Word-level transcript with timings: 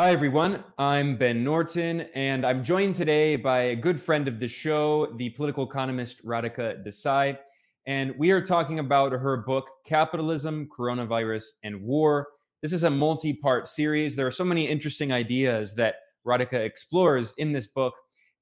Hi, 0.00 0.12
everyone. 0.12 0.62
I'm 0.78 1.16
Ben 1.16 1.42
Norton, 1.42 2.02
and 2.14 2.46
I'm 2.46 2.62
joined 2.62 2.94
today 2.94 3.34
by 3.34 3.62
a 3.62 3.74
good 3.74 4.00
friend 4.00 4.28
of 4.28 4.38
the 4.38 4.46
show, 4.46 5.12
the 5.16 5.30
political 5.30 5.68
economist 5.68 6.24
Radhika 6.24 6.86
Desai. 6.86 7.36
And 7.84 8.16
we 8.16 8.30
are 8.30 8.40
talking 8.40 8.78
about 8.78 9.10
her 9.10 9.38
book, 9.38 9.68
Capitalism, 9.84 10.68
Coronavirus, 10.68 11.46
and 11.64 11.82
War. 11.82 12.28
This 12.62 12.72
is 12.72 12.84
a 12.84 12.90
multi 12.90 13.32
part 13.32 13.66
series. 13.66 14.14
There 14.14 14.24
are 14.24 14.30
so 14.30 14.44
many 14.44 14.68
interesting 14.68 15.10
ideas 15.10 15.74
that 15.74 15.96
Radhika 16.24 16.64
explores 16.64 17.34
in 17.36 17.50
this 17.50 17.66
book. 17.66 17.94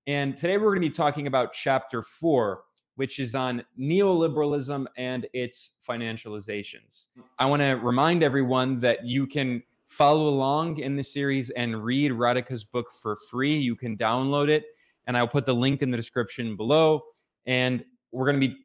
And 0.06 0.36
today 0.36 0.58
we're 0.58 0.74
going 0.74 0.82
to 0.82 0.88
be 0.90 0.94
talking 0.94 1.26
about 1.26 1.54
chapter 1.54 2.02
four, 2.02 2.64
which 2.96 3.18
is 3.18 3.34
on 3.34 3.64
neoliberalism 3.80 4.84
and 4.98 5.26
its 5.32 5.70
financializations. 5.88 7.06
I 7.38 7.46
want 7.46 7.62
to 7.62 7.76
remind 7.76 8.22
everyone 8.22 8.78
that 8.80 9.06
you 9.06 9.26
can 9.26 9.62
follow 9.86 10.28
along 10.28 10.78
in 10.78 10.96
the 10.96 11.04
series 11.04 11.50
and 11.50 11.82
read 11.82 12.12
Radhika's 12.12 12.64
book 12.64 12.86
for 13.02 13.16
free. 13.30 13.56
You 13.56 13.76
can 13.76 13.96
download 13.96 14.48
it, 14.48 14.64
and 15.06 15.16
I'll 15.16 15.28
put 15.28 15.46
the 15.46 15.54
link 15.54 15.82
in 15.82 15.90
the 15.90 15.96
description 15.96 16.56
below. 16.56 17.02
And 17.46 17.84
we're 18.12 18.26
going 18.30 18.40
to 18.40 18.48
be 18.48 18.56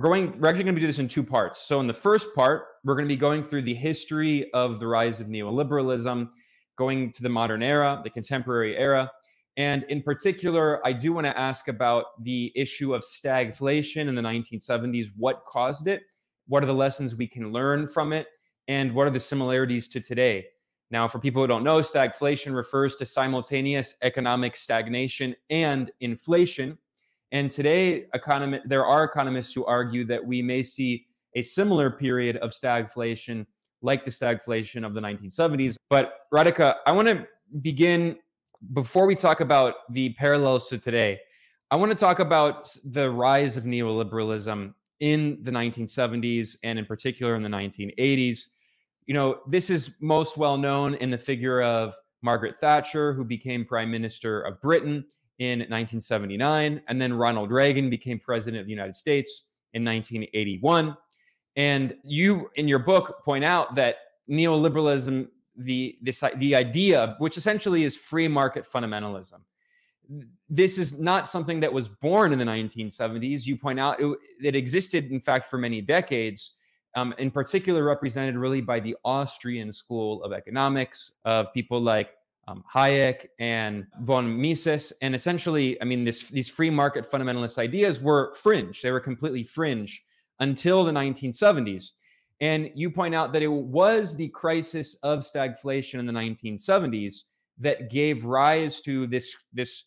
going, 0.00 0.38
we're 0.40 0.48
actually 0.48 0.64
going 0.64 0.74
to 0.74 0.80
do 0.80 0.86
this 0.86 0.98
in 0.98 1.08
two 1.08 1.22
parts. 1.22 1.60
So, 1.66 1.80
in 1.80 1.86
the 1.86 1.94
first 1.94 2.34
part, 2.34 2.64
we're 2.84 2.94
going 2.94 3.06
to 3.06 3.14
be 3.14 3.18
going 3.18 3.42
through 3.42 3.62
the 3.62 3.74
history 3.74 4.52
of 4.52 4.78
the 4.78 4.86
rise 4.86 5.20
of 5.20 5.28
neoliberalism, 5.28 6.28
going 6.76 7.12
to 7.12 7.22
the 7.22 7.28
modern 7.28 7.62
era, 7.62 8.00
the 8.02 8.10
contemporary 8.10 8.76
era. 8.76 9.10
And 9.56 9.84
in 9.88 10.02
particular, 10.02 10.84
I 10.84 10.92
do 10.92 11.12
want 11.12 11.26
to 11.26 11.38
ask 11.38 11.68
about 11.68 12.22
the 12.24 12.52
issue 12.56 12.92
of 12.94 13.02
stagflation 13.02 14.08
in 14.08 14.14
the 14.16 14.22
1970s. 14.22 15.10
What 15.16 15.44
caused 15.46 15.86
it? 15.86 16.02
What 16.48 16.62
are 16.62 16.66
the 16.66 16.74
lessons 16.74 17.14
we 17.14 17.28
can 17.28 17.52
learn 17.52 17.86
from 17.86 18.12
it? 18.12 18.26
And 18.66 18.94
what 18.94 19.06
are 19.06 19.10
the 19.10 19.20
similarities 19.20 19.88
to 19.88 20.00
today? 20.00 20.46
Now, 20.94 21.08
for 21.08 21.18
people 21.18 21.42
who 21.42 21.48
don't 21.48 21.64
know, 21.64 21.80
stagflation 21.80 22.54
refers 22.54 22.94
to 22.94 23.04
simultaneous 23.04 23.96
economic 24.02 24.54
stagnation 24.54 25.34
and 25.50 25.90
inflation. 25.98 26.78
And 27.32 27.50
today, 27.50 28.04
there 28.64 28.86
are 28.86 29.02
economists 29.02 29.52
who 29.52 29.64
argue 29.64 30.04
that 30.04 30.24
we 30.24 30.40
may 30.40 30.62
see 30.62 31.06
a 31.34 31.42
similar 31.42 31.90
period 31.90 32.36
of 32.36 32.52
stagflation 32.52 33.44
like 33.82 34.04
the 34.04 34.10
stagflation 34.12 34.86
of 34.86 34.94
the 34.94 35.00
1970s. 35.00 35.74
But 35.90 36.12
Radhika, 36.32 36.76
I 36.86 36.92
want 36.92 37.08
to 37.08 37.26
begin 37.60 38.16
before 38.72 39.06
we 39.06 39.16
talk 39.16 39.40
about 39.40 39.74
the 39.90 40.10
parallels 40.10 40.68
to 40.68 40.78
today. 40.78 41.18
I 41.72 41.76
want 41.76 41.90
to 41.90 41.98
talk 41.98 42.20
about 42.20 42.72
the 42.84 43.10
rise 43.10 43.56
of 43.56 43.64
neoliberalism 43.64 44.72
in 45.00 45.38
the 45.42 45.50
1970s 45.50 46.56
and 46.62 46.78
in 46.78 46.86
particular 46.86 47.34
in 47.34 47.42
the 47.42 47.48
1980s 47.48 48.46
you 49.06 49.14
know, 49.14 49.40
this 49.46 49.70
is 49.70 49.96
most 50.00 50.36
well 50.36 50.56
known 50.56 50.94
in 50.94 51.10
the 51.10 51.18
figure 51.18 51.62
of 51.62 51.94
Margaret 52.22 52.56
Thatcher, 52.58 53.12
who 53.12 53.24
became 53.24 53.64
Prime 53.64 53.90
Minister 53.90 54.40
of 54.40 54.60
Britain 54.62 55.04
in 55.38 55.58
1979, 55.58 56.80
and 56.88 57.00
then 57.00 57.12
Ronald 57.12 57.50
Reagan 57.50 57.90
became 57.90 58.18
President 58.18 58.60
of 58.60 58.66
the 58.66 58.72
United 58.72 58.96
States 58.96 59.44
in 59.74 59.84
1981. 59.84 60.96
And 61.56 61.94
you, 62.02 62.50
in 62.54 62.66
your 62.66 62.78
book, 62.78 63.22
point 63.24 63.44
out 63.44 63.74
that 63.74 63.96
neoliberalism, 64.30 65.28
the 65.56 65.98
this 66.02 66.24
the 66.38 66.56
idea, 66.56 67.14
which 67.18 67.36
essentially 67.36 67.84
is 67.84 67.96
free 67.96 68.26
market 68.26 68.64
fundamentalism, 68.64 69.40
this 70.48 70.78
is 70.78 70.98
not 70.98 71.28
something 71.28 71.60
that 71.60 71.72
was 71.72 71.88
born 71.88 72.32
in 72.32 72.38
the 72.38 72.44
1970s. 72.44 73.46
You 73.46 73.56
point 73.56 73.78
out 73.78 74.00
it, 74.00 74.18
it 74.42 74.56
existed, 74.56 75.10
in 75.10 75.20
fact, 75.20 75.46
for 75.46 75.58
many 75.58 75.80
decades 75.80 76.52
um, 76.96 77.14
in 77.18 77.30
particular 77.30 77.84
represented 77.84 78.36
really 78.36 78.60
by 78.60 78.80
the 78.80 78.96
Austrian 79.04 79.72
school 79.72 80.22
of 80.22 80.32
economics 80.32 81.12
of 81.24 81.52
people 81.52 81.80
like 81.80 82.10
um, 82.46 82.62
Hayek 82.72 83.26
and 83.38 83.86
von 84.00 84.40
Mises. 84.40 84.92
And 85.00 85.14
essentially, 85.14 85.80
I 85.80 85.84
mean, 85.84 86.04
this, 86.04 86.28
these 86.28 86.48
free 86.48 86.70
market 86.70 87.10
fundamentalist 87.10 87.58
ideas 87.58 88.00
were 88.00 88.34
fringe. 88.34 88.82
They 88.82 88.90
were 88.90 89.00
completely 89.00 89.42
fringe 89.42 90.02
until 90.40 90.84
the 90.84 90.92
1970s. 90.92 91.90
And 92.40 92.70
you 92.74 92.90
point 92.90 93.14
out 93.14 93.32
that 93.32 93.42
it 93.42 93.50
was 93.50 94.16
the 94.16 94.28
crisis 94.28 94.96
of 95.02 95.20
stagflation 95.20 95.98
in 95.98 96.06
the 96.06 96.12
1970s 96.12 97.22
that 97.58 97.90
gave 97.90 98.24
rise 98.24 98.80
to 98.82 99.06
this, 99.06 99.36
this 99.52 99.84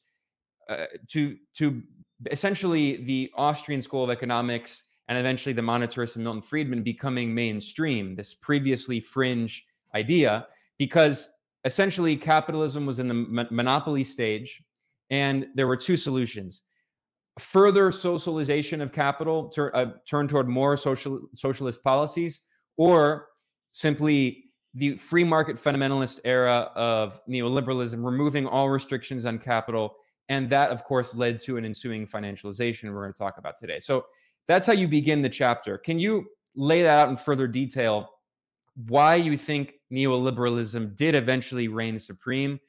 uh, 0.70 0.86
to, 1.10 1.36
to 1.56 1.84
essentially 2.32 3.04
the 3.04 3.32
Austrian 3.36 3.82
school 3.82 4.04
of 4.04 4.10
economics 4.10 4.86
and 5.08 5.18
eventually 5.18 5.54
the 5.54 5.62
monetarists 5.62 6.16
and 6.16 6.24
Milton 6.24 6.42
Friedman 6.42 6.84
becoming 6.84 7.34
mainstream, 7.34 8.16
this 8.16 8.34
previously 8.34 9.00
fringe 9.00 9.66
idea, 9.96 10.48
because 10.78 11.30
essentially 11.66 12.16
capitalism 12.16 12.86
was 12.86 13.00
in 13.00 13.08
the 13.08 13.14
mo- 13.14 13.48
monopoly 13.52 14.04
stage 14.04 14.64
and 15.10 15.48
there 15.56 15.68
were 15.68 15.78
two 15.78 15.98
solutions. 15.98 16.64
Further 17.40 17.92
socialization 17.92 18.82
of 18.82 18.92
capital 18.92 19.50
tur- 19.50 19.76
uh, 19.76 19.92
turn 20.08 20.28
toward 20.28 20.48
more 20.48 20.76
social 20.76 21.22
socialist 21.34 21.84
policies 21.84 22.42
or 22.78 23.28
simply 23.72 24.46
the 24.74 24.96
free 24.96 25.24
market 25.24 25.56
fundamentalist 25.56 26.20
era 26.24 26.72
of 26.76 27.20
neoliberalism 27.28 28.04
removing 28.04 28.46
all 28.46 28.70
restrictions 28.70 29.26
on 29.26 29.40
capital. 29.40 29.96
And 30.30 30.50
that 30.50 30.72
of 30.72 30.84
course 30.84 31.16
led 31.16 31.40
to 31.42 31.58
an 31.58 31.66
ensuing 31.66 32.08
financialization 32.08 32.94
we're 32.94 33.04
going 33.04 33.14
to 33.14 33.20
talk 33.20 33.38
about 33.38 33.58
today. 33.58 33.80
So 33.80 34.06
that's 34.48 34.68
how 34.68 34.74
you 34.74 34.88
begin 34.88 35.22
the 35.22 35.30
chapter. 35.30 35.78
Can 35.78 36.00
you 36.00 36.28
lay 36.56 36.82
that 36.84 37.00
out 37.00 37.10
in 37.10 37.16
further 37.16 37.48
detail? 37.48 38.10
Why 38.88 39.16
you 39.16 39.38
think 39.38 39.76
neoliberalism 39.92 40.96
did 40.96 41.16
eventually 41.16 41.68
reign 41.68 42.00
supreme? 42.00 42.60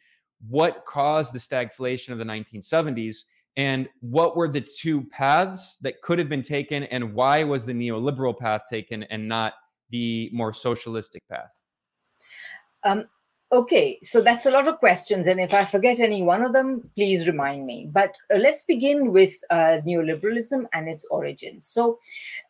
What 0.48 0.84
caused 0.86 1.32
the 1.32 1.38
stagflation 1.38 2.10
of 2.10 2.18
the 2.18 2.24
1970s? 2.24 3.24
And 3.56 3.88
what 4.00 4.36
were 4.36 4.48
the 4.48 4.60
two 4.60 5.04
paths 5.08 5.76
that 5.80 6.00
could 6.02 6.18
have 6.18 6.28
been 6.28 6.42
taken? 6.42 6.84
And 6.84 7.12
why 7.12 7.42
was 7.42 7.64
the 7.64 7.72
neoliberal 7.72 8.38
path 8.38 8.62
taken 8.70 9.02
and 9.04 9.26
not 9.26 9.54
the 9.90 10.30
more 10.32 10.52
socialistic 10.52 11.26
path? 11.28 11.50
Um, 12.84 13.06
Okay, 13.50 13.98
so 14.02 14.20
that's 14.20 14.44
a 14.44 14.50
lot 14.50 14.68
of 14.68 14.78
questions. 14.78 15.26
And 15.26 15.40
if 15.40 15.54
I 15.54 15.64
forget 15.64 16.00
any 16.00 16.22
one 16.22 16.42
of 16.42 16.52
them, 16.52 16.90
please 16.94 17.26
remind 17.26 17.64
me. 17.64 17.88
But 17.90 18.14
uh, 18.32 18.36
let's 18.36 18.62
begin 18.62 19.10
with 19.10 19.32
uh, 19.48 19.80
neoliberalism 19.86 20.66
and 20.74 20.86
its 20.86 21.06
origins. 21.10 21.66
So, 21.66 21.98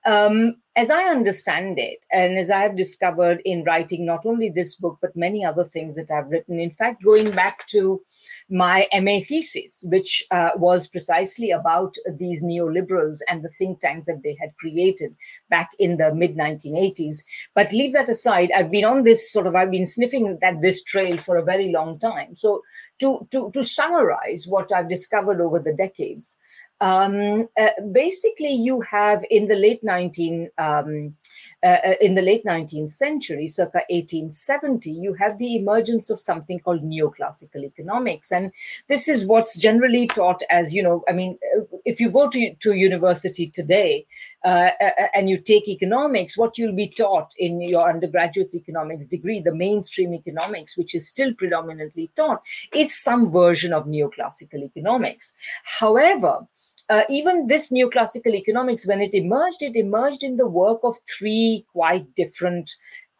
um, 0.04 0.56
as 0.78 0.90
I 0.90 1.06
understand 1.06 1.76
it, 1.76 1.98
and 2.12 2.38
as 2.38 2.50
I 2.50 2.60
have 2.60 2.76
discovered 2.76 3.42
in 3.44 3.64
writing 3.64 4.06
not 4.06 4.24
only 4.24 4.48
this 4.48 4.76
book, 4.76 4.98
but 5.02 5.16
many 5.16 5.44
other 5.44 5.64
things 5.64 5.96
that 5.96 6.08
I've 6.08 6.30
written, 6.30 6.60
in 6.60 6.70
fact, 6.70 7.02
going 7.02 7.32
back 7.32 7.66
to 7.70 8.00
my 8.48 8.86
MA 8.92 9.18
thesis, 9.28 9.84
which 9.88 10.24
uh, 10.30 10.50
was 10.54 10.86
precisely 10.86 11.50
about 11.50 11.96
these 12.16 12.44
neoliberals 12.44 13.18
and 13.28 13.42
the 13.42 13.48
think 13.48 13.80
tanks 13.80 14.06
that 14.06 14.22
they 14.22 14.36
had 14.40 14.56
created 14.60 15.16
back 15.50 15.70
in 15.80 15.96
the 15.96 16.14
mid 16.14 16.36
1980s. 16.36 17.24
But 17.56 17.72
leave 17.72 17.92
that 17.94 18.08
aside, 18.08 18.50
I've 18.56 18.70
been 18.70 18.84
on 18.84 19.02
this 19.02 19.32
sort 19.32 19.48
of, 19.48 19.56
I've 19.56 19.72
been 19.72 19.84
sniffing 19.84 20.38
at 20.44 20.62
this 20.62 20.84
trail 20.84 21.16
for 21.16 21.36
a 21.36 21.44
very 21.44 21.72
long 21.72 21.98
time. 21.98 22.36
So, 22.36 22.62
to, 23.00 23.26
to, 23.32 23.50
to 23.52 23.64
summarize 23.64 24.46
what 24.48 24.72
I've 24.72 24.88
discovered 24.88 25.40
over 25.40 25.58
the 25.58 25.74
decades, 25.74 26.38
um, 26.80 27.48
uh, 27.58 27.68
basically, 27.92 28.52
you 28.52 28.80
have 28.82 29.24
in 29.30 29.48
the 29.48 29.56
late 29.56 29.82
19 29.82 30.50
um, 30.58 31.14
uh, 31.62 31.66
uh, 31.66 31.94
in 32.00 32.14
the 32.14 32.22
late 32.22 32.44
19th 32.44 32.90
century, 32.90 33.48
circa 33.48 33.78
1870, 33.90 34.92
you 34.92 35.14
have 35.14 35.38
the 35.38 35.56
emergence 35.56 36.08
of 36.08 36.20
something 36.20 36.60
called 36.60 36.82
neoclassical 36.84 37.64
economics, 37.64 38.30
and 38.30 38.52
this 38.88 39.08
is 39.08 39.26
what's 39.26 39.58
generally 39.58 40.06
taught 40.06 40.40
as 40.50 40.72
you 40.72 40.82
know. 40.82 41.02
I 41.08 41.12
mean, 41.12 41.36
uh, 41.56 41.64
if 41.84 41.98
you 41.98 42.10
go 42.10 42.28
to 42.28 42.54
to 42.54 42.72
university 42.74 43.50
today 43.50 44.06
uh, 44.44 44.70
uh, 44.80 45.08
and 45.14 45.28
you 45.28 45.36
take 45.36 45.66
economics, 45.66 46.38
what 46.38 46.58
you'll 46.58 46.76
be 46.76 46.88
taught 46.96 47.34
in 47.38 47.60
your 47.60 47.90
undergraduate's 47.90 48.54
economics 48.54 49.06
degree, 49.06 49.40
the 49.40 49.54
mainstream 49.54 50.14
economics, 50.14 50.76
which 50.78 50.94
is 50.94 51.08
still 51.08 51.34
predominantly 51.34 52.08
taught, 52.14 52.40
is 52.72 52.96
some 52.96 53.32
version 53.32 53.72
of 53.72 53.86
neoclassical 53.86 54.62
economics. 54.62 55.34
However, 55.80 56.46
uh, 56.88 57.02
even 57.10 57.46
this 57.46 57.70
neoclassical 57.70 58.34
economics, 58.34 58.86
when 58.86 59.00
it 59.00 59.14
emerged, 59.14 59.62
it 59.62 59.76
emerged 59.76 60.22
in 60.22 60.36
the 60.36 60.48
work 60.48 60.80
of 60.82 60.96
three 61.08 61.66
quite 61.72 62.14
different 62.14 62.70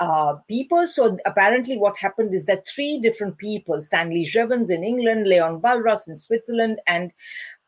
uh, 0.01 0.35
people. 0.47 0.87
So 0.87 1.19
apparently, 1.27 1.77
what 1.77 1.99
happened 1.99 2.33
is 2.35 2.47
that 2.47 2.67
three 2.69 2.99
different 3.01 3.37
people, 3.39 3.81
Stanley 3.81 4.25
Jevons 4.25 4.71
in 4.71 4.85
England, 4.85 5.27
Leon 5.27 5.61
Walras 5.61 6.09
in 6.09 6.17
Switzerland, 6.17 6.81
and 6.87 7.11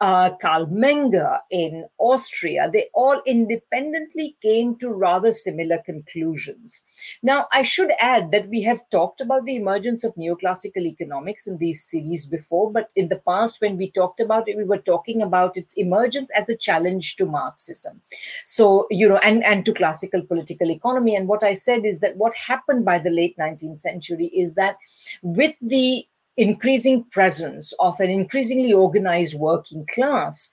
uh, 0.01 0.31
Carl 0.41 0.67
Menger 0.67 1.41
in 1.51 1.87
Austria, 1.99 2.71
they 2.73 2.89
all 2.95 3.21
independently 3.27 4.37
came 4.41 4.77
to 4.77 4.89
rather 4.89 5.31
similar 5.31 5.79
conclusions. 5.79 6.83
Now, 7.23 7.47
I 7.53 7.63
should 7.63 7.91
add 7.99 8.31
that 8.31 8.49
we 8.49 8.63
have 8.63 8.89
talked 8.91 9.21
about 9.21 9.45
the 9.45 9.57
emergence 9.57 10.03
of 10.03 10.15
neoclassical 10.15 10.87
economics 10.87 11.47
in 11.47 11.59
these 11.59 11.85
series 11.85 12.27
before, 12.27 12.73
but 12.73 12.89
in 12.97 13.09
the 13.09 13.21
past, 13.29 13.61
when 13.61 13.77
we 13.77 13.91
talked 13.91 14.21
about 14.21 14.49
it, 14.49 14.57
we 14.57 14.65
were 14.65 14.79
talking 14.79 15.21
about 15.21 15.57
its 15.57 15.75
emergence 15.75 16.31
as 16.35 16.49
a 16.49 16.57
challenge 16.57 17.17
to 17.17 17.27
Marxism. 17.27 18.01
So, 18.47 18.87
you 18.91 19.07
know, 19.07 19.19
and, 19.19 19.45
and 19.45 19.67
to 19.67 19.75
classical 19.75 20.23
political 20.23 20.71
economy. 20.71 21.15
And 21.15 21.29
what 21.29 21.45
I 21.45 21.53
said 21.53 21.85
is 21.85 22.01
that 22.01 22.17
what 22.17 22.35
happened 22.35 22.87
by 22.87 22.99
the 22.99 23.11
late 23.11 23.37
19th 23.37 23.81
century 23.81 24.27
is 24.27 24.55
that 24.55 24.77
with 25.23 25.55
the 25.61 26.07
increasing 26.41 27.05
presence 27.11 27.75
of 27.79 28.01
an 28.01 28.09
increasingly 28.09 28.73
organized 28.73 29.35
working 29.35 29.85
class, 29.87 30.51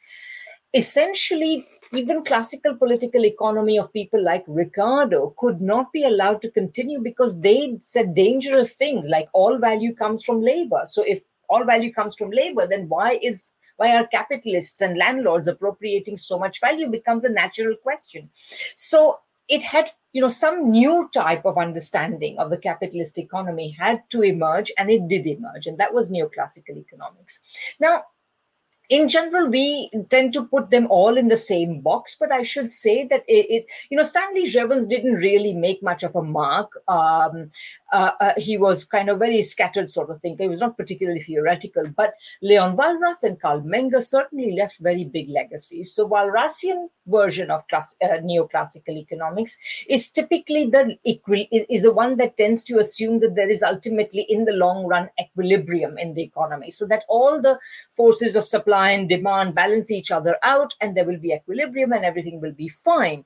essentially 0.73 1.65
even 1.93 2.25
classical 2.25 2.75
political 2.75 3.23
economy 3.23 3.79
of 3.79 3.93
people 3.93 4.21
like 4.21 4.43
Ricardo 4.47 5.33
could 5.37 5.61
not 5.61 5.93
be 5.93 6.03
allowed 6.03 6.41
to 6.41 6.51
continue 6.51 6.99
because 6.99 7.39
they 7.39 7.77
said 7.79 8.13
dangerous 8.13 8.73
things 8.73 9.07
like 9.07 9.29
all 9.31 9.57
value 9.57 9.95
comes 9.95 10.25
from 10.25 10.41
labor. 10.41 10.81
So 10.83 11.03
if 11.07 11.21
all 11.47 11.63
value 11.63 11.93
comes 11.93 12.15
from 12.15 12.31
labor, 12.31 12.67
then 12.67 12.89
why 12.89 13.17
is 13.23 13.53
why 13.77 13.95
are 13.95 14.07
capitalists 14.07 14.81
and 14.81 14.97
landlords 14.97 15.47
appropriating 15.47 16.17
so 16.17 16.37
much 16.37 16.59
value 16.59 16.89
becomes 16.89 17.23
a 17.23 17.29
natural 17.29 17.75
question. 17.81 18.29
So 18.75 19.19
it 19.47 19.63
had 19.63 19.91
you 20.13 20.21
know 20.21 20.27
some 20.27 20.71
new 20.71 21.09
type 21.13 21.45
of 21.45 21.57
understanding 21.57 22.37
of 22.39 22.49
the 22.49 22.57
capitalist 22.57 23.17
economy 23.17 23.75
had 23.77 24.01
to 24.09 24.23
emerge 24.23 24.71
and 24.77 24.89
it 24.89 25.07
did 25.07 25.27
emerge 25.27 25.67
and 25.67 25.77
that 25.77 25.93
was 25.93 26.09
neoclassical 26.09 26.77
economics 26.77 27.39
now 27.79 28.03
in 28.89 29.09
general, 29.09 29.49
we 29.49 29.89
tend 30.09 30.33
to 30.33 30.45
put 30.45 30.69
them 30.69 30.87
all 30.89 31.17
in 31.17 31.27
the 31.27 31.35
same 31.35 31.81
box, 31.81 32.15
but 32.17 32.31
I 32.31 32.41
should 32.41 32.69
say 32.69 33.05
that 33.07 33.23
it, 33.27 33.45
it 33.49 33.65
you 33.89 33.97
know, 33.97 34.03
Stanley 34.03 34.45
Jevons 34.45 34.87
didn't 34.87 35.15
really 35.15 35.53
make 35.53 35.83
much 35.83 36.03
of 36.03 36.15
a 36.15 36.23
mark. 36.23 36.71
Um, 36.87 37.51
uh, 37.91 38.11
uh, 38.19 38.33
he 38.37 38.57
was 38.57 38.83
kind 38.83 39.09
of 39.09 39.19
very 39.19 39.41
scattered 39.41 39.89
sort 39.89 40.09
of 40.09 40.19
thinker. 40.21 40.43
He 40.43 40.49
was 40.49 40.59
not 40.59 40.77
particularly 40.77 41.19
theoretical, 41.19 41.83
but 41.95 42.13
Leon 42.41 42.75
Walras 42.75 43.23
and 43.23 43.39
Carl 43.39 43.61
Menger 43.61 44.03
certainly 44.03 44.51
left 44.51 44.79
very 44.79 45.05
big 45.05 45.29
legacies. 45.29 45.93
So 45.93 46.07
Walrasian 46.07 46.89
version 47.05 47.49
of 47.49 47.67
class, 47.67 47.95
uh, 48.01 48.19
neoclassical 48.23 48.97
economics 48.97 49.57
is 49.87 50.09
typically 50.09 50.65
the 50.65 50.97
equal 51.03 51.45
is 51.51 51.83
the 51.83 51.93
one 51.93 52.17
that 52.17 52.37
tends 52.37 52.63
to 52.65 52.79
assume 52.79 53.19
that 53.19 53.35
there 53.35 53.49
is 53.49 53.63
ultimately 53.63 54.25
in 54.27 54.45
the 54.45 54.53
long 54.53 54.85
run 54.85 55.09
equilibrium 55.19 55.97
in 55.97 56.13
the 56.13 56.23
economy, 56.23 56.71
so 56.71 56.85
that 56.85 57.05
all 57.07 57.41
the 57.41 57.59
forces 57.89 58.35
of 58.35 58.43
supply 58.43 58.91
and 58.91 59.09
demand 59.09 59.55
balance 59.55 59.91
each 59.91 60.11
other 60.11 60.37
out 60.43 60.73
and 60.81 60.95
there 60.95 61.05
will 61.05 61.19
be 61.19 61.31
equilibrium 61.33 61.93
and 61.93 62.03
everything 62.03 62.41
will 62.41 62.51
be 62.51 62.67
fine. 62.67 63.23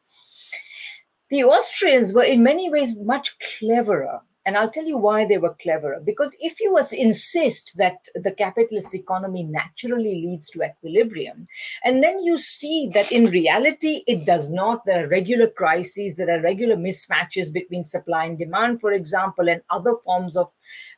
The 1.29 1.43
Austrians 1.45 2.11
were 2.13 2.23
in 2.23 2.43
many 2.43 2.69
ways 2.69 2.95
much 2.97 3.37
cleverer 3.39 4.21
and 4.45 4.57
I'll 4.57 4.69
tell 4.69 4.85
you 4.85 4.97
why 4.97 5.25
they 5.25 5.37
were 5.37 5.55
cleverer. 5.61 6.01
Because 6.03 6.35
if 6.39 6.59
you 6.59 6.77
insist 6.93 7.77
that 7.77 8.07
the 8.15 8.31
capitalist 8.31 8.95
economy 8.95 9.43
naturally 9.43 10.15
leads 10.15 10.49
to 10.51 10.63
equilibrium, 10.63 11.47
and 11.83 12.03
then 12.03 12.23
you 12.23 12.37
see 12.37 12.89
that 12.93 13.11
in 13.11 13.25
reality 13.25 14.03
it 14.07 14.25
does 14.25 14.49
not, 14.49 14.85
there 14.85 15.05
are 15.05 15.09
regular 15.09 15.47
crises, 15.47 16.17
there 16.17 16.29
are 16.29 16.41
regular 16.41 16.75
mismatches 16.75 17.53
between 17.53 17.83
supply 17.83 18.25
and 18.25 18.39
demand, 18.39 18.81
for 18.81 18.91
example, 18.91 19.47
and 19.47 19.61
other 19.69 19.95
forms 20.03 20.35
of 20.35 20.51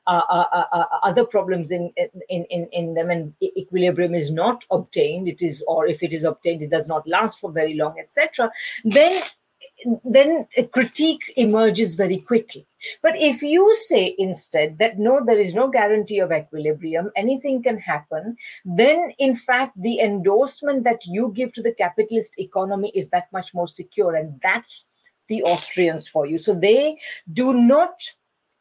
uh, 0.08 0.22
uh, 0.30 0.46
uh, 0.52 0.66
uh 0.72 0.86
other 1.04 1.26
problems 1.26 1.72
in, 1.72 1.92
in, 2.30 2.46
in, 2.46 2.68
in 2.72 2.94
them, 2.94 3.10
and 3.10 3.34
equilibrium 3.42 4.14
is 4.14 4.32
not 4.32 4.64
obtained, 4.72 5.28
it 5.28 5.42
is, 5.42 5.64
or 5.68 5.86
if 5.86 6.04
it 6.04 6.14
is 6.14 6.24
obtained, 6.24 6.62
it 6.62 6.70
does 6.70 6.88
not 6.88 7.08
last 7.08 7.40
for 7.40 7.52
very 7.52 7.74
long, 7.74 7.96
etc., 8.00 8.52
then 8.84 9.22
then 10.04 10.48
a 10.58 10.64
critique 10.64 11.34
emerges 11.36 11.96
very 11.96 12.18
quickly. 12.18 12.66
But 13.02 13.16
if 13.18 13.42
you 13.42 13.74
say 13.74 14.16
instead 14.18 14.78
that 14.80 15.00
no, 15.00 15.24
there 15.26 15.40
is 15.40 15.56
no 15.56 15.70
guarantee 15.70 16.20
of 16.20 16.32
equilibrium, 16.32 17.12
anything 17.16 17.64
can 17.64 17.80
happen, 17.80 18.36
then 18.66 19.12
in 19.20 19.36
fact, 19.36 19.82
the 19.82 20.00
endorsement 20.00 20.84
that 20.84 21.02
you 21.06 21.32
give 21.36 21.54
to 21.54 21.62
the 21.62 21.74
capitalist 21.74 22.34
economy 22.38 22.92
is 22.94 23.10
that 23.10 23.32
much 23.32 23.54
more 23.54 23.68
secure. 23.68 24.16
And 24.16 24.40
that's 24.42 24.86
the 25.28 25.44
Austrians 25.44 26.08
for 26.08 26.26
you. 26.26 26.38
So 26.38 26.54
they 26.54 26.98
do 27.32 27.54
not 27.54 27.94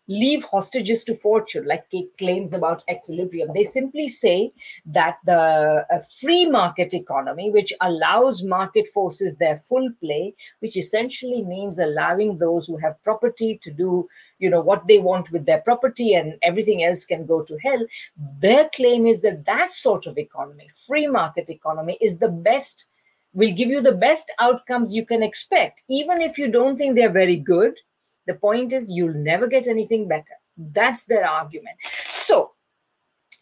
leave 0.09 0.45
hostages 0.45 1.05
to 1.05 1.15
fortune, 1.15 1.67
like 1.67 1.85
claims 2.19 2.53
about 2.53 2.83
equilibrium. 2.91 3.51
They 3.55 3.65
simply 3.65 4.09
say 4.09 4.53
that 4.87 5.19
the 5.25 5.87
uh, 5.91 6.01
free 6.21 6.47
market 6.47 6.93
economy, 6.93 7.51
which 7.51 7.73
allows 7.81 8.43
market 8.43 8.89
forces 8.89 9.37
their 9.37 9.57
full 9.57 9.89
play, 10.01 10.35
which 10.61 10.77
essentially 10.77 11.43
means 11.43 11.79
allowing 11.79 12.39
those 12.39 12.67
who 12.67 12.77
have 12.79 13.03
property 13.03 13.59
to 13.63 13.71
do, 13.71 14.09
you 14.39 14.51
know, 14.51 14.61
what 14.61 14.87
they 14.89 14.99
want 14.99 15.31
with 15.31 15.47
their 15.47 15.61
property 15.61 16.15
and 16.15 16.35
everything 16.43 16.85
else 16.85 17.05
can 17.05 17.25
go 17.25 17.43
to 17.43 17.57
hell. 17.59 17.87
Their 18.41 18.69
claim 18.75 19.07
is 19.07 19.23
that 19.23 19.45
that 19.45 19.73
sort 19.73 20.07
of 20.07 20.19
economy, 20.19 20.69
free 20.87 21.07
market 21.07 21.49
economy, 21.49 21.97
is 22.01 22.19
the 22.19 22.29
best 22.29 22.87
will 23.35 23.53
give 23.53 23.69
you 23.69 23.81
the 23.81 23.95
best 23.95 24.31
outcomes 24.41 24.95
you 24.95 25.07
can 25.07 25.23
expect 25.23 25.83
even 25.89 26.21
if 26.21 26.37
you 26.37 26.49
don't 26.49 26.77
think 26.77 26.95
they're 26.95 27.09
very 27.09 27.37
good 27.37 27.79
the 28.27 28.35
point 28.35 28.73
is, 28.73 28.91
you'll 28.91 29.15
never 29.15 29.47
get 29.47 29.69
anything 29.69 30.09
better. 30.09 30.37
That's 30.57 31.05
their 31.05 31.27
argument. 31.27 31.77
So, 32.09 32.53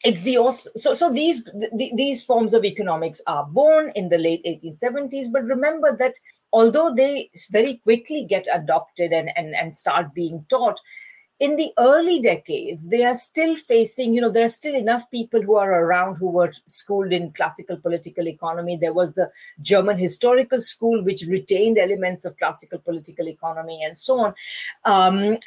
it's 0.03 0.23
the 0.23 0.37
so 0.77 0.95
so 0.95 1.13
these 1.13 1.45
the, 1.45 1.93
these 1.95 2.25
forms 2.25 2.55
of 2.55 2.65
economics 2.65 3.21
are 3.27 3.45
born 3.45 3.93
in 3.95 4.09
the 4.09 4.17
late 4.17 4.43
1870s 4.47 5.27
but 5.31 5.45
remember 5.45 5.95
that 5.97 6.15
although 6.53 6.95
they 6.95 7.31
very 7.51 7.81
quickly 7.83 8.25
get 8.25 8.47
adopted 8.53 9.13
and 9.13 9.31
and, 9.37 9.55
and 9.55 9.75
start 9.75 10.15
being 10.15 10.45
taught 10.49 10.81
in 11.41 11.57
the 11.57 11.73
early 11.79 12.21
decades, 12.21 12.91
they 12.91 13.03
are 13.03 13.15
still 13.15 13.57
facing, 13.57 14.13
you 14.13 14.21
know, 14.21 14.29
there 14.29 14.45
are 14.45 14.49
still 14.49 14.75
enough 14.75 15.11
people 15.11 15.41
who 15.41 15.57
are 15.57 15.73
around 15.85 16.17
who 16.17 16.31
were 16.31 16.53
schooled 16.67 17.13
in 17.15 17.33
classical 17.33 17.79
political 17.79 18.29
economy. 18.29 18.77
There 18.77 18.93
was 18.93 19.15
the 19.15 19.31
German 19.63 19.97
historical 19.97 20.61
school, 20.61 21.03
which 21.03 21.25
retained 21.27 21.79
elements 21.79 22.27
of 22.27 22.37
classical 22.37 22.79
political 22.79 23.27
economy 23.27 23.83
and 23.83 23.97
so 23.97 24.21
on. 24.21 24.35
Um, 24.85 25.39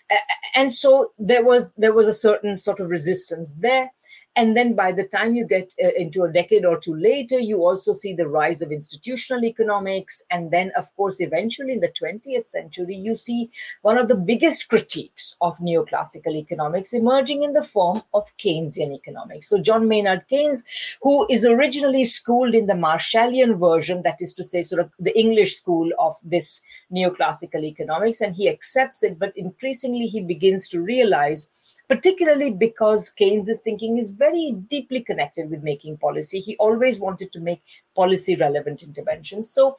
and 0.56 0.72
so 0.72 1.12
there 1.20 1.46
was 1.46 1.72
there 1.78 1.94
was 1.94 2.08
a 2.08 2.14
certain 2.14 2.58
sort 2.58 2.80
of 2.80 2.90
resistance 2.90 3.54
there. 3.54 3.92
And 4.36 4.58
then 4.58 4.74
by 4.74 4.92
the 4.92 5.04
time 5.04 5.36
you 5.36 5.46
get 5.46 5.74
uh, 5.84 5.90
into 5.96 6.24
a 6.24 6.32
decade 6.32 6.66
or 6.66 6.80
two 6.80 6.96
later, 6.96 7.40
you 7.40 7.64
also 7.64 7.94
see 7.94 8.14
the 8.14 8.28
rise 8.28 8.62
of 8.62 8.72
institutional 8.72 9.46
economics. 9.46 10.24
And 10.32 10.50
then, 10.50 10.72
of 10.76 10.86
course, 10.96 11.22
eventually 11.22 11.74
in 11.74 11.82
the 11.82 11.94
20th 12.02 12.46
century, 12.46 12.96
you 12.96 13.16
see 13.16 13.52
one 13.84 14.00
of 14.00 14.08
the 14.08 14.16
biggest 14.16 14.70
critiques 14.70 15.36
of 15.40 15.58
neoclassical 15.60 16.36
economics 16.36 16.94
emerging 16.94 17.44
in 17.44 17.54
the 17.54 17.62
form 17.62 18.02
of 18.14 18.26
Keynesian 18.38 18.94
economics. 18.94 19.48
So, 19.48 19.62
John 19.62 19.88
Maynard 19.88 20.28
Keynes, 20.28 20.64
who 21.04 21.28
is 21.30 21.46
originally 21.46 22.04
schooled 22.04 22.56
in 22.56 22.66
the 22.66 22.74
Marshallian 22.74 23.60
version, 23.60 24.02
that 24.02 24.20
is 24.20 24.34
to 24.34 24.44
say, 24.44 24.64
sort 24.64 24.82
of 24.82 24.90
the 25.00 25.18
English 25.18 25.56
school 25.58 25.92
of 26.00 26.16
this 26.24 26.62
neoclassical 26.92 27.64
economics, 27.64 28.20
and 28.20 28.36
he 28.36 28.50
accepts 28.50 29.04
it, 29.04 29.20
but 29.20 29.38
increasingly 29.38 30.08
he 30.08 30.22
begins 30.22 30.68
to 30.70 30.82
realize 30.82 31.50
particularly 31.90 32.50
because 32.50 33.10
Keynes's 33.10 33.62
thinking 33.62 33.98
is 33.98 34.12
very 34.12 34.56
deeply 34.68 35.02
connected 35.02 35.50
with 35.50 35.64
making 35.64 35.98
policy. 35.98 36.40
He 36.40 36.56
always 36.58 37.00
wanted 37.00 37.32
to 37.34 37.40
make 37.40 37.62
policy 37.96 38.36
relevant 38.36 38.84
interventions. 38.84 39.50
So, 39.52 39.78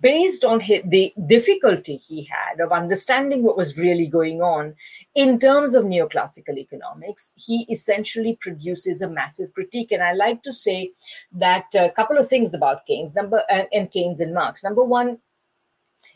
based 0.00 0.44
on 0.44 0.60
his, 0.60 0.82
the 0.84 1.12
difficulty 1.26 1.96
he 1.96 2.24
had 2.24 2.60
of 2.60 2.70
understanding 2.72 3.42
what 3.42 3.56
was 3.56 3.78
really 3.78 4.06
going 4.06 4.42
on 4.42 4.74
in 5.14 5.38
terms 5.38 5.74
of 5.74 5.84
neoclassical 5.84 6.58
economics, 6.58 7.32
he 7.36 7.66
essentially 7.70 8.36
produces 8.40 9.00
a 9.00 9.08
massive 9.08 9.52
critique. 9.54 9.90
And 9.90 10.02
I 10.02 10.12
like 10.12 10.42
to 10.42 10.52
say 10.52 10.92
that 11.32 11.66
a 11.74 11.90
couple 11.90 12.18
of 12.18 12.28
things 12.28 12.54
about 12.54 12.86
Keynes, 12.86 13.14
number 13.14 13.42
uh, 13.50 13.64
and 13.72 13.90
Keynes 13.90 14.20
and 14.20 14.34
Marx. 14.34 14.62
Number 14.62 14.84
one, 14.84 15.18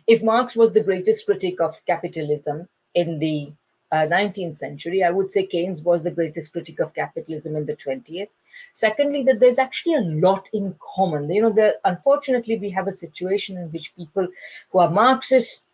if 0.06 0.22
Marx 0.22 0.56
was 0.56 0.74
the 0.74 0.82
greatest 0.82 1.26
critic 1.26 1.60
of 1.60 1.84
capitalism 1.86 2.68
in 2.94 3.18
the 3.18 3.52
uh, 3.92 4.06
19th 4.06 4.54
century. 4.54 5.04
I 5.04 5.10
would 5.10 5.30
say 5.30 5.46
Keynes 5.46 5.82
was 5.82 6.04
the 6.04 6.10
greatest 6.10 6.52
critic 6.52 6.80
of 6.80 6.94
capitalism 6.94 7.54
in 7.56 7.66
the 7.66 7.76
20th. 7.76 8.30
Secondly, 8.72 9.22
that 9.24 9.38
there's 9.38 9.58
actually 9.58 9.94
a 9.94 10.00
lot 10.00 10.48
in 10.52 10.74
common. 10.96 11.30
You 11.30 11.42
know, 11.42 11.52
there, 11.52 11.74
unfortunately, 11.84 12.58
we 12.58 12.70
have 12.70 12.88
a 12.88 12.92
situation 12.92 13.58
in 13.58 13.70
which 13.70 13.94
people 13.94 14.26
who 14.70 14.78
are 14.78 14.90
Marxists 14.90 15.66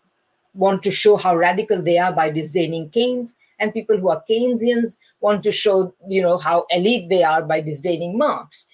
want 0.54 0.82
to 0.82 0.90
show 0.90 1.16
how 1.16 1.36
radical 1.36 1.80
they 1.80 1.98
are 1.98 2.12
by 2.12 2.30
disdaining 2.30 2.90
Keynes, 2.90 3.36
and 3.60 3.72
people 3.72 3.96
who 3.96 4.08
are 4.08 4.22
Keynesians 4.28 4.98
want 5.20 5.42
to 5.44 5.52
show, 5.52 5.94
you 6.08 6.22
know, 6.22 6.38
how 6.38 6.66
elite 6.70 7.08
they 7.08 7.22
are 7.22 7.42
by 7.42 7.60
disdaining 7.60 8.18
Marx. 8.18 8.66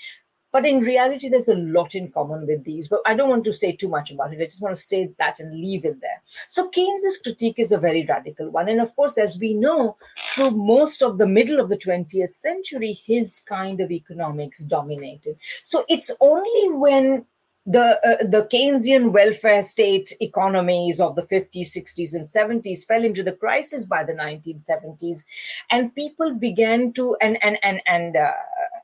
But 0.55 0.65
in 0.65 0.79
reality, 0.79 1.29
there's 1.29 1.49
a 1.49 1.57
lot 1.57 1.97
in 1.97 2.13
common 2.13 2.47
with 2.47 2.63
these. 2.63 2.87
But 2.87 3.01
I 3.05 3.15
don't 3.15 3.29
want 3.29 3.43
to 3.47 3.53
say 3.53 3.73
too 3.73 3.89
much 3.89 4.13
about 4.13 4.33
it. 4.33 4.41
I 4.41 4.45
just 4.45 4.63
want 4.63 4.77
to 4.77 4.81
say 4.81 5.11
that 5.19 5.41
and 5.41 5.53
leave 5.53 5.85
it 5.85 6.01
there. 6.01 6.23
So 6.47 6.69
Keynes's 6.69 7.19
critique 7.19 7.59
is 7.59 7.73
a 7.73 7.77
very 7.77 8.07
radical 8.09 8.51
one. 8.51 8.69
And 8.69 8.81
of 8.81 8.95
course, 8.95 9.19
as 9.19 9.37
we 9.37 9.53
know, 9.53 9.97
through 10.29 10.53
most 10.53 11.03
of 11.03 11.19
the 11.19 11.27
middle 11.27 11.59
of 11.59 11.71
the 11.71 11.77
20th 11.77 12.33
century, 12.35 12.93
his 13.05 13.41
kind 13.41 13.81
of 13.81 13.91
economics 13.91 14.61
dominated. 14.61 15.39
So 15.65 15.85
it's 15.89 16.13
only 16.21 16.69
when 16.71 17.27
the 17.67 17.99
uh, 18.07 18.25
the 18.27 18.47
Keynesian 18.53 19.13
welfare 19.13 19.63
state 19.63 20.13
economies 20.21 21.01
of 21.01 21.17
the 21.17 21.23
50s, 21.23 21.77
60s, 21.77 22.15
and 22.15 22.25
70s 22.25 22.87
fell 22.87 23.03
into 23.03 23.23
the 23.23 23.33
crisis 23.33 23.87
by 23.87 24.05
the 24.05 24.13
1970s, 24.13 25.25
and 25.71 25.95
people 25.95 26.35
began 26.35 26.93
to 26.93 27.17
and 27.23 27.43
and 27.43 27.59
and 27.63 27.81
and 27.87 28.17
uh, 28.17 28.33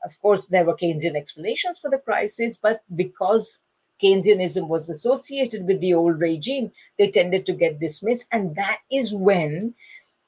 of 0.03 0.19
course 0.21 0.47
there 0.47 0.65
were 0.65 0.75
Keynesian 0.75 1.15
explanations 1.15 1.79
for 1.79 1.89
the 1.89 1.97
crisis, 1.99 2.57
but 2.57 2.81
because 2.95 3.59
Keynesianism 4.01 4.67
was 4.67 4.89
associated 4.89 5.67
with 5.67 5.79
the 5.79 5.93
old 5.93 6.19
regime, 6.19 6.71
they 6.97 7.09
tended 7.09 7.45
to 7.45 7.53
get 7.53 7.79
dismissed, 7.79 8.27
and 8.31 8.55
that 8.55 8.79
is 8.91 9.13
when 9.13 9.75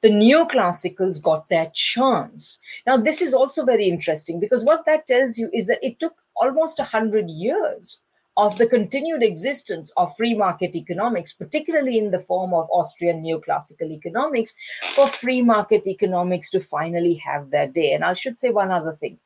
the 0.02 0.10
neoclassicals 0.10 1.24
got 1.24 1.48
their 1.50 1.72
chance. 1.74 2.60
Now, 2.86 2.98
this 2.98 3.22
is 3.22 3.34
also 3.34 3.64
very 3.64 3.88
interesting 3.88 4.40
because 4.40 4.64
what 4.64 4.86
that 4.86 5.08
tells 5.08 5.38
you 5.38 5.50
is 5.54 5.68
that 5.68 5.80
it 5.82 6.00
took 6.00 6.14
almost 6.36 6.78
100 6.78 7.30
years 7.30 8.00
of 8.36 8.58
the 8.58 8.68
continued 8.68 9.24
existence 9.24 9.92
of 9.96 10.16
free 10.18 10.34
market 10.34 10.76
economics, 10.76 11.32
particularly 11.32 11.98
in 11.98 12.12
the 12.12 12.20
form 12.20 12.54
of 12.54 12.68
Austrian 12.72 13.24
neoclassical 13.24 13.92
economics, 13.92 14.54
for 14.96 15.08
free 15.08 15.42
market 15.42 15.88
economics 15.88 16.50
to 16.50 16.60
finally 16.60 17.16
have 17.16 17.52
their 17.52 17.68
day. 17.68 17.94
And 17.94 18.04
I 18.04 18.14
should 18.14 18.38
say 18.38 18.50
one 18.50 18.72
other 18.72 18.94
thing. 18.94 19.20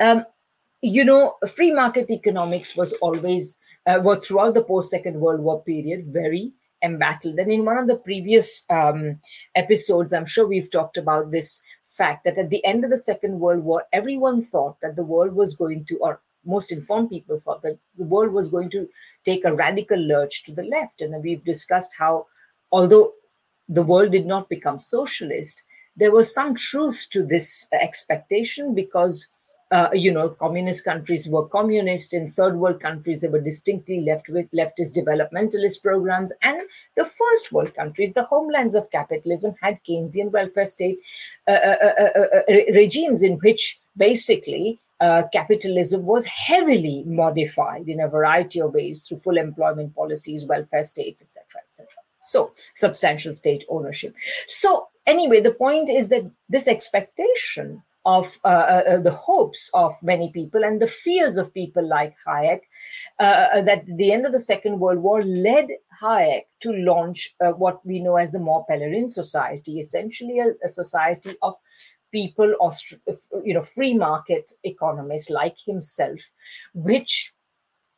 Um, 0.00 0.24
you 0.82 1.04
know, 1.04 1.36
free 1.54 1.72
market 1.72 2.10
economics 2.10 2.76
was 2.76 2.92
always, 2.94 3.56
uh, 3.86 3.98
was 4.02 4.26
throughout 4.26 4.54
the 4.54 4.62
post 4.62 4.90
Second 4.90 5.18
World 5.20 5.40
War 5.40 5.62
period, 5.62 6.06
very 6.06 6.52
embattled. 6.82 7.38
And 7.38 7.50
in 7.50 7.64
one 7.64 7.78
of 7.78 7.88
the 7.88 7.96
previous 7.96 8.64
um, 8.70 9.20
episodes, 9.54 10.12
I'm 10.12 10.26
sure 10.26 10.46
we've 10.46 10.70
talked 10.70 10.96
about 10.96 11.30
this 11.30 11.62
fact 11.84 12.24
that 12.24 12.38
at 12.38 12.50
the 12.50 12.64
end 12.64 12.84
of 12.84 12.90
the 12.90 12.98
Second 12.98 13.40
World 13.40 13.64
War, 13.64 13.84
everyone 13.92 14.42
thought 14.42 14.80
that 14.80 14.96
the 14.96 15.04
world 15.04 15.34
was 15.34 15.56
going 15.56 15.84
to, 15.86 15.96
or 15.98 16.20
most 16.44 16.70
informed 16.70 17.10
people 17.10 17.36
thought 17.36 17.62
that 17.62 17.78
the 17.98 18.04
world 18.04 18.32
was 18.32 18.48
going 18.48 18.70
to 18.70 18.88
take 19.24 19.44
a 19.44 19.54
radical 19.54 19.98
lurch 19.98 20.44
to 20.44 20.52
the 20.52 20.62
left. 20.62 21.00
And 21.00 21.22
we've 21.22 21.42
discussed 21.44 21.92
how, 21.98 22.26
although 22.70 23.12
the 23.68 23.82
world 23.82 24.12
did 24.12 24.26
not 24.26 24.48
become 24.48 24.78
socialist, 24.78 25.62
there 25.96 26.12
was 26.12 26.32
some 26.32 26.54
truth 26.54 27.06
to 27.10 27.24
this 27.24 27.66
expectation 27.72 28.74
because 28.74 29.28
uh, 29.72 29.88
you 29.92 30.12
know, 30.12 30.28
communist 30.28 30.84
countries 30.84 31.28
were 31.28 31.46
communist. 31.48 32.14
In 32.14 32.28
third 32.28 32.56
world 32.56 32.80
countries, 32.80 33.20
they 33.20 33.28
were 33.28 33.40
distinctly 33.40 34.00
left 34.00 34.28
with 34.28 34.50
leftist 34.52 34.96
developmentalist 34.96 35.82
programs. 35.82 36.32
And 36.42 36.60
the 36.96 37.04
first 37.04 37.52
world 37.52 37.74
countries, 37.74 38.14
the 38.14 38.24
homelands 38.24 38.74
of 38.74 38.90
capitalism, 38.90 39.54
had 39.60 39.80
Keynesian 39.88 40.30
welfare 40.30 40.66
state 40.66 40.98
uh, 41.48 41.52
uh, 41.52 41.76
uh, 41.82 42.20
uh 42.20 42.40
regimes 42.74 43.22
in 43.22 43.34
which 43.38 43.80
basically 43.96 44.78
uh, 45.00 45.24
capitalism 45.32 46.04
was 46.04 46.24
heavily 46.24 47.02
modified 47.06 47.88
in 47.88 48.00
a 48.00 48.08
variety 48.08 48.60
of 48.60 48.72
ways 48.72 49.06
through 49.06 49.18
full 49.18 49.36
employment 49.36 49.94
policies, 49.94 50.46
welfare 50.46 50.84
states, 50.84 51.20
etc., 51.20 51.60
etc. 51.68 51.86
So, 52.20 52.52
substantial 52.74 53.32
state 53.32 53.64
ownership. 53.68 54.14
So, 54.46 54.88
anyway, 55.06 55.40
the 55.40 55.52
point 55.52 55.90
is 55.90 56.08
that 56.08 56.30
this 56.48 56.66
expectation 56.66 57.82
of 58.06 58.38
uh, 58.44 58.48
uh, 58.48 58.82
uh, 58.88 59.00
the 59.00 59.10
hopes 59.10 59.68
of 59.74 59.92
many 60.00 60.30
people 60.30 60.64
and 60.64 60.80
the 60.80 60.86
fears 60.86 61.36
of 61.36 61.52
people 61.52 61.86
like 61.86 62.14
Hayek 62.26 62.60
uh, 63.18 63.46
uh 63.54 63.62
that 63.62 63.84
the 63.96 64.12
end 64.12 64.24
of 64.24 64.32
the 64.32 64.40
Second 64.40 64.78
World 64.78 65.00
War 65.00 65.22
led 65.24 65.66
Hayek 66.00 66.44
to 66.60 66.72
launch 66.72 67.34
uh, 67.44 67.50
what 67.50 67.84
we 67.84 68.00
know 68.00 68.16
as 68.16 68.30
the 68.30 68.38
Mont 68.38 68.66
Pelerin 68.70 69.08
Society, 69.08 69.80
essentially 69.80 70.38
a, 70.38 70.50
a 70.64 70.68
society 70.68 71.34
of 71.42 71.54
people, 72.12 72.54
you 73.44 73.54
know, 73.54 73.60
free 73.60 73.94
market 73.94 74.52
economists 74.62 75.28
like 75.28 75.56
himself, 75.66 76.30
which 76.72 77.34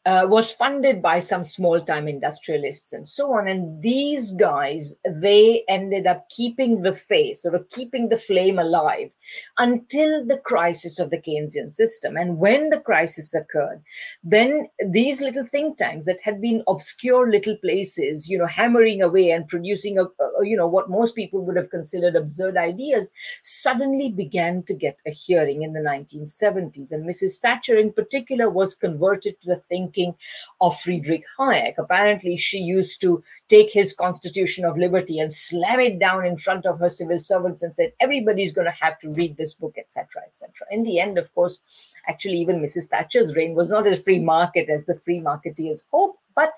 uh, 0.06 0.26
was 0.26 0.52
funded 0.52 1.02
by 1.02 1.18
some 1.18 1.44
small 1.44 1.80
time 1.80 2.08
industrialists 2.08 2.92
and 2.92 3.06
so 3.06 3.32
on. 3.32 3.48
And 3.48 3.82
these 3.82 4.30
guys, 4.30 4.94
they 5.04 5.64
ended 5.68 6.06
up 6.06 6.28
keeping 6.30 6.82
the 6.82 6.92
faith, 6.92 7.38
sort 7.38 7.54
of 7.54 7.68
keeping 7.70 8.08
the 8.08 8.16
flame 8.16 8.58
alive 8.58 9.12
until 9.58 10.24
the 10.24 10.38
crisis 10.38 10.98
of 10.98 11.10
the 11.10 11.18
Keynesian 11.18 11.70
system. 11.70 12.16
And 12.16 12.38
when 12.38 12.70
the 12.70 12.80
crisis 12.80 13.34
occurred, 13.34 13.82
then 14.22 14.68
these 14.88 15.20
little 15.20 15.44
think 15.44 15.78
tanks 15.78 16.06
that 16.06 16.20
had 16.22 16.40
been 16.40 16.62
obscure 16.68 17.30
little 17.30 17.56
places, 17.56 18.28
you 18.28 18.38
know, 18.38 18.46
hammering 18.46 19.02
away 19.02 19.30
and 19.30 19.48
producing, 19.48 19.98
a, 19.98 20.04
a 20.04 20.46
you 20.46 20.56
know, 20.56 20.68
what 20.68 20.88
most 20.88 21.16
people 21.16 21.44
would 21.44 21.56
have 21.56 21.70
considered 21.70 22.16
absurd 22.16 22.56
ideas, 22.56 23.10
suddenly 23.42 24.10
began 24.10 24.62
to 24.62 24.74
get 24.74 24.96
a 25.06 25.10
hearing 25.10 25.62
in 25.62 25.72
the 25.72 25.80
1970s. 25.80 26.92
And 26.92 27.06
Mrs. 27.06 27.38
Thatcher, 27.40 27.76
in 27.76 27.92
particular, 27.92 28.48
was 28.48 28.74
converted 28.74 29.40
to 29.42 29.48
the 29.48 29.56
thinking 29.56 29.87
thinking 29.88 30.14
of 30.60 30.78
Friedrich 30.78 31.24
Hayek. 31.38 31.74
Apparently, 31.78 32.36
she 32.36 32.58
used 32.58 33.00
to 33.00 33.22
take 33.48 33.72
his 33.72 33.94
Constitution 33.94 34.64
of 34.64 34.76
Liberty 34.76 35.18
and 35.18 35.32
slam 35.32 35.80
it 35.80 35.98
down 35.98 36.26
in 36.26 36.36
front 36.36 36.66
of 36.66 36.78
her 36.78 36.88
civil 36.88 37.18
servants 37.18 37.62
and 37.62 37.74
said, 37.74 37.92
everybody's 38.00 38.52
going 38.52 38.66
to 38.66 38.84
have 38.84 38.98
to 39.00 39.10
read 39.10 39.36
this 39.36 39.54
book, 39.54 39.74
etc., 39.78 40.22
etc. 40.26 40.50
In 40.70 40.82
the 40.82 41.00
end, 41.00 41.18
of 41.18 41.34
course, 41.34 41.60
actually, 42.06 42.38
even 42.38 42.60
Mrs. 42.60 42.88
Thatcher's 42.88 43.34
reign 43.34 43.54
was 43.54 43.70
not 43.70 43.86
as 43.86 44.02
free 44.02 44.20
market 44.20 44.68
as 44.68 44.84
the 44.84 44.94
free 44.94 45.20
marketeers 45.20 45.84
hoped, 45.90 46.20
but 46.34 46.52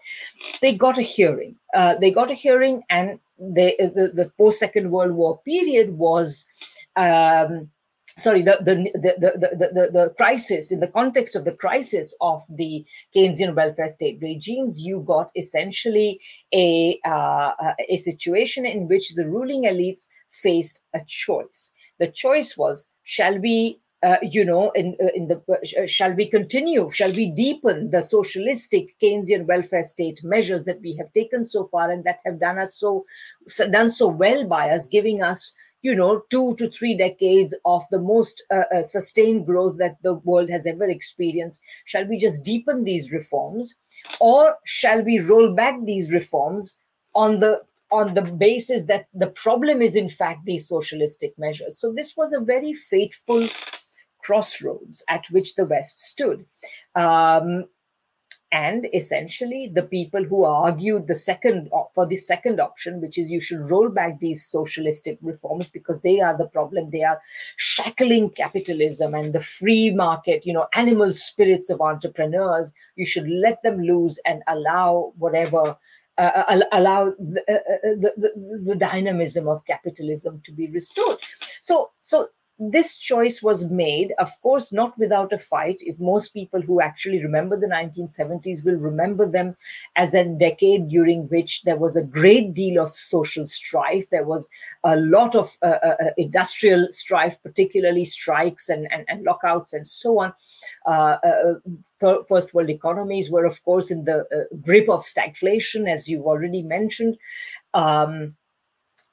they 0.60 0.74
got 0.74 0.98
a 0.98 1.02
hearing. 1.02 1.56
Uh, 1.74 1.94
they 2.00 2.10
got 2.10 2.30
a 2.30 2.34
hearing, 2.34 2.82
and 2.90 3.18
they, 3.38 3.76
the, 3.78 4.10
the 4.12 4.30
post 4.36 4.58
Second 4.58 4.90
World 4.90 5.12
War 5.12 5.40
period 5.44 5.90
was. 5.90 6.46
Um, 6.96 7.70
sorry, 8.20 8.42
the 8.42 8.58
the, 8.60 8.74
the, 8.94 9.12
the, 9.18 9.68
the, 9.72 9.90
the 9.92 10.14
crisis, 10.16 10.70
in 10.70 10.80
the 10.80 10.88
context 10.88 11.34
of 11.34 11.44
the 11.44 11.52
crisis 11.52 12.16
of 12.20 12.42
the 12.48 12.84
Keynesian 13.14 13.54
welfare 13.54 13.88
state 13.88 14.18
regimes, 14.22 14.82
you 14.82 15.02
got 15.06 15.30
essentially 15.36 16.20
a, 16.54 16.98
uh, 17.04 17.52
a 17.88 17.96
situation 17.96 18.66
in 18.66 18.88
which 18.88 19.14
the 19.14 19.26
ruling 19.26 19.64
elites 19.64 20.06
faced 20.30 20.82
a 20.94 21.00
choice. 21.06 21.72
The 21.98 22.08
choice 22.08 22.56
was, 22.56 22.88
shall 23.02 23.38
we 23.38 23.80
uh, 24.02 24.16
you 24.22 24.44
know, 24.44 24.70
in, 24.70 24.96
uh, 25.02 25.08
in 25.14 25.28
the 25.28 25.42
uh, 25.50 25.86
shall 25.86 26.12
we 26.12 26.26
continue? 26.26 26.90
Shall 26.90 27.12
we 27.12 27.26
deepen 27.26 27.90
the 27.90 28.02
socialistic 28.02 28.98
Keynesian 28.98 29.44
welfare 29.46 29.82
state 29.82 30.20
measures 30.24 30.64
that 30.64 30.80
we 30.80 30.96
have 30.96 31.12
taken 31.12 31.44
so 31.44 31.64
far 31.64 31.90
and 31.90 32.02
that 32.04 32.20
have 32.24 32.40
done 32.40 32.58
us 32.58 32.74
so, 32.76 33.04
so 33.48 33.68
done 33.68 33.90
so 33.90 34.08
well 34.08 34.46
by 34.46 34.70
us, 34.70 34.88
giving 34.88 35.22
us 35.22 35.54
you 35.82 35.94
know, 35.94 36.22
two 36.30 36.54
to 36.56 36.68
three 36.68 36.96
decades 36.96 37.54
of 37.64 37.82
the 37.90 38.00
most 38.00 38.42
uh, 38.50 38.64
uh, 38.74 38.82
sustained 38.82 39.46
growth 39.46 39.78
that 39.78 39.96
the 40.02 40.14
world 40.14 40.50
has 40.50 40.66
ever 40.66 40.88
experienced. 40.88 41.62
Shall 41.84 42.06
we 42.06 42.18
just 42.18 42.44
deepen 42.44 42.84
these 42.84 43.12
reforms, 43.12 43.80
or 44.20 44.56
shall 44.64 45.02
we 45.02 45.20
roll 45.20 45.54
back 45.54 45.76
these 45.84 46.12
reforms 46.12 46.78
on 47.14 47.40
the 47.40 47.62
on 47.92 48.14
the 48.14 48.22
basis 48.22 48.84
that 48.84 49.06
the 49.12 49.26
problem 49.26 49.82
is 49.82 49.96
in 49.96 50.08
fact 50.08 50.44
these 50.44 50.68
socialistic 50.68 51.38
measures? 51.38 51.78
So 51.78 51.92
this 51.92 52.16
was 52.16 52.32
a 52.32 52.40
very 52.40 52.72
fateful 52.72 53.48
crossroads 54.22 55.02
at 55.08 55.24
which 55.30 55.54
the 55.54 55.64
West 55.64 55.98
stood. 55.98 56.44
Um, 56.94 57.64
and 58.52 58.88
essentially 58.92 59.70
the 59.72 59.82
people 59.82 60.24
who 60.24 60.44
argued 60.44 61.06
the 61.06 61.14
second 61.14 61.70
for 61.94 62.04
the 62.06 62.16
second 62.16 62.58
option 62.60 63.00
which 63.00 63.16
is 63.16 63.30
you 63.30 63.40
should 63.40 63.70
roll 63.70 63.88
back 63.88 64.18
these 64.18 64.44
socialistic 64.44 65.18
reforms 65.22 65.70
because 65.70 66.00
they 66.00 66.20
are 66.20 66.36
the 66.36 66.48
problem. 66.48 66.90
They 66.90 67.04
are 67.04 67.20
shackling 67.56 68.30
capitalism 68.30 69.14
and 69.14 69.32
the 69.32 69.40
free 69.40 69.90
market 69.90 70.44
you 70.44 70.52
know 70.52 70.66
animal 70.74 71.10
spirits 71.12 71.70
of 71.70 71.80
entrepreneurs. 71.80 72.72
You 72.96 73.06
should 73.06 73.28
let 73.28 73.62
them 73.62 73.80
loose 73.80 74.18
and 74.26 74.42
allow 74.48 75.12
whatever 75.16 75.76
uh, 76.18 76.44
uh 76.48 76.60
allow 76.72 77.14
the, 77.18 77.42
uh, 77.48 77.52
uh, 77.52 77.94
the, 78.00 78.12
the, 78.16 78.64
the 78.66 78.74
dynamism 78.74 79.48
of 79.48 79.64
capitalism 79.64 80.42
to 80.44 80.52
be 80.52 80.68
restored. 80.68 81.18
So 81.60 81.90
so 82.02 82.30
this 82.60 82.98
choice 82.98 83.42
was 83.42 83.64
made, 83.70 84.12
of 84.18 84.28
course, 84.42 84.70
not 84.70 84.96
without 84.98 85.32
a 85.32 85.38
fight. 85.38 85.80
If 85.80 85.98
most 85.98 86.34
people 86.34 86.60
who 86.60 86.82
actually 86.82 87.22
remember 87.22 87.58
the 87.58 87.66
1970s 87.66 88.62
will 88.62 88.76
remember 88.76 89.26
them 89.26 89.56
as 89.96 90.12
a 90.12 90.26
decade 90.26 90.88
during 90.88 91.26
which 91.28 91.62
there 91.62 91.78
was 91.78 91.96
a 91.96 92.04
great 92.04 92.52
deal 92.52 92.82
of 92.82 92.90
social 92.90 93.46
strife, 93.46 94.10
there 94.10 94.24
was 94.24 94.46
a 94.84 94.96
lot 94.96 95.34
of 95.34 95.56
uh, 95.62 95.78
uh, 95.82 95.96
uh 96.02 96.10
industrial 96.18 96.88
strife, 96.90 97.42
particularly 97.42 98.04
strikes 98.04 98.68
and, 98.68 98.86
and, 98.92 99.06
and 99.08 99.24
lockouts 99.24 99.72
and 99.72 99.88
so 99.88 100.20
on. 100.20 100.34
Uh, 100.86 101.16
uh, 101.24 101.54
uh 102.02 102.22
first 102.28 102.52
world 102.52 102.68
economies 102.68 103.30
were, 103.30 103.46
of 103.46 103.64
course, 103.64 103.90
in 103.90 104.04
the 104.04 104.26
grip 104.60 104.88
of 104.90 105.00
stagflation, 105.00 105.90
as 105.90 106.10
you've 106.10 106.26
already 106.26 106.62
mentioned. 106.62 107.16
Um, 107.72 108.34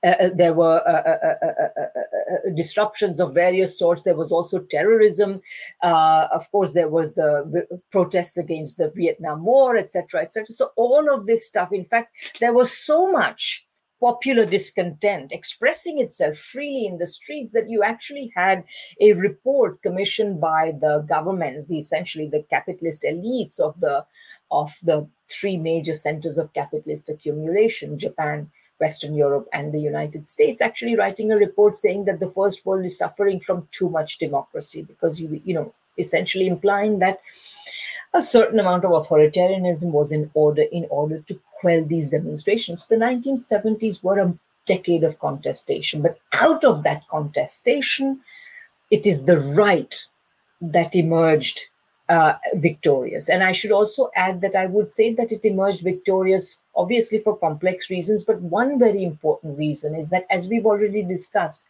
uh, 0.08 0.24
uh, 0.24 0.30
there 0.34 0.54
were 0.54 0.82
uh, 0.88 1.04
uh, 1.12 1.36
uh, 1.46 1.82
uh, 1.82 2.56
disruptions 2.56 3.20
of 3.20 3.34
various 3.34 3.78
sorts. 3.78 4.04
There 4.04 4.16
was 4.16 4.32
also 4.32 4.60
terrorism. 4.60 5.42
of 5.82 6.52
course, 6.52 6.74
there 6.74 6.90
was 6.90 7.16
the 7.16 7.68
protests 7.92 8.38
against 8.38 8.78
the 8.78 8.90
Vietnam 8.96 9.44
War, 9.44 9.76
etc., 9.78 10.22
etc. 10.22 10.46
So 10.48 10.72
all 10.76 11.14
of 11.14 11.26
this 11.26 11.46
stuff. 11.46 11.74
In 11.74 11.84
fact, 11.84 12.16
there 12.40 12.54
was 12.54 12.72
so 12.72 13.12
much 13.12 13.66
popular 14.00 14.46
discontent 14.46 15.32
expressing 15.32 16.00
itself 16.00 16.38
freely 16.38 16.86
in 16.86 17.00
the 17.00 17.08
streets 17.08 17.52
that 17.54 17.68
you 17.68 17.82
actually 17.84 18.32
had 18.36 18.64
a 19.02 19.14
report 19.14 19.82
commissioned 19.82 20.40
by 20.40 20.72
the 20.80 21.04
governments 21.10 21.66
the 21.66 21.80
essentially 21.80 22.28
the 22.28 22.44
capitalist 22.48 23.04
elites 23.04 23.60
of 23.60 23.74
the 23.80 24.06
of 24.52 24.76
the 24.84 25.10
three 25.28 25.58
major 25.58 25.96
centers 25.96 26.38
of 26.38 26.54
capitalist 26.54 27.10
accumulation 27.10 27.98
japan 27.98 28.52
Western 28.80 29.16
Europe 29.16 29.48
and 29.54 29.74
the 29.74 29.80
United 29.80 30.26
States, 30.26 30.62
actually 30.62 30.96
writing 30.96 31.32
a 31.32 31.38
report 31.38 31.78
saying 31.78 32.06
that 32.06 32.20
the 32.20 32.30
first 32.30 32.66
world 32.66 32.86
is 32.86 32.98
suffering 32.98 33.40
from 33.40 33.68
too 33.72 33.90
much 33.90 34.18
democracy 34.18 34.84
because 34.84 35.20
you, 35.20 35.42
you 35.46 35.54
know, 35.54 35.74
essentially 35.98 36.48
implying 36.48 37.00
that 37.00 37.20
a 38.14 38.22
certain 38.22 38.60
amount 38.60 38.86
of 38.86 38.92
authoritarianism 38.92 39.92
was 39.92 40.12
in 40.12 40.30
order 40.34 40.64
in 40.72 40.86
order 40.90 41.20
to 41.22 41.40
quell 41.60 41.84
these 41.84 42.10
demonstrations. 42.10 42.86
The 42.86 42.96
1970s 42.96 44.04
were 44.04 44.20
a 44.20 44.34
decade 44.66 45.04
of 45.04 45.20
contestation. 45.20 46.02
But 46.02 46.20
out 46.34 46.64
of 46.64 46.84
that 46.84 47.08
contestation, 47.08 48.20
it 48.92 49.08
is 49.08 49.26
the 49.26 49.40
right 49.40 50.06
that 50.62 50.96
emerged 50.96 51.68
uh, 52.10 52.34
victorious. 52.56 53.30
And 53.30 53.44
I 53.44 53.52
should 53.52 53.72
also 53.72 54.10
add 54.16 54.42
that 54.42 54.56
I 54.56 54.66
would 54.66 54.92
say 54.92 55.14
that 55.14 55.32
it 55.32 55.44
emerged 55.44 55.84
victorious, 55.84 56.62
obviously 56.76 57.20
for 57.20 57.38
complex 57.38 57.90
reasons, 57.90 58.24
but 58.24 58.42
one 58.42 58.80
very 58.80 59.04
important 59.04 59.58
reason 59.58 59.96
is 59.96 60.10
that, 60.10 60.26
as 60.30 60.48
we've 60.48 60.66
already 60.66 61.04
discussed, 61.04 61.68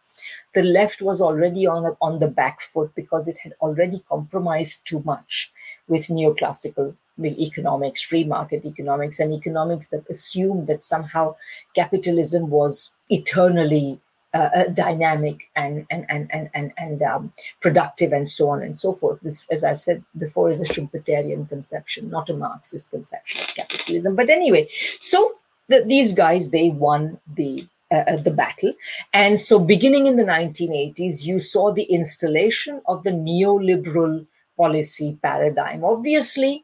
the 0.54 0.64
left 0.64 1.02
was 1.02 1.22
already 1.22 1.66
on, 1.68 1.86
a, 1.86 1.98
on 2.02 2.20
the 2.20 2.28
back 2.28 2.62
foot 2.62 2.94
because 2.96 3.28
it 3.28 3.38
had 3.44 3.54
already 3.62 4.04
compromised 4.10 4.86
too 4.86 5.02
much 5.06 5.52
with 5.88 6.08
neoclassical 6.08 6.96
economics, 7.24 8.02
free 8.02 8.24
market 8.24 8.66
economics, 8.66 9.20
and 9.20 9.34
economics 9.34 9.88
that 9.88 10.08
assumed 10.10 10.68
that 10.68 10.84
somehow 10.84 11.36
capitalism 11.76 12.50
was 12.50 12.94
eternally 13.10 14.00
uh, 14.38 14.50
uh, 14.60 14.68
dynamic 14.68 15.50
and 15.56 15.86
and 15.90 16.06
and 16.10 16.30
and 16.32 16.50
and, 16.54 16.72
and 16.78 17.02
um, 17.02 17.34
productive 17.60 18.14
and 18.14 18.30
so 18.30 18.50
on 18.50 18.62
and 18.62 18.78
so 18.78 18.94
forth. 18.94 19.20
This, 19.22 19.50
as 19.50 19.64
I've 19.64 19.80
said 19.80 20.04
before, 20.16 20.52
is 20.52 20.62
a 20.62 20.66
Schumpeterian 20.66 21.50
conception, 21.50 22.12
not 22.12 22.30
a 22.30 22.36
Marxist 22.36 22.92
conception 22.92 23.42
of 23.42 23.48
capitalism. 23.56 24.16
But 24.16 24.30
anyway, 24.30 24.70
so 25.00 25.34
the, 25.70 25.84
these 25.84 26.14
guys 26.14 26.52
they 26.52 26.70
won 26.70 27.20
the 27.36 27.68
uh, 27.90 28.04
uh 28.12 28.18
the 28.18 28.30
battle. 28.30 28.74
And 29.12 29.40
so, 29.40 29.58
beginning 29.58 30.06
in 30.06 30.18
the 30.18 30.30
1980s, 30.36 31.26
you 31.26 31.40
saw 31.40 31.74
the 31.74 31.90
installation 32.00 32.82
of 32.86 33.04
the 33.04 33.12
neoliberal 33.12 34.28
policy 34.56 35.18
paradigm. 35.24 35.84
Obviously, 35.84 36.64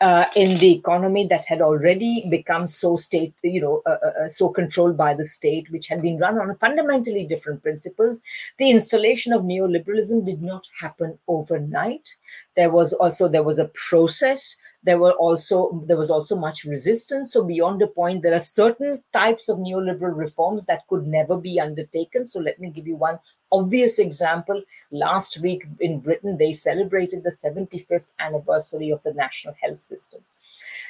uh, 0.00 0.26
in 0.34 0.58
the 0.58 0.72
economy 0.72 1.26
that 1.26 1.44
had 1.44 1.60
already 1.60 2.26
become 2.28 2.66
so 2.66 2.96
state, 2.96 3.32
you 3.42 3.60
know, 3.60 3.82
uh, 3.86 3.96
uh, 4.04 4.24
uh, 4.24 4.28
so 4.28 4.48
controlled 4.48 4.96
by 4.96 5.14
the 5.14 5.24
state, 5.24 5.70
which 5.70 5.86
had 5.86 6.02
been 6.02 6.18
run 6.18 6.38
on 6.38 6.54
fundamentally 6.56 7.24
different 7.26 7.62
principles. 7.62 8.20
The 8.58 8.70
installation 8.70 9.32
of 9.32 9.42
neoliberalism 9.42 10.26
did 10.26 10.42
not 10.42 10.66
happen 10.80 11.18
overnight. 11.28 12.16
There 12.56 12.70
was 12.70 12.92
also 12.92 13.28
there 13.28 13.42
was 13.42 13.58
a 13.58 13.70
process 13.88 14.56
there 14.84 14.98
were 14.98 15.12
also 15.12 15.82
there 15.86 15.96
was 15.96 16.10
also 16.10 16.36
much 16.36 16.64
resistance. 16.64 17.32
So 17.32 17.42
beyond 17.42 17.82
a 17.82 17.86
point 17.86 18.22
there 18.22 18.34
are 18.34 18.38
certain 18.40 19.02
types 19.12 19.48
of 19.48 19.58
neoliberal 19.58 20.16
reforms 20.16 20.66
that 20.66 20.86
could 20.88 21.06
never 21.06 21.36
be 21.36 21.58
undertaken. 21.58 22.26
So 22.26 22.38
let 22.40 22.60
me 22.60 22.70
give 22.70 22.86
you 22.86 22.96
one 22.96 23.18
obvious 23.50 23.98
example. 23.98 24.62
Last 24.90 25.38
week 25.38 25.64
in 25.80 26.00
britain 26.00 26.36
they 26.36 26.52
celebrated 26.52 27.24
the 27.24 27.30
75th 27.30 28.12
anniversary 28.18 28.90
of 28.90 29.02
the 29.02 29.14
national 29.14 29.54
health 29.62 29.80
system. 29.80 30.20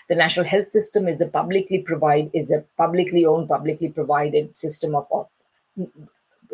The 0.08 0.16
national 0.16 0.46
health 0.46 0.66
system 0.66 1.08
is 1.08 1.20
a 1.20 1.26
publicly 1.26 1.78
provide 1.78 2.30
is 2.34 2.50
a 2.50 2.64
publicly 2.76 3.24
owned 3.24 3.48
publicly 3.48 3.90
provided 3.90 4.56
system 4.56 4.94
of 4.96 5.06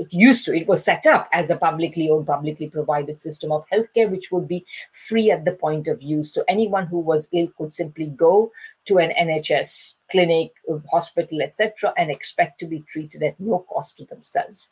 it 0.00 0.12
used 0.14 0.46
to, 0.46 0.56
it 0.56 0.66
was 0.66 0.82
set 0.82 1.04
up 1.06 1.28
as 1.30 1.50
a 1.50 1.56
publicly 1.56 2.08
owned, 2.08 2.26
publicly 2.26 2.70
provided 2.70 3.18
system 3.18 3.52
of 3.52 3.66
healthcare, 3.70 4.10
which 4.10 4.32
would 4.32 4.48
be 4.48 4.64
free 4.92 5.30
at 5.30 5.44
the 5.44 5.52
point 5.52 5.88
of 5.88 6.02
use. 6.02 6.32
So 6.32 6.42
anyone 6.48 6.86
who 6.86 6.98
was 6.98 7.28
ill 7.34 7.48
could 7.58 7.74
simply 7.74 8.06
go 8.06 8.50
to 8.86 8.98
an 8.98 9.12
NHS 9.20 9.96
clinic, 10.10 10.52
hospital, 10.90 11.42
etc., 11.42 11.92
and 11.98 12.10
expect 12.10 12.58
to 12.60 12.66
be 12.66 12.80
treated 12.88 13.22
at 13.22 13.38
no 13.38 13.58
cost 13.70 13.98
to 13.98 14.06
themselves. 14.06 14.70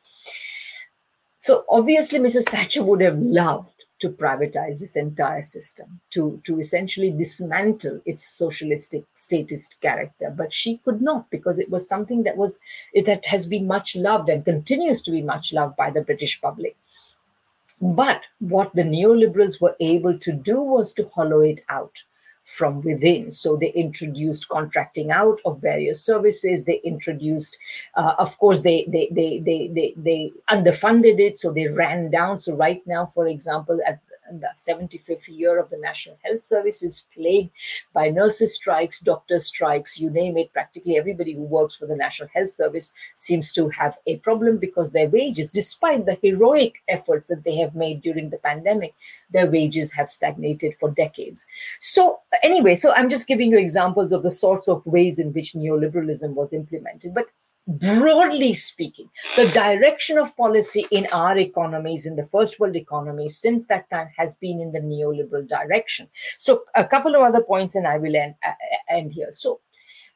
So 1.41 1.67
obviously, 1.69 2.19
Mrs. 2.19 2.49
Thatcher 2.49 2.83
would 2.83 3.03
have 3.03 3.19
loved 3.19 3.85
to 4.01 4.11
privatize 4.11 4.81
this 4.81 4.97
entire 4.97 5.43
system, 5.43 6.01
to, 6.11 6.41
to 6.45 6.61
essentially 6.61 7.11
dismantle 7.11 8.01
its 8.07 8.29
socialistic 8.29 9.05
statist 9.15 9.81
character. 9.81 10.33
But 10.35 10.53
she 10.53 10.79
could 10.79 11.03
not 11.03 11.31
because 11.31 11.59
it 11.59 11.71
was 11.71 11.89
something 11.89 12.23
that 12.23 12.37
was 12.37 12.61
that 13.05 13.27
has 13.27 13.47
been 13.47 13.67
much 13.67 13.97
loved 13.97 14.29
and 14.29 14.45
continues 14.45 15.03
to 15.03 15.11
be 15.11 15.23
much 15.23 15.53
loved 15.53 15.77
by 15.77 15.91
the 15.91 16.03
British 16.03 16.41
public. 16.41 16.77
But 17.81 18.27
what 18.41 18.75
the 18.75 18.83
neoliberals 18.83 19.61
were 19.61 19.77
able 19.79 20.19
to 20.19 20.33
do 20.33 20.61
was 20.61 20.93
to 20.95 21.09
hollow 21.15 21.41
it 21.41 21.61
out 21.69 22.03
from 22.49 22.81
within. 22.81 23.31
So 23.31 23.57
they 23.57 23.71
introduced 23.73 24.49
contracting 24.49 25.11
out 25.11 25.39
of 25.45 25.61
various 25.61 26.03
services. 26.03 26.65
They 26.65 26.81
introduced, 26.83 27.59
uh, 27.95 28.15
of 28.19 28.37
course, 28.39 28.63
they 28.63 28.87
they 28.89 29.09
they 29.13 29.41
they 29.41 29.69
they 29.69 29.95
they 29.97 30.33
underfunded 30.51 31.21
it, 31.21 31.37
so 31.37 31.53
they 31.53 31.69
ran 31.69 32.11
down. 32.11 32.41
So 32.41 32.55
right 32.55 32.83
now, 32.87 33.05
for 33.05 33.29
example, 33.29 33.79
at 33.87 34.01
the 34.33 34.49
75th 34.57 35.29
year 35.29 35.59
of 35.59 35.71
the 35.71 35.79
National 35.79 36.19
Health 36.23 36.41
Service 36.41 36.83
is 36.83 37.05
plagued 37.15 37.51
by 37.93 38.11
nurses' 38.11 38.55
strikes, 38.55 39.01
doctors' 39.01 39.47
strikes, 39.47 39.99
you 39.99 40.11
name 40.11 40.37
it. 40.37 40.53
Practically 40.53 40.97
everybody 40.97 41.35
who 41.35 41.43
works 41.43 41.75
for 41.75 41.87
the 41.87 41.97
National 41.97 42.29
Health 42.35 42.51
Service 42.51 42.93
seems 43.15 43.53
to 43.53 43.69
have 43.71 43.99
a 44.07 44.17
problem 44.19 44.59
because 44.59 44.93
their 44.93 45.09
wages, 45.09 45.53
despite 45.53 46.07
the 46.07 46.19
heroic 46.23 46.83
efforts 46.89 47.29
that 47.29 47.45
they 47.45 47.57
have 47.57 47.75
made 47.75 48.03
during 48.03 48.31
the 48.31 48.39
pandemic, 48.39 48.95
their 49.31 49.51
wages 49.51 49.93
have 49.93 50.09
stagnated 50.09 50.75
for 50.75 50.91
decades. 50.91 51.47
So, 51.81 52.21
anyway, 52.43 52.75
so 52.75 52.93
I'm 52.95 53.09
just 53.09 53.27
giving 53.27 53.51
you 53.51 53.59
examples 53.59 54.13
of 54.13 54.23
the 54.23 54.31
sorts 54.31 54.69
of 54.69 54.87
ways 54.87 55.19
in 55.19 55.33
which 55.33 55.55
neoliberalism 55.55 56.35
was 56.35 56.53
implemented. 56.53 57.15
But 57.15 57.27
broadly 57.69 58.55
speaking, 58.55 59.11
the 59.37 59.47
direction 59.49 60.17
of 60.17 60.35
policy 60.37 60.87
in 60.91 61.07
our 61.13 61.37
economies, 61.37 62.07
in 62.07 62.17
the 62.17 62.25
first 62.25 62.59
world 62.59 62.77
economies, 62.77 63.37
since 63.39 63.67
that 63.67 63.91
time 63.91 64.09
has 64.17 64.35
been 64.37 64.59
in 64.59 64.73
the 64.73 64.81
neoliberal 64.81 65.47
direction. 65.47 66.09
So, 66.39 66.65
a 66.75 66.85
couple 66.85 67.15
of 67.15 67.23
other 67.23 67.43
points, 67.43 67.75
and 67.75 67.87
I 67.87 67.99
will 67.99 68.17
end, 68.17 68.37
uh, 68.45 68.53
end 68.89 69.13
here. 69.13 69.31
So, 69.31 69.61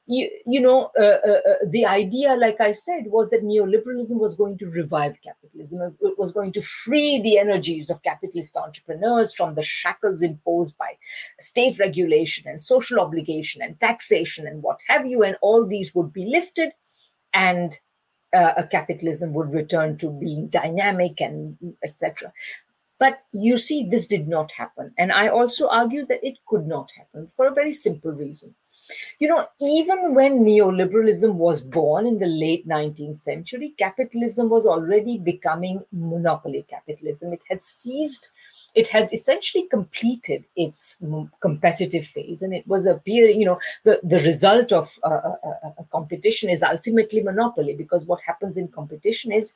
you, 0.06 0.30
you 0.46 0.60
know, 0.60 0.90
uh, 0.98 1.18
uh, 1.26 1.40
uh, 1.48 1.54
the 1.68 1.84
idea, 1.84 2.34
like 2.34 2.60
I 2.60 2.72
said, 2.72 3.04
was 3.06 3.30
that 3.30 3.44
neoliberalism 3.44 4.16
was 4.18 4.34
going 4.34 4.58
to 4.58 4.66
revive 4.68 5.16
capitalism. 5.22 5.94
It 6.00 6.18
was 6.18 6.32
going 6.32 6.52
to 6.52 6.62
free 6.62 7.20
the 7.20 7.38
energies 7.38 7.88
of 7.88 8.02
capitalist 8.02 8.56
entrepreneurs 8.56 9.32
from 9.32 9.54
the 9.54 9.62
shackles 9.62 10.22
imposed 10.22 10.76
by 10.76 10.96
state 11.38 11.78
regulation 11.78 12.48
and 12.48 12.60
social 12.60 12.98
obligation 12.98 13.62
and 13.62 13.78
taxation 13.78 14.46
and 14.46 14.62
what 14.62 14.80
have 14.88 15.06
you. 15.06 15.22
And 15.22 15.36
all 15.40 15.64
these 15.64 15.94
would 15.94 16.12
be 16.12 16.24
lifted 16.26 16.72
and 17.34 17.78
uh, 18.34 18.52
a 18.56 18.66
capitalism 18.66 19.32
would 19.34 19.52
return 19.52 19.96
to 19.98 20.10
being 20.10 20.48
dynamic 20.48 21.20
and 21.20 21.56
etc. 21.84 22.32
But 22.98 23.24
you 23.32 23.58
see, 23.58 23.88
this 23.88 24.06
did 24.06 24.28
not 24.28 24.52
happen. 24.52 24.92
And 24.96 25.10
I 25.10 25.28
also 25.28 25.68
argue 25.68 26.06
that 26.06 26.24
it 26.24 26.38
could 26.46 26.66
not 26.66 26.88
happen 26.96 27.28
for 27.36 27.46
a 27.46 27.54
very 27.54 27.72
simple 27.72 28.12
reason. 28.12 28.54
You 29.18 29.28
know, 29.28 29.46
even 29.60 30.14
when 30.14 30.44
neoliberalism 30.44 31.34
was 31.34 31.62
born 31.62 32.06
in 32.06 32.18
the 32.18 32.26
late 32.26 32.66
19th 32.66 33.16
century, 33.16 33.74
capitalism 33.78 34.48
was 34.48 34.66
already 34.66 35.18
becoming 35.18 35.82
monopoly 35.92 36.66
capitalism. 36.68 37.32
It 37.32 37.42
had 37.48 37.60
seized 37.60 38.28
it 38.74 38.88
had 38.88 39.12
essentially 39.12 39.66
completed 39.68 40.44
its 40.56 40.96
competitive 41.40 42.06
phase 42.06 42.42
and 42.42 42.54
it 42.54 42.66
was 42.66 42.86
a 42.86 42.94
period 42.94 43.36
you 43.36 43.44
know 43.44 43.58
the, 43.84 44.00
the 44.02 44.18
result 44.20 44.72
of 44.72 44.98
a, 45.02 45.10
a, 45.10 45.74
a 45.78 45.84
competition 45.90 46.48
is 46.48 46.62
ultimately 46.62 47.22
monopoly 47.22 47.74
because 47.74 48.06
what 48.06 48.20
happens 48.22 48.56
in 48.56 48.68
competition 48.68 49.32
is 49.32 49.54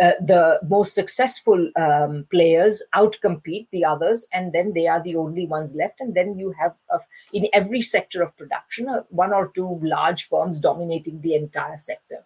uh, 0.00 0.12
the 0.20 0.58
most 0.68 0.94
successful 0.94 1.70
um, 1.76 2.26
players 2.30 2.82
outcompete 2.94 3.66
the 3.70 3.84
others 3.84 4.26
and 4.32 4.52
then 4.52 4.72
they 4.72 4.86
are 4.86 5.02
the 5.02 5.16
only 5.16 5.46
ones 5.46 5.74
left 5.74 6.00
and 6.00 6.14
then 6.14 6.38
you 6.38 6.52
have 6.58 6.76
uh, 6.92 6.98
in 7.32 7.48
every 7.52 7.80
sector 7.80 8.22
of 8.22 8.36
production 8.36 8.88
uh, 8.88 9.02
one 9.10 9.32
or 9.32 9.48
two 9.48 9.78
large 9.82 10.28
firms 10.28 10.58
dominating 10.58 11.20
the 11.20 11.34
entire 11.34 11.76
sector. 11.76 12.24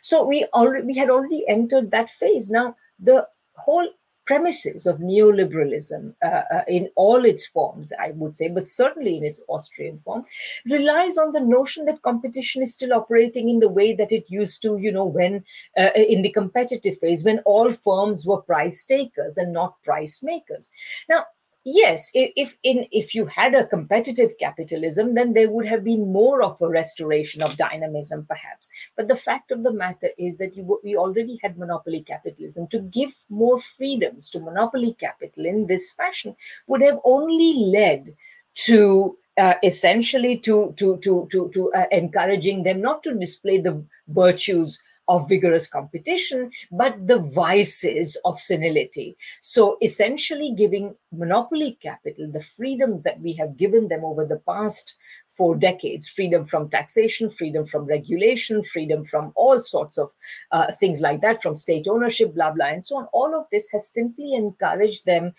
So 0.00 0.24
we 0.24 0.46
already 0.54 0.86
we 0.86 0.96
had 0.96 1.10
already 1.10 1.44
entered 1.46 1.90
that 1.90 2.10
phase. 2.10 2.50
Now 2.50 2.76
the 2.98 3.26
whole 3.54 3.88
premises 4.32 4.86
of 4.86 4.96
neoliberalism 4.98 6.14
uh, 6.24 6.42
uh, 6.50 6.62
in 6.66 6.88
all 6.96 7.22
its 7.26 7.46
forms, 7.46 7.92
I 8.00 8.12
would 8.12 8.34
say, 8.34 8.48
but 8.48 8.66
certainly 8.66 9.18
in 9.18 9.24
its 9.24 9.42
Austrian 9.46 9.98
form, 9.98 10.24
relies 10.64 11.18
on 11.18 11.32
the 11.32 11.40
notion 11.40 11.84
that 11.84 12.00
competition 12.00 12.62
is 12.62 12.72
still 12.72 12.94
operating 12.94 13.50
in 13.50 13.58
the 13.58 13.68
way 13.68 13.92
that 13.94 14.10
it 14.10 14.30
used 14.30 14.62
to, 14.62 14.78
you 14.78 14.90
know, 14.90 15.04
when 15.04 15.44
uh, 15.78 15.90
in 15.94 16.22
the 16.22 16.32
competitive 16.32 16.96
phase, 16.96 17.24
when 17.24 17.40
all 17.40 17.70
firms 17.70 18.24
were 18.24 18.40
price 18.40 18.82
takers 18.84 19.36
and 19.36 19.52
not 19.52 19.82
price 19.82 20.22
makers. 20.22 20.70
Now, 21.10 21.24
yes 21.64 22.10
if 22.14 22.56
in 22.64 22.86
if 22.90 23.14
you 23.14 23.26
had 23.26 23.54
a 23.54 23.66
competitive 23.66 24.32
capitalism 24.38 25.14
then 25.14 25.32
there 25.32 25.48
would 25.48 25.66
have 25.66 25.84
been 25.84 26.12
more 26.12 26.42
of 26.42 26.60
a 26.60 26.68
restoration 26.68 27.40
of 27.42 27.56
dynamism 27.56 28.26
perhaps. 28.26 28.68
But 28.96 29.08
the 29.08 29.16
fact 29.16 29.52
of 29.52 29.62
the 29.62 29.72
matter 29.72 30.08
is 30.18 30.38
that 30.38 30.56
you, 30.56 30.80
we 30.82 30.96
already 30.96 31.38
had 31.42 31.56
monopoly 31.58 32.02
capitalism. 32.02 32.66
To 32.68 32.80
give 32.80 33.14
more 33.30 33.60
freedoms 33.60 34.28
to 34.30 34.40
monopoly 34.40 34.94
capital 34.98 35.46
in 35.46 35.66
this 35.66 35.92
fashion 35.92 36.34
would 36.66 36.82
have 36.82 36.98
only 37.04 37.54
led 37.54 38.16
to 38.54 39.16
uh, 39.38 39.54
essentially 39.62 40.36
to 40.38 40.74
to 40.76 40.98
to 40.98 41.28
to, 41.30 41.48
to 41.54 41.72
uh, 41.72 41.86
encouraging 41.92 42.64
them 42.64 42.80
not 42.80 43.02
to 43.04 43.14
display 43.14 43.58
the 43.58 43.82
virtues 44.08 44.80
of 45.12 45.28
vigorous 45.28 45.68
competition, 45.68 46.50
but 46.70 47.06
the 47.06 47.18
vices 47.18 48.16
of 48.24 48.38
senility. 48.38 49.14
So 49.42 49.76
essentially 49.82 50.54
giving 50.56 50.94
monopoly 51.12 51.78
capital 51.82 52.32
the 52.32 52.40
freedoms 52.40 53.02
that 53.02 53.20
we 53.20 53.34
have 53.34 53.58
given 53.58 53.88
them 53.88 54.06
over 54.06 54.24
the 54.24 54.38
past 54.38 54.96
four 55.26 55.54
decades 55.54 56.08
freedom 56.08 56.44
from 56.46 56.70
taxation, 56.70 57.28
freedom 57.28 57.66
from 57.66 57.84
regulation, 57.84 58.62
freedom 58.62 59.04
from 59.04 59.32
all 59.36 59.60
sorts 59.60 59.98
of 59.98 60.08
uh, 60.50 60.72
things 60.80 61.02
like 61.02 61.20
that, 61.20 61.42
from 61.42 61.54
state 61.54 61.86
ownership, 61.86 62.34
blah, 62.34 62.50
blah, 62.50 62.66
and 62.66 62.84
so 62.84 62.96
on. 62.96 63.06
All 63.12 63.38
of 63.38 63.44
this 63.52 63.68
has 63.72 63.86
simply 63.86 64.32
encouraged 64.32 65.04
them 65.04 65.34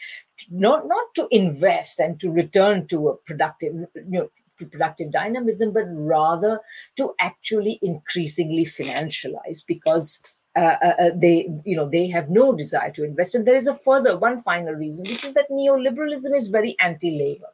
not, 0.51 0.87
not 0.87 1.07
to 1.15 1.27
invest 1.31 1.99
and 1.99 2.19
to 2.19 2.29
return 2.31 2.85
to 2.87 3.09
a 3.09 3.17
productive, 3.17 3.73
you 3.95 4.19
know, 4.19 4.29
productive 4.71 5.11
dynamism, 5.11 5.73
but 5.73 5.85
rather 5.87 6.59
to 6.97 7.13
actually 7.19 7.79
increasingly 7.81 8.65
financialize 8.65 9.65
because 9.65 10.21
uh, 10.55 10.75
uh, 10.83 10.93
uh, 10.99 11.09
they 11.15 11.49
you 11.65 11.75
know 11.75 11.89
they 11.89 12.07
have 12.07 12.29
no 12.29 12.53
desire 12.53 12.91
to 12.91 13.03
invest. 13.03 13.33
And 13.33 13.47
there 13.47 13.55
is 13.55 13.65
a 13.65 13.73
further 13.73 14.17
one 14.17 14.39
final 14.39 14.73
reason 14.73 15.05
which 15.07 15.23
is 15.23 15.33
that 15.33 15.49
neoliberalism 15.49 16.35
is 16.35 16.47
very 16.47 16.75
anti-labor. 16.79 17.47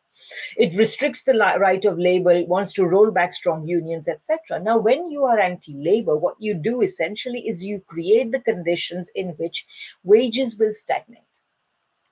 It 0.58 0.76
restricts 0.76 1.24
the 1.24 1.34
right 1.34 1.86
of 1.86 1.98
labor 1.98 2.32
it 2.32 2.50
wants 2.50 2.74
to 2.74 2.86
roll 2.86 3.10
back 3.10 3.34
strong 3.34 3.66
unions 3.66 4.06
etc 4.10 4.60
now 4.62 4.78
when 4.78 5.10
you 5.10 5.24
are 5.24 5.40
anti-labor 5.40 6.18
what 6.18 6.36
you 6.40 6.54
do 6.54 6.82
essentially 6.82 7.48
is 7.48 7.64
you 7.64 7.82
create 7.88 8.34
the 8.34 8.42
conditions 8.42 9.10
in 9.16 9.30
which 9.38 9.66
wages 10.04 10.60
will 10.60 10.74
stagnate. 10.74 11.24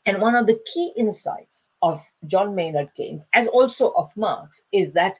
And 0.05 0.21
one 0.21 0.35
of 0.35 0.47
the 0.47 0.57
key 0.73 0.93
insights 0.95 1.66
of 1.81 2.03
John 2.25 2.55
Maynard 2.55 2.93
Keynes, 2.95 3.27
as 3.33 3.47
also 3.47 3.91
of 3.91 4.15
Marx, 4.15 4.63
is 4.71 4.93
that 4.93 5.19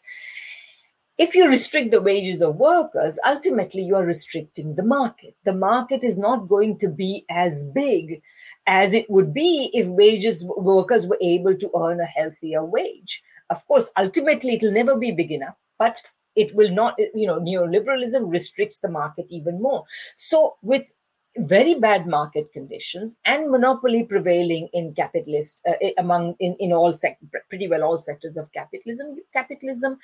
if 1.17 1.33
you 1.33 1.49
restrict 1.49 1.89
the 1.89 2.01
wages 2.01 2.41
of 2.41 2.57
workers, 2.57 3.17
ultimately 3.25 3.81
you 3.81 3.95
are 3.95 4.05
restricting 4.05 4.75
the 4.75 4.83
market. 4.83 5.35
The 5.45 5.53
market 5.53 6.03
is 6.03 6.15
not 6.15 6.47
going 6.47 6.77
to 6.79 6.87
be 6.87 7.25
as 7.29 7.67
big 7.73 8.21
as 8.67 8.93
it 8.93 9.09
would 9.09 9.33
be 9.33 9.71
if 9.73 9.87
wages 9.87 10.45
workers 10.45 11.07
were 11.07 11.17
able 11.19 11.55
to 11.55 11.71
earn 11.75 11.99
a 11.99 12.05
healthier 12.05 12.63
wage. 12.63 13.23
Of 13.49 13.65
course, 13.67 13.89
ultimately 13.97 14.53
it 14.53 14.61
will 14.61 14.71
never 14.71 14.95
be 14.95 15.11
big 15.11 15.31
enough, 15.31 15.55
but 15.79 16.03
it 16.35 16.53
will 16.53 16.69
not, 16.69 16.93
you 17.15 17.25
know, 17.25 17.39
neoliberalism 17.39 18.31
restricts 18.31 18.77
the 18.77 18.89
market 18.89 19.25
even 19.29 19.59
more. 19.59 19.85
So 20.15 20.57
with 20.61 20.91
very 21.39 21.75
bad 21.75 22.07
market 22.07 22.51
conditions 22.51 23.17
and 23.25 23.49
monopoly 23.51 24.03
prevailing 24.03 24.69
in 24.73 24.91
capitalist 24.93 25.61
uh, 25.67 25.73
among 25.97 26.35
in, 26.39 26.55
in 26.59 26.73
all 26.73 26.91
sec- 26.93 27.19
pretty 27.49 27.67
well 27.67 27.83
all 27.83 27.97
sectors 27.97 28.37
of 28.37 28.51
capitalism 28.51 29.15
capitalism 29.33 29.97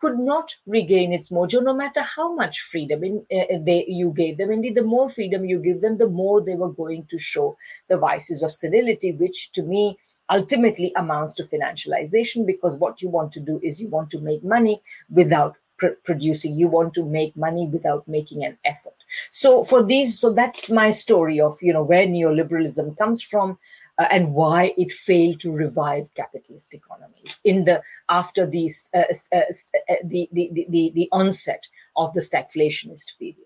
could 0.00 0.18
not 0.18 0.56
regain 0.66 1.12
its 1.12 1.30
mojo 1.30 1.62
no 1.62 1.74
matter 1.74 2.02
how 2.02 2.34
much 2.34 2.60
freedom 2.60 3.04
in, 3.04 3.24
uh, 3.32 3.58
they 3.64 3.84
you 3.88 4.12
gave 4.16 4.38
them. 4.38 4.50
Indeed 4.50 4.74
the 4.74 4.82
more 4.82 5.08
freedom 5.08 5.44
you 5.44 5.58
give 5.60 5.80
them 5.80 5.98
the 5.98 6.08
more 6.08 6.42
they 6.42 6.54
were 6.54 6.72
going 6.72 7.06
to 7.10 7.18
show 7.18 7.56
the 7.88 7.96
vices 7.96 8.42
of 8.42 8.52
senility 8.52 9.12
which 9.12 9.52
to 9.52 9.62
me 9.62 9.96
ultimately 10.30 10.92
amounts 10.96 11.34
to 11.34 11.44
financialization 11.44 12.46
because 12.46 12.76
what 12.78 13.02
you 13.02 13.08
want 13.08 13.32
to 13.32 13.40
do 13.40 13.60
is 13.62 13.80
you 13.80 13.88
want 13.88 14.10
to 14.10 14.20
make 14.20 14.44
money 14.44 14.80
without 15.10 15.56
pr- 15.80 15.98
producing. 16.04 16.56
You 16.56 16.68
want 16.68 16.94
to 16.94 17.04
make 17.04 17.36
money 17.36 17.66
without 17.66 18.06
making 18.06 18.44
an 18.44 18.58
effort. 18.64 18.94
So 19.30 19.64
for 19.64 19.82
these 19.82 20.18
so 20.20 20.32
that's 20.32 20.70
my 20.70 20.90
story 20.90 21.40
of 21.40 21.58
you 21.60 21.72
know 21.72 21.82
where 21.82 22.06
neoliberalism 22.06 22.96
comes 22.96 23.22
from 23.22 23.58
uh, 23.98 24.06
and 24.10 24.34
why 24.34 24.74
it 24.76 24.92
failed 24.92 25.40
to 25.40 25.50
revive 25.50 26.14
capitalist 26.14 26.74
economies 26.74 27.40
in 27.42 27.64
the 27.64 27.82
after 28.08 28.46
these 28.46 28.88
uh, 28.94 29.04
uh, 29.32 29.38
uh, 29.38 29.94
the, 30.04 30.28
the, 30.32 30.66
the 30.68 30.92
the 30.94 31.08
onset 31.10 31.66
of 31.96 32.14
the 32.14 32.20
stagflationist 32.20 33.18
period. 33.18 33.36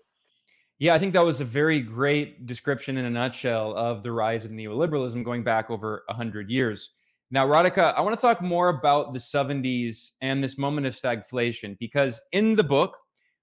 Yeah, 0.77 0.93
I 0.93 0.99
think 0.99 1.13
that 1.13 1.23
was 1.23 1.39
a 1.39 1.45
very 1.45 1.79
great 1.79 2.45
description 2.45 2.97
in 2.97 3.05
a 3.05 3.09
nutshell 3.09 3.73
of 3.77 4.03
the 4.03 4.11
rise 4.11 4.43
of 4.43 4.51
neoliberalism 4.51 5.23
going 5.23 5.41
back 5.41 5.69
over 5.69 6.03
100 6.07 6.49
years. 6.49 6.91
Now, 7.35 7.45
Radhika, 7.45 7.93
I 7.95 7.99
want 7.99 8.17
to 8.17 8.21
talk 8.21 8.41
more 8.41 8.69
about 8.69 9.11
the 9.11 9.19
70s 9.19 10.11
and 10.21 10.41
this 10.41 10.57
moment 10.57 10.87
of 10.87 10.95
stagflation 10.95 11.77
because 11.77 12.21
in 12.31 12.55
the 12.55 12.63
book, 12.63 12.97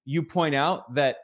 you 0.06 0.22
point 0.22 0.54
out 0.54 0.94
that 0.94 1.16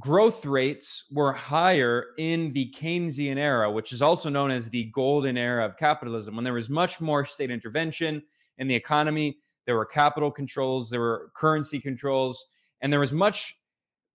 growth 0.00 0.44
rates 0.44 1.04
were 1.12 1.32
higher 1.32 2.06
in 2.18 2.52
the 2.52 2.74
Keynesian 2.76 3.36
era, 3.36 3.70
which 3.70 3.92
is 3.92 4.02
also 4.02 4.28
known 4.28 4.50
as 4.50 4.68
the 4.68 4.90
golden 4.92 5.38
era 5.38 5.64
of 5.64 5.76
capitalism, 5.76 6.34
when 6.34 6.42
there 6.42 6.52
was 6.52 6.68
much 6.68 7.00
more 7.00 7.24
state 7.24 7.52
intervention 7.52 8.20
in 8.58 8.66
the 8.66 8.74
economy. 8.74 9.38
There 9.64 9.76
were 9.76 9.86
capital 9.86 10.32
controls, 10.32 10.90
there 10.90 10.98
were 10.98 11.30
currency 11.36 11.78
controls, 11.78 12.44
and 12.80 12.92
there 12.92 12.98
was 12.98 13.12
much, 13.12 13.56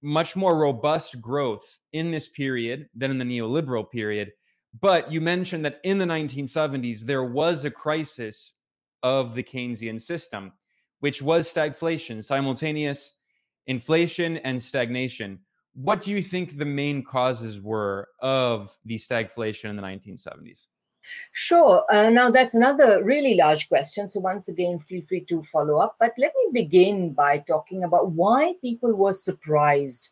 much 0.02 0.36
more 0.36 0.58
robust 0.58 1.21
growth 1.21 1.78
in 1.93 2.12
this 2.12 2.28
period 2.28 2.89
than 2.93 3.10
in 3.10 3.19
the 3.19 3.24
neoliberal 3.24 3.89
period. 3.89 4.34
But 4.80 5.12
you 5.12 5.22
mentioned 5.22 5.66
that 5.66 5.80
in 5.84 5.98
the 5.98 6.06
1970s, 6.06 7.02
there 7.02 7.24
was 7.24 7.66
a 7.66 7.72
crisis 7.72 8.54
of 9.04 9.36
the 9.36 9.44
Keynesian 9.44 10.00
system, 10.00 10.54
which 11.00 11.22
was 11.22 11.52
stagflation, 11.52 12.24
simultaneous 12.24 13.14
inflation 13.68 14.38
and 14.38 14.62
stagnation. 14.62 15.40
What 15.74 16.02
do 16.02 16.12
you 16.12 16.22
think 16.22 16.58
the 16.58 16.66
main 16.66 17.04
causes 17.04 17.60
were 17.60 18.10
of 18.20 18.78
the 18.86 18.98
stagflation 18.98 19.70
in 19.70 19.76
the 19.76 19.84
1970s? 19.84 20.68
Sure. 21.32 21.84
Uh, 21.92 22.10
now, 22.10 22.30
that's 22.30 22.54
another 22.54 23.04
really 23.04 23.36
large 23.36 23.68
question. 23.68 24.08
So, 24.10 24.20
once 24.20 24.48
again, 24.48 24.80
feel 24.80 25.02
free 25.02 25.26
to 25.30 25.42
follow 25.44 25.80
up. 25.80 25.96
But 26.00 26.14
let 26.18 26.32
me 26.36 26.62
begin 26.62 27.14
by 27.14 27.40
talking 27.40 27.84
about 27.84 28.12
why 28.12 28.54
people 28.62 28.94
were 28.94 29.14
surprised 29.14 30.10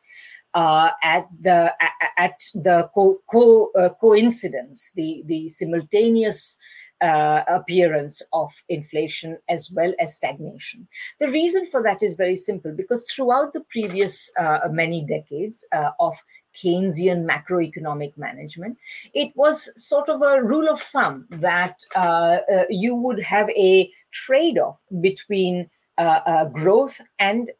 uh, 0.54 0.90
at 1.04 1.28
the 1.40 1.74
at 2.18 2.40
the 2.54 2.90
co, 2.94 3.20
co 3.30 3.72
uh, 3.78 3.90
coincidence, 4.00 4.92
the 4.96 5.24
the 5.26 5.50
simultaneous 5.50 6.58
uh, 7.02 7.44
appearance 7.48 8.22
of 8.34 8.52
inflation 8.68 9.38
as 9.48 9.72
well 9.72 9.94
as 10.00 10.16
stagnation. 10.16 10.88
The 11.20 11.30
reason 11.30 11.66
for 11.66 11.82
that 11.84 12.04
is 12.04 12.16
very 12.16 12.36
simple 12.36 12.72
because 12.72 13.10
throughout 13.10 13.54
the 13.54 13.62
previous 13.70 14.32
uh, 14.38 14.60
many 14.70 15.06
decades 15.06 15.66
uh, 15.72 15.92
of 16.00 16.16
Keynesian 16.56 17.26
macroeconomic 17.26 18.18
management, 18.18 18.78
it 19.14 19.32
was 19.36 19.72
sort 19.82 20.10
of 20.10 20.22
a 20.22 20.44
rule 20.44 20.68
of 20.68 20.80
thumb 20.80 21.26
that 21.30 21.80
uh, 21.96 22.40
you 22.70 22.96
would 22.96 23.22
have 23.22 23.50
a 23.52 23.90
trade 24.12 24.58
off 24.58 24.84
between 25.00 25.70
uh, 25.98 26.46
growth 26.46 27.02
and 27.20 27.52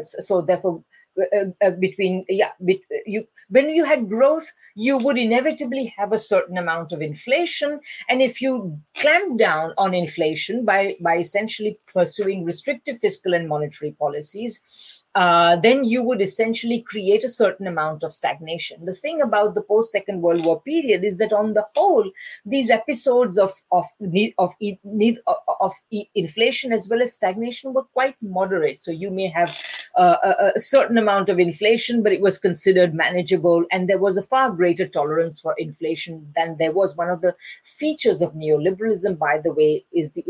so 0.00 0.42
therefore 0.42 0.82
uh, 1.18 1.46
uh, 1.60 1.70
between 1.70 2.24
yeah 2.28 2.52
bet, 2.60 2.78
you 3.06 3.26
when 3.48 3.70
you 3.70 3.84
had 3.84 4.08
growth 4.08 4.52
you 4.74 4.96
would 4.96 5.18
inevitably 5.18 5.92
have 5.96 6.12
a 6.12 6.18
certain 6.18 6.56
amount 6.56 6.92
of 6.92 7.02
inflation. 7.02 7.80
And 8.08 8.22
if 8.22 8.40
you 8.40 8.78
clamp 8.96 9.38
down 9.38 9.74
on 9.76 9.94
inflation 9.94 10.64
by 10.64 10.96
by 11.02 11.16
essentially 11.16 11.78
pursuing 11.92 12.44
restrictive 12.44 12.98
fiscal 12.98 13.34
and 13.34 13.48
monetary 13.48 13.92
policies 13.92 14.99
uh, 15.14 15.56
then 15.56 15.82
you 15.84 16.02
would 16.02 16.20
essentially 16.20 16.82
create 16.82 17.24
a 17.24 17.28
certain 17.28 17.66
amount 17.66 18.04
of 18.04 18.12
stagnation. 18.12 18.84
The 18.84 18.94
thing 18.94 19.20
about 19.20 19.54
the 19.54 19.62
post 19.62 19.90
Second 19.90 20.22
World 20.22 20.44
War 20.44 20.60
period 20.60 21.02
is 21.04 21.18
that, 21.18 21.32
on 21.32 21.54
the 21.54 21.66
whole, 21.74 22.08
these 22.44 22.70
episodes 22.70 23.36
of 23.36 23.50
of 23.72 23.86
need 23.98 24.34
of 24.38 24.54
need 24.84 25.18
of 25.60 25.72
inflation 26.14 26.72
as 26.72 26.88
well 26.88 27.02
as 27.02 27.14
stagnation 27.14 27.72
were 27.72 27.84
quite 27.84 28.14
moderate. 28.22 28.80
So 28.80 28.92
you 28.92 29.10
may 29.10 29.28
have 29.28 29.56
uh, 29.96 30.16
a, 30.22 30.52
a, 30.54 30.60
certain 30.60 30.96
amount 30.96 31.28
of 31.28 31.40
inflation, 31.40 32.02
but 32.02 32.12
it 32.12 32.20
was 32.20 32.38
considered 32.38 32.94
manageable, 32.94 33.64
and 33.72 33.88
there 33.88 33.98
was 33.98 34.16
a 34.16 34.22
far 34.22 34.50
greater 34.50 34.86
tolerance 34.86 35.40
for 35.40 35.54
inflation 35.58 36.32
than 36.36 36.56
there 36.58 36.72
was. 36.72 36.96
One 36.96 37.10
of 37.10 37.20
the 37.20 37.34
features 37.64 38.20
of 38.20 38.34
neoliberalism, 38.34 39.18
by 39.18 39.40
the 39.42 39.52
way, 39.52 39.84
is 39.92 40.12
the 40.12 40.24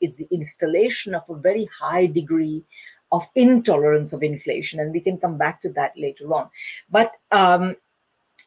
it's 0.00 0.18
the 0.18 0.28
installation 0.30 1.14
of 1.14 1.22
a 1.28 1.34
very 1.34 1.68
high 1.78 2.06
degree 2.06 2.64
of 3.12 3.26
intolerance 3.34 4.12
of 4.12 4.22
inflation, 4.22 4.80
and 4.80 4.92
we 4.92 5.00
can 5.00 5.18
come 5.18 5.38
back 5.38 5.60
to 5.60 5.68
that 5.70 5.92
later 5.96 6.32
on. 6.34 6.48
But 6.90 7.12
um, 7.30 7.76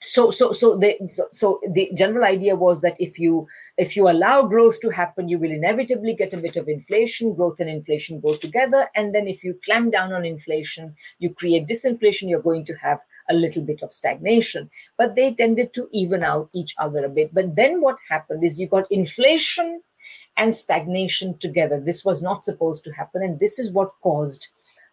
so 0.02 0.32
so 0.32 0.54
so 0.54 0.78
the 0.78 0.96
so, 1.08 1.28
so, 1.32 1.60
the 1.72 1.92
general 1.94 2.24
idea 2.24 2.56
was 2.56 2.80
that 2.82 2.96
if 3.00 3.20
you 3.20 3.46
if 3.78 3.98
you 3.98 4.10
allow 4.10 4.44
growth 4.44 4.80
to 4.80 4.90
happen 4.90 5.28
you 5.28 5.38
will 5.38 5.52
inevitably 5.52 6.14
get 6.14 6.34
a 6.34 6.38
bit 6.38 6.56
of 6.56 6.70
inflation 6.70 7.34
growth 7.34 7.60
and 7.60 7.70
inflation 7.70 8.22
go 8.22 8.36
together 8.36 8.88
and 8.96 9.14
then 9.14 9.28
if 9.28 9.44
you 9.44 9.60
clamp 9.66 9.92
down 9.92 10.14
on 10.14 10.26
inflation 10.26 10.96
you 11.20 11.34
create 11.34 11.68
disinflation 11.68 12.30
you're 12.30 12.42
going 12.42 12.64
to 12.64 12.74
have 12.76 13.02
a 13.30 13.34
little 13.34 13.62
bit 13.62 13.82
of 13.82 13.92
stagnation 13.92 14.70
but 14.98 15.16
they 15.16 15.34
tended 15.34 15.74
to 15.74 15.90
even 15.92 16.24
out 16.24 16.50
each 16.54 16.74
other 16.78 17.04
a 17.04 17.10
bit 17.10 17.34
but 17.34 17.56
then 17.58 17.82
what 17.82 17.98
happened 18.10 18.42
is 18.42 18.60
you 18.60 18.68
got 18.68 18.90
inflation 18.90 19.82
and 20.40 20.56
stagnation 20.56 21.38
together. 21.38 21.80
This 21.80 22.04
was 22.04 22.24
not 22.24 22.46
supposed 22.46 22.84
to 22.86 22.92
happen, 22.92 23.22
and 23.22 23.40
this 23.40 23.60
is 23.60 23.72
what 23.72 23.92
caused 24.02 24.48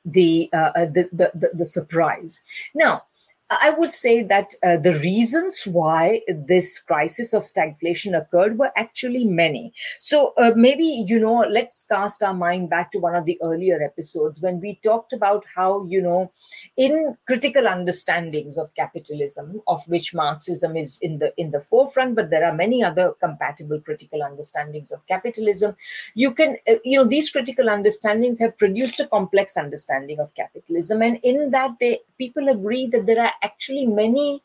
the 0.04 0.50
uh, 0.52 0.72
uh, 0.80 0.86
the, 0.86 1.08
the, 1.12 1.30
the, 1.34 1.50
the 1.54 1.66
surprise. 1.66 2.42
Now, 2.74 3.04
I 3.48 3.70
would 3.70 3.92
say 3.92 4.24
that 4.24 4.54
uh, 4.64 4.76
the 4.76 4.94
reasons 4.94 5.62
why 5.66 6.22
this 6.28 6.80
crisis 6.80 7.32
of 7.32 7.42
stagflation 7.42 8.18
occurred 8.18 8.58
were 8.58 8.72
actually 8.76 9.24
many. 9.24 9.72
So 10.00 10.32
uh, 10.36 10.52
maybe, 10.56 11.04
you 11.06 11.20
know, 11.20 11.46
let's 11.48 11.84
cast 11.84 12.24
our 12.24 12.34
mind 12.34 12.70
back 12.70 12.90
to 12.92 12.98
one 12.98 13.14
of 13.14 13.24
the 13.24 13.38
earlier 13.40 13.80
episodes 13.80 14.40
when 14.40 14.60
we 14.60 14.80
talked 14.82 15.12
about 15.12 15.44
how, 15.54 15.86
you 15.86 16.02
know, 16.02 16.32
in 16.76 17.16
critical 17.28 17.68
understandings 17.68 18.58
of 18.58 18.74
capitalism, 18.74 19.62
of 19.68 19.80
which 19.86 20.12
Marxism 20.12 20.76
is 20.76 20.98
in 21.00 21.20
the 21.20 21.32
in 21.36 21.52
the 21.52 21.60
forefront, 21.60 22.16
but 22.16 22.30
there 22.30 22.44
are 22.44 22.52
many 22.52 22.82
other 22.82 23.12
compatible 23.20 23.80
critical 23.80 24.24
understandings 24.24 24.90
of 24.90 25.06
capitalism. 25.06 25.76
You 26.14 26.34
can, 26.34 26.56
uh, 26.68 26.74
you 26.84 26.98
know, 26.98 27.08
these 27.08 27.30
critical 27.30 27.70
understandings 27.70 28.40
have 28.40 28.58
produced 28.58 28.98
a 28.98 29.06
complex 29.06 29.56
understanding 29.56 30.18
of 30.18 30.34
capitalism, 30.34 31.00
and 31.00 31.20
in 31.22 31.50
that, 31.52 31.76
they 31.78 32.00
people 32.18 32.48
agree 32.48 32.86
that 32.88 33.06
there 33.06 33.22
are 33.22 33.32
actually 33.42 33.86
many 33.86 34.42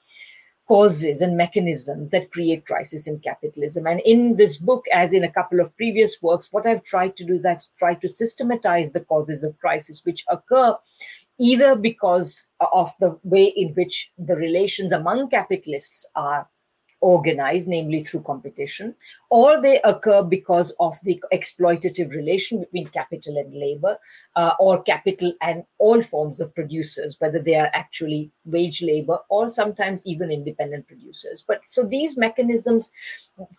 causes 0.68 1.22
and 1.22 1.36
mechanisms 1.36 2.12
that 2.12 2.32
create 2.32 2.66
crisis 2.66 3.06
in 3.06 3.20
capitalism. 3.20 3.86
And 3.86 4.00
in 4.06 4.38
this 4.38 4.58
book, 4.58 4.86
as 4.94 5.12
in 5.12 5.24
a 5.24 5.32
couple 5.32 5.60
of 5.60 5.76
previous 5.76 6.22
works, 6.22 6.48
what 6.52 6.66
I've 6.66 6.84
tried 6.84 7.18
to 7.18 7.26
do 7.26 7.34
is 7.34 7.46
I've 7.46 7.64
tried 7.78 8.00
to 8.02 8.08
systematize 8.08 8.92
the 8.92 9.02
causes 9.02 9.44
of 9.44 9.60
crisis 9.60 10.06
which 10.06 10.24
occur 10.30 10.78
either 11.38 11.76
because 11.76 12.48
of 12.72 12.92
the 13.00 13.20
way 13.24 13.46
in 13.46 13.74
which 13.74 14.12
the 14.18 14.36
relations 14.36 14.92
among 14.92 15.30
capitalists 15.30 16.10
are 16.16 16.48
organized, 17.02 17.68
namely 17.68 18.04
through 18.04 18.22
competition, 18.22 18.96
or 19.30 19.62
they 19.62 19.82
occur 19.84 20.24
because 20.24 20.74
of 20.80 20.98
the 21.04 21.22
exploitative 21.34 22.12
relation 22.12 22.60
between 22.60 22.88
capital 22.88 23.38
and 23.38 23.54
labor, 23.54 23.98
uh, 24.36 24.54
or 24.60 24.82
capital 24.84 25.34
and 25.42 25.64
all 25.80 26.02
forms 26.02 26.40
of 26.40 26.54
producers, 26.56 27.18
whether 27.20 27.40
they 27.40 27.56
are 27.56 27.70
actually 27.74 28.32
wage 28.46 28.82
labor 28.82 29.20
or 29.30 29.50
sometimes 29.50 30.06
even 30.06 30.32
independent 30.32 30.88
producers. 30.88 31.44
But 31.46 31.62
so 31.68 31.84
these 31.84 32.18
mechanisms, 32.18 32.92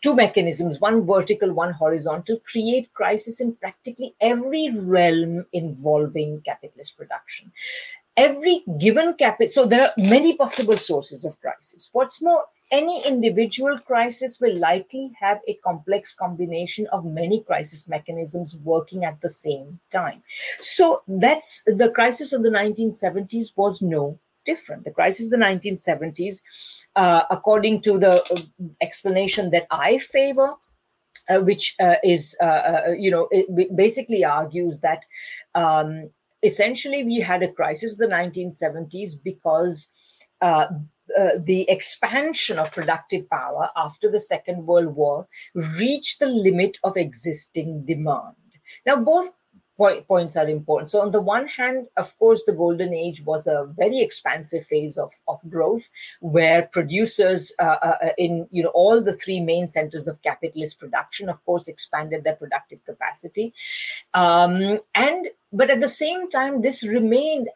two 0.03 0.15
mechanisms, 0.15 0.81
one 0.81 1.05
vertical, 1.05 1.53
one 1.53 1.73
horizontal, 1.73 2.39
create 2.51 2.93
crisis 2.95 3.41
in 3.41 3.55
practically 3.57 4.15
every 4.21 4.71
realm 4.75 5.45
involving 5.53 6.41
capitalist 6.45 6.97
production 6.97 7.53
every 8.17 8.63
given 8.79 9.15
capital 9.15 9.49
so 9.49 9.65
there 9.65 9.83
are 9.83 9.93
many 9.97 10.37
possible 10.37 10.77
sources 10.77 11.25
of 11.25 11.41
crisis 11.41 11.89
what's 11.93 12.21
more 12.21 12.45
any 12.73 13.07
individual 13.07 13.79
crisis 13.79 14.41
will 14.41 14.59
likely 14.59 15.13
have 15.21 15.41
a 15.47 15.55
complex 15.63 16.15
combination 16.15 16.87
of 16.87 17.05
many 17.05 17.43
crisis 17.43 17.87
mechanisms 17.89 18.57
working 18.65 19.05
at 19.05 19.21
the 19.21 19.29
same 19.29 19.79
time. 19.91 20.23
So 20.61 21.03
that's 21.07 21.63
the 21.67 21.91
crisis 21.91 22.33
of 22.33 22.43
the 22.43 22.49
1970s 22.49 23.53
was 23.57 23.83
no 23.83 24.19
different. 24.47 24.85
The 24.85 24.91
crisis 24.91 25.27
of 25.27 25.39
the 25.39 25.45
1970s, 25.45 26.41
uh, 26.97 27.23
according 27.31 27.83
to 27.83 27.99
the 27.99 28.25
uh, 28.33 28.43
explanation 28.81 29.51
that 29.51 29.67
I 29.71 29.99
favor, 29.99 30.55
uh, 31.29 31.41
which 31.41 31.77
uh, 31.79 31.97
is, 32.03 32.37
uh, 32.41 32.45
uh, 32.45 32.83
you 32.99 33.11
know, 33.11 33.29
basically 33.77 34.25
argues 34.25 34.81
that 34.81 35.05
um, 35.55 36.11
essentially 36.43 37.05
we 37.05 37.21
had 37.21 37.43
a 37.43 37.53
crisis 37.53 37.93
of 37.93 37.99
the 37.99 38.15
1970s 38.15 39.23
because 39.23 39.89
uh, 41.19 41.39
the 41.39 41.69
expansion 41.69 42.59
of 42.59 42.73
productive 42.73 43.29
power 43.29 43.71
after 43.77 44.11
the 44.11 44.21
Second 44.21 44.67
World 44.67 44.95
War 44.95 45.27
reached 45.55 46.21
the 46.21 46.27
limit 46.27 46.79
of 46.85 46.97
existing 46.97 47.85
demand. 47.85 48.35
Now, 48.87 48.97
both 48.97 49.33
point, 49.77 50.07
points 50.07 50.37
are 50.37 50.49
important. 50.49 50.91
So, 50.91 51.01
on 51.01 51.11
the 51.11 51.21
one 51.21 51.49
hand, 51.49 51.87
of 51.97 52.17
course, 52.19 52.45
the 52.45 52.53
golden 52.53 52.95
age 52.95 53.23
was 53.23 53.47
a 53.47 53.69
very 53.77 54.01
expansive 54.01 54.65
phase 54.65 54.97
of, 54.97 55.13
of 55.29 55.41
growth, 55.49 55.89
where 56.21 56.63
producers 56.63 57.53
uh, 57.59 57.77
uh, 57.83 57.97
uh 58.03 58.09
in 58.19 58.47
you 58.51 58.63
know 58.63 58.71
all 58.71 59.03
the 59.03 59.15
three 59.15 59.41
main 59.41 59.67
centers 59.69 60.07
of 60.07 60.23
capitalist 60.23 60.79
production, 60.79 61.29
of 61.29 61.45
course, 61.45 61.69
expanded 61.69 62.25
their 62.25 62.37
productive 62.37 62.85
capacity, 62.85 63.53
um, 64.15 64.79
and 64.95 65.29
but 65.53 65.71
at 65.71 65.81
the 65.81 65.89
same 65.89 66.31
time, 66.31 66.63
this 66.63 66.83
remained 66.87 67.49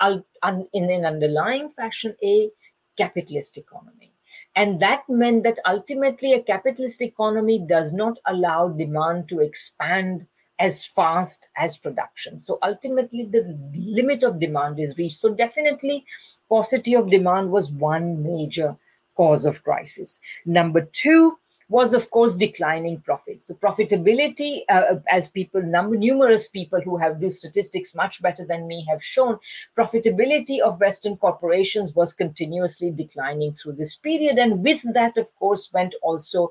in 0.72 0.90
an 0.90 1.04
underlying 1.04 1.68
fashion 1.68 2.14
a 2.22 2.50
capitalist 2.96 3.58
economy. 3.58 4.12
And 4.54 4.80
that 4.80 5.08
meant 5.08 5.44
that 5.44 5.58
ultimately 5.66 6.32
a 6.32 6.42
capitalist 6.42 7.02
economy 7.02 7.58
does 7.58 7.92
not 7.92 8.18
allow 8.26 8.68
demand 8.68 9.28
to 9.28 9.40
expand 9.40 10.26
as 10.58 10.86
fast 10.86 11.48
as 11.56 11.76
production. 11.76 12.38
So 12.38 12.58
ultimately, 12.62 13.24
the 13.24 13.56
limit 13.74 14.22
of 14.22 14.40
demand 14.40 14.80
is 14.80 14.96
reached. 14.96 15.18
So, 15.18 15.34
definitely, 15.34 16.04
paucity 16.48 16.94
of 16.94 17.10
demand 17.10 17.50
was 17.50 17.70
one 17.70 18.22
major 18.22 18.76
cause 19.16 19.44
of 19.44 19.62
crisis. 19.62 20.20
Number 20.44 20.88
two, 20.92 21.38
was 21.68 21.92
of 21.92 22.10
course 22.10 22.36
declining 22.36 23.00
profits. 23.00 23.46
So 23.46 23.54
profitability, 23.54 24.60
uh, 24.68 24.96
as 25.10 25.28
people, 25.28 25.62
number 25.62 25.96
numerous 25.96 26.48
people 26.48 26.80
who 26.80 26.96
have 26.96 27.20
do 27.20 27.30
statistics 27.30 27.94
much 27.94 28.22
better 28.22 28.44
than 28.44 28.66
me 28.66 28.86
have 28.88 29.02
shown, 29.02 29.38
profitability 29.76 30.60
of 30.60 30.80
Western 30.80 31.16
corporations 31.16 31.94
was 31.94 32.12
continuously 32.12 32.90
declining 32.90 33.52
through 33.52 33.72
this 33.72 33.96
period, 33.96 34.38
and 34.38 34.62
with 34.62 34.82
that, 34.94 35.16
of 35.16 35.34
course, 35.36 35.72
went 35.72 35.94
also 36.02 36.50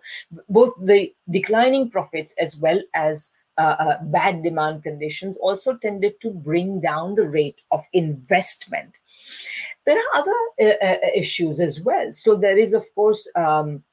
both 0.49 0.73
the 0.81 1.13
declining 1.29 1.89
profits 1.89 2.33
as 2.37 2.57
well 2.57 2.81
as 2.93 3.31
uh, 3.57 3.75
uh, 3.79 4.03
bad 4.03 4.43
demand 4.43 4.83
conditions 4.83 5.37
also 5.37 5.75
tended 5.77 6.19
to 6.19 6.29
bring 6.29 6.81
down 6.81 7.15
the 7.15 7.27
rate 7.27 7.61
of 7.71 7.85
investment. 7.93 8.97
There 9.85 9.97
are 9.97 10.19
other 10.19 10.31
uh, 10.61 10.85
uh 10.85 10.97
issues 11.15 11.61
as 11.61 11.79
well. 11.79 12.11
So 12.11 12.35
there 12.35 12.57
is, 12.57 12.73
of 12.73 12.83
course. 12.95 13.29
Um, 13.35 13.83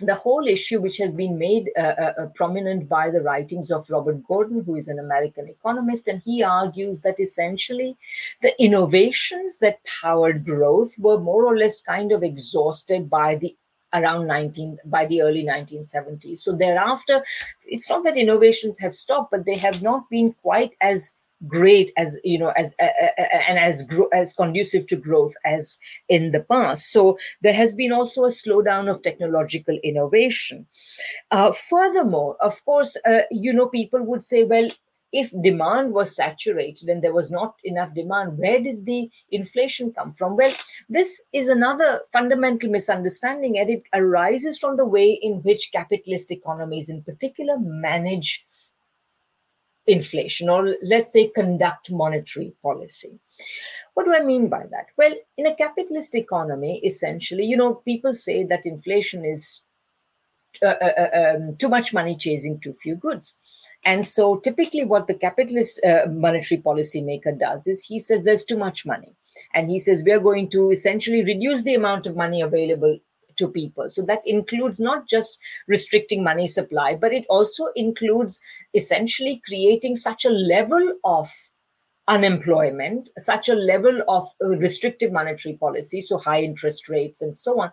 the 0.00 0.14
whole 0.14 0.46
issue, 0.46 0.80
which 0.80 0.96
has 0.98 1.14
been 1.14 1.38
made 1.38 1.70
uh, 1.76 1.80
uh, 1.80 2.12
uh, 2.18 2.26
prominent 2.34 2.88
by 2.88 3.10
the 3.10 3.20
writings 3.20 3.70
of 3.70 3.88
Robert 3.90 4.24
Gordon, 4.24 4.62
who 4.64 4.76
is 4.76 4.88
an 4.88 4.98
American 4.98 5.48
economist, 5.48 6.08
and 6.08 6.22
he 6.24 6.42
argues 6.42 7.02
that 7.02 7.20
essentially 7.20 7.96
the 8.42 8.60
innovations 8.62 9.58
that 9.58 9.80
powered 10.02 10.44
growth 10.44 10.98
were 10.98 11.18
more 11.18 11.44
or 11.44 11.56
less 11.56 11.80
kind 11.80 12.12
of 12.12 12.22
exhausted 12.22 13.10
by 13.10 13.34
the 13.34 13.56
around 13.92 14.28
19 14.28 14.78
by 14.84 15.04
the 15.06 15.20
early 15.20 15.44
1970s 15.44 16.38
so 16.38 16.54
thereafter 16.54 17.24
it's 17.66 17.90
not 17.90 18.04
that 18.04 18.16
innovations 18.16 18.78
have 18.78 18.94
stopped 18.94 19.32
but 19.32 19.44
they 19.44 19.56
have 19.56 19.82
not 19.82 20.08
been 20.08 20.32
quite 20.42 20.70
as 20.80 21.16
great 21.46 21.92
as 21.96 22.18
you 22.22 22.38
know 22.38 22.50
as 22.50 22.74
uh, 22.80 22.88
and 23.48 23.58
as 23.58 23.82
gro- 23.84 24.08
as 24.12 24.32
conducive 24.32 24.86
to 24.86 24.96
growth 24.96 25.34
as 25.44 25.78
in 26.08 26.32
the 26.32 26.40
past. 26.40 26.92
So 26.92 27.18
there 27.40 27.54
has 27.54 27.72
been 27.72 27.92
also 27.92 28.24
a 28.24 28.28
slowdown 28.28 28.90
of 28.90 29.02
technological 29.02 29.78
innovation. 29.82 30.66
Uh, 31.30 31.52
furthermore 31.52 32.36
of 32.40 32.64
course 32.64 32.96
uh, 33.06 33.20
you 33.30 33.52
know 33.52 33.66
people 33.66 34.02
would 34.02 34.22
say 34.22 34.44
well 34.44 34.68
if 35.12 35.32
demand 35.42 35.92
was 35.92 36.14
saturated 36.14 36.88
and 36.88 37.02
there 37.02 37.12
was 37.12 37.32
not 37.32 37.56
enough 37.64 37.92
demand. 37.94 38.38
Where 38.38 38.60
did 38.60 38.86
the 38.86 39.10
inflation 39.30 39.92
come 39.92 40.10
from? 40.10 40.36
Well 40.36 40.52
this 40.88 41.22
is 41.32 41.48
another 41.48 42.00
fundamental 42.12 42.70
misunderstanding 42.70 43.58
and 43.58 43.70
it 43.70 43.82
arises 43.94 44.58
from 44.58 44.76
the 44.76 44.86
way 44.86 45.18
in 45.22 45.42
which 45.42 45.70
capitalist 45.72 46.30
economies 46.30 46.88
in 46.88 47.02
particular 47.02 47.56
manage 47.58 48.46
inflation 49.86 50.48
or 50.48 50.76
let's 50.82 51.12
say 51.12 51.28
conduct 51.28 51.90
monetary 51.90 52.52
policy. 52.62 53.18
What 53.94 54.04
do 54.04 54.14
I 54.14 54.22
mean 54.22 54.48
by 54.48 54.66
that? 54.70 54.86
Well, 54.96 55.14
in 55.36 55.46
a 55.46 55.54
capitalist 55.54 56.14
economy, 56.14 56.80
essentially, 56.84 57.44
you 57.44 57.56
know, 57.56 57.74
people 57.74 58.12
say 58.12 58.44
that 58.44 58.66
inflation 58.66 59.24
is 59.24 59.62
uh, 60.62 60.74
uh, 60.80 60.92
uh, 60.98 61.36
um, 61.36 61.56
too 61.56 61.68
much 61.68 61.94
money 61.94 62.16
chasing 62.16 62.58
too 62.60 62.72
few 62.72 62.94
goods. 62.94 63.36
And 63.84 64.04
so, 64.04 64.36
typically, 64.36 64.84
what 64.84 65.06
the 65.06 65.14
capitalist 65.14 65.80
uh, 65.84 66.06
monetary 66.10 66.60
policy 66.60 67.00
maker 67.00 67.32
does 67.32 67.66
is 67.66 67.84
he 67.84 67.98
says 67.98 68.24
there's 68.24 68.44
too 68.44 68.58
much 68.58 68.84
money. 68.84 69.14
And 69.54 69.70
he 69.70 69.78
says 69.78 70.02
we're 70.04 70.20
going 70.20 70.50
to 70.50 70.70
essentially 70.70 71.24
reduce 71.24 71.62
the 71.62 71.74
amount 71.74 72.06
of 72.06 72.16
money 72.16 72.42
available 72.42 72.98
to 73.40 73.48
people. 73.48 73.90
So 73.90 74.02
that 74.02 74.22
includes 74.24 74.80
not 74.80 75.08
just 75.08 75.38
restricting 75.66 76.22
money 76.22 76.46
supply, 76.46 76.94
but 76.94 77.12
it 77.12 77.26
also 77.28 77.68
includes 77.74 78.40
essentially 78.74 79.42
creating 79.46 79.96
such 79.96 80.24
a 80.24 80.30
level 80.30 80.94
of 81.04 81.28
unemployment, 82.10 83.08
such 83.18 83.48
a 83.48 83.54
level 83.54 84.02
of 84.08 84.26
uh, 84.42 84.48
restrictive 84.48 85.12
monetary 85.12 85.56
policy, 85.56 86.00
so 86.00 86.18
high 86.18 86.42
interest 86.42 86.88
rates 86.88 87.22
and 87.22 87.36
so 87.36 87.60
on, 87.60 87.70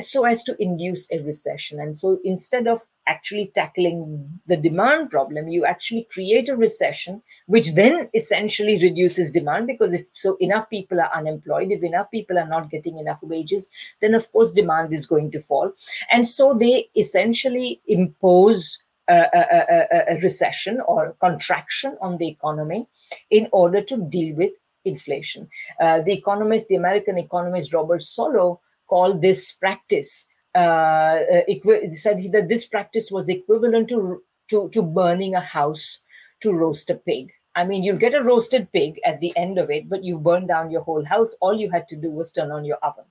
so 0.00 0.24
as 0.24 0.42
to 0.42 0.56
induce 0.58 1.06
a 1.12 1.22
recession. 1.22 1.78
And 1.80 1.96
so 1.96 2.18
instead 2.24 2.66
of 2.66 2.80
actually 3.06 3.52
tackling 3.54 4.40
the 4.48 4.56
demand 4.56 5.10
problem, 5.10 5.46
you 5.46 5.64
actually 5.64 6.08
create 6.12 6.48
a 6.48 6.56
recession, 6.56 7.22
which 7.46 7.74
then 7.74 8.10
essentially 8.12 8.76
reduces 8.82 9.30
demand 9.30 9.68
because 9.68 9.94
if 9.94 10.10
so 10.12 10.36
enough 10.40 10.68
people 10.68 11.00
are 11.00 11.12
unemployed, 11.14 11.70
if 11.70 11.84
enough 11.84 12.10
people 12.10 12.38
are 12.38 12.48
not 12.48 12.70
getting 12.70 12.98
enough 12.98 13.20
wages, 13.22 13.68
then 14.00 14.14
of 14.14 14.30
course 14.32 14.52
demand 14.52 14.92
is 14.92 15.06
going 15.06 15.30
to 15.30 15.40
fall. 15.40 15.70
And 16.10 16.26
so 16.26 16.54
they 16.54 16.88
essentially 16.96 17.80
impose 17.86 18.82
a, 19.08 19.26
a, 19.34 20.14
a, 20.14 20.20
recession 20.20 20.80
or 20.86 21.16
contraction 21.20 21.96
on 22.00 22.18
the 22.18 22.28
economy 22.28 22.88
in 23.30 23.48
order 23.52 23.82
to 23.82 23.96
deal 23.96 24.34
with 24.34 24.52
inflation. 24.84 25.48
Uh, 25.80 26.00
the 26.00 26.12
economist, 26.12 26.68
the 26.68 26.76
American 26.76 27.18
economist 27.18 27.72
Robert 27.72 28.00
Solow, 28.00 28.60
called 28.88 29.22
this 29.22 29.52
practice. 29.52 30.26
Uh, 30.54 31.18
equi- 31.48 31.88
said 31.90 32.18
that 32.32 32.48
this 32.48 32.66
practice 32.66 33.10
was 33.10 33.28
equivalent 33.28 33.88
to, 33.88 34.22
to 34.48 34.70
to 34.70 34.82
burning 34.82 35.34
a 35.34 35.40
house 35.40 36.00
to 36.40 36.52
roast 36.52 36.88
a 36.88 36.94
pig. 36.94 37.30
I 37.54 37.64
mean, 37.64 37.82
you'll 37.82 37.96
get 37.96 38.14
a 38.14 38.22
roasted 38.22 38.70
pig 38.72 39.00
at 39.04 39.20
the 39.20 39.34
end 39.36 39.58
of 39.58 39.70
it, 39.70 39.88
but 39.88 40.04
you've 40.04 40.22
burned 40.22 40.48
down 40.48 40.70
your 40.70 40.82
whole 40.82 41.04
house. 41.04 41.34
All 41.40 41.58
you 41.58 41.70
had 41.70 41.88
to 41.88 41.96
do 41.96 42.10
was 42.10 42.30
turn 42.30 42.50
on 42.50 42.64
your 42.66 42.76
oven. 42.82 43.04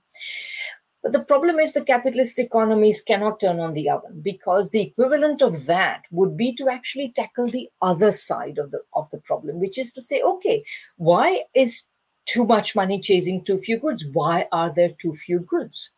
But 1.06 1.12
the 1.12 1.24
problem 1.24 1.60
is 1.60 1.72
the 1.72 1.84
capitalist 1.84 2.36
economies 2.40 3.00
cannot 3.00 3.38
turn 3.38 3.60
on 3.60 3.74
the 3.74 3.88
oven 3.88 4.22
because 4.22 4.72
the 4.72 4.80
equivalent 4.80 5.40
of 5.40 5.66
that 5.66 6.02
would 6.10 6.36
be 6.36 6.52
to 6.56 6.68
actually 6.68 7.12
tackle 7.12 7.48
the 7.48 7.68
other 7.80 8.10
side 8.10 8.58
of 8.58 8.72
the 8.72 8.80
of 8.92 9.08
the 9.10 9.18
problem, 9.18 9.60
which 9.60 9.78
is 9.78 9.92
to 9.92 10.02
say, 10.02 10.20
okay, 10.20 10.64
why 10.96 11.44
is 11.54 11.84
too 12.24 12.44
much 12.44 12.74
money 12.74 12.98
chasing 12.98 13.44
too 13.44 13.56
few 13.56 13.78
goods? 13.78 14.04
Why 14.14 14.48
are 14.50 14.74
there 14.74 14.94
too 15.00 15.12
few 15.12 15.38
goods? 15.38 15.92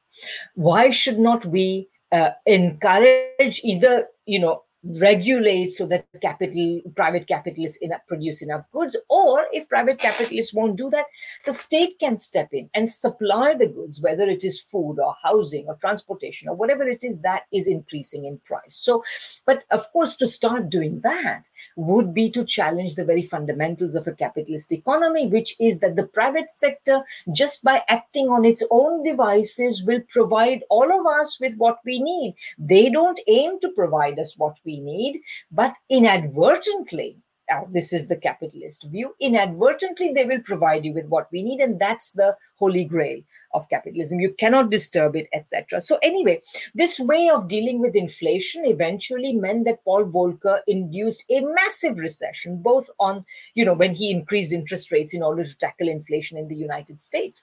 Why 0.57 0.91
should 0.91 1.19
not 1.19 1.47
we 1.47 1.89
uh, 2.13 2.33
encourage 2.45 3.63
either, 3.65 4.09
you 4.27 4.39
know, 4.39 4.65
regulate 4.97 5.71
so 5.71 5.87
that 5.87 6.07
capital 6.23 6.81
private 6.97 7.27
capitalists 7.27 7.79
produce 8.07 8.43
enough 8.43 8.71
goods 8.71 8.97
or 9.11 9.47
if 9.53 9.69
private 9.69 9.99
capitalists 9.99 10.55
won't 10.55 10.77
do 10.77 10.89
that 10.89 11.05
the 11.45 11.53
state 11.53 11.99
can 12.01 12.17
step 12.17 12.49
in 12.53 12.71
and 12.75 12.89
supply 12.89 13.55
the 13.55 13.69
goods 13.69 14.01
whether 14.01 14.25
it 14.25 14.43
is 14.45 14.61
food 14.61 14.99
or 14.99 15.15
housing 15.23 15.67
or 15.67 15.75
transportation 15.77 16.49
or 16.49 16.55
whatever 16.55 16.89
it 16.89 17.05
is 17.05 17.19
that 17.19 17.43
is 17.53 17.67
increasing 17.67 18.25
in 18.25 18.39
price. 18.47 18.75
So 18.75 19.03
but 19.45 19.65
of 19.71 19.91
course 19.93 20.17
to 20.17 20.27
start 20.27 20.71
doing 20.71 21.01
that 21.01 21.45
would 21.77 22.15
be 22.15 22.31
to 22.31 22.45
challenge 22.45 22.95
the 22.95 23.05
very 23.05 23.23
fundamentals 23.23 23.95
of 23.95 24.07
a 24.07 24.13
capitalist 24.13 24.73
economy 24.73 25.27
which 25.27 25.55
is 25.61 25.81
that 25.81 25.97
the 25.97 26.05
private 26.05 26.51
sector 26.51 27.03
just 27.33 27.63
by 27.63 27.83
acting 27.89 28.29
on 28.29 28.45
its 28.45 28.63
own 28.71 29.03
devices 29.03 29.83
will 29.83 30.01
provide 30.09 30.63
all 30.71 30.99
of 30.99 31.07
us 31.21 31.39
with 31.41 31.57
what 31.57 31.79
we 31.85 32.01
need. 32.01 32.35
They 32.59 32.89
don't 32.91 33.21
aim 33.27 33.61
to 33.61 33.71
provide 33.71 34.19
us 34.19 34.37
what 34.37 34.57
we 34.65 34.78
need, 34.81 35.21
but 35.51 35.75
inadvertently, 35.89 37.19
uh, 37.53 37.63
this 37.71 37.93
is 37.93 38.09
the 38.09 38.17
capitalist 38.17 38.87
view, 38.91 39.15
inadvertently 39.21 40.13
they 40.13 40.25
will 40.25 40.41
provide 40.41 40.85
you 40.85 40.93
with 40.93 41.07
what 41.07 41.29
we 41.33 41.43
need, 41.43 41.61
and 41.61 41.79
that's 41.81 42.13
the 42.13 42.37
holy 42.57 42.85
grail 42.85 43.21
of 43.55 43.69
capitalism. 43.71 44.21
You 44.21 44.35
cannot 44.39 44.71
disturb 44.71 45.17
it, 45.17 45.29
etc. 45.33 45.81
So, 45.81 45.99
anyway, 46.03 46.43
this 46.75 47.01
way 47.01 47.31
of 47.33 47.49
dealing 47.49 47.81
with 47.81 47.97
inflation 47.97 48.67
eventually 48.67 49.33
meant 49.33 49.65
that 49.65 49.83
Paul 49.85 50.05
Volcker 50.05 50.61
induced 50.67 51.25
a 51.31 51.41
massive 51.41 51.99
recession, 51.99 52.61
both 52.63 52.91
on, 53.01 53.25
you 53.55 53.65
know, 53.65 53.75
when 53.75 53.95
he 53.95 54.11
increased 54.11 54.53
interest 54.53 54.93
rates 54.93 55.15
in 55.15 55.23
order 55.23 55.45
to 55.45 55.59
tackle 55.59 55.89
inflation 55.89 56.37
in 56.37 56.49
the 56.49 56.57
United 56.57 57.01
States 57.01 57.43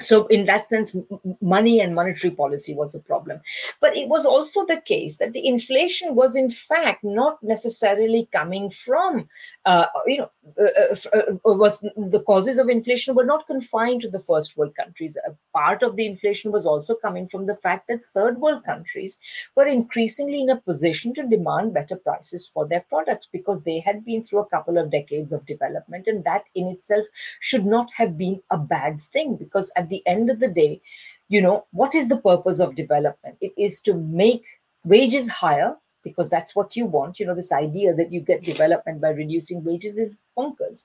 so 0.00 0.26
in 0.28 0.44
that 0.44 0.66
sense 0.66 0.96
money 1.40 1.80
and 1.80 1.94
monetary 1.94 2.30
policy 2.32 2.74
was 2.74 2.94
a 2.94 3.00
problem. 3.00 3.40
But 3.80 3.96
it 3.96 4.08
was 4.08 4.24
also 4.24 4.64
the 4.64 4.80
case 4.80 5.18
that 5.18 5.32
the 5.32 5.46
inflation 5.46 6.14
was 6.14 6.36
in 6.36 6.50
fact 6.50 7.02
not 7.02 7.42
necessarily 7.42 8.28
coming 8.32 8.70
from 8.70 9.28
uh, 9.64 9.86
you 10.06 10.18
know 10.18 10.30
uh, 10.60 10.94
uh, 11.12 11.18
uh, 11.18 11.32
was 11.44 11.80
the 11.96 12.22
causes 12.26 12.58
of 12.58 12.68
inflation 12.68 13.14
were 13.14 13.24
not 13.24 13.46
confined 13.46 14.00
to 14.02 14.08
the 14.08 14.20
first 14.20 14.56
world 14.56 14.74
countries. 14.76 15.16
A 15.26 15.32
part 15.56 15.82
of 15.82 15.96
the 15.96 16.06
inflation 16.06 16.52
was 16.52 16.64
also 16.64 16.94
coming 16.94 17.26
from 17.26 17.46
the 17.46 17.56
fact 17.56 17.88
that 17.88 18.02
third 18.02 18.38
world 18.38 18.64
countries 18.64 19.18
were 19.56 19.66
increasingly 19.66 20.42
in 20.42 20.50
a 20.50 20.60
position 20.60 21.12
to 21.14 21.26
demand 21.26 21.74
better 21.74 21.96
prices 21.96 22.46
for 22.46 22.66
their 22.66 22.84
products 22.88 23.28
because 23.30 23.64
they 23.64 23.80
had 23.80 24.04
been 24.04 24.22
through 24.22 24.40
a 24.40 24.46
couple 24.46 24.78
of 24.78 24.90
decades 24.90 25.32
of 25.32 25.44
development 25.46 26.06
and 26.06 26.24
that 26.24 26.44
in 26.54 26.68
itself 26.68 27.04
should 27.40 27.66
not 27.66 27.88
have 27.96 28.16
been 28.16 28.40
a 28.50 28.58
bad 28.58 29.00
thing 29.00 29.36
because 29.36 29.72
at 29.76 29.87
the 29.88 30.02
end 30.06 30.30
of 30.30 30.40
the 30.40 30.48
day, 30.48 30.80
you 31.28 31.42
know, 31.42 31.66
what 31.72 31.94
is 31.94 32.08
the 32.08 32.18
purpose 32.18 32.60
of 32.60 32.74
development? 32.74 33.36
It 33.40 33.52
is 33.56 33.80
to 33.82 33.94
make 33.94 34.44
wages 34.84 35.28
higher 35.28 35.76
because 36.02 36.30
that's 36.30 36.54
what 36.54 36.76
you 36.76 36.86
want. 36.86 37.18
You 37.18 37.26
know, 37.26 37.34
this 37.34 37.52
idea 37.52 37.94
that 37.94 38.12
you 38.12 38.20
get 38.20 38.42
development 38.42 39.00
by 39.00 39.10
reducing 39.10 39.64
wages 39.64 39.98
is 39.98 40.22
bonkers. 40.36 40.84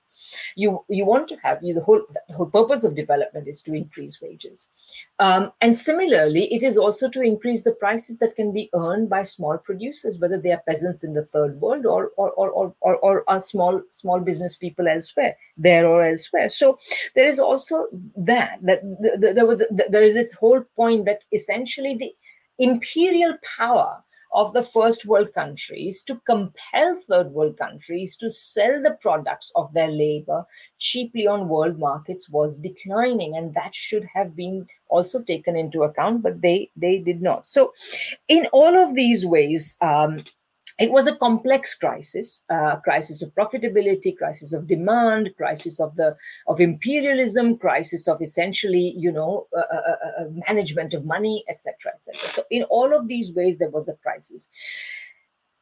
You 0.56 0.84
you 0.88 1.04
want 1.04 1.28
to 1.28 1.36
have 1.42 1.62
you 1.62 1.74
the 1.74 1.82
whole 1.82 2.02
the 2.28 2.34
whole 2.34 2.46
purpose 2.46 2.84
of 2.84 2.94
development 2.94 3.48
is 3.48 3.62
to 3.62 3.74
increase 3.74 4.20
wages, 4.20 4.70
um, 5.18 5.52
and 5.60 5.74
similarly, 5.74 6.52
it 6.52 6.62
is 6.62 6.76
also 6.76 7.08
to 7.10 7.22
increase 7.22 7.64
the 7.64 7.72
prices 7.72 8.18
that 8.18 8.36
can 8.36 8.52
be 8.52 8.70
earned 8.74 9.08
by 9.08 9.22
small 9.22 9.58
producers, 9.58 10.18
whether 10.18 10.38
they 10.38 10.52
are 10.52 10.62
peasants 10.68 11.04
in 11.04 11.12
the 11.12 11.24
third 11.24 11.60
world 11.60 11.86
or 11.86 12.10
or 12.16 12.30
or 12.32 12.50
or, 12.50 12.74
or, 12.80 12.96
or 12.96 13.24
are 13.28 13.40
small 13.40 13.80
small 13.90 14.20
business 14.20 14.56
people 14.56 14.88
elsewhere, 14.88 15.36
there 15.56 15.86
or 15.86 16.04
elsewhere. 16.04 16.48
So 16.48 16.78
there 17.14 17.28
is 17.28 17.38
also 17.38 17.86
that 18.16 18.58
that 18.62 18.82
the, 18.82 19.16
the, 19.18 19.34
there 19.34 19.46
was 19.46 19.60
the, 19.60 19.86
there 19.88 20.02
is 20.02 20.14
this 20.14 20.32
whole 20.32 20.62
point 20.76 21.04
that 21.06 21.22
essentially 21.32 21.96
the 21.96 22.12
imperial 22.58 23.36
power 23.56 24.02
of 24.34 24.52
the 24.52 24.62
first 24.62 25.06
world 25.06 25.32
countries 25.32 26.02
to 26.02 26.20
compel 26.26 26.96
third 27.08 27.28
world 27.28 27.56
countries 27.56 28.16
to 28.16 28.30
sell 28.30 28.82
the 28.82 28.96
products 29.00 29.52
of 29.54 29.72
their 29.72 29.90
labor 29.90 30.44
cheaply 30.78 31.26
on 31.26 31.48
world 31.48 31.78
markets 31.78 32.28
was 32.28 32.58
declining. 32.58 33.36
And 33.36 33.54
that 33.54 33.74
should 33.74 34.06
have 34.12 34.34
been 34.36 34.66
also 34.88 35.22
taken 35.22 35.56
into 35.56 35.82
account 35.82 36.22
but 36.22 36.40
they 36.42 36.70
they 36.76 36.98
did 36.98 37.22
not. 37.22 37.46
So 37.46 37.72
in 38.28 38.46
all 38.52 38.76
of 38.76 38.94
these 38.94 39.24
ways 39.24 39.76
um, 39.80 40.24
it 40.78 40.90
was 40.90 41.06
a 41.06 41.16
complex 41.16 41.74
crisis 41.74 42.42
uh, 42.50 42.76
crisis 42.76 43.22
of 43.22 43.34
profitability 43.34 44.16
crisis 44.16 44.52
of 44.52 44.66
demand 44.66 45.30
crisis 45.36 45.80
of 45.80 45.94
the 45.96 46.16
of 46.46 46.60
imperialism 46.60 47.56
crisis 47.56 48.08
of 48.08 48.20
essentially 48.20 48.94
you 48.96 49.12
know 49.12 49.46
uh, 49.56 49.60
uh, 49.60 49.76
uh, 49.76 50.22
uh 50.22 50.24
management 50.48 50.94
of 50.94 51.04
money 51.04 51.44
etc 51.48 51.92
etc 51.94 52.28
so 52.30 52.44
in 52.50 52.64
all 52.64 52.94
of 52.94 53.08
these 53.08 53.34
ways 53.34 53.58
there 53.58 53.70
was 53.70 53.88
a 53.88 53.94
crisis. 53.94 54.48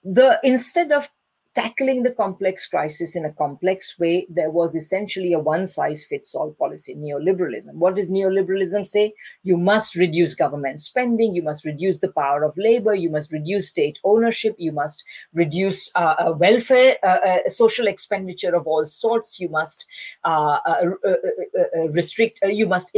The 0.04 0.40
instead 0.42 0.92
of 0.92 1.08
tackling 1.54 2.02
the 2.02 2.10
complex 2.10 2.66
crisis 2.66 3.14
in 3.14 3.24
a 3.24 3.32
complex 3.32 3.98
way, 3.98 4.26
there 4.30 4.50
was 4.50 4.74
essentially 4.74 5.32
a 5.32 5.38
one 5.38 5.66
size 5.66 6.04
fits 6.04 6.34
all 6.34 6.52
policy, 6.52 6.94
neoliberalism. 6.94 7.74
What 7.74 7.96
does 7.96 8.10
neoliberalism 8.10 8.86
say? 8.86 9.12
You 9.42 9.58
must 9.58 9.94
reduce 9.94 10.34
government 10.34 10.80
spending, 10.80 11.34
you 11.34 11.42
must 11.42 11.64
reduce 11.64 11.98
the 11.98 12.12
power 12.12 12.42
of 12.42 12.56
labor, 12.56 12.94
you 12.94 13.10
must 13.10 13.32
reduce 13.32 13.68
state 13.68 13.98
ownership, 14.02 14.54
you 14.58 14.72
must 14.72 15.04
reduce 15.34 15.90
uh, 15.94 16.14
uh, 16.18 16.32
welfare, 16.38 16.96
uh, 17.02 17.18
uh 17.26 17.48
social 17.48 17.86
expenditure 17.86 18.54
of 18.54 18.66
all 18.66 18.84
sorts, 18.84 19.38
you 19.38 19.48
must 19.48 19.86
uh, 20.24 20.58
uh, 20.64 20.82
restrict, 21.90 22.40
you 22.44 22.66
must 22.66 22.96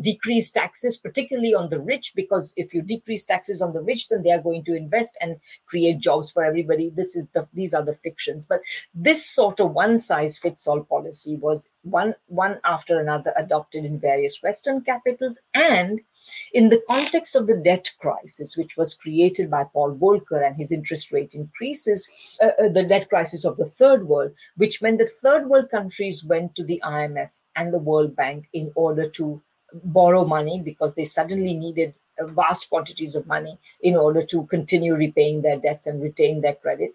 decrease 0.00 0.50
taxes, 0.50 0.96
particularly 0.96 1.54
on 1.54 1.68
the 1.68 1.78
rich, 1.78 2.12
because 2.16 2.54
if 2.56 2.72
you 2.72 2.80
decrease 2.80 3.24
taxes 3.24 3.60
on 3.60 3.74
the 3.74 3.82
rich, 3.82 4.08
then 4.08 4.22
they 4.22 4.30
are 4.30 4.40
going 4.40 4.64
to 4.64 4.74
invest 4.74 5.18
and 5.20 5.36
create 5.66 5.98
jobs 5.98 6.30
for 6.30 6.42
everybody. 6.42 6.90
This 6.90 7.14
is 7.16 7.28
the 7.34 7.46
these 7.52 7.74
are 7.74 7.84
the 7.84 7.92
fictions. 7.92 8.46
But 8.46 8.60
this 8.94 9.28
sort 9.28 9.60
of 9.60 9.72
one 9.72 9.98
size 9.98 10.38
fits 10.38 10.66
all 10.66 10.82
policy 10.82 11.36
was 11.36 11.68
one 11.82 12.14
one 12.26 12.60
after 12.64 12.98
another 12.98 13.32
adopted 13.36 13.84
in 13.84 13.98
various 13.98 14.42
western 14.42 14.80
capitals 14.80 15.40
and 15.52 16.00
in 16.52 16.68
the 16.68 16.82
context 16.88 17.36
of 17.36 17.46
the 17.46 17.56
debt 17.56 17.90
crisis 17.98 18.56
which 18.56 18.76
was 18.76 18.94
created 18.94 19.50
by 19.50 19.64
paul 19.64 19.94
volcker 19.94 20.44
and 20.46 20.56
his 20.56 20.72
interest 20.72 21.12
rate 21.12 21.34
increases 21.34 22.10
uh, 22.40 22.50
uh, 22.58 22.68
the 22.68 22.82
debt 22.82 23.08
crisis 23.08 23.44
of 23.44 23.56
the 23.56 23.66
third 23.66 24.08
world 24.08 24.32
which 24.56 24.80
meant 24.80 24.98
the 24.98 25.10
third 25.22 25.48
world 25.48 25.68
countries 25.70 26.24
went 26.24 26.54
to 26.54 26.64
the 26.64 26.80
imf 26.84 27.42
and 27.56 27.72
the 27.72 27.78
world 27.78 28.16
bank 28.16 28.46
in 28.52 28.72
order 28.74 29.08
to 29.08 29.42
borrow 29.82 30.24
money 30.24 30.60
because 30.64 30.94
they 30.94 31.04
suddenly 31.04 31.54
needed 31.54 31.94
vast 32.20 32.68
quantities 32.68 33.14
of 33.14 33.26
money 33.26 33.58
in 33.80 33.96
order 33.96 34.22
to 34.22 34.46
continue 34.46 34.94
repaying 34.94 35.42
their 35.42 35.58
debts 35.58 35.86
and 35.86 36.02
retain 36.02 36.40
their 36.40 36.54
credit. 36.54 36.94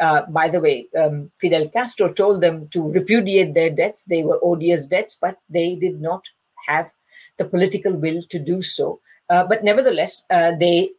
Uh, 0.00 0.22
by 0.28 0.48
the 0.48 0.60
way, 0.60 0.86
um, 0.98 1.30
Fidel 1.38 1.68
Castro 1.68 2.12
told 2.12 2.40
them 2.40 2.68
to 2.68 2.90
repudiate 2.92 3.54
their 3.54 3.70
debts. 3.70 4.04
They 4.04 4.22
were 4.22 4.40
odious 4.42 4.86
debts, 4.86 5.16
but 5.20 5.38
they 5.48 5.74
did 5.76 6.00
not 6.00 6.24
have 6.66 6.92
the 7.38 7.44
political 7.44 7.92
will 7.92 8.22
to 8.30 8.38
do 8.38 8.62
so. 8.62 9.00
Uh, 9.30 9.44
but 9.44 9.64
nevertheless, 9.64 10.22
uh, 10.30 10.52
they 10.58 10.90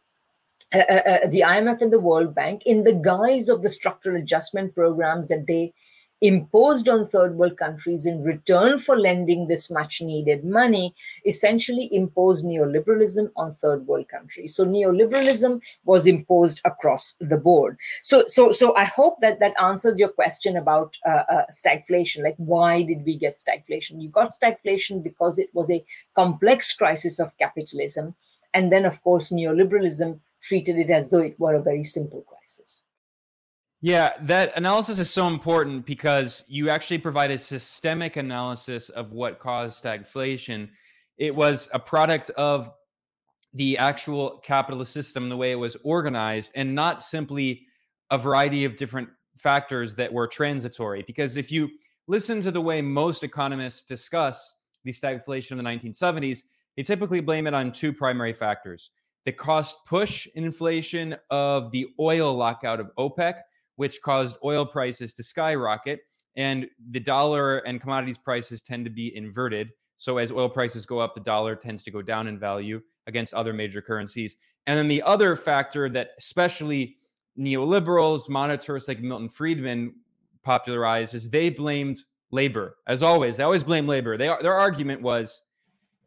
uh, 0.74 0.78
uh, 0.78 1.02
uh, 1.06 1.26
the 1.28 1.40
IMF 1.40 1.80
and 1.80 1.92
the 1.92 2.00
World 2.00 2.34
Bank, 2.34 2.62
in 2.66 2.82
the 2.82 2.92
guise 2.92 3.48
of 3.48 3.62
the 3.62 3.70
structural 3.70 4.20
adjustment 4.20 4.74
programs 4.74 5.28
that 5.28 5.46
they 5.46 5.72
imposed 6.20 6.88
on 6.88 7.06
third 7.06 7.36
world 7.36 7.56
countries 7.56 8.06
in 8.06 8.22
return 8.22 8.78
for 8.78 8.98
lending 8.98 9.46
this 9.46 9.70
much 9.70 10.00
needed 10.00 10.44
money 10.44 10.94
essentially 11.26 11.88
imposed 11.92 12.44
neoliberalism 12.44 13.30
on 13.36 13.52
third 13.52 13.86
world 13.86 14.08
countries. 14.08 14.54
So 14.54 14.64
neoliberalism 14.64 15.60
was 15.84 16.06
imposed 16.06 16.60
across 16.64 17.14
the 17.20 17.36
board. 17.36 17.76
So 18.02 18.24
so 18.28 18.50
so 18.50 18.74
i 18.76 18.84
hope 18.84 19.20
that 19.20 19.40
that 19.40 19.54
answers 19.60 19.98
your 19.98 20.08
question 20.08 20.56
about 20.56 20.96
uh, 21.06 21.24
uh, 21.28 21.44
stagflation. 21.50 22.22
Like 22.22 22.36
why 22.38 22.82
did 22.82 23.04
we 23.04 23.16
get 23.18 23.34
stagflation? 23.34 24.00
You 24.00 24.08
got 24.08 24.32
stagflation 24.32 25.02
because 25.02 25.38
it 25.38 25.50
was 25.52 25.70
a 25.70 25.84
complex 26.14 26.72
crisis 26.72 27.18
of 27.18 27.36
capitalism. 27.38 28.14
And 28.54 28.72
then 28.72 28.86
of 28.86 29.02
course 29.02 29.30
neoliberalism 29.30 30.20
treated 30.40 30.78
it 30.78 30.90
as 30.90 31.10
though 31.10 31.20
it 31.20 31.38
were 31.38 31.54
a 31.54 31.62
very 31.62 31.84
simple 31.84 32.22
crisis 32.22 32.82
Yeah, 33.86 34.14
that 34.22 34.50
analysis 34.56 34.98
is 34.98 35.10
so 35.10 35.28
important 35.28 35.86
because 35.86 36.42
you 36.48 36.70
actually 36.70 36.98
provide 36.98 37.30
a 37.30 37.38
systemic 37.38 38.16
analysis 38.16 38.88
of 38.88 39.12
what 39.12 39.38
caused 39.38 39.80
stagflation. 39.80 40.70
It 41.18 41.32
was 41.32 41.68
a 41.72 41.78
product 41.78 42.30
of 42.30 42.68
the 43.54 43.78
actual 43.78 44.38
capitalist 44.38 44.92
system, 44.92 45.28
the 45.28 45.36
way 45.36 45.52
it 45.52 45.60
was 45.60 45.76
organized, 45.84 46.50
and 46.56 46.74
not 46.74 47.00
simply 47.00 47.64
a 48.10 48.18
variety 48.18 48.64
of 48.64 48.74
different 48.74 49.08
factors 49.36 49.94
that 49.94 50.12
were 50.12 50.26
transitory. 50.26 51.04
Because 51.06 51.36
if 51.36 51.52
you 51.52 51.68
listen 52.08 52.40
to 52.40 52.50
the 52.50 52.60
way 52.60 52.82
most 52.82 53.22
economists 53.22 53.84
discuss 53.84 54.52
the 54.82 54.90
stagflation 54.90 55.52
of 55.52 55.58
the 55.58 55.62
1970s, 55.62 56.40
they 56.76 56.82
typically 56.82 57.20
blame 57.20 57.46
it 57.46 57.54
on 57.54 57.70
two 57.70 57.92
primary 57.92 58.32
factors 58.32 58.90
the 59.24 59.32
cost 59.32 59.86
push 59.86 60.26
inflation 60.34 61.16
of 61.30 61.70
the 61.70 61.86
oil 62.00 62.34
lockout 62.34 62.80
of 62.80 62.90
OPEC, 62.96 63.34
which 63.76 64.02
caused 64.02 64.36
oil 64.44 64.66
prices 64.66 65.14
to 65.14 65.22
skyrocket. 65.22 66.00
And 66.36 66.66
the 66.90 67.00
dollar 67.00 67.58
and 67.58 67.80
commodities 67.80 68.18
prices 68.18 68.60
tend 68.60 68.84
to 68.84 68.90
be 68.90 69.16
inverted. 69.16 69.70
So 69.96 70.18
as 70.18 70.30
oil 70.30 70.48
prices 70.48 70.84
go 70.84 70.98
up, 70.98 71.14
the 71.14 71.20
dollar 71.20 71.56
tends 71.56 71.82
to 71.84 71.90
go 71.90 72.02
down 72.02 72.26
in 72.26 72.38
value 72.38 72.82
against 73.06 73.32
other 73.32 73.52
major 73.52 73.80
currencies. 73.80 74.36
And 74.66 74.78
then 74.78 74.88
the 74.88 75.02
other 75.02 75.36
factor 75.36 75.88
that 75.90 76.10
especially 76.18 76.98
neoliberals, 77.38 78.28
monetarists 78.28 78.88
like 78.88 79.00
Milton 79.00 79.28
Friedman 79.28 79.94
popularized 80.42 81.14
is 81.14 81.30
they 81.30 81.50
blamed 81.50 81.98
labor. 82.30 82.76
As 82.86 83.02
always, 83.02 83.36
they 83.36 83.44
always 83.44 83.64
blame 83.64 83.86
labor. 83.86 84.16
They, 84.16 84.26
their 84.42 84.54
argument 84.54 85.02
was 85.02 85.42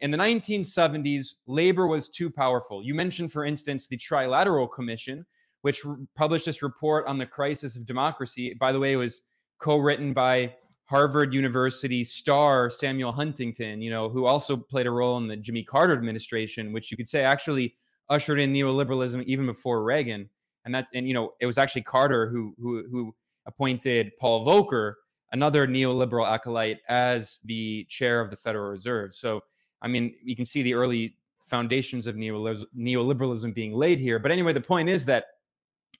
in 0.01 0.11
the 0.11 0.17
1970s, 0.17 1.33
labor 1.45 1.87
was 1.87 2.09
too 2.09 2.29
powerful. 2.29 2.83
You 2.83 2.93
mentioned, 2.95 3.31
for 3.31 3.45
instance, 3.45 3.87
the 3.87 3.97
Trilateral 3.97 4.71
Commission, 4.71 5.25
which 5.61 5.83
re- 5.85 6.05
published 6.15 6.45
this 6.45 6.61
report 6.61 7.07
on 7.07 7.17
the 7.17 7.25
crisis 7.25 7.75
of 7.75 7.85
democracy. 7.85 8.53
By 8.53 8.71
the 8.71 8.79
way, 8.79 8.93
it 8.93 8.97
was 8.97 9.21
co-written 9.59 10.13
by 10.13 10.55
Harvard 10.85 11.33
University 11.33 12.03
star 12.03 12.69
Samuel 12.69 13.11
Huntington, 13.11 13.81
you 13.81 13.91
know, 13.91 14.09
who 14.09 14.25
also 14.25 14.57
played 14.57 14.87
a 14.87 14.91
role 14.91 15.17
in 15.17 15.27
the 15.27 15.35
Jimmy 15.35 15.63
Carter 15.63 15.93
administration, 15.93 16.73
which 16.73 16.89
you 16.89 16.97
could 16.97 17.09
say 17.09 17.23
actually 17.23 17.75
ushered 18.09 18.39
in 18.39 18.51
neoliberalism 18.51 19.23
even 19.25 19.45
before 19.45 19.83
Reagan. 19.83 20.29
And 20.65 20.73
that, 20.73 20.87
and 20.93 21.07
you 21.07 21.13
know, 21.13 21.33
it 21.39 21.45
was 21.45 21.57
actually 21.57 21.83
Carter 21.83 22.27
who 22.29 22.55
who 22.59 22.85
who 22.89 23.15
appointed 23.45 24.11
Paul 24.19 24.45
Volcker, 24.45 24.95
another 25.31 25.67
neoliberal 25.67 26.27
acolyte, 26.27 26.79
as 26.89 27.39
the 27.45 27.85
chair 27.89 28.19
of 28.19 28.29
the 28.29 28.35
Federal 28.35 28.71
Reserve. 28.71 29.13
So 29.13 29.41
I 29.81 29.87
mean, 29.87 30.15
you 30.23 30.35
can 30.35 30.45
see 30.45 30.63
the 30.63 30.73
early 30.73 31.15
foundations 31.47 32.07
of 32.07 32.15
neoliberalism 32.15 33.53
being 33.53 33.73
laid 33.73 33.99
here. 33.99 34.19
But 34.19 34.31
anyway, 34.31 34.53
the 34.53 34.61
point 34.61 34.89
is 34.89 35.05
that 35.05 35.25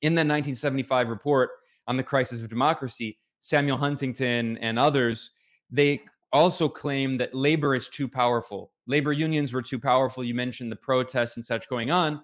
in 0.02 0.16
the 0.16 0.22
1975 0.22 1.10
report 1.10 1.50
on 1.88 1.97
the 1.97 2.04
crisis 2.04 2.41
of 2.41 2.50
democracy, 2.50 3.18
Samuel 3.41 3.78
Huntington 3.78 4.58
and 4.58 4.78
others, 4.78 5.32
they 5.72 6.02
also 6.32 6.70
claim 6.70 7.18
that 7.18 7.34
labor 7.34 7.76
is 7.76 7.89
too 7.89 8.08
powerful. 8.08 8.72
Labor 8.88 9.12
unions 9.12 9.54
were 9.54 9.62
too 9.62 9.80
powerful. 9.80 10.24
You 10.24 10.34
mentioned 10.34 10.72
the 10.72 10.76
protests 10.76 11.36
and 11.36 11.45
such 11.45 11.70
going 11.70 11.91
on. 11.91 12.22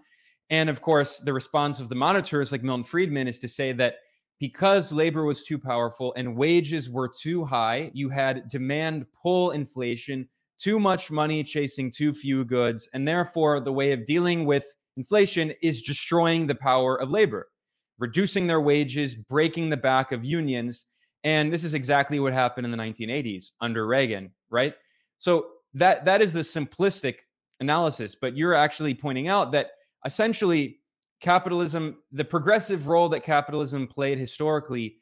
And 0.49 0.69
of 0.69 0.81
course, 0.81 1.19
the 1.19 1.33
response 1.33 1.79
of 1.79 1.89
the 1.89 1.95
monetarists 1.95 2.51
like 2.51 2.63
Milton 2.63 2.83
Friedman 2.83 3.27
is 3.27 3.39
to 3.39 3.47
say 3.47 3.71
that 3.73 3.95
because 4.39 4.91
labor 4.91 5.23
was 5.23 5.43
too 5.43 5.57
powerful 5.57 6.13
and 6.15 6.35
wages 6.35 6.89
were 6.89 7.09
too 7.09 7.45
high, 7.45 7.89
you 7.93 8.09
had 8.09 8.49
demand 8.49 9.05
pull 9.21 9.51
inflation 9.51 10.27
too 10.57 10.79
much 10.79 11.11
money 11.11 11.43
chasing 11.43 11.91
too 11.91 12.13
few 12.13 12.45
goods. 12.45 12.87
And 12.93 13.07
therefore, 13.07 13.59
the 13.59 13.73
way 13.73 13.91
of 13.91 14.05
dealing 14.05 14.45
with 14.45 14.65
inflation 14.97 15.53
is 15.61 15.81
destroying 15.81 16.47
the 16.47 16.55
power 16.55 16.95
of 16.99 17.09
labor, 17.09 17.47
reducing 17.99 18.47
their 18.47 18.61
wages, 18.61 19.15
breaking 19.15 19.69
the 19.69 19.77
back 19.77 20.11
of 20.11 20.23
unions. 20.23 20.85
And 21.23 21.51
this 21.51 21.63
is 21.63 21.73
exactly 21.73 22.19
what 22.19 22.33
happened 22.33 22.65
in 22.65 22.71
the 22.71 22.77
1980s 22.77 23.51
under 23.61 23.87
Reagan, 23.87 24.31
right? 24.49 24.75
So 25.17 25.47
that 25.73 26.05
that 26.05 26.21
is 26.21 26.33
the 26.33 26.41
simplistic 26.41 27.15
analysis, 27.59 28.15
but 28.15 28.35
you're 28.35 28.53
actually 28.53 28.93
pointing 28.93 29.27
out 29.27 29.51
that 29.53 29.71
essentially 30.05 30.79
capitalism, 31.19 31.97
the 32.11 32.25
progressive 32.25 32.87
role 32.87 33.09
that 33.09 33.21
capitalism 33.21 33.87
played 33.87 34.19
historically 34.19 34.97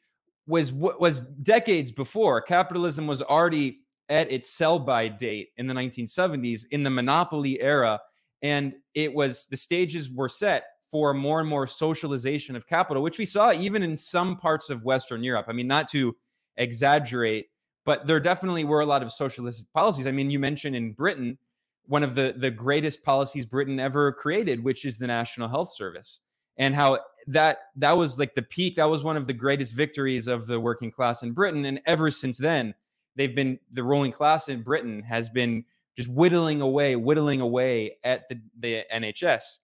was 0.46 0.72
was 0.72 1.20
decades 1.20 1.90
before. 1.90 2.40
Capitalism 2.40 3.06
was 3.06 3.22
already 3.22 3.80
at 4.08 4.30
its 4.30 4.50
sell 4.50 4.78
by 4.78 5.08
date 5.08 5.48
in 5.56 5.66
the 5.66 5.74
1970s 5.74 6.64
in 6.70 6.82
the 6.82 6.90
monopoly 6.90 7.60
era. 7.60 8.00
And 8.42 8.74
it 8.94 9.14
was 9.14 9.46
the 9.46 9.56
stages 9.56 10.10
were 10.10 10.28
set 10.28 10.64
for 10.94 11.12
more 11.12 11.40
and 11.40 11.48
more 11.48 11.66
socialization 11.66 12.54
of 12.54 12.68
capital, 12.68 13.02
which 13.02 13.18
we 13.18 13.24
saw 13.24 13.52
even 13.52 13.82
in 13.82 13.96
some 13.96 14.36
parts 14.36 14.70
of 14.70 14.84
Western 14.84 15.24
Europe. 15.24 15.46
I 15.48 15.52
mean, 15.52 15.66
not 15.66 15.88
to 15.88 16.14
exaggerate, 16.56 17.46
but 17.84 18.06
there 18.06 18.20
definitely 18.20 18.62
were 18.62 18.78
a 18.78 18.86
lot 18.86 19.02
of 19.02 19.10
socialist 19.10 19.64
policies. 19.72 20.06
I 20.06 20.12
mean, 20.12 20.30
you 20.30 20.38
mentioned 20.38 20.76
in 20.76 20.92
Britain, 20.92 21.38
one 21.86 22.04
of 22.04 22.14
the, 22.14 22.32
the 22.36 22.52
greatest 22.52 23.02
policies 23.02 23.44
Britain 23.44 23.80
ever 23.80 24.12
created, 24.12 24.62
which 24.62 24.84
is 24.84 24.98
the 24.98 25.08
National 25.08 25.48
Health 25.48 25.74
Service, 25.74 26.20
and 26.58 26.76
how 26.76 27.00
that 27.26 27.58
that 27.74 27.96
was 27.96 28.16
like 28.16 28.36
the 28.36 28.42
peak. 28.42 28.76
That 28.76 28.88
was 28.88 29.02
one 29.02 29.16
of 29.16 29.26
the 29.26 29.32
greatest 29.32 29.74
victories 29.74 30.28
of 30.28 30.46
the 30.46 30.60
working 30.60 30.92
class 30.92 31.24
in 31.24 31.32
Britain. 31.32 31.64
And 31.64 31.80
ever 31.86 32.12
since 32.12 32.38
then, 32.38 32.72
they've 33.16 33.34
been 33.34 33.58
the 33.72 33.82
ruling 33.82 34.12
class 34.12 34.48
in 34.48 34.62
Britain 34.62 35.02
has 35.02 35.28
been 35.28 35.64
just 35.96 36.08
whittling 36.08 36.60
away, 36.60 36.94
whittling 36.94 37.40
away 37.40 37.96
at 38.04 38.28
the, 38.28 38.40
the 38.56 38.84
NHS. 38.94 39.58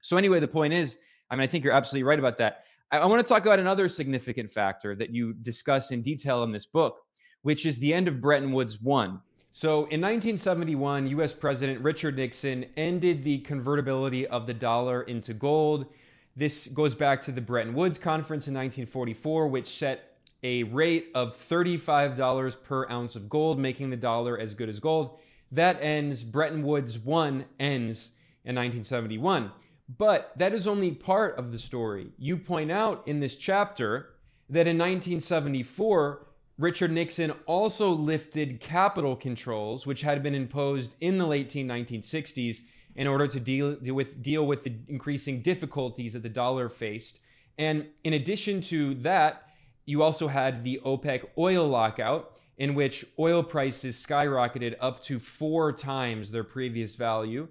So 0.00 0.16
anyway, 0.16 0.40
the 0.40 0.48
point 0.48 0.72
is, 0.72 0.98
I 1.30 1.36
mean, 1.36 1.42
I 1.42 1.46
think 1.46 1.64
you're 1.64 1.72
absolutely 1.72 2.04
right 2.04 2.18
about 2.18 2.38
that. 2.38 2.64
I, 2.90 2.98
I 2.98 3.06
want 3.06 3.24
to 3.24 3.28
talk 3.28 3.44
about 3.44 3.58
another 3.58 3.88
significant 3.88 4.50
factor 4.50 4.94
that 4.96 5.10
you 5.10 5.34
discuss 5.34 5.90
in 5.90 6.02
detail 6.02 6.42
in 6.42 6.52
this 6.52 6.66
book, 6.66 7.00
which 7.42 7.66
is 7.66 7.78
the 7.78 7.94
end 7.94 8.08
of 8.08 8.20
Bretton 8.20 8.52
Woods 8.52 8.80
one. 8.80 9.20
So 9.52 9.78
in 9.86 10.00
1971, 10.00 11.08
US 11.08 11.32
President 11.32 11.80
Richard 11.80 12.16
Nixon 12.16 12.66
ended 12.76 13.24
the 13.24 13.38
convertibility 13.38 14.26
of 14.26 14.46
the 14.46 14.54
dollar 14.54 15.02
into 15.02 15.34
gold. 15.34 15.86
This 16.36 16.68
goes 16.68 16.94
back 16.94 17.20
to 17.22 17.32
the 17.32 17.40
Bretton 17.40 17.74
Woods 17.74 17.98
Conference 17.98 18.46
in 18.46 18.54
1944, 18.54 19.48
which 19.48 19.66
set 19.66 20.18
a 20.42 20.62
rate 20.62 21.08
of 21.14 21.36
$35 21.36 22.62
per 22.62 22.88
ounce 22.88 23.16
of 23.16 23.28
gold, 23.28 23.58
making 23.58 23.90
the 23.90 23.96
dollar 23.96 24.38
as 24.38 24.54
good 24.54 24.68
as 24.68 24.78
gold. 24.78 25.18
That 25.52 25.78
ends, 25.82 26.22
Bretton 26.22 26.62
Woods 26.62 26.98
1 26.98 27.44
ends 27.58 28.12
in 28.44 28.54
1971. 28.54 29.50
But 29.98 30.32
that 30.36 30.54
is 30.54 30.66
only 30.66 30.92
part 30.92 31.36
of 31.36 31.50
the 31.50 31.58
story. 31.58 32.12
You 32.16 32.36
point 32.36 32.70
out 32.70 33.02
in 33.06 33.20
this 33.20 33.34
chapter 33.34 34.10
that 34.48 34.66
in 34.66 34.78
1974, 34.78 36.26
Richard 36.58 36.92
Nixon 36.92 37.32
also 37.46 37.90
lifted 37.90 38.60
capital 38.60 39.16
controls, 39.16 39.86
which 39.86 40.02
had 40.02 40.22
been 40.22 40.34
imposed 40.34 40.94
in 41.00 41.18
the 41.18 41.26
late 41.26 41.48
1960s 41.48 42.60
in 42.94 43.06
order 43.06 43.26
to 43.26 43.40
deal, 43.40 43.74
deal, 43.76 43.94
with, 43.94 44.22
deal 44.22 44.46
with 44.46 44.64
the 44.64 44.74
increasing 44.88 45.40
difficulties 45.40 46.12
that 46.12 46.22
the 46.22 46.28
dollar 46.28 46.68
faced. 46.68 47.18
And 47.58 47.86
in 48.04 48.12
addition 48.12 48.60
to 48.62 48.94
that, 48.96 49.48
you 49.86 50.02
also 50.02 50.28
had 50.28 50.62
the 50.62 50.80
OPEC 50.84 51.26
oil 51.36 51.66
lockout, 51.66 52.38
in 52.58 52.74
which 52.74 53.06
oil 53.18 53.42
prices 53.42 53.96
skyrocketed 53.96 54.76
up 54.80 55.02
to 55.04 55.18
four 55.18 55.72
times 55.72 56.30
their 56.30 56.44
previous 56.44 56.94
value. 56.94 57.48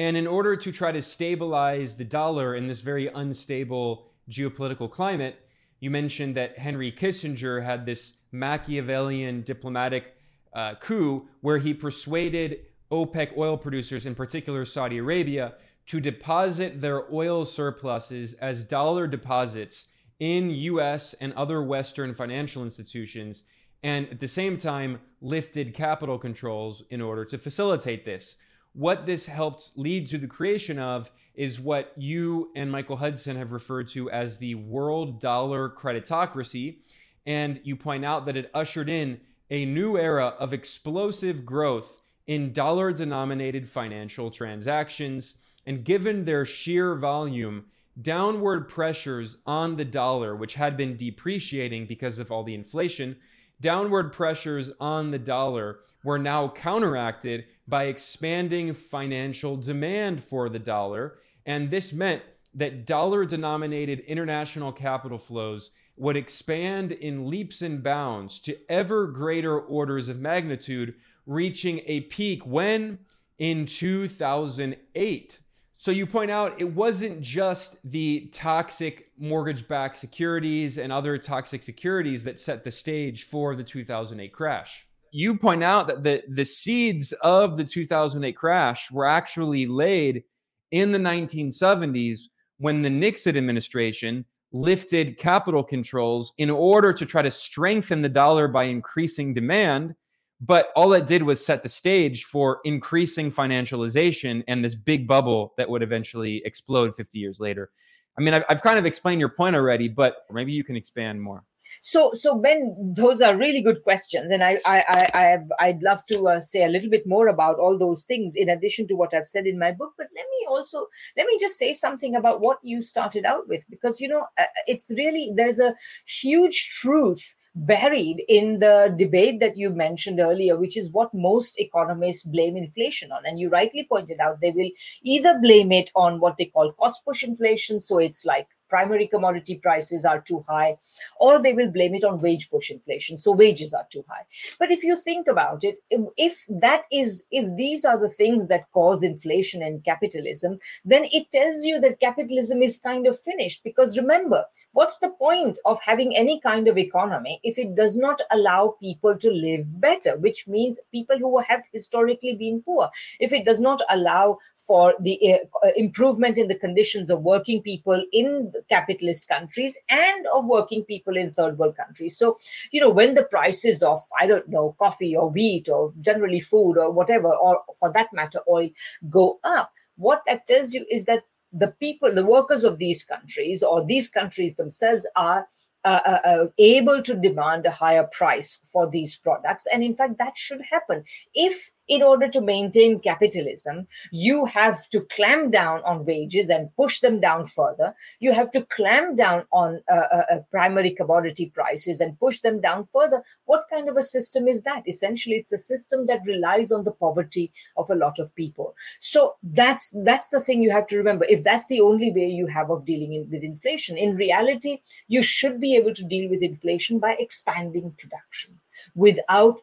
And 0.00 0.16
in 0.16 0.26
order 0.26 0.56
to 0.56 0.72
try 0.72 0.92
to 0.92 1.02
stabilize 1.02 1.96
the 1.96 2.06
dollar 2.06 2.54
in 2.54 2.68
this 2.68 2.80
very 2.80 3.08
unstable 3.08 4.06
geopolitical 4.30 4.90
climate, 4.90 5.38
you 5.78 5.90
mentioned 5.90 6.34
that 6.36 6.58
Henry 6.58 6.90
Kissinger 6.90 7.62
had 7.62 7.84
this 7.84 8.14
Machiavellian 8.32 9.42
diplomatic 9.42 10.14
uh, 10.54 10.76
coup 10.76 11.28
where 11.42 11.58
he 11.58 11.74
persuaded 11.74 12.60
OPEC 12.90 13.36
oil 13.36 13.58
producers, 13.58 14.06
in 14.06 14.14
particular 14.14 14.64
Saudi 14.64 14.96
Arabia, 14.96 15.56
to 15.88 16.00
deposit 16.00 16.80
their 16.80 17.04
oil 17.12 17.44
surpluses 17.44 18.32
as 18.32 18.64
dollar 18.64 19.06
deposits 19.06 19.88
in 20.18 20.48
US 20.48 21.12
and 21.20 21.34
other 21.34 21.62
Western 21.62 22.14
financial 22.14 22.64
institutions, 22.64 23.42
and 23.82 24.08
at 24.08 24.20
the 24.20 24.28
same 24.28 24.56
time 24.56 25.02
lifted 25.20 25.74
capital 25.74 26.16
controls 26.16 26.84
in 26.88 27.02
order 27.02 27.26
to 27.26 27.36
facilitate 27.36 28.06
this. 28.06 28.36
What 28.72 29.06
this 29.06 29.26
helped 29.26 29.70
lead 29.74 30.06
to 30.08 30.18
the 30.18 30.26
creation 30.26 30.78
of 30.78 31.10
is 31.34 31.58
what 31.58 31.92
you 31.96 32.50
and 32.54 32.70
Michael 32.70 32.98
Hudson 32.98 33.36
have 33.36 33.52
referred 33.52 33.88
to 33.88 34.10
as 34.10 34.38
the 34.38 34.54
world 34.54 35.20
dollar 35.20 35.68
creditocracy. 35.68 36.78
And 37.26 37.60
you 37.64 37.76
point 37.76 38.04
out 38.04 38.26
that 38.26 38.36
it 38.36 38.50
ushered 38.54 38.88
in 38.88 39.20
a 39.50 39.64
new 39.64 39.98
era 39.98 40.34
of 40.38 40.52
explosive 40.52 41.44
growth 41.44 42.00
in 42.26 42.52
dollar 42.52 42.92
denominated 42.92 43.68
financial 43.68 44.30
transactions. 44.30 45.34
And 45.66 45.84
given 45.84 46.24
their 46.24 46.44
sheer 46.44 46.94
volume, 46.94 47.66
downward 48.00 48.68
pressures 48.68 49.38
on 49.46 49.76
the 49.76 49.84
dollar, 49.84 50.36
which 50.36 50.54
had 50.54 50.76
been 50.76 50.96
depreciating 50.96 51.86
because 51.86 52.18
of 52.18 52.30
all 52.30 52.44
the 52.44 52.54
inflation, 52.54 53.16
downward 53.60 54.12
pressures 54.12 54.70
on 54.80 55.10
the 55.10 55.18
dollar 55.18 55.80
were 56.02 56.18
now 56.18 56.48
counteracted 56.48 57.44
by 57.68 57.84
expanding 57.84 58.72
financial 58.72 59.56
demand 59.56 60.22
for 60.22 60.48
the 60.48 60.58
dollar. 60.58 61.18
And 61.44 61.70
this 61.70 61.92
meant 61.92 62.22
that 62.54 62.86
dollar 62.86 63.24
denominated 63.24 64.00
international 64.00 64.72
capital 64.72 65.18
flows 65.18 65.70
would 65.96 66.16
expand 66.16 66.92
in 66.92 67.28
leaps 67.28 67.60
and 67.60 67.82
bounds 67.82 68.40
to 68.40 68.56
ever 68.70 69.06
greater 69.06 69.60
orders 69.60 70.08
of 70.08 70.18
magnitude, 70.18 70.94
reaching 71.26 71.82
a 71.86 72.00
peak 72.02 72.44
when? 72.46 72.98
In 73.38 73.66
2008. 73.66 75.38
So 75.80 75.92
you 75.92 76.04
point 76.04 76.30
out 76.30 76.60
it 76.60 76.74
wasn't 76.74 77.22
just 77.22 77.76
the 77.90 78.28
toxic 78.34 79.12
mortgage 79.18 79.66
backed 79.66 79.96
securities 79.96 80.76
and 80.76 80.92
other 80.92 81.16
toxic 81.16 81.62
securities 81.62 82.22
that 82.24 82.38
set 82.38 82.64
the 82.64 82.70
stage 82.70 83.24
for 83.24 83.56
the 83.56 83.64
2008 83.64 84.30
crash. 84.30 84.86
You 85.10 85.38
point 85.38 85.64
out 85.64 85.86
that 85.86 86.04
the, 86.04 86.22
the 86.28 86.44
seeds 86.44 87.12
of 87.22 87.56
the 87.56 87.64
2008 87.64 88.36
crash 88.36 88.90
were 88.90 89.06
actually 89.06 89.66
laid 89.66 90.24
in 90.70 90.92
the 90.92 90.98
1970s 90.98 92.24
when 92.58 92.82
the 92.82 92.90
Nixon 92.90 93.38
administration 93.38 94.26
lifted 94.52 95.16
capital 95.16 95.64
controls 95.64 96.34
in 96.36 96.50
order 96.50 96.92
to 96.92 97.06
try 97.06 97.22
to 97.22 97.30
strengthen 97.30 98.02
the 98.02 98.10
dollar 98.10 98.48
by 98.48 98.64
increasing 98.64 99.32
demand. 99.32 99.94
But 100.40 100.70
all 100.74 100.92
it 100.94 101.06
did 101.06 101.22
was 101.22 101.44
set 101.44 101.62
the 101.62 101.68
stage 101.68 102.24
for 102.24 102.60
increasing 102.64 103.30
financialization 103.30 104.42
and 104.48 104.64
this 104.64 104.74
big 104.74 105.06
bubble 105.06 105.52
that 105.58 105.68
would 105.68 105.82
eventually 105.82 106.40
explode 106.44 106.94
50 106.94 107.18
years 107.18 107.40
later. 107.40 107.70
I 108.18 108.22
mean, 108.22 108.34
I've, 108.34 108.44
I've 108.48 108.62
kind 108.62 108.78
of 108.78 108.86
explained 108.86 109.20
your 109.20 109.28
point 109.28 109.54
already, 109.54 109.88
but 109.88 110.24
maybe 110.30 110.52
you 110.52 110.64
can 110.64 110.76
expand 110.76 111.20
more. 111.20 111.44
So, 111.82 112.12
so 112.14 112.36
Ben, 112.38 112.92
those 112.96 113.20
are 113.20 113.36
really 113.36 113.62
good 113.62 113.82
questions, 113.82 114.30
and 114.30 114.42
I, 114.42 114.58
I, 114.66 115.08
I, 115.14 115.38
I'd 115.60 115.82
love 115.82 116.04
to 116.06 116.28
uh, 116.28 116.40
say 116.40 116.64
a 116.64 116.68
little 116.68 116.90
bit 116.90 117.06
more 117.06 117.28
about 117.28 117.58
all 117.58 117.78
those 117.78 118.04
things 118.04 118.34
in 118.34 118.48
addition 118.48 118.88
to 118.88 118.94
what 118.94 119.14
I've 119.14 119.26
said 119.26 119.46
in 119.46 119.58
my 119.58 119.72
book. 119.72 119.92
But 119.96 120.08
let 120.14 120.24
me 120.24 120.46
also 120.48 120.86
let 121.16 121.26
me 121.26 121.38
just 121.40 121.56
say 121.56 121.72
something 121.72 122.16
about 122.16 122.40
what 122.40 122.58
you 122.62 122.82
started 122.82 123.24
out 123.24 123.48
with, 123.48 123.64
because 123.70 124.00
you 124.00 124.08
know 124.08 124.26
uh, 124.38 124.44
it's 124.66 124.90
really 124.96 125.32
there's 125.34 125.58
a 125.58 125.74
huge 126.06 126.70
truth 126.70 127.34
buried 127.54 128.22
in 128.28 128.60
the 128.60 128.94
debate 128.96 129.40
that 129.40 129.56
you 129.56 129.70
mentioned 129.70 130.20
earlier, 130.20 130.56
which 130.56 130.76
is 130.76 130.90
what 130.90 131.12
most 131.12 131.58
economists 131.58 132.22
blame 132.22 132.56
inflation 132.56 133.12
on. 133.12 133.22
And 133.26 133.38
you 133.38 133.48
rightly 133.48 133.86
pointed 133.88 134.20
out 134.20 134.40
they 134.40 134.52
will 134.52 134.70
either 135.02 135.38
blame 135.40 135.72
it 135.72 135.90
on 135.94 136.20
what 136.20 136.36
they 136.38 136.46
call 136.46 136.72
cost 136.72 137.04
push 137.04 137.24
inflation. 137.24 137.80
So 137.80 137.98
it's 137.98 138.24
like 138.24 138.48
primary 138.70 139.06
commodity 139.06 139.56
prices 139.56 140.04
are 140.04 140.20
too 140.20 140.44
high, 140.48 140.78
or 141.18 141.42
they 141.42 141.52
will 141.52 141.70
blame 141.70 141.94
it 141.94 142.04
on 142.04 142.20
wage 142.20 142.48
push 142.50 142.70
inflation. 142.70 143.18
So 143.18 143.32
wages 143.32 143.74
are 143.74 143.86
too 143.90 144.04
high. 144.08 144.24
But 144.58 144.70
if 144.70 144.82
you 144.82 144.96
think 144.96 145.26
about 145.26 145.64
it, 145.64 145.82
if 146.16 146.46
that 146.48 146.84
is, 146.90 147.24
if 147.30 147.54
these 147.56 147.84
are 147.84 147.98
the 147.98 148.08
things 148.08 148.48
that 148.48 148.70
cause 148.72 149.02
inflation 149.02 149.62
in 149.62 149.80
capitalism, 149.80 150.58
then 150.84 151.06
it 151.12 151.30
tells 151.30 151.64
you 151.64 151.80
that 151.80 152.00
capitalism 152.00 152.62
is 152.62 152.78
kind 152.78 153.06
of 153.06 153.18
finished. 153.18 153.64
Because 153.64 153.98
remember, 153.98 154.44
what's 154.72 154.98
the 154.98 155.10
point 155.10 155.58
of 155.64 155.80
having 155.82 156.16
any 156.16 156.40
kind 156.40 156.68
of 156.68 156.78
economy 156.78 157.40
if 157.42 157.58
it 157.58 157.74
does 157.74 157.96
not 157.96 158.20
allow 158.30 158.76
people 158.80 159.16
to 159.16 159.30
live 159.30 159.80
better, 159.80 160.16
which 160.18 160.46
means 160.46 160.78
people 160.92 161.18
who 161.18 161.40
have 161.40 161.62
historically 161.72 162.34
been 162.34 162.62
poor? 162.62 162.90
If 163.18 163.32
it 163.32 163.44
does 163.44 163.60
not 163.60 163.82
allow 163.90 164.38
for 164.56 164.94
the 165.00 165.18
uh, 165.34 165.68
improvement 165.76 166.38
in 166.38 166.48
the 166.48 166.54
conditions 166.54 167.10
of 167.10 167.22
working 167.22 167.62
people 167.62 168.04
in 168.12 168.52
capitalist 168.68 169.28
countries 169.28 169.78
and 169.88 170.26
of 170.34 170.46
working 170.46 170.84
people 170.84 171.16
in 171.16 171.30
third 171.30 171.58
world 171.58 171.76
countries. 171.76 172.16
So, 172.16 172.38
you 172.72 172.80
know, 172.80 172.90
when 172.90 173.14
the 173.14 173.24
prices 173.24 173.82
of, 173.82 174.00
I 174.20 174.26
don't 174.26 174.48
know, 174.48 174.76
coffee 174.78 175.16
or 175.16 175.30
wheat 175.30 175.68
or 175.68 175.92
generally 176.00 176.40
food 176.40 176.76
or 176.78 176.90
whatever, 176.90 177.34
or 177.34 177.62
for 177.78 177.92
that 177.92 178.08
matter, 178.12 178.40
oil 178.48 178.68
go 179.08 179.38
up, 179.44 179.72
what 179.96 180.22
that 180.26 180.46
tells 180.46 180.72
you 180.72 180.84
is 180.90 181.04
that 181.06 181.24
the 181.52 181.68
people, 181.80 182.14
the 182.14 182.24
workers 182.24 182.64
of 182.64 182.78
these 182.78 183.02
countries 183.02 183.62
or 183.62 183.84
these 183.84 184.08
countries 184.08 184.56
themselves 184.56 185.08
are 185.16 185.46
uh, 185.84 186.00
uh, 186.04 186.28
uh, 186.28 186.46
able 186.58 187.02
to 187.02 187.14
demand 187.14 187.64
a 187.64 187.70
higher 187.70 188.06
price 188.12 188.58
for 188.70 188.88
these 188.88 189.16
products. 189.16 189.66
And 189.72 189.82
in 189.82 189.94
fact, 189.94 190.18
that 190.18 190.36
should 190.36 190.60
happen. 190.60 191.04
If 191.34 191.70
in 191.90 192.04
order 192.04 192.28
to 192.28 192.40
maintain 192.40 193.00
capitalism, 193.00 193.88
you 194.12 194.44
have 194.44 194.88
to 194.90 195.00
clamp 195.16 195.52
down 195.52 195.82
on 195.84 196.04
wages 196.04 196.48
and 196.48 196.74
push 196.76 197.00
them 197.00 197.20
down 197.20 197.44
further. 197.44 197.94
You 198.20 198.32
have 198.32 198.52
to 198.52 198.62
clamp 198.66 199.18
down 199.18 199.44
on 199.52 199.80
uh, 199.90 200.06
uh, 200.12 200.22
uh, 200.30 200.38
primary 200.52 200.90
commodity 200.90 201.50
prices 201.52 201.98
and 201.98 202.18
push 202.20 202.38
them 202.40 202.60
down 202.60 202.84
further. 202.84 203.24
What 203.46 203.64
kind 203.68 203.88
of 203.88 203.96
a 203.96 204.04
system 204.04 204.46
is 204.46 204.62
that? 204.62 204.84
Essentially, 204.86 205.34
it's 205.34 205.52
a 205.52 205.58
system 205.58 206.06
that 206.06 206.20
relies 206.24 206.70
on 206.70 206.84
the 206.84 206.92
poverty 206.92 207.52
of 207.76 207.90
a 207.90 207.96
lot 207.96 208.20
of 208.20 208.34
people. 208.36 208.76
So 209.00 209.34
that's 209.42 209.92
that's 210.04 210.30
the 210.30 210.40
thing 210.40 210.62
you 210.62 210.70
have 210.70 210.86
to 210.88 210.96
remember. 210.96 211.24
If 211.28 211.42
that's 211.42 211.66
the 211.66 211.80
only 211.80 212.12
way 212.12 212.26
you 212.26 212.46
have 212.46 212.70
of 212.70 212.84
dealing 212.84 213.14
in, 213.14 213.28
with 213.32 213.42
inflation, 213.42 213.98
in 213.98 214.14
reality, 214.14 214.78
you 215.08 215.22
should 215.22 215.60
be 215.60 215.74
able 215.74 215.94
to 215.94 216.04
deal 216.04 216.30
with 216.30 216.42
inflation 216.42 217.00
by 217.00 217.16
expanding 217.18 217.92
production 217.98 218.60
without 218.94 219.60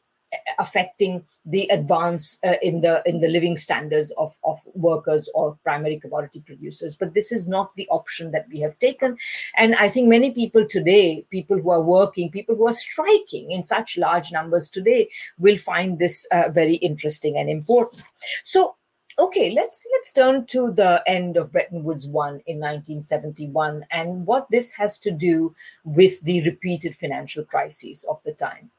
affecting 0.59 1.23
the 1.45 1.67
advance 1.69 2.37
uh, 2.45 2.55
in 2.61 2.81
the 2.81 3.01
in 3.05 3.19
the 3.19 3.27
living 3.27 3.57
standards 3.57 4.11
of 4.17 4.37
of 4.43 4.59
workers 4.73 5.29
or 5.33 5.57
primary 5.63 5.99
commodity 5.99 6.41
producers. 6.45 6.95
But 6.95 7.13
this 7.13 7.31
is 7.31 7.47
not 7.47 7.75
the 7.75 7.87
option 7.89 8.31
that 8.31 8.47
we 8.51 8.59
have 8.59 8.77
taken. 8.79 9.17
And 9.55 9.75
i 9.75 9.89
think 9.89 10.07
many 10.07 10.31
people 10.31 10.65
today 10.65 11.25
people 11.29 11.57
who 11.59 11.71
are 11.71 11.81
working 11.81 12.31
people 12.31 12.55
who 12.55 12.67
are 12.67 12.73
striking 12.73 13.51
in 13.51 13.63
such 13.63 13.97
large 13.97 14.31
numbers 14.31 14.69
today 14.69 15.09
will 15.37 15.57
find 15.57 15.99
this 15.99 16.27
uh, 16.31 16.49
very 16.49 16.75
interesting 16.75 17.37
and 17.37 17.49
important. 17.49 18.03
So 18.43 18.75
okay 19.19 19.49
let's 19.49 19.83
let's 19.93 20.11
turn 20.11 20.45
to 20.45 20.71
the 20.71 21.01
end 21.07 21.37
of 21.37 21.51
bretton 21.51 21.83
woods 21.83 22.07
1 22.07 22.29
in 22.45 22.59
1971 22.59 23.83
and 23.89 24.27
what 24.27 24.45
this 24.51 24.71
has 24.71 24.99
to 24.99 25.11
do 25.11 25.55
with 25.83 26.21
the 26.21 26.43
repeated 26.43 26.95
financial 26.95 27.43
crises 27.43 28.05
of 28.07 28.21
the 28.23 28.33
time 28.33 28.69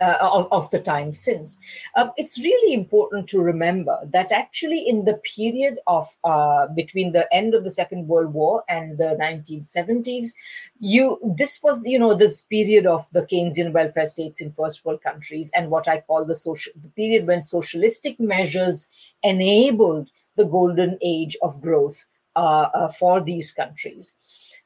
uh, 0.00 0.16
of, 0.20 0.48
of, 0.52 0.70
the 0.70 0.78
time 0.78 1.12
since. 1.12 1.58
Uh, 1.96 2.08
it's 2.16 2.38
really 2.38 2.72
important 2.72 3.28
to 3.28 3.40
remember 3.40 3.98
that 4.12 4.32
actually, 4.32 4.86
in 4.86 5.04
the 5.04 5.14
period 5.36 5.78
of 5.86 6.06
uh, 6.24 6.66
between 6.68 7.12
the 7.12 7.32
end 7.34 7.54
of 7.54 7.64
the 7.64 7.70
Second 7.70 8.06
World 8.06 8.32
War 8.32 8.64
and 8.68 8.98
the 8.98 9.16
1970s, 9.20 10.28
you 10.78 11.18
this 11.36 11.60
was 11.62 11.84
you 11.84 11.98
know 11.98 12.14
this 12.14 12.42
period 12.42 12.86
of 12.86 13.08
the 13.12 13.22
Keynesian 13.22 13.72
welfare 13.72 14.06
states 14.06 14.40
in 14.40 14.52
first 14.52 14.84
world 14.84 15.02
countries 15.02 15.50
and 15.54 15.70
what 15.70 15.88
I 15.88 16.00
call 16.00 16.24
the 16.24 16.36
social 16.36 16.72
the 16.80 16.90
period 16.90 17.26
when 17.26 17.42
socialistic 17.42 18.20
measures 18.20 18.88
enabled 19.22 20.10
the 20.36 20.44
golden 20.44 20.98
age 21.02 21.36
of 21.42 21.60
growth 21.60 22.06
uh, 22.36 22.68
uh, 22.72 22.88
for 22.88 23.20
these 23.20 23.52
countries. 23.52 24.14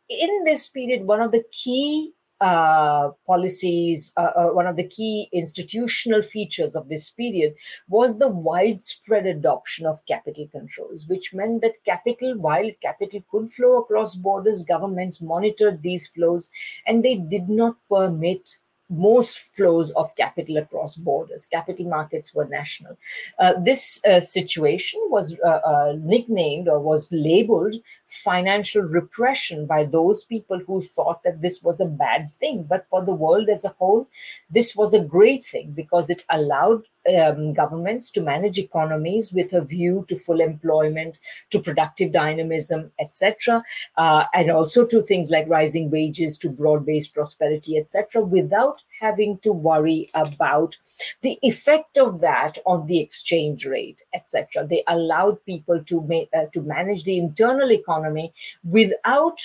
In 0.09 0.45
this 0.45 0.69
period, 0.69 1.07
one 1.07 1.23
of 1.23 1.33
the 1.33 1.43
key 1.53 2.13
uh, 2.43 3.11
policies, 3.27 4.13
uh, 4.17 4.33
uh, 4.37 4.49
one 4.49 4.67
of 4.67 4.77
the 4.77 4.89
key 4.89 5.29
institutional 5.33 6.23
features 6.23 6.75
of 6.75 6.89
this 6.89 7.09
period 7.11 7.55
was 7.89 8.19
the 8.19 8.29
widespread 8.29 9.27
adoption 9.27 9.87
of 9.87 10.05
capital 10.07 10.49
controls, 10.49 11.07
which 11.09 11.33
meant 11.33 11.63
that 11.63 11.77
capital, 11.87 12.37
while 12.37 12.69
capital 12.83 13.25
could 13.31 13.49
flow 13.49 13.79
across 13.79 14.17
borders, 14.17 14.65
governments 14.65 15.23
monitored 15.23 15.83
these 15.83 16.09
flows 16.09 16.51
and 16.87 17.05
they 17.05 17.15
did 17.15 17.49
not 17.49 17.77
permit 17.89 18.59
most 18.93 19.39
flows 19.39 19.91
of 19.93 20.15
capital 20.17 20.57
across 20.59 20.97
borders. 20.97 21.47
Capital 21.47 21.87
markets 21.87 22.35
were 22.35 22.47
national. 22.47 22.97
Uh, 23.39 23.55
this 23.61 24.05
uh, 24.05 24.21
situation 24.21 25.01
was 25.11 25.37
uh, 25.45 25.49
uh, 25.49 25.95
nicknamed 25.99 26.69
or 26.69 26.79
was 26.79 27.09
labeled 27.11 27.77
financial 28.07 28.83
repression 28.83 29.67
by 29.67 29.85
those 29.85 30.25
people 30.25 30.61
who 30.67 30.81
thought 30.81 31.23
that 31.23 31.41
this 31.41 31.63
was 31.63 31.81
a 31.81 31.87
bad 31.87 32.31
thing. 32.31 32.65
But 32.65 32.87
for 32.87 33.05
the 33.05 33.15
world 33.15 33.49
as 33.49 33.65
a 33.65 33.75
whole, 33.79 34.07
this 34.51 34.77
was 34.77 34.93
a 34.93 35.01
great 35.01 35.43
thing 35.43 35.73
because 35.73 36.11
it 36.11 36.25
allowed 36.29 36.83
um, 37.19 37.53
governments 37.53 38.11
to 38.11 38.21
manage 38.21 38.59
economies 38.59 39.33
with 39.33 39.53
a 39.53 39.61
view 39.61 40.05
to 40.09 40.17
full 40.17 40.41
employment, 40.41 41.19
to 41.51 41.61
productive 41.61 42.13
dynamism, 42.13 42.93
etc., 43.01 43.63
uh, 43.97 44.25
and 44.35 44.51
also 44.51 44.87
to 44.87 45.03
things 45.03 45.31
like 45.31 45.49
rising 45.49 45.91
wages, 45.91 46.39
to 46.39 46.49
broad-based 46.51 47.15
prosperity, 47.15 47.77
etc., 47.77 48.23
without 48.23 48.83
having 49.01 49.39
to 49.39 49.53
worry 49.53 50.11
about 50.15 50.77
the 51.23 51.39
effect 51.43 51.99
of 51.99 52.21
that 52.21 52.59
on 52.67 52.87
the 52.87 53.01
exchange 53.01 53.67
rate, 53.67 54.03
etc. 54.15 54.67
They 54.67 54.85
allowed 54.87 55.45
people 55.45 55.83
to 55.85 56.01
ma- 56.03 56.39
uh, 56.39 56.47
to 56.53 56.63
manage 56.63 57.05
the 57.05 57.19
internal 57.19 57.73
economy 57.73 58.33
without 58.65 59.41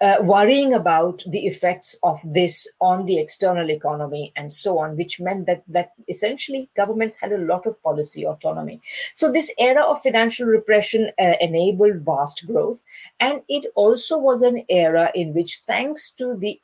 uh, 0.00 0.16
worrying 0.20 0.72
about 0.72 1.22
the 1.26 1.46
effects 1.46 1.96
of 2.02 2.18
this 2.32 2.66
on 2.80 3.04
the 3.04 3.18
external 3.18 3.70
economy 3.70 4.32
and 4.34 4.52
so 4.52 4.78
on, 4.78 4.96
which 4.96 5.20
meant 5.20 5.46
that 5.46 5.62
that 5.68 5.92
essentially 6.08 6.70
governments 6.74 7.16
had 7.20 7.32
a 7.32 7.38
lot 7.38 7.66
of 7.66 7.82
policy 7.82 8.24
autonomy. 8.24 8.80
So 9.12 9.30
this 9.30 9.52
era 9.58 9.82
of 9.82 10.00
financial 10.00 10.46
repression 10.46 11.10
uh, 11.18 11.34
enabled 11.40 12.00
vast 12.00 12.46
growth, 12.46 12.82
and 13.18 13.42
it 13.48 13.66
also 13.74 14.18
was 14.18 14.42
an 14.42 14.64
era 14.68 15.10
in 15.14 15.34
which, 15.34 15.60
thanks 15.66 16.10
to 16.12 16.36
the 16.36 16.60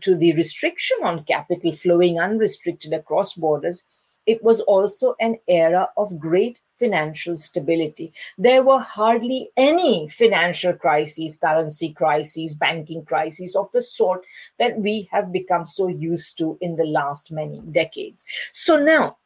to 0.00 0.16
the 0.16 0.32
restriction 0.34 0.96
on 1.04 1.24
capital 1.24 1.70
flowing 1.70 2.18
unrestricted 2.18 2.94
across 2.94 3.34
borders, 3.34 3.84
it 4.24 4.42
was 4.42 4.60
also 4.60 5.14
an 5.20 5.36
era 5.48 5.88
of 5.98 6.18
great 6.18 6.58
financial 6.80 7.36
stability. 7.36 8.12
There 8.38 8.64
were 8.64 8.80
hardly 8.80 9.50
any 9.56 10.08
financial 10.08 10.72
crises, 10.72 11.36
currency 11.36 11.92
crises, 11.92 12.54
banking 12.54 13.04
crises 13.04 13.54
of 13.54 13.70
the 13.72 13.82
sort 13.82 14.24
that 14.58 14.80
we 14.80 15.08
have 15.12 15.32
become 15.32 15.66
so 15.66 15.86
used 15.86 16.38
to 16.38 16.58
in 16.60 16.76
the 16.76 16.86
last 16.86 17.30
many 17.30 17.60
decades. 17.70 18.24
So 18.52 18.82
now, 18.82 19.16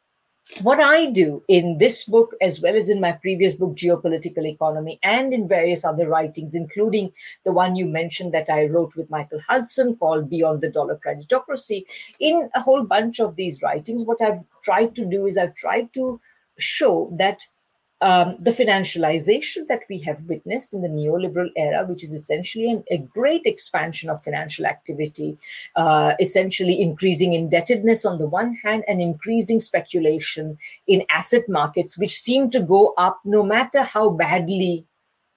what 0.61 0.79
I 0.79 1.07
do 1.07 1.43
in 1.47 1.79
this 1.79 2.03
book, 2.03 2.35
as 2.39 2.61
well 2.61 2.75
as 2.75 2.87
in 2.87 3.01
my 3.01 3.13
previous 3.13 3.55
book, 3.55 3.75
Geopolitical 3.75 4.45
Economy, 4.45 4.99
and 5.01 5.33
in 5.33 5.47
various 5.47 5.83
other 5.83 6.07
writings, 6.07 6.53
including 6.53 7.11
the 7.43 7.51
one 7.51 7.75
you 7.75 7.87
mentioned 7.87 8.31
that 8.33 8.49
I 8.49 8.65
wrote 8.65 8.95
with 8.95 9.09
Michael 9.09 9.41
Hudson 9.47 9.95
called 9.95 10.29
Beyond 10.29 10.61
the 10.61 10.69
Dollar 10.69 10.99
Creditocracy, 11.03 11.85
in 12.19 12.49
a 12.53 12.61
whole 12.61 12.83
bunch 12.83 13.19
of 13.19 13.35
these 13.35 13.63
writings, 13.63 14.03
what 14.03 14.21
I've 14.21 14.45
tried 14.63 14.93
to 14.95 15.05
do 15.05 15.25
is 15.25 15.35
I've 15.35 15.55
tried 15.55 15.91
to 15.93 16.21
show 16.57 17.09
that 17.17 17.47
um, 18.01 18.35
the 18.39 18.51
financialization 18.51 19.67
that 19.67 19.81
we 19.89 19.99
have 19.99 20.21
witnessed 20.23 20.73
in 20.73 20.81
the 20.81 20.89
neoliberal 20.89 21.49
era, 21.55 21.85
which 21.85 22.03
is 22.03 22.13
essentially 22.13 22.69
an, 22.69 22.83
a 22.91 22.97
great 22.97 23.45
expansion 23.45 24.09
of 24.09 24.21
financial 24.21 24.65
activity, 24.65 25.37
uh, 25.75 26.13
essentially 26.19 26.81
increasing 26.81 27.33
indebtedness 27.33 28.05
on 28.05 28.17
the 28.17 28.27
one 28.27 28.55
hand 28.63 28.83
and 28.87 29.01
increasing 29.01 29.59
speculation 29.59 30.57
in 30.87 31.05
asset 31.09 31.47
markets, 31.47 31.97
which 31.97 32.19
seem 32.19 32.49
to 32.49 32.61
go 32.61 32.93
up 32.97 33.21
no 33.23 33.41
matter 33.43 33.81
how 33.81 34.09
badly 34.09 34.85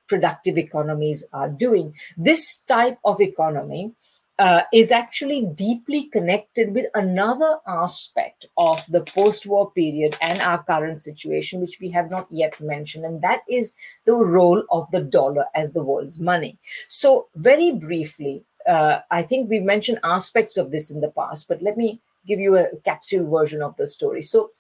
productive 0.09 0.59
economies 0.59 1.25
are 1.33 1.49
doing. 1.49 1.95
This 2.17 2.57
type 2.57 2.99
of 3.05 3.21
economy 3.21 3.93
uh, 4.39 4.63
is 4.73 4.93
actually 4.93 5.45
deeply 5.55 6.05
connected 6.05 6.73
with 6.73 6.87
another 6.95 7.59
aspect 7.67 8.47
of 8.57 8.85
the 8.89 9.01
post 9.01 9.47
war 9.47 9.71
period 9.73 10.17
and 10.21 10.41
our 10.41 10.63
current 10.63 11.01
situation, 11.01 11.61
which 11.61 11.79
we 11.81 11.91
have 11.91 12.11
not 12.11 12.27
yet 12.31 12.61
mentioned, 12.61 13.05
and 13.05 13.21
that 13.23 13.41
is 13.49 13.73
the 14.05 14.15
role 14.15 14.63
of 14.71 14.89
the 14.93 15.01
dollar 15.01 15.47
as 15.55 15.73
the 15.73 15.83
world's 15.83 16.21
money. 16.21 16.57
So, 16.87 17.29
very 17.35 17.73
briefly, 17.73 18.45
uh, 18.69 19.01
I 19.11 19.23
think 19.23 19.51
we've 19.51 19.63
mentioned 19.63 19.99
aspects 20.05 20.57
of 20.57 20.71
this 20.71 20.91
in 20.91 21.01
the 21.01 21.11
past, 21.11 21.49
but 21.49 21.63
let 21.63 21.77
me 21.77 22.01
give 22.27 22.39
you 22.39 22.57
a 22.57 22.77
capsule 22.85 23.29
version 23.29 23.61
of 23.61 23.77
the 23.77 23.89
story. 23.89 24.23
So, 24.23 24.51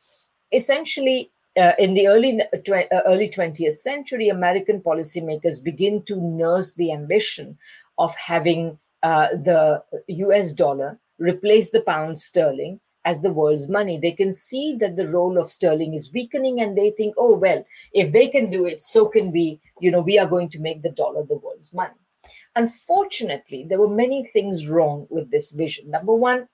essentially, 0.53 1.31
uh, 1.57 1.73
in 1.79 1.95
the 1.95 2.09
early 2.09 2.41
tw- 2.65 2.93
uh, 2.93 3.03
early 3.07 3.29
20th 3.29 3.77
century, 3.77 4.29
American 4.29 4.81
policymakers 4.81 5.63
begin 5.63 6.03
to 6.05 6.17
nurse 6.21 6.75
the 6.75 6.93
ambition 6.93 7.59
of 7.97 8.15
having 8.17 8.79
uh, 9.03 9.29
the 9.33 9.83
US 10.09 10.53
dollar 10.53 10.99
replace 11.19 11.71
the 11.71 11.81
pound 11.81 12.19
sterling 12.19 12.81
as 13.05 13.23
the 13.23 13.33
world's 13.33 13.69
money. 13.69 13.99
They 13.99 14.13
can 14.13 14.33
see 14.33 14.77
that 14.81 14.97
the 14.97 15.09
role 15.09 15.39
of 15.39 15.49
sterling 15.49 15.95
is 15.95 16.13
weakening 16.13 16.61
and 16.61 16.77
they 16.77 16.91
think, 16.91 17.15
oh, 17.17 17.35
well, 17.35 17.65
if 17.93 18.13
they 18.13 18.29
can 18.29 18.51
do 18.51 18.67
it, 18.67 18.81
so 18.83 19.07
can 19.07 19.33
we. 19.33 19.61
You 19.81 19.91
know, 19.91 20.01
we 20.01 20.19
are 20.19 20.27
going 20.27 20.51
to 20.51 20.61
make 20.61 20.83
the 20.83 20.91
dollar 20.91 21.25
the 21.25 21.37
world's 21.37 21.73
money. 21.73 21.95
Unfortunately, 22.57 23.65
there 23.67 23.81
were 23.81 23.89
many 23.89 24.25
things 24.25 24.69
wrong 24.69 25.07
with 25.09 25.31
this 25.31 25.53
vision. 25.53 25.91
Number 25.91 26.15
one, 26.15 26.49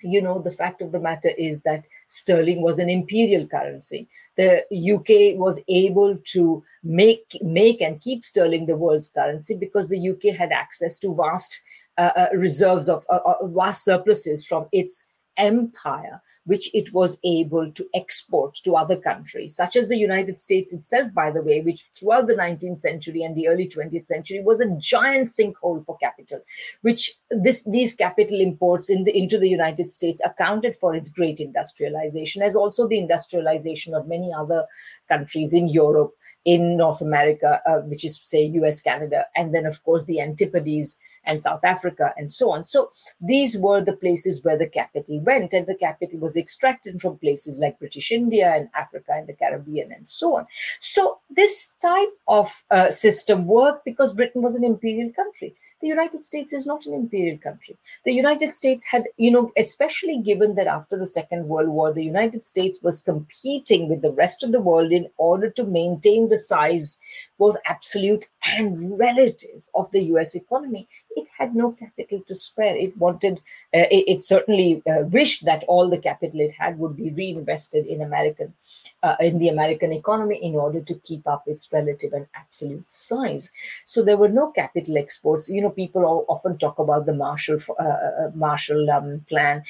you 0.00 0.22
know, 0.22 0.40
the 0.40 0.50
fact 0.50 0.82
of 0.82 0.92
the 0.92 1.00
matter 1.00 1.30
is 1.38 1.62
that 1.62 1.84
sterling 2.06 2.62
was 2.62 2.78
an 2.78 2.88
imperial 2.88 3.46
currency. 3.46 4.08
The 4.36 4.64
UK 4.70 5.38
was 5.38 5.62
able 5.68 6.16
to 6.32 6.62
make 6.82 7.38
make 7.42 7.80
and 7.80 8.00
keep 8.00 8.24
sterling 8.24 8.66
the 8.66 8.76
world's 8.76 9.08
currency 9.08 9.56
because 9.56 9.88
the 9.88 10.10
UK 10.10 10.36
had 10.36 10.52
access 10.52 10.98
to 11.00 11.14
vast 11.14 11.60
uh, 11.98 12.10
uh, 12.16 12.28
reserves 12.34 12.88
of 12.88 13.04
uh, 13.10 13.20
uh 13.24 13.46
vast 13.46 13.84
surpluses 13.84 14.46
from 14.46 14.66
its 14.72 15.04
empire, 15.36 16.20
which 16.44 16.72
it 16.74 16.92
was 16.92 17.18
able 17.24 17.70
to 17.72 17.86
export 17.94 18.54
to 18.56 18.76
other 18.76 18.96
countries, 18.96 19.56
such 19.56 19.76
as 19.76 19.88
the 19.88 19.98
United 19.98 20.38
States 20.38 20.72
itself, 20.72 21.12
by 21.14 21.30
the 21.30 21.42
way, 21.42 21.60
which 21.60 21.88
throughout 21.94 22.26
the 22.26 22.34
19th 22.34 22.78
century 22.78 23.22
and 23.22 23.36
the 23.36 23.48
early 23.48 23.66
20th 23.66 24.06
century 24.06 24.42
was 24.42 24.60
a 24.60 24.76
giant 24.78 25.26
sinkhole 25.26 25.84
for 25.84 25.96
capital, 25.98 26.40
which 26.82 27.12
this 27.30 27.64
these 27.64 27.94
capital 27.94 28.40
imports 28.40 28.90
in 28.90 29.04
the, 29.04 29.16
into 29.16 29.38
the 29.38 29.48
United 29.48 29.90
States 29.90 30.20
accounted 30.24 30.74
for 30.76 30.94
its 30.94 31.08
great 31.08 31.40
industrialization, 31.40 32.42
as 32.42 32.56
also 32.56 32.86
the 32.86 32.98
industrialization 32.98 33.94
of 33.94 34.08
many 34.08 34.32
other 34.36 34.66
countries 35.08 35.52
in 35.52 35.68
Europe, 35.68 36.12
in 36.44 36.76
North 36.76 37.00
America, 37.00 37.60
uh, 37.66 37.78
which 37.80 38.04
is 38.04 38.18
to 38.18 38.24
say 38.24 38.44
US, 38.44 38.80
Canada, 38.80 39.26
and 39.36 39.54
then 39.54 39.66
of 39.66 39.82
course 39.84 40.04
the 40.06 40.20
Antipodes 40.20 40.98
and 41.24 41.40
South 41.40 41.64
Africa 41.64 42.12
and 42.16 42.30
so 42.30 42.50
on. 42.50 42.64
So 42.64 42.90
these 43.20 43.56
were 43.56 43.80
the 43.80 43.96
places 43.96 44.42
where 44.42 44.56
the 44.56 44.66
capital 44.66 45.20
went, 45.24 45.52
and 45.52 45.66
the 45.66 45.74
capital 45.74 46.18
was 46.18 46.36
extracted 46.36 47.00
from 47.00 47.18
places 47.18 47.58
like 47.58 47.78
British 47.78 48.10
India 48.12 48.52
and 48.54 48.68
Africa 48.74 49.12
and 49.12 49.26
the 49.26 49.34
Caribbean 49.34 49.92
and 49.92 50.06
so 50.06 50.36
on. 50.36 50.46
So 50.80 51.18
this 51.30 51.72
type 51.80 52.12
of 52.28 52.64
uh, 52.70 52.90
system 52.90 53.46
worked 53.46 53.84
because 53.84 54.12
Britain 54.14 54.42
was 54.42 54.54
an 54.54 54.64
imperial 54.64 55.10
country. 55.10 55.54
The 55.82 55.88
United 55.88 56.20
States 56.20 56.52
is 56.52 56.64
not 56.64 56.86
an 56.86 56.94
imperial 56.94 57.38
country. 57.38 57.76
The 58.04 58.12
United 58.12 58.52
States 58.52 58.84
had, 58.84 59.08
you 59.16 59.32
know, 59.32 59.50
especially 59.56 60.18
given 60.18 60.54
that 60.54 60.68
after 60.68 60.96
the 60.96 61.06
Second 61.06 61.48
World 61.48 61.70
War, 61.70 61.92
the 61.92 62.04
United 62.04 62.44
States 62.44 62.80
was 62.82 63.00
competing 63.00 63.88
with 63.88 64.00
the 64.00 64.12
rest 64.12 64.44
of 64.44 64.52
the 64.52 64.60
world 64.60 64.92
in 64.92 65.08
order 65.16 65.50
to 65.50 65.64
maintain 65.64 66.28
the 66.28 66.38
size, 66.38 67.00
both 67.42 67.56
absolute 67.74 68.24
and 68.56 68.98
relative, 69.06 69.60
of 69.74 69.90
the 69.90 70.02
US 70.12 70.34
economy. 70.42 70.82
It 71.20 71.28
had 71.38 71.56
no 71.62 71.72
capital 71.72 72.20
to 72.28 72.34
spare. 72.34 72.76
It 72.76 72.96
wanted, 72.96 73.38
uh, 73.76 73.88
it, 73.96 74.04
it, 74.12 74.22
certainly 74.22 74.70
uh, 74.90 75.02
wished 75.18 75.44
that 75.44 75.64
all 75.66 75.88
the 75.88 75.98
capital 75.98 76.40
it 76.40 76.54
had 76.62 76.78
would 76.78 76.96
be 76.96 77.10
reinvested 77.10 77.86
in 77.86 78.00
American 78.00 78.54
uh, 79.02 79.16
in 79.28 79.38
the 79.38 79.48
American 79.48 79.92
economy 79.92 80.38
in 80.48 80.54
order 80.54 80.80
to 80.80 80.94
keep 81.08 81.26
up 81.26 81.42
its 81.46 81.68
relative 81.72 82.12
and 82.12 82.26
absolute 82.42 82.88
size. 82.88 83.50
So 83.84 84.02
there 84.02 84.16
were 84.22 84.28
no 84.28 84.50
capital 84.50 84.96
exports. 84.96 85.48
You 85.48 85.62
know, 85.62 85.70
people 85.70 86.24
often 86.28 86.56
talk 86.58 86.78
about 86.78 87.06
the 87.06 87.14
Marshall 87.14 87.58
uh, 87.78 87.82
uh, 87.82 88.30
Marshall 88.34 88.90
um, 88.90 89.24
Plan. 89.28 89.64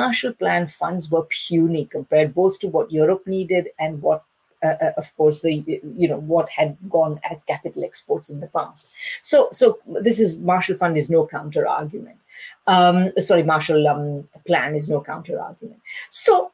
Marshall 0.00 0.34
Plan 0.34 0.66
funds 0.66 1.10
were 1.10 1.26
puny 1.30 1.86
compared 1.86 2.34
both 2.34 2.60
to 2.60 2.68
what 2.68 2.92
Europe 2.92 3.26
needed 3.26 3.68
and 3.78 4.02
what 4.02 4.24
uh, 4.64 4.76
uh, 4.80 4.92
of 4.96 5.16
course 5.16 5.42
the 5.42 5.62
you 5.96 6.08
know 6.08 6.20
what 6.20 6.48
had 6.48 6.76
gone 6.88 7.20
as 7.30 7.42
capital 7.42 7.84
exports 7.84 8.30
in 8.30 8.40
the 8.40 8.46
past. 8.48 8.90
So 9.20 9.48
so 9.52 9.78
this 10.02 10.18
is 10.18 10.38
marshall 10.38 10.76
fund 10.76 10.96
is 10.96 11.10
no 11.10 11.26
counter 11.26 11.66
argument. 11.66 12.18
Um, 12.66 13.12
sorry 13.18 13.42
marshall 13.42 13.86
um, 13.86 14.28
plan 14.46 14.74
is 14.74 14.88
no 14.88 15.00
counter 15.00 15.40
argument. 15.40 15.80
So 16.10 16.50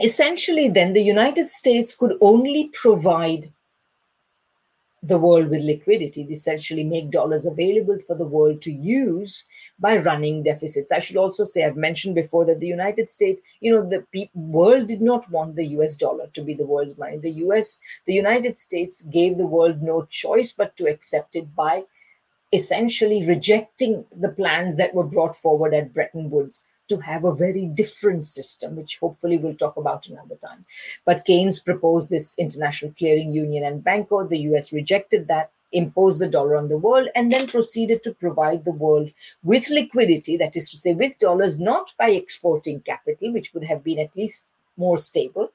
essentially, 0.00 0.68
then 0.68 0.92
the 0.92 1.02
United 1.02 1.48
States 1.48 1.94
could 1.94 2.16
only 2.20 2.70
provide 2.72 3.50
the 5.02 5.18
world 5.18 5.48
with 5.48 5.62
liquidity, 5.62 6.22
essentially 6.22 6.84
make 6.84 7.10
dollars 7.10 7.44
available 7.44 7.98
for 7.98 8.14
the 8.14 8.24
world 8.24 8.62
to 8.62 8.70
use 8.70 9.44
by 9.78 9.96
running 9.96 10.44
deficits. 10.44 10.92
I 10.92 11.00
should 11.00 11.16
also 11.16 11.44
say, 11.44 11.64
I've 11.64 11.76
mentioned 11.76 12.14
before 12.14 12.44
that 12.44 12.60
the 12.60 12.68
United 12.68 13.08
States, 13.08 13.42
you 13.60 13.72
know, 13.72 13.82
the 13.82 14.04
pe- 14.14 14.30
world 14.34 14.86
did 14.86 15.00
not 15.00 15.28
want 15.28 15.56
the 15.56 15.66
US 15.78 15.96
dollar 15.96 16.28
to 16.34 16.42
be 16.42 16.54
the 16.54 16.66
world's 16.66 16.96
money. 16.96 17.16
The 17.18 17.32
US, 17.46 17.80
the 18.06 18.14
United 18.14 18.56
States 18.56 19.02
gave 19.02 19.36
the 19.36 19.46
world 19.46 19.82
no 19.82 20.04
choice 20.04 20.52
but 20.52 20.76
to 20.76 20.86
accept 20.86 21.34
it 21.34 21.52
by 21.54 21.82
essentially 22.52 23.26
rejecting 23.26 24.04
the 24.14 24.28
plans 24.28 24.76
that 24.76 24.94
were 24.94 25.04
brought 25.04 25.34
forward 25.34 25.74
at 25.74 25.92
Bretton 25.92 26.30
Woods 26.30 26.64
to 26.88 26.98
have 26.98 27.24
a 27.24 27.34
very 27.34 27.66
different 27.66 28.24
system, 28.24 28.76
which 28.76 28.98
hopefully 28.98 29.38
we'll 29.38 29.54
talk 29.54 29.76
about 29.76 30.06
another 30.06 30.36
time. 30.36 30.64
But 31.04 31.24
Keynes 31.24 31.60
proposed 31.60 32.10
this 32.10 32.34
international 32.38 32.92
clearing 32.98 33.32
union 33.32 33.64
and 33.64 33.82
bank. 33.82 34.02
Bancor. 34.02 34.28
The 34.28 34.38
US 34.50 34.72
rejected 34.72 35.28
that, 35.28 35.50
imposed 35.72 36.20
the 36.20 36.28
dollar 36.28 36.56
on 36.56 36.68
the 36.68 36.78
world, 36.78 37.08
and 37.14 37.32
then 37.32 37.46
proceeded 37.46 38.02
to 38.02 38.12
provide 38.12 38.64
the 38.64 38.72
world 38.72 39.10
with 39.42 39.70
liquidity, 39.70 40.36
that 40.36 40.56
is 40.56 40.68
to 40.70 40.76
say, 40.76 40.92
with 40.92 41.18
dollars, 41.18 41.58
not 41.58 41.94
by 41.98 42.10
exporting 42.10 42.80
capital, 42.80 43.32
which 43.32 43.54
would 43.54 43.64
have 43.64 43.82
been 43.82 43.98
at 43.98 44.14
least 44.16 44.52
more 44.76 44.98
stable, 44.98 45.50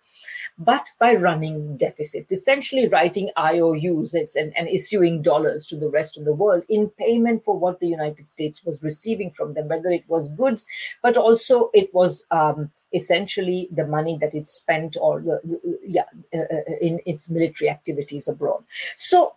but 0.58 0.89
by 0.99 1.14
running 1.14 1.78
deficits, 1.78 2.32
essentially 2.32 2.88
writing 2.88 3.30
IOUs 3.38 4.14
and, 4.14 4.53
and 4.58 4.68
issuing 4.68 5.22
dollars 5.22 5.66
to 5.68 5.76
the 5.76 5.89
rest 5.89 6.18
of 6.18 6.26
the 6.26 6.34
world 6.34 6.64
in 6.68 6.89
payment 6.89 7.43
for 7.43 7.58
what 7.58 7.80
the 7.80 7.88
United 7.88 8.28
States 8.28 8.64
was 8.64 8.82
receiving 8.82 9.30
from 9.30 9.51
them, 9.51 9.68
whether 9.68 9.89
it 9.89 10.05
was 10.08 10.30
goods, 10.30 10.66
but 11.03 11.16
also 11.16 11.70
it 11.74 11.93
was 11.93 12.26
um, 12.32 12.72
essentially 12.93 13.70
the 13.72 13.86
money 13.86 14.18
that 14.20 14.34
it 14.34 14.47
spent 14.47 14.97
or 14.99 15.22
the, 15.22 15.39
the 15.43 15.80
yeah 15.86 16.05
uh, 16.34 16.39
uh 16.39 16.78
in 16.82 16.99
its 17.05 17.30
military 17.30 17.70
activities 17.70 18.28
abroad. 18.28 18.64
So 18.95 19.34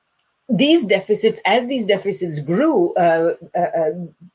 these 0.50 0.84
deficits, 0.84 1.40
as 1.46 1.66
these 1.66 1.86
deficits 1.86 2.40
grew, 2.40 2.92
uh, 2.94 3.34
uh, 3.56 3.58
uh, 3.58 3.90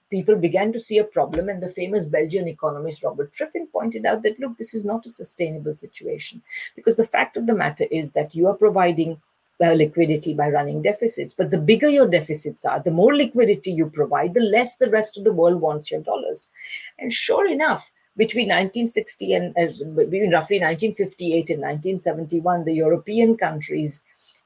people 0.09 0.35
began 0.35 0.71
to 0.71 0.79
see 0.79 0.97
a 0.97 1.03
problem. 1.03 1.49
And 1.49 1.61
the 1.61 1.67
famous 1.67 2.05
Belgian 2.05 2.47
economist 2.47 3.03
Robert 3.03 3.33
Triffin 3.33 3.71
pointed 3.71 4.05
out 4.05 4.23
that, 4.23 4.39
look, 4.39 4.57
this 4.57 4.73
is 4.73 4.85
not 4.85 5.05
a 5.05 5.09
sustainable 5.09 5.73
situation. 5.73 6.41
Because 6.75 6.95
the 6.95 7.03
fact 7.03 7.35
of 7.35 7.47
the 7.47 7.55
matter 7.55 7.85
is 7.91 8.13
that 8.13 8.33
you 8.33 8.47
are 8.47 8.53
providing 8.53 9.21
uh, 9.61 9.71
liquidity 9.71 10.33
by 10.33 10.49
running 10.49 10.81
deficits. 10.81 11.33
But 11.33 11.51
the 11.51 11.57
bigger 11.57 11.89
your 11.89 12.07
deficits 12.07 12.65
are, 12.65 12.79
the 12.79 12.91
more 12.91 13.15
liquidity 13.15 13.71
you 13.71 13.89
provide, 13.89 14.33
the 14.33 14.41
less 14.41 14.77
the 14.77 14.89
rest 14.89 15.17
of 15.17 15.23
the 15.23 15.33
world 15.33 15.61
wants 15.61 15.91
your 15.91 16.01
dollars. 16.01 16.49
And 16.97 17.11
sure 17.11 17.47
enough, 17.47 17.91
between 18.17 18.47
1960 18.47 19.33
and 19.33 19.57
uh, 19.57 19.65
between 19.95 20.31
roughly 20.31 20.59
1958 20.59 21.49
and 21.49 21.61
1971, 21.61 22.63
the 22.63 22.73
European 22.73 23.35
countries 23.35 24.01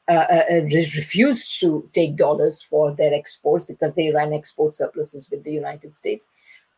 refused 0.10 1.60
to 1.60 1.88
take 1.94 2.16
dollars 2.16 2.62
for 2.62 2.92
their 2.92 3.14
exports 3.14 3.68
because 3.68 3.96
they 3.96 4.12
ran 4.12 4.34
export 4.34 4.76
surpluses 4.76 5.30
with 5.30 5.44
the 5.44 5.52
United 5.52 5.94
States. 5.94 6.30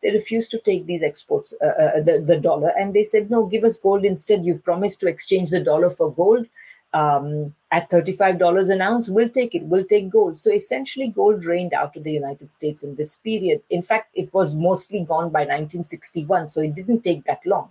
They 0.02 0.10
refused 0.10 0.50
to 0.50 0.58
take 0.58 0.86
these 0.86 1.02
exports, 1.02 1.54
uh, 1.62 1.66
uh, 1.66 2.00
the, 2.02 2.20
the 2.20 2.36
dollar, 2.36 2.72
and 2.76 2.92
they 2.92 3.04
said, 3.04 3.30
no, 3.30 3.46
give 3.46 3.62
us 3.64 3.78
gold 3.78 4.04
instead. 4.04 4.44
You've 4.44 4.64
promised 4.64 5.00
to 5.00 5.08
exchange 5.08 5.50
the 5.50 5.60
dollar 5.60 5.90
for 5.90 6.12
gold. 6.12 6.46
Um, 6.94 7.54
at 7.70 7.88
$35 7.88 8.68
an 8.68 8.82
ounce, 8.82 9.08
we'll 9.08 9.30
take 9.30 9.54
it, 9.54 9.62
we'll 9.62 9.84
take 9.84 10.10
gold. 10.10 10.38
So 10.38 10.52
essentially, 10.52 11.08
gold 11.08 11.40
drained 11.40 11.72
out 11.72 11.96
of 11.96 12.04
the 12.04 12.12
United 12.12 12.50
States 12.50 12.82
in 12.82 12.96
this 12.96 13.16
period. 13.16 13.62
In 13.70 13.80
fact, 13.80 14.10
it 14.14 14.34
was 14.34 14.54
mostly 14.54 14.98
gone 15.00 15.30
by 15.30 15.40
1961, 15.40 16.48
so 16.48 16.60
it 16.60 16.74
didn't 16.74 17.00
take 17.00 17.24
that 17.24 17.40
long. 17.46 17.70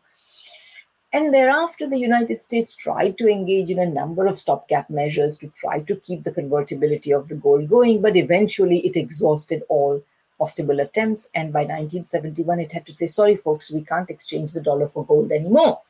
And 1.14 1.34
thereafter, 1.34 1.90
the 1.90 2.00
United 2.00 2.42
States 2.42 2.74
tried 2.74 3.18
to 3.18 3.28
engage 3.28 3.70
in 3.70 3.80
a 3.80 3.86
number 3.86 4.26
of 4.26 4.38
stopgap 4.38 4.90
measures 4.90 5.38
to 5.40 5.50
try 5.50 5.82
to 5.82 5.96
keep 5.98 6.24
the 6.24 6.32
convertibility 6.32 7.12
of 7.12 7.28
the 7.28 7.36
gold 7.36 7.70
going, 7.70 8.02
but 8.02 8.16
eventually 8.16 8.80
it 8.80 8.96
exhausted 8.96 9.64
all 9.68 10.02
possible 10.40 10.80
attempts. 10.80 11.30
And 11.36 11.52
by 11.52 11.62
1971, 11.62 12.62
it 12.62 12.72
had 12.72 12.86
to 12.86 12.94
say, 12.94 13.08
sorry, 13.08 13.36
folks, 13.36 13.72
we 13.72 13.82
can't 13.82 14.10
exchange 14.10 14.54
the 14.54 14.62
dollar 14.62 14.88
for 14.88 15.06
gold 15.06 15.34
anymore. 15.34 15.82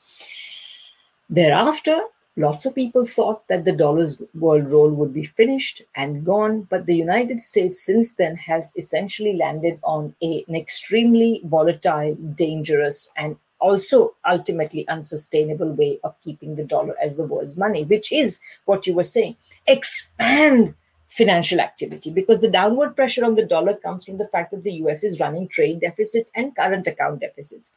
Thereafter, 1.30 2.02
lots 2.36 2.66
of 2.66 2.74
people 2.74 3.06
thought 3.06 3.48
that 3.48 3.64
the 3.64 3.72
dollar's 3.72 4.22
world 4.34 4.70
role 4.72 4.90
would 4.90 5.14
be 5.14 5.24
finished 5.24 5.84
and 5.96 6.26
gone, 6.26 6.68
but 6.70 6.88
the 6.88 6.96
United 6.96 7.40
States 7.40 7.86
since 7.86 8.14
then 8.14 8.36
has 8.38 8.74
essentially 8.76 9.38
landed 9.38 9.80
on 9.84 10.16
a, 10.24 10.44
an 10.48 10.56
extremely 10.56 11.42
volatile, 11.46 12.16
dangerous, 12.16 13.12
and 13.16 13.38
also 13.62 14.16
ultimately 14.28 14.88
unsustainable 14.88 15.72
way 15.72 16.00
of 16.04 16.20
keeping 16.22 16.56
the 16.56 16.64
dollar 16.64 16.96
as 17.02 17.16
the 17.16 17.24
world's 17.24 17.56
money, 17.56 17.84
which 17.84 18.12
is 18.12 18.40
what 18.66 18.86
you 18.86 18.94
were 18.94 19.04
saying. 19.04 19.36
Expand 19.68 20.74
financial 21.08 21.60
activity 21.60 22.10
because 22.10 22.42
the 22.42 22.50
downward 22.50 22.96
pressure 22.96 23.26
on 23.26 23.36
the 23.36 23.46
dollar 23.46 23.76
comes 23.76 24.06
from 24.06 24.18
the 24.18 24.26
fact 24.26 24.52
that 24.52 24.64
the 24.64 24.74
US 24.84 25.04
is 25.04 25.20
running 25.20 25.48
trade 25.48 25.82
deficits 25.82 26.32
and 26.36 26.56
current 26.56 26.88
account 26.88 27.20
deficits. 27.20 27.72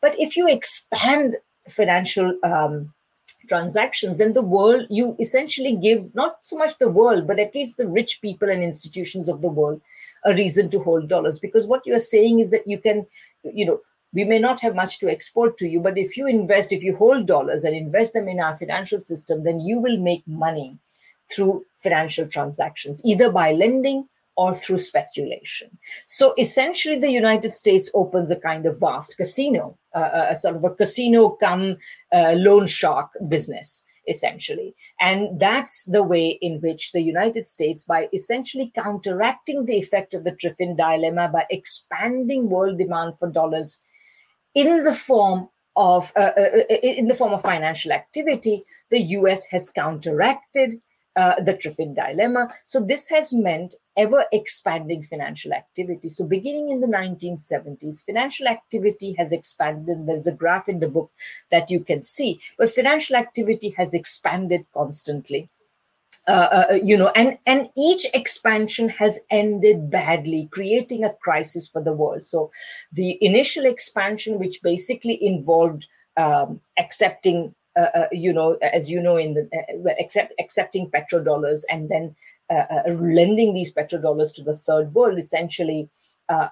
But 0.00 0.18
if 0.18 0.36
you 0.36 0.48
expand 0.48 1.36
financial 1.68 2.38
um, 2.44 2.94
transactions, 3.48 4.18
then 4.18 4.34
the 4.34 4.42
world, 4.42 4.86
you 4.88 5.16
essentially 5.18 5.74
give 5.76 6.14
not 6.14 6.38
so 6.42 6.56
much 6.56 6.78
the 6.78 6.88
world, 6.88 7.26
but 7.26 7.40
at 7.40 7.54
least 7.54 7.76
the 7.76 7.88
rich 7.88 8.20
people 8.20 8.48
and 8.48 8.62
institutions 8.62 9.28
of 9.28 9.42
the 9.42 9.48
world 9.48 9.80
a 10.24 10.34
reason 10.34 10.68
to 10.70 10.78
hold 10.80 11.08
dollars. 11.08 11.38
Because 11.40 11.66
what 11.66 11.82
you're 11.86 11.98
saying 11.98 12.40
is 12.40 12.50
that 12.52 12.66
you 12.66 12.78
can, 12.78 13.06
you 13.42 13.66
know, 13.66 13.80
we 14.12 14.24
may 14.24 14.38
not 14.38 14.60
have 14.60 14.74
much 14.74 14.98
to 14.98 15.10
export 15.10 15.56
to 15.58 15.66
you, 15.66 15.80
but 15.80 15.98
if 15.98 16.16
you 16.16 16.26
invest, 16.26 16.72
if 16.72 16.82
you 16.82 16.96
hold 16.96 17.26
dollars 17.26 17.64
and 17.64 17.76
invest 17.76 18.12
them 18.14 18.28
in 18.28 18.40
our 18.40 18.56
financial 18.56 19.00
system, 19.00 19.44
then 19.44 19.60
you 19.60 19.78
will 19.78 19.98
make 19.98 20.26
money 20.26 20.78
through 21.30 21.64
financial 21.74 22.26
transactions, 22.26 23.02
either 23.04 23.30
by 23.30 23.52
lending 23.52 24.08
or 24.36 24.54
through 24.54 24.78
speculation. 24.78 25.78
So 26.06 26.34
essentially, 26.38 26.98
the 26.98 27.10
United 27.10 27.52
States 27.52 27.90
opens 27.94 28.30
a 28.30 28.36
kind 28.36 28.66
of 28.66 28.78
vast 28.78 29.16
casino, 29.16 29.78
uh, 29.94 30.26
a 30.30 30.36
sort 30.36 30.56
of 30.56 30.64
a 30.64 30.70
casino 30.70 31.30
come 31.30 31.78
uh, 32.12 32.32
loan 32.36 32.66
shark 32.66 33.10
business. 33.28 33.82
Essentially. 34.08 34.72
And 35.00 35.40
that's 35.40 35.84
the 35.84 36.04
way 36.04 36.38
in 36.40 36.60
which 36.60 36.92
the 36.92 37.00
United 37.00 37.44
States, 37.44 37.82
by 37.82 38.08
essentially 38.12 38.70
counteracting 38.72 39.64
the 39.64 39.78
effect 39.78 40.14
of 40.14 40.22
the 40.22 40.30
Triffin 40.30 40.76
dilemma 40.76 41.28
by 41.28 41.44
expanding 41.50 42.48
world 42.48 42.78
demand 42.78 43.18
for 43.18 43.28
dollars 43.28 43.80
in 44.56 44.82
the 44.82 44.94
form 44.94 45.50
of 45.76 46.10
uh, 46.16 46.30
uh, 46.36 46.40
uh 46.40 46.74
in 46.82 47.06
the 47.06 47.14
form 47.14 47.34
of 47.34 47.42
financial 47.42 47.92
activity, 47.92 48.64
the 48.90 49.00
U.S. 49.18 49.44
has 49.52 49.68
counteracted 49.68 50.80
uh, 51.14 51.40
the 51.40 51.54
Triffin 51.54 51.94
dilemma. 51.94 52.48
So 52.64 52.80
this 52.80 53.08
has 53.10 53.32
meant 53.32 53.74
ever 53.96 54.24
expanding 54.32 55.02
financial 55.02 55.52
activity. 55.52 56.08
So 56.08 56.26
beginning 56.26 56.70
in 56.70 56.80
the 56.80 56.86
1970s, 56.86 58.04
financial 58.04 58.48
activity 58.48 59.14
has 59.18 59.32
expanded. 59.32 60.06
There's 60.06 60.26
a 60.26 60.32
graph 60.32 60.68
in 60.68 60.80
the 60.80 60.88
book 60.88 61.10
that 61.50 61.70
you 61.70 61.80
can 61.80 62.02
see, 62.02 62.40
but 62.58 62.70
financial 62.70 63.16
activity 63.16 63.70
has 63.76 63.94
expanded 63.94 64.66
constantly. 64.74 65.48
Uh, 66.28 66.66
uh, 66.70 66.74
you 66.82 66.98
know, 66.98 67.12
and 67.14 67.38
and 67.46 67.68
each 67.76 68.04
expansion 68.12 68.88
has 68.88 69.20
ended 69.30 69.90
badly, 69.90 70.48
creating 70.50 71.04
a 71.04 71.12
crisis 71.22 71.68
for 71.68 71.80
the 71.80 71.92
world. 71.92 72.24
So, 72.24 72.50
the 72.92 73.16
initial 73.24 73.64
expansion, 73.64 74.40
which 74.40 74.60
basically 74.60 75.24
involved 75.24 75.86
um, 76.16 76.60
accepting 76.78 77.54
uh, 77.76 77.90
uh, 77.94 78.06
you 78.10 78.32
know, 78.32 78.54
as 78.62 78.90
you 78.90 79.02
know, 79.02 79.18
in 79.18 79.34
the 79.34 79.48
uh, 79.52 79.90
accept, 80.00 80.32
accepting 80.40 80.90
petrodollars 80.90 81.62
and 81.70 81.90
then 81.90 82.16
uh, 82.48 82.64
uh, 82.70 82.82
lending 82.92 83.52
these 83.52 83.72
petrodollars 83.72 84.34
to 84.34 84.42
the 84.42 84.54
third 84.54 84.94
world, 84.94 85.18
essentially 85.18 85.90
uh, 86.30 86.48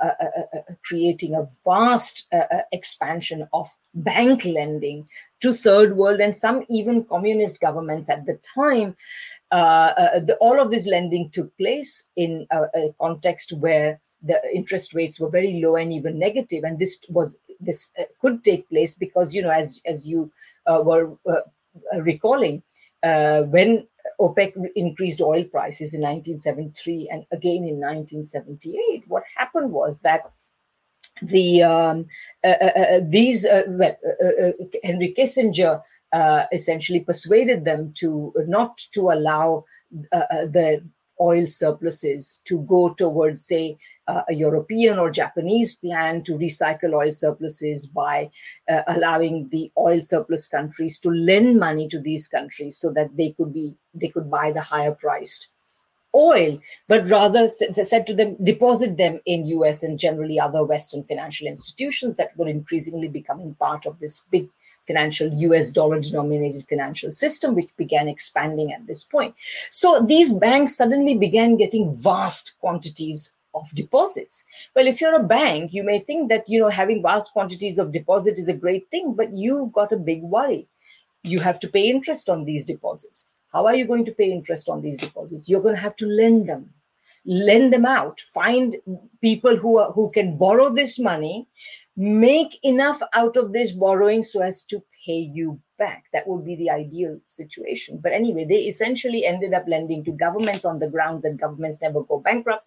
creating 0.84 1.34
a 1.34 1.46
vast 1.64 2.26
expansion 2.72 3.48
of 3.52 3.68
bank 3.94 4.44
lending 4.44 5.08
to 5.40 5.52
third 5.52 5.96
world 5.96 6.20
and 6.20 6.36
some 6.36 6.62
even 6.68 7.04
communist 7.04 7.58
governments 7.58 8.10
at 8.10 8.26
the 8.26 8.38
time. 8.54 8.94
The, 9.54 10.36
all 10.40 10.60
of 10.60 10.70
this 10.70 10.86
lending 10.86 11.30
took 11.30 11.56
place 11.56 12.04
in 12.16 12.46
a, 12.50 12.62
a 12.74 12.94
context 13.00 13.52
where 13.52 14.00
the 14.22 14.40
interest 14.54 14.94
rates 14.94 15.20
were 15.20 15.28
very 15.28 15.60
low 15.62 15.76
and 15.76 15.92
even 15.92 16.18
negative. 16.18 16.64
And 16.64 16.78
this 16.78 16.98
was 17.08 17.36
this 17.60 17.90
uh, 17.98 18.04
could 18.20 18.42
take 18.42 18.68
place 18.68 18.94
because 18.94 19.34
you 19.34 19.42
know 19.42 19.50
as 19.50 19.80
as 19.86 20.08
you 20.08 20.30
uh, 20.66 20.80
were 20.82 21.16
uh, 21.28 21.40
recalling 22.00 22.62
when 23.02 23.86
OPEC 24.20 24.54
increased 24.76 25.20
oil 25.20 25.44
prices 25.44 25.94
in 25.94 26.00
1973 26.02 27.08
and 27.10 27.26
again 27.32 27.64
in 27.64 27.80
1978 27.80 29.04
what 29.08 29.24
happened 29.36 29.72
was 29.72 30.00
that 30.00 30.30
the 31.22 31.62
um, 31.62 32.06
uh, 32.42 32.48
uh, 32.48 33.00
these 33.02 33.44
uh, 33.44 33.62
well, 33.68 33.96
Henry 34.82 35.14
Kissinger 35.16 35.82
essentially 36.52 37.00
persuaded 37.00 37.64
them 37.64 37.92
to 37.96 38.32
not 38.46 38.78
to 38.92 39.10
allow 39.10 39.64
the 39.90 40.82
oil 41.20 41.46
surpluses 41.46 42.40
to 42.44 42.60
go 42.62 42.92
towards, 42.94 43.44
say, 43.46 43.76
uh, 44.08 44.22
a 44.28 44.34
European 44.34 44.98
or 44.98 45.10
Japanese 45.10 45.74
plan 45.74 46.22
to 46.24 46.32
recycle 46.32 46.94
oil 46.94 47.10
surpluses 47.10 47.86
by 47.86 48.30
uh, 48.68 48.82
allowing 48.88 49.48
the 49.50 49.70
oil 49.78 50.00
surplus 50.00 50.46
countries 50.46 50.98
to 50.98 51.10
lend 51.10 51.58
money 51.58 51.88
to 51.88 52.00
these 52.00 52.26
countries 52.26 52.76
so 52.76 52.90
that 52.90 53.16
they 53.16 53.32
could 53.32 53.52
be 53.52 53.76
they 53.94 54.08
could 54.08 54.30
buy 54.30 54.50
the 54.50 54.60
higher 54.60 54.92
priced 54.92 55.48
oil, 56.14 56.60
but 56.88 57.08
rather 57.08 57.48
said 57.48 58.06
to 58.06 58.14
them, 58.14 58.36
deposit 58.42 58.96
them 58.96 59.20
in 59.26 59.46
US 59.46 59.82
and 59.82 59.98
generally 59.98 60.38
other 60.38 60.64
Western 60.64 61.02
financial 61.02 61.46
institutions 61.46 62.16
that 62.16 62.36
were 62.36 62.48
increasingly 62.48 63.08
becoming 63.08 63.54
part 63.56 63.84
of 63.84 63.98
this 63.98 64.20
big 64.30 64.48
financial 64.86 65.32
US 65.32 65.70
dollar 65.70 66.00
denominated 66.00 66.64
financial 66.68 67.10
system, 67.10 67.54
which 67.54 67.76
began 67.76 68.08
expanding 68.08 68.72
at 68.72 68.86
this 68.86 69.04
point. 69.04 69.34
So 69.70 70.00
these 70.00 70.32
banks 70.32 70.76
suddenly 70.76 71.16
began 71.16 71.56
getting 71.56 71.94
vast 71.94 72.54
quantities 72.60 73.32
of 73.54 73.70
deposits. 73.74 74.44
Well, 74.74 74.86
if 74.86 75.00
you're 75.00 75.14
a 75.14 75.22
bank, 75.22 75.72
you 75.72 75.84
may 75.84 75.98
think 75.98 76.28
that 76.28 76.48
you 76.48 76.60
know 76.60 76.68
having 76.68 77.02
vast 77.02 77.32
quantities 77.32 77.78
of 77.78 77.92
deposit 77.92 78.38
is 78.38 78.48
a 78.48 78.54
great 78.54 78.90
thing, 78.90 79.14
but 79.14 79.32
you've 79.32 79.72
got 79.72 79.92
a 79.92 79.96
big 79.96 80.22
worry. 80.22 80.66
You 81.22 81.40
have 81.40 81.60
to 81.60 81.68
pay 81.68 81.88
interest 81.88 82.28
on 82.28 82.44
these 82.44 82.64
deposits. 82.64 83.28
How 83.52 83.66
are 83.66 83.74
you 83.74 83.86
going 83.86 84.04
to 84.06 84.12
pay 84.12 84.32
interest 84.32 84.68
on 84.68 84.82
these 84.82 84.98
deposits? 84.98 85.48
You're 85.48 85.62
going 85.62 85.76
to 85.76 85.80
have 85.80 85.96
to 85.96 86.06
lend 86.06 86.48
them 86.48 86.70
lend 87.26 87.72
them 87.72 87.86
out 87.86 88.20
find 88.20 88.76
people 89.20 89.56
who 89.56 89.78
are 89.78 89.92
who 89.92 90.10
can 90.10 90.36
borrow 90.36 90.68
this 90.68 90.98
money 90.98 91.46
make 91.96 92.58
enough 92.64 93.00
out 93.12 93.36
of 93.36 93.52
this 93.52 93.72
borrowing 93.72 94.22
so 94.22 94.42
as 94.42 94.64
to 94.64 94.82
pay 95.04 95.18
you 95.18 95.60
back. 95.78 96.04
That 96.12 96.26
would 96.26 96.44
be 96.44 96.56
the 96.56 96.70
ideal 96.70 97.20
situation. 97.26 97.98
But 98.02 98.12
anyway 98.12 98.44
they 98.44 98.62
essentially 98.62 99.24
ended 99.24 99.54
up 99.54 99.64
lending 99.68 100.04
to 100.04 100.12
governments 100.12 100.64
on 100.64 100.78
the 100.78 100.88
ground 100.88 101.22
that 101.22 101.36
governments 101.36 101.80
never 101.80 102.02
go 102.02 102.18
bankrupt 102.18 102.66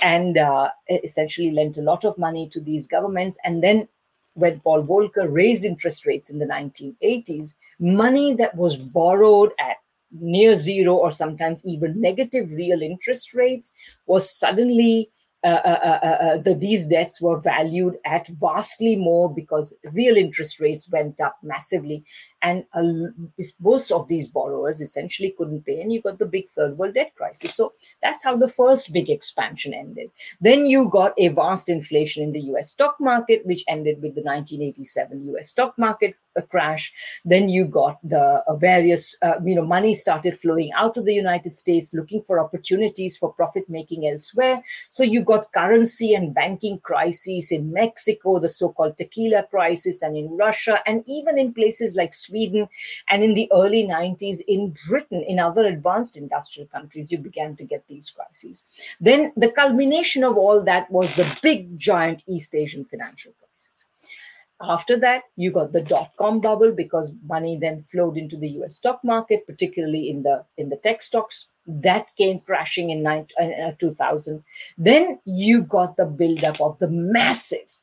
and 0.00 0.38
uh, 0.38 0.70
essentially 0.88 1.50
lent 1.50 1.78
a 1.78 1.82
lot 1.82 2.04
of 2.04 2.18
money 2.18 2.48
to 2.50 2.60
these 2.60 2.86
governments. 2.86 3.38
And 3.44 3.62
then 3.62 3.88
when 4.34 4.60
Paul 4.60 4.84
Volcker 4.84 5.26
raised 5.28 5.64
interest 5.64 6.06
rates 6.06 6.30
in 6.30 6.38
the 6.38 6.46
1980s, 6.46 7.54
money 7.80 8.34
that 8.34 8.54
was 8.54 8.76
borrowed 8.76 9.52
at 9.58 9.78
near 10.10 10.54
zero 10.56 10.94
or 10.94 11.10
sometimes 11.10 11.64
even 11.66 12.00
negative 12.00 12.52
real 12.52 12.82
interest 12.82 13.34
rates 13.34 13.72
was 14.06 14.30
suddenly 14.30 15.10
uh, 15.44 15.60
uh, 15.64 15.78
uh, 16.02 16.06
uh, 16.06 16.36
the, 16.38 16.54
these 16.54 16.84
debts 16.84 17.20
were 17.22 17.38
valued 17.40 17.94
at 18.04 18.26
vastly 18.40 18.96
more 18.96 19.32
because 19.32 19.72
real 19.92 20.16
interest 20.16 20.58
rates 20.58 20.90
went 20.90 21.20
up 21.20 21.36
massively 21.44 22.02
and 22.42 22.64
most 23.60 23.90
of 23.90 24.08
these 24.08 24.28
borrowers 24.28 24.80
essentially 24.80 25.34
couldn't 25.36 25.64
pay 25.64 25.80
and 25.80 25.92
you 25.92 26.00
got 26.00 26.18
the 26.18 26.26
big 26.26 26.48
third 26.48 26.76
world 26.78 26.94
debt 26.94 27.12
crisis 27.16 27.54
so 27.54 27.72
that's 28.02 28.22
how 28.22 28.36
the 28.36 28.48
first 28.48 28.92
big 28.92 29.10
expansion 29.10 29.74
ended 29.74 30.10
then 30.40 30.66
you 30.66 30.88
got 30.88 31.12
a 31.18 31.28
vast 31.28 31.68
inflation 31.68 32.22
in 32.22 32.32
the 32.32 32.40
us 32.40 32.70
stock 32.70 32.96
market 33.00 33.44
which 33.44 33.64
ended 33.68 33.96
with 33.96 34.14
the 34.14 34.22
1987 34.22 35.34
us 35.38 35.48
stock 35.48 35.74
market 35.78 36.14
crash. 36.42 36.92
Then 37.24 37.48
you 37.48 37.64
got 37.64 37.98
the 38.02 38.42
uh, 38.46 38.56
various, 38.56 39.16
uh, 39.22 39.34
you 39.44 39.54
know, 39.54 39.64
money 39.64 39.94
started 39.94 40.38
flowing 40.38 40.70
out 40.76 40.96
of 40.96 41.04
the 41.04 41.14
United 41.14 41.54
States, 41.54 41.94
looking 41.94 42.22
for 42.22 42.38
opportunities 42.38 43.16
for 43.16 43.32
profit 43.32 43.64
making 43.68 44.06
elsewhere. 44.06 44.62
So 44.88 45.02
you 45.02 45.22
got 45.22 45.52
currency 45.52 46.14
and 46.14 46.34
banking 46.34 46.80
crises 46.80 47.50
in 47.50 47.72
Mexico, 47.72 48.38
the 48.38 48.48
so-called 48.48 48.96
tequila 48.96 49.44
crisis, 49.50 50.02
and 50.02 50.16
in 50.16 50.36
Russia, 50.36 50.80
and 50.86 51.04
even 51.06 51.38
in 51.38 51.52
places 51.52 51.94
like 51.94 52.14
Sweden, 52.28 52.68
and 53.08 53.22
in 53.22 53.34
the 53.34 53.50
early 53.52 53.82
90s 53.84 54.38
in 54.46 54.74
Britain, 54.88 55.22
in 55.26 55.38
other 55.38 55.66
advanced 55.66 56.16
industrial 56.16 56.68
countries, 56.68 57.10
you 57.12 57.18
began 57.18 57.56
to 57.56 57.64
get 57.64 57.86
these 57.88 58.10
crises. 58.10 58.64
Then 59.00 59.32
the 59.36 59.50
culmination 59.50 60.24
of 60.24 60.36
all 60.36 60.62
that 60.62 60.90
was 60.90 61.12
the 61.14 61.28
big, 61.42 61.78
giant 61.78 62.24
East 62.26 62.54
Asian 62.54 62.84
financial 62.84 63.32
crisis. 63.38 63.86
After 64.60 64.96
that, 64.98 65.22
you 65.36 65.52
got 65.52 65.72
the 65.72 65.80
dot 65.80 66.10
com 66.18 66.40
bubble 66.40 66.72
because 66.72 67.12
money 67.24 67.56
then 67.56 67.80
flowed 67.80 68.16
into 68.16 68.36
the 68.36 68.48
US 68.60 68.74
stock 68.74 69.00
market, 69.04 69.46
particularly 69.46 70.10
in 70.10 70.24
the 70.24 70.44
in 70.56 70.68
the 70.68 70.76
tech 70.76 71.00
stocks. 71.00 71.50
That 71.70 72.06
came 72.16 72.40
crashing 72.40 72.90
in, 72.90 73.06
uh, 73.06 73.24
uh, 73.38 73.72
2000. 73.78 74.42
Then 74.78 75.20
you 75.24 75.62
got 75.62 75.96
the 75.96 76.06
buildup 76.06 76.60
of 76.60 76.78
the 76.78 76.88
massive 76.88 77.82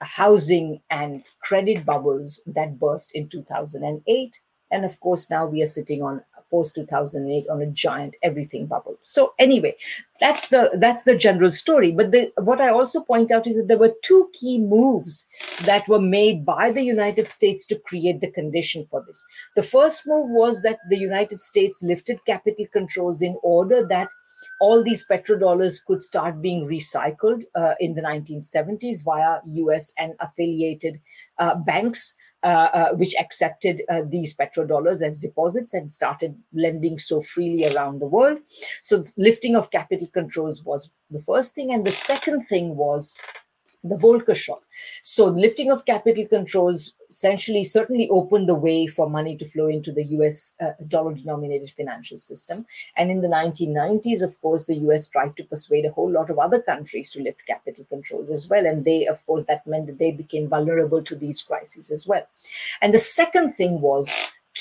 housing 0.00 0.80
and 0.90 1.22
credit 1.40 1.84
bubbles 1.84 2.40
that 2.46 2.78
burst 2.78 3.12
in 3.14 3.28
2008. 3.28 4.40
And 4.72 4.84
of 4.84 5.00
course, 5.00 5.28
now 5.30 5.46
we 5.46 5.62
are 5.62 5.66
sitting 5.66 6.02
on 6.02 6.22
post 6.50 6.74
2008 6.74 7.48
on 7.48 7.62
a 7.62 7.66
giant 7.66 8.16
everything 8.22 8.66
bubble. 8.66 8.98
So 9.02 9.34
anyway 9.38 9.76
that's 10.20 10.48
the 10.48 10.70
that's 10.74 11.04
the 11.04 11.16
general 11.16 11.50
story. 11.50 11.92
But 11.92 12.10
the, 12.12 12.32
what 12.36 12.60
i 12.60 12.68
also 12.68 13.00
point 13.00 13.30
out 13.30 13.46
is 13.46 13.56
that 13.56 13.68
there 13.68 13.78
were 13.78 13.94
two 14.02 14.28
key 14.32 14.58
moves 14.58 15.26
that 15.64 15.88
were 15.88 16.00
made 16.00 16.44
by 16.44 16.70
the 16.70 16.82
united 16.82 17.28
states 17.28 17.64
to 17.66 17.78
create 17.78 18.20
the 18.20 18.30
condition 18.30 18.84
for 18.84 19.02
this. 19.06 19.24
The 19.56 19.62
first 19.62 20.06
move 20.06 20.30
was 20.30 20.62
that 20.62 20.78
the 20.88 20.98
united 20.98 21.40
states 21.40 21.82
lifted 21.82 22.24
capital 22.26 22.66
controls 22.72 23.22
in 23.22 23.36
order 23.42 23.86
that 23.86 24.08
all 24.60 24.84
these 24.84 25.04
petrodollars 25.10 25.84
could 25.84 26.02
start 26.02 26.40
being 26.40 26.66
recycled 26.66 27.42
uh, 27.54 27.74
in 27.80 27.94
the 27.94 28.02
1970s 28.02 29.02
via 29.02 29.38
US 29.44 29.92
and 29.98 30.12
affiliated 30.20 31.00
uh, 31.38 31.54
banks, 31.56 32.14
uh, 32.42 32.68
uh 32.72 32.92
which 32.92 33.14
accepted 33.18 33.82
uh, 33.88 34.02
these 34.06 34.36
petrodollars 34.36 35.02
as 35.02 35.18
deposits 35.18 35.74
and 35.74 35.90
started 35.90 36.36
lending 36.52 36.98
so 36.98 37.20
freely 37.20 37.74
around 37.74 38.00
the 38.00 38.06
world. 38.06 38.38
So, 38.82 39.02
lifting 39.16 39.56
of 39.56 39.70
capital 39.70 40.08
controls 40.08 40.62
was 40.62 40.88
the 41.10 41.20
first 41.20 41.54
thing. 41.54 41.72
And 41.72 41.86
the 41.86 41.92
second 41.92 42.42
thing 42.42 42.76
was 42.76 43.16
the 43.82 43.96
Volcker 43.96 44.36
shock. 44.36 44.62
So, 45.02 45.26
lifting 45.26 45.70
of 45.70 45.86
capital 45.86 46.26
controls 46.26 46.94
essentially 47.08 47.64
certainly 47.64 48.08
opened 48.10 48.48
the 48.48 48.54
way 48.54 48.86
for 48.86 49.08
money 49.08 49.36
to 49.36 49.44
flow 49.44 49.68
into 49.68 49.90
the 49.90 50.04
US 50.16 50.54
uh, 50.60 50.72
dollar 50.86 51.14
denominated 51.14 51.70
financial 51.70 52.18
system. 52.18 52.66
And 52.96 53.10
in 53.10 53.20
the 53.22 53.28
1990s, 53.28 54.22
of 54.22 54.40
course, 54.40 54.66
the 54.66 54.76
US 54.76 55.08
tried 55.08 55.36
to 55.36 55.44
persuade 55.44 55.86
a 55.86 55.92
whole 55.92 56.10
lot 56.10 56.30
of 56.30 56.38
other 56.38 56.60
countries 56.60 57.10
to 57.12 57.22
lift 57.22 57.46
capital 57.46 57.84
controls 57.88 58.30
as 58.30 58.48
well. 58.48 58.66
And 58.66 58.84
they, 58.84 59.06
of 59.06 59.24
course, 59.26 59.44
that 59.46 59.66
meant 59.66 59.86
that 59.86 59.98
they 59.98 60.10
became 60.10 60.48
vulnerable 60.48 61.02
to 61.02 61.16
these 61.16 61.42
crises 61.42 61.90
as 61.90 62.06
well. 62.06 62.26
And 62.82 62.92
the 62.92 62.98
second 62.98 63.52
thing 63.52 63.80
was 63.80 64.14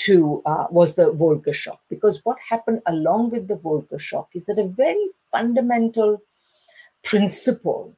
to 0.05 0.41
uh, 0.45 0.67
was 0.69 0.95
the 0.95 1.11
Volcker 1.11 1.53
shock 1.53 1.81
because 1.89 2.23
what 2.23 2.37
happened 2.49 2.81
along 2.85 3.31
with 3.31 3.47
the 3.47 3.57
Volcker 3.57 3.99
shock 3.99 4.29
is 4.33 4.45
that 4.45 4.59
a 4.59 4.67
very 4.67 5.09
fundamental 5.31 6.21
principle 7.03 7.95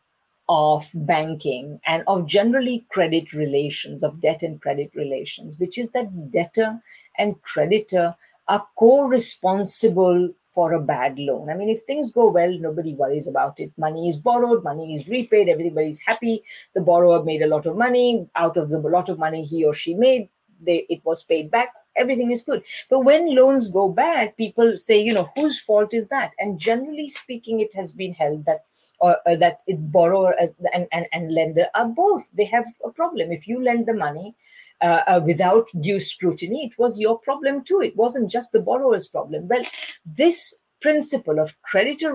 of 0.50 0.90
banking 0.94 1.80
and 1.86 2.04
of 2.08 2.26
generally 2.26 2.86
credit 2.90 3.34
relations, 3.34 4.04
of 4.04 4.22
debt 4.22 4.44
and 4.44 4.62
credit 4.62 4.92
relations, 4.96 5.60
which 5.60 5.78
is 5.78 5.92
that 5.92 6.32
debtor 6.32 6.82
and 7.18 7.42
creditor 7.42 8.16
are 8.48 8.68
co 8.78 9.04
responsible 9.04 10.30
for 10.44 10.74
a 10.74 10.82
bad 10.82 11.18
loan. 11.18 11.50
I 11.50 11.54
mean, 11.54 11.70
if 11.70 11.82
things 11.84 12.12
go 12.12 12.30
well, 12.30 12.52
nobody 12.60 12.94
worries 12.94 13.28
about 13.28 13.60
it. 13.60 13.72
Money 13.78 14.10
is 14.10 14.18
borrowed, 14.18 14.64
money 14.64 14.94
is 14.94 15.08
repaid, 15.08 15.48
everybody's 15.48 16.00
happy. 16.00 16.44
The 16.76 16.82
borrower 16.82 17.24
made 17.24 17.42
a 17.42 17.48
lot 17.48 17.66
of 17.66 17.78
money. 17.78 18.28
Out 18.36 18.58
of 18.58 18.70
the 18.70 18.80
lot 18.80 19.08
of 19.08 19.18
money 19.18 19.46
he 19.46 19.64
or 19.64 19.74
she 19.74 19.94
made, 19.94 20.28
they, 20.60 20.86
it 20.90 21.02
was 21.06 21.24
paid 21.24 21.50
back 21.50 21.74
everything 22.02 22.32
is 22.32 22.42
good. 22.50 22.62
But 22.90 23.02
when 23.10 23.36
loans 23.36 23.70
go 23.70 23.90
bad, 23.90 24.36
people 24.36 24.76
say, 24.76 24.98
you 25.08 25.14
know, 25.14 25.30
whose 25.36 25.60
fault 25.60 25.94
is 25.94 26.08
that? 26.10 26.32
And 26.40 26.60
generally 26.60 27.08
speaking, 27.08 27.62
it 27.62 27.74
has 27.76 27.92
been 27.92 28.14
held 28.14 28.46
that 28.46 28.66
or, 29.00 29.18
uh, 29.28 29.36
that 29.38 29.58
it 29.68 29.92
borrower 29.92 30.36
and, 30.40 30.88
and, 30.92 31.08
and 31.12 31.34
lender 31.34 31.68
are 31.74 31.88
both. 31.88 32.32
They 32.32 32.46
have 32.46 32.66
a 32.86 32.92
problem. 32.92 33.32
If 33.32 33.48
you 33.48 33.64
lend 33.64 33.88
the 33.88 33.94
money 33.94 34.36
uh, 34.82 35.02
uh, 35.08 35.22
without 35.26 35.68
due 35.80 36.00
scrutiny, 36.00 36.66
it 36.68 36.78
was 36.78 37.00
your 37.00 37.18
problem 37.20 37.64
too. 37.64 37.82
It 37.82 37.96
wasn't 37.96 38.30
just 38.30 38.52
the 38.52 38.60
borrower's 38.60 39.08
problem. 39.08 39.48
Well, 39.48 39.64
this 40.06 40.56
principle 40.82 41.40
of 41.40 41.60
creditor 41.62 42.14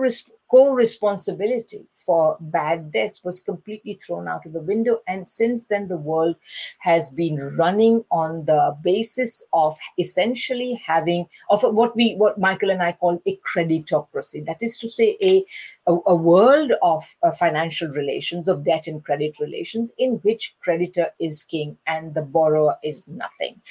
risk 0.51 0.99
co-responsibility 0.99 1.85
for 1.95 2.37
bad 2.39 2.91
debts 2.91 3.23
was 3.23 3.41
completely 3.41 3.95
thrown 3.95 4.27
out 4.27 4.45
of 4.45 4.53
the 4.53 4.61
window. 4.61 5.01
And 5.07 5.29
since 5.29 5.67
then 5.67 5.87
the 5.87 5.97
world 5.97 6.35
has 6.79 7.09
been 7.09 7.37
running 7.57 8.03
on 8.11 8.45
the 8.45 8.75
basis 8.81 9.45
of 9.53 9.77
essentially 9.97 10.79
having 10.85 11.27
of 11.49 11.63
what 11.63 11.95
we 11.95 12.15
what 12.15 12.37
michael 12.39 12.69
and 12.69 12.81
i 12.81 12.91
call 12.91 13.21
a 13.25 13.37
creditocracy. 13.37 14.45
That 14.45 14.61
is 14.61 14.77
to 14.79 14.89
say 14.89 15.17
a 15.21 15.45
a, 15.87 15.97
a 16.07 16.15
world 16.15 16.71
of 16.81 17.15
uh, 17.23 17.31
financial 17.31 17.89
relations 17.89 18.47
of 18.47 18.65
debt 18.65 18.87
and 18.87 19.03
credit 19.03 19.39
relations 19.39 19.91
in 19.97 20.13
which 20.23 20.55
creditor 20.61 21.11
is 21.19 21.43
king 21.43 21.77
and 21.87 22.13
the 22.13 22.21
borrower 22.21 22.77
is 22.83 23.07
nothing 23.07 23.61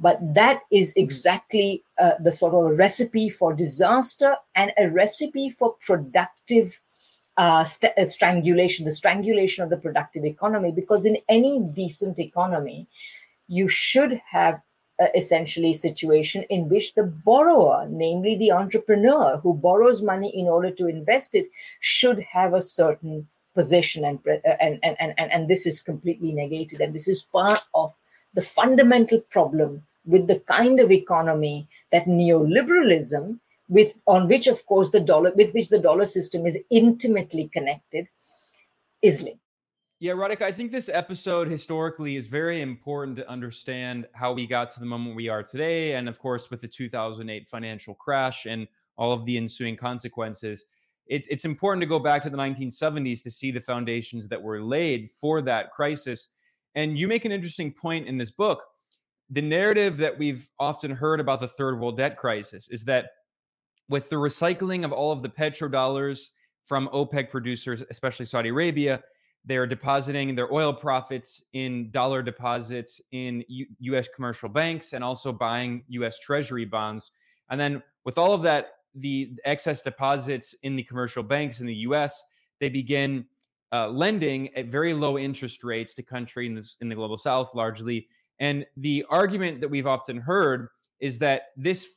but 0.00 0.18
that 0.34 0.62
is 0.72 0.94
exactly 0.96 1.84
uh, 1.98 2.12
the 2.20 2.32
sort 2.32 2.54
of 2.54 2.78
recipe 2.78 3.28
for 3.28 3.52
disaster 3.52 4.34
and 4.54 4.72
a 4.78 4.88
recipe 4.88 5.50
for 5.50 5.76
productive 5.86 6.80
uh, 7.36 7.64
st- 7.64 7.92
uh, 7.98 8.04
strangulation, 8.04 8.86
the 8.86 8.90
strangulation 8.90 9.62
of 9.62 9.68
the 9.68 9.76
productive 9.76 10.24
economy. 10.24 10.72
Because 10.72 11.04
in 11.04 11.18
any 11.28 11.60
decent 11.60 12.18
economy, 12.18 12.88
you 13.46 13.68
should 13.68 14.20
have 14.30 14.62
uh, 15.00 15.06
essentially 15.14 15.70
a 15.70 15.74
situation 15.74 16.44
in 16.48 16.68
which 16.70 16.94
the 16.94 17.04
borrower, 17.04 17.86
namely 17.90 18.36
the 18.36 18.52
entrepreneur 18.52 19.36
who 19.38 19.52
borrows 19.52 20.02
money 20.02 20.30
in 20.34 20.46
order 20.46 20.70
to 20.70 20.86
invest 20.86 21.34
it, 21.34 21.46
should 21.80 22.20
have 22.20 22.54
a 22.54 22.62
certain 22.62 23.28
position 23.54 24.04
and, 24.04 24.18
uh, 24.26 24.48
and, 24.60 24.78
and, 24.82 24.96
and, 24.98 25.30
and 25.30 25.48
this 25.48 25.66
is 25.66 25.82
completely 25.82 26.32
negated. 26.32 26.80
And 26.80 26.94
this 26.94 27.08
is 27.08 27.22
part 27.22 27.60
of 27.74 27.94
the 28.32 28.42
fundamental 28.42 29.20
problem 29.20 29.82
with 30.04 30.26
the 30.26 30.40
kind 30.40 30.80
of 30.80 30.90
economy 30.90 31.68
that 31.92 32.06
neoliberalism 32.06 33.38
with 33.68 33.94
on 34.06 34.26
which 34.28 34.46
of 34.46 34.64
course 34.66 34.90
the 34.90 35.00
dollar 35.00 35.32
with 35.36 35.52
which 35.52 35.68
the 35.68 35.78
dollar 35.78 36.04
system 36.04 36.46
is 36.46 36.58
intimately 36.70 37.48
connected 37.48 38.08
is 39.02 39.22
linked 39.22 39.40
yeah, 40.02 40.12
Radhika, 40.12 40.40
I 40.40 40.52
think 40.52 40.72
this 40.72 40.88
episode 40.88 41.46
historically 41.46 42.16
is 42.16 42.26
very 42.26 42.62
important 42.62 43.18
to 43.18 43.28
understand 43.28 44.08
how 44.14 44.32
we 44.32 44.46
got 44.46 44.72
to 44.72 44.80
the 44.80 44.86
moment 44.86 45.14
we 45.14 45.28
are 45.28 45.42
today. 45.42 45.94
And 45.94 46.08
of 46.08 46.18
course, 46.18 46.48
with 46.48 46.62
the 46.62 46.68
2008 46.68 47.46
financial 47.46 47.94
crash 47.94 48.46
and 48.46 48.66
all 48.96 49.12
of 49.12 49.26
the 49.26 49.36
ensuing 49.36 49.76
consequences, 49.76 50.64
it's, 51.06 51.26
it's 51.26 51.44
important 51.44 51.82
to 51.82 51.86
go 51.86 51.98
back 51.98 52.22
to 52.22 52.30
the 52.30 52.38
1970s 52.38 53.22
to 53.24 53.30
see 53.30 53.50
the 53.50 53.60
foundations 53.60 54.26
that 54.28 54.40
were 54.40 54.62
laid 54.62 55.10
for 55.10 55.42
that 55.42 55.70
crisis. 55.70 56.30
And 56.74 56.96
you 56.96 57.06
make 57.06 57.26
an 57.26 57.32
interesting 57.32 57.70
point 57.70 58.06
in 58.06 58.16
this 58.16 58.30
book 58.30 58.62
the 59.30 59.42
narrative 59.42 59.96
that 59.98 60.18
we've 60.18 60.48
often 60.58 60.90
heard 60.90 61.20
about 61.20 61.40
the 61.40 61.48
third 61.48 61.78
world 61.78 61.96
debt 61.96 62.16
crisis 62.16 62.68
is 62.68 62.84
that 62.84 63.10
with 63.88 64.08
the 64.08 64.16
recycling 64.16 64.84
of 64.84 64.92
all 64.92 65.12
of 65.12 65.22
the 65.22 65.28
petrodollars 65.28 66.28
from 66.64 66.88
OPEC 66.92 67.30
producers, 67.30 67.82
especially 67.90 68.26
Saudi 68.26 68.48
Arabia, 68.48 69.02
they're 69.44 69.66
depositing 69.66 70.34
their 70.34 70.52
oil 70.52 70.72
profits 70.72 71.42
in 71.52 71.90
dollar 71.90 72.22
deposits 72.22 73.00
in 73.12 73.44
U- 73.48 73.66
US 73.80 74.08
commercial 74.14 74.48
banks 74.48 74.92
and 74.92 75.02
also 75.02 75.32
buying 75.32 75.82
US 75.88 76.18
treasury 76.18 76.64
bonds. 76.64 77.12
And 77.50 77.60
then 77.60 77.82
with 78.04 78.18
all 78.18 78.32
of 78.32 78.42
that, 78.42 78.72
the 78.94 79.32
excess 79.44 79.82
deposits 79.82 80.54
in 80.62 80.76
the 80.76 80.82
commercial 80.82 81.22
banks 81.22 81.60
in 81.60 81.66
the 81.66 81.74
US, 81.76 82.22
they 82.58 82.68
begin 82.68 83.24
uh, 83.72 83.88
lending 83.88 84.54
at 84.56 84.66
very 84.66 84.92
low 84.92 85.16
interest 85.16 85.62
rates 85.62 85.94
to 85.94 86.02
countries 86.02 86.50
in, 86.50 86.62
in 86.80 86.88
the 86.88 86.94
global 86.94 87.16
south 87.16 87.54
largely 87.54 88.08
and 88.40 88.66
the 88.76 89.04
argument 89.10 89.60
that 89.60 89.68
we've 89.68 89.86
often 89.86 90.16
heard 90.16 90.68
is 90.98 91.18
that 91.18 91.48
this 91.56 91.88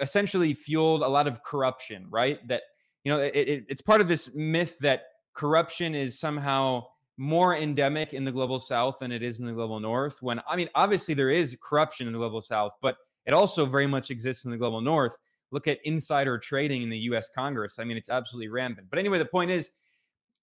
essentially 0.00 0.54
fueled 0.54 1.02
a 1.02 1.08
lot 1.08 1.26
of 1.26 1.42
corruption, 1.42 2.06
right? 2.10 2.46
That, 2.46 2.62
you 3.04 3.12
know, 3.12 3.20
it, 3.20 3.34
it, 3.34 3.64
it's 3.68 3.82
part 3.82 4.00
of 4.00 4.06
this 4.06 4.30
myth 4.34 4.78
that 4.80 5.02
corruption 5.34 5.94
is 5.94 6.18
somehow 6.18 6.84
more 7.16 7.56
endemic 7.56 8.12
in 8.12 8.24
the 8.24 8.30
global 8.30 8.60
south 8.60 8.98
than 9.00 9.10
it 9.10 9.22
is 9.22 9.40
in 9.40 9.46
the 9.46 9.52
global 9.52 9.80
north. 9.80 10.22
When 10.22 10.40
I 10.48 10.56
mean, 10.56 10.68
obviously, 10.74 11.14
there 11.14 11.30
is 11.30 11.56
corruption 11.60 12.06
in 12.06 12.12
the 12.12 12.18
global 12.18 12.40
south, 12.40 12.72
but 12.80 12.96
it 13.26 13.34
also 13.34 13.66
very 13.66 13.86
much 13.86 14.10
exists 14.10 14.44
in 14.44 14.50
the 14.50 14.56
global 14.56 14.80
north. 14.80 15.16
Look 15.50 15.66
at 15.66 15.78
insider 15.84 16.38
trading 16.38 16.82
in 16.82 16.90
the 16.90 16.98
US 16.98 17.28
Congress. 17.34 17.78
I 17.78 17.84
mean, 17.84 17.96
it's 17.96 18.10
absolutely 18.10 18.48
rampant. 18.48 18.88
But 18.90 18.98
anyway, 18.98 19.18
the 19.18 19.24
point 19.24 19.50
is, 19.50 19.70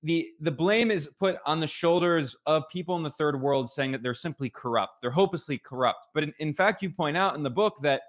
the 0.06 0.30
the 0.40 0.52
blame 0.52 0.92
is 0.92 1.10
put 1.20 1.38
on 1.48 1.60
the 1.60 1.68
shoulders 1.68 2.36
of 2.46 2.70
people 2.70 2.96
in 2.96 3.02
the 3.02 3.10
third 3.10 3.42
world 3.42 3.70
saying 3.70 3.92
that 3.92 4.04
they're 4.04 4.14
simply 4.14 4.52
corrupt. 4.52 5.02
They're 5.02 5.10
hopelessly 5.10 5.58
corrupt. 5.58 6.08
But 6.14 6.24
in, 6.24 6.34
in 6.40 6.54
fact 6.54 6.84
you 6.84 6.92
point 6.92 7.18
out 7.18 7.36
in 7.36 7.42
the 7.42 7.50
book 7.50 7.78
that 7.82 8.04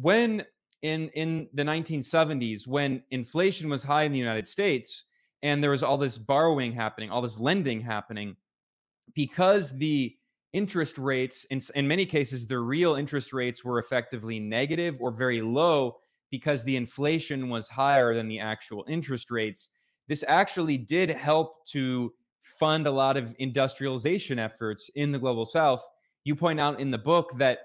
when 0.00 0.44
in 0.82 1.10
in 1.10 1.48
the 1.52 1.62
1970s 1.62 2.66
when 2.66 3.02
inflation 3.10 3.68
was 3.68 3.82
high 3.82 4.02
in 4.02 4.12
the 4.12 4.18
united 4.18 4.46
states 4.46 5.04
and 5.42 5.62
there 5.62 5.70
was 5.70 5.82
all 5.82 5.96
this 5.96 6.18
borrowing 6.18 6.70
happening 6.70 7.10
all 7.10 7.22
this 7.22 7.40
lending 7.40 7.80
happening 7.80 8.36
because 9.14 9.76
the 9.78 10.14
interest 10.52 10.98
rates 10.98 11.44
in, 11.44 11.60
in 11.74 11.88
many 11.88 12.04
cases 12.04 12.46
the 12.46 12.58
real 12.58 12.94
interest 12.94 13.32
rates 13.32 13.64
were 13.64 13.78
effectively 13.78 14.38
negative 14.38 14.98
or 15.00 15.10
very 15.10 15.40
low 15.40 15.96
because 16.30 16.62
the 16.64 16.76
inflation 16.76 17.48
was 17.48 17.68
higher 17.68 18.14
than 18.14 18.28
the 18.28 18.38
actual 18.38 18.84
interest 18.86 19.30
rates 19.30 19.70
this 20.08 20.24
actually 20.26 20.78
did 20.78 21.10
help 21.10 21.66
to 21.66 22.12
fund 22.42 22.86
a 22.86 22.90
lot 22.90 23.16
of 23.16 23.34
industrialization 23.38 24.38
efforts 24.38 24.90
in 24.94 25.12
the 25.12 25.18
global 25.18 25.46
south. 25.46 25.86
You 26.24 26.34
point 26.34 26.60
out 26.60 26.80
in 26.80 26.90
the 26.90 26.98
book 26.98 27.32
that 27.38 27.58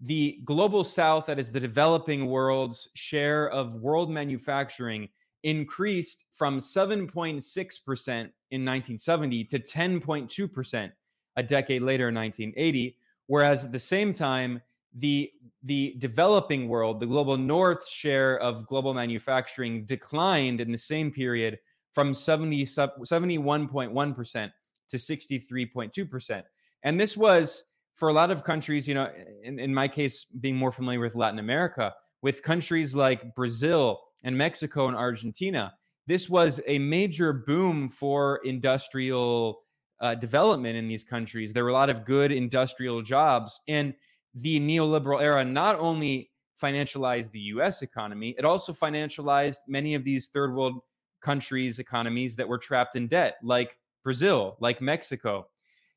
the 0.00 0.40
global 0.44 0.84
south, 0.84 1.26
that 1.26 1.38
is 1.38 1.50
the 1.50 1.60
developing 1.60 2.26
world's 2.26 2.88
share 2.94 3.48
of 3.50 3.76
world 3.76 4.10
manufacturing, 4.10 5.08
increased 5.42 6.24
from 6.32 6.58
7.6% 6.58 8.08
in 8.08 8.64
1970 8.64 9.44
to 9.44 9.58
10.2% 9.58 10.92
a 11.36 11.42
decade 11.42 11.82
later 11.82 12.08
in 12.08 12.14
1980. 12.14 12.96
Whereas 13.26 13.64
at 13.64 13.72
the 13.72 13.78
same 13.78 14.12
time, 14.12 14.60
the 14.94 15.30
the 15.62 15.96
developing 15.98 16.68
world, 16.68 17.00
the 17.00 17.06
global 17.06 17.36
north 17.36 17.86
share 17.86 18.38
of 18.38 18.66
global 18.66 18.94
manufacturing 18.94 19.84
declined 19.84 20.60
in 20.60 20.70
the 20.70 20.78
same 20.78 21.10
period 21.10 21.58
from 21.96 22.12
70, 22.12 22.66
71.1% 22.66 24.50
to 24.90 24.96
63.2%. 24.98 26.42
And 26.82 27.00
this 27.00 27.16
was 27.16 27.64
for 27.94 28.10
a 28.10 28.12
lot 28.12 28.30
of 28.30 28.44
countries, 28.44 28.86
you 28.86 28.92
know, 28.92 29.10
in, 29.42 29.58
in 29.58 29.72
my 29.72 29.88
case, 29.88 30.26
being 30.38 30.56
more 30.56 30.70
familiar 30.70 31.00
with 31.00 31.14
Latin 31.14 31.38
America, 31.38 31.94
with 32.20 32.42
countries 32.42 32.94
like 32.94 33.34
Brazil 33.34 33.98
and 34.22 34.36
Mexico 34.36 34.88
and 34.88 34.94
Argentina, 34.94 35.72
this 36.06 36.28
was 36.28 36.60
a 36.66 36.78
major 36.78 37.32
boom 37.32 37.88
for 37.88 38.40
industrial 38.44 39.62
uh, 40.02 40.14
development 40.14 40.76
in 40.76 40.88
these 40.88 41.02
countries. 41.02 41.54
There 41.54 41.64
were 41.64 41.70
a 41.70 41.72
lot 41.72 41.88
of 41.88 42.04
good 42.04 42.30
industrial 42.30 43.00
jobs. 43.00 43.58
And 43.68 43.94
the 44.34 44.60
neoliberal 44.60 45.22
era 45.22 45.42
not 45.46 45.78
only 45.78 46.30
financialized 46.62 47.30
the 47.30 47.40
US 47.54 47.80
economy, 47.80 48.34
it 48.36 48.44
also 48.44 48.74
financialized 48.74 49.60
many 49.66 49.94
of 49.94 50.04
these 50.04 50.28
third 50.28 50.54
world 50.54 50.82
countries' 51.26 51.80
economies 51.80 52.36
that 52.36 52.46
were 52.46 52.56
trapped 52.56 52.94
in 52.94 53.08
debt, 53.08 53.38
like 53.42 53.76
Brazil, 54.04 54.56
like 54.60 54.80
Mexico. 54.80 55.48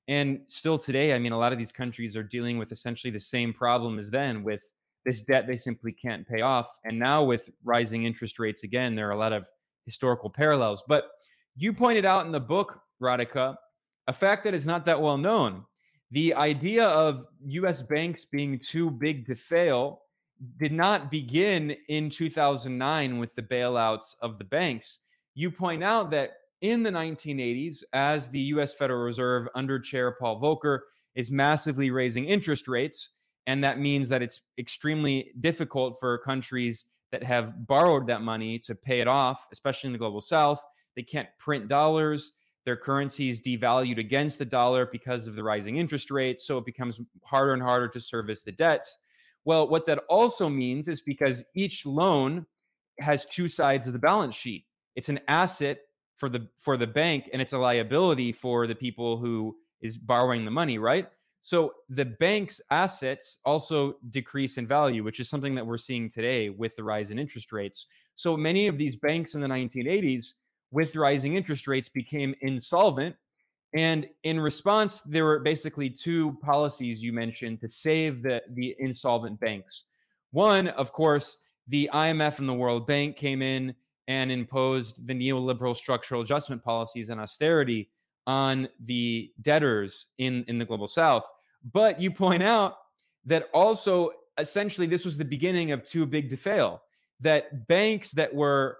And 0.07 0.41
still 0.47 0.79
today, 0.79 1.13
I 1.13 1.19
mean, 1.19 1.33
a 1.33 1.37
lot 1.37 1.51
of 1.51 1.59
these 1.59 1.71
countries 1.71 2.15
are 2.15 2.23
dealing 2.23 2.57
with 2.57 2.71
essentially 2.71 3.11
the 3.11 3.19
same 3.19 3.53
problem 3.53 3.99
as 3.99 4.09
then 4.09 4.43
with 4.43 4.63
this 5.05 5.21
debt 5.21 5.45
they 5.45 5.57
simply 5.57 5.91
can't 5.91 6.27
pay 6.27 6.41
off. 6.41 6.79
And 6.83 6.97
now 6.97 7.23
with 7.23 7.51
rising 7.63 8.05
interest 8.05 8.39
rates 8.39 8.63
again, 8.63 8.95
there 8.95 9.07
are 9.07 9.11
a 9.19 9.19
lot 9.19 9.31
of 9.31 9.47
historical 9.85 10.31
parallels. 10.31 10.81
But 10.87 11.11
you 11.55 11.73
pointed 11.73 12.05
out 12.05 12.25
in 12.25 12.31
the 12.31 12.39
book, 12.39 12.81
Radhika, 12.99 13.55
a 14.07 14.13
fact 14.13 14.43
that 14.45 14.55
is 14.55 14.65
not 14.65 14.83
that 14.87 14.99
well 14.99 15.19
known. 15.19 15.63
The 16.09 16.33
idea 16.33 16.85
of 16.85 17.27
US 17.45 17.83
banks 17.83 18.25
being 18.25 18.57
too 18.57 18.89
big 18.89 19.27
to 19.27 19.35
fail 19.35 20.01
did 20.57 20.71
not 20.71 21.11
begin 21.11 21.75
in 21.87 22.09
2009 22.09 23.19
with 23.19 23.35
the 23.35 23.43
bailouts 23.43 24.15
of 24.23 24.39
the 24.39 24.43
banks 24.43 25.01
you 25.39 25.49
point 25.49 25.81
out 25.81 26.11
that 26.11 26.31
in 26.59 26.83
the 26.83 26.89
1980s, 26.89 27.81
as 27.93 28.27
the 28.27 28.41
US 28.53 28.73
Federal 28.73 28.99
Reserve 28.99 29.47
under 29.55 29.79
Chair 29.79 30.11
Paul 30.11 30.41
Volcker 30.41 30.79
is 31.15 31.31
massively 31.31 31.91
raising 31.91 32.25
interest 32.25 32.67
rates, 32.67 33.11
and 33.47 33.63
that 33.63 33.79
means 33.79 34.09
that 34.09 34.21
it's 34.21 34.41
extremely 34.57 35.31
difficult 35.39 35.97
for 35.97 36.17
countries 36.17 36.85
that 37.13 37.23
have 37.23 37.65
borrowed 37.65 38.05
that 38.07 38.21
money 38.21 38.59
to 38.59 38.75
pay 38.75 38.99
it 38.99 39.07
off, 39.07 39.47
especially 39.53 39.87
in 39.87 39.93
the 39.93 39.97
global 39.97 40.19
south. 40.19 40.61
They 40.97 41.03
can't 41.03 41.29
print 41.37 41.69
dollars. 41.69 42.33
Their 42.65 42.75
currency 42.75 43.29
is 43.29 43.39
devalued 43.39 43.97
against 43.97 44.39
the 44.39 44.45
dollar 44.45 44.89
because 44.91 45.25
of 45.25 45.35
the 45.35 45.43
rising 45.43 45.77
interest 45.77 46.11
rates. 46.11 46.45
So 46.45 46.57
it 46.57 46.65
becomes 46.65 46.99
harder 47.23 47.53
and 47.53 47.63
harder 47.63 47.87
to 47.87 48.01
service 48.01 48.43
the 48.43 48.51
debts. 48.51 48.97
Well, 49.45 49.69
what 49.69 49.85
that 49.85 50.03
also 50.09 50.49
means 50.49 50.89
is 50.89 51.01
because 51.01 51.45
each 51.55 51.85
loan 51.85 52.45
has 52.99 53.25
two 53.25 53.47
sides 53.47 53.87
of 53.87 53.93
the 53.93 53.99
balance 53.99 54.35
sheet 54.35 54.65
it's 54.95 55.09
an 55.09 55.19
asset 55.27 55.79
for 56.17 56.29
the 56.29 56.47
for 56.57 56.77
the 56.77 56.87
bank 56.87 57.29
and 57.31 57.41
it's 57.41 57.53
a 57.53 57.57
liability 57.57 58.31
for 58.31 58.67
the 58.67 58.75
people 58.75 59.17
who 59.17 59.55
is 59.81 59.97
borrowing 59.97 60.45
the 60.45 60.51
money, 60.51 60.77
right? 60.77 61.07
So 61.41 61.73
the 61.87 62.05
bank's 62.05 62.59
assets 62.69 63.37
also 63.45 63.95
decrease 64.09 64.57
in 64.57 64.67
value, 64.67 65.03
which 65.03 65.19
is 65.19 65.29
something 65.29 65.55
that 65.55 65.65
we're 65.65 65.77
seeing 65.77 66.09
today 66.09 66.49
with 66.49 66.75
the 66.75 66.83
rise 66.83 67.11
in 67.11 67.19
interest 67.19 67.53
rates. 67.53 67.85
So 68.15 68.35
many 68.35 68.67
of 68.67 68.77
these 68.77 68.97
banks 68.97 69.35
in 69.35 69.41
the 69.41 69.47
1980s, 69.47 70.33
with 70.71 70.95
rising 70.95 71.35
interest 71.35 71.67
rates, 71.67 71.87
became 71.87 72.35
insolvent. 72.41 73.15
And 73.73 74.07
in 74.23 74.39
response, 74.39 74.99
there 75.01 75.23
were 75.23 75.39
basically 75.39 75.89
two 75.89 76.37
policies 76.41 77.01
you 77.01 77.13
mentioned 77.13 77.61
to 77.61 77.69
save 77.69 78.21
the, 78.21 78.41
the 78.49 78.75
insolvent 78.79 79.39
banks. 79.39 79.83
One, 80.31 80.67
of 80.67 80.91
course, 80.91 81.37
the 81.67 81.89
IMF 81.93 82.39
and 82.39 82.49
the 82.49 82.53
World 82.53 82.85
Bank 82.85 83.15
came 83.15 83.41
in 83.41 83.75
and 84.09 84.31
imposed 84.31 85.07
the 85.07 85.13
neoliberal 85.13 85.77
structural 85.77 86.21
adjustment 86.21 86.63
policies 86.63 87.09
and 87.09 87.21
austerity 87.21 87.89
on 88.25 88.67
the 88.85 89.31
debtors 89.43 90.07
in, 90.17 90.43
in 90.47 90.57
the 90.57 90.65
global 90.65 90.87
south. 90.87 91.25
But 91.73 92.01
you 92.01 92.09
point 92.09 92.41
out 92.41 92.77
that 93.25 93.49
also 93.53 94.09
essentially 94.39 94.87
this 94.87 95.05
was 95.05 95.15
the 95.15 95.25
beginning 95.25 95.71
of 95.71 95.83
too 95.83 96.07
big 96.07 96.29
to 96.31 96.37
fail, 96.37 96.81
that 97.19 97.67
banks 97.67 98.11
that 98.11 98.33
were, 98.33 98.79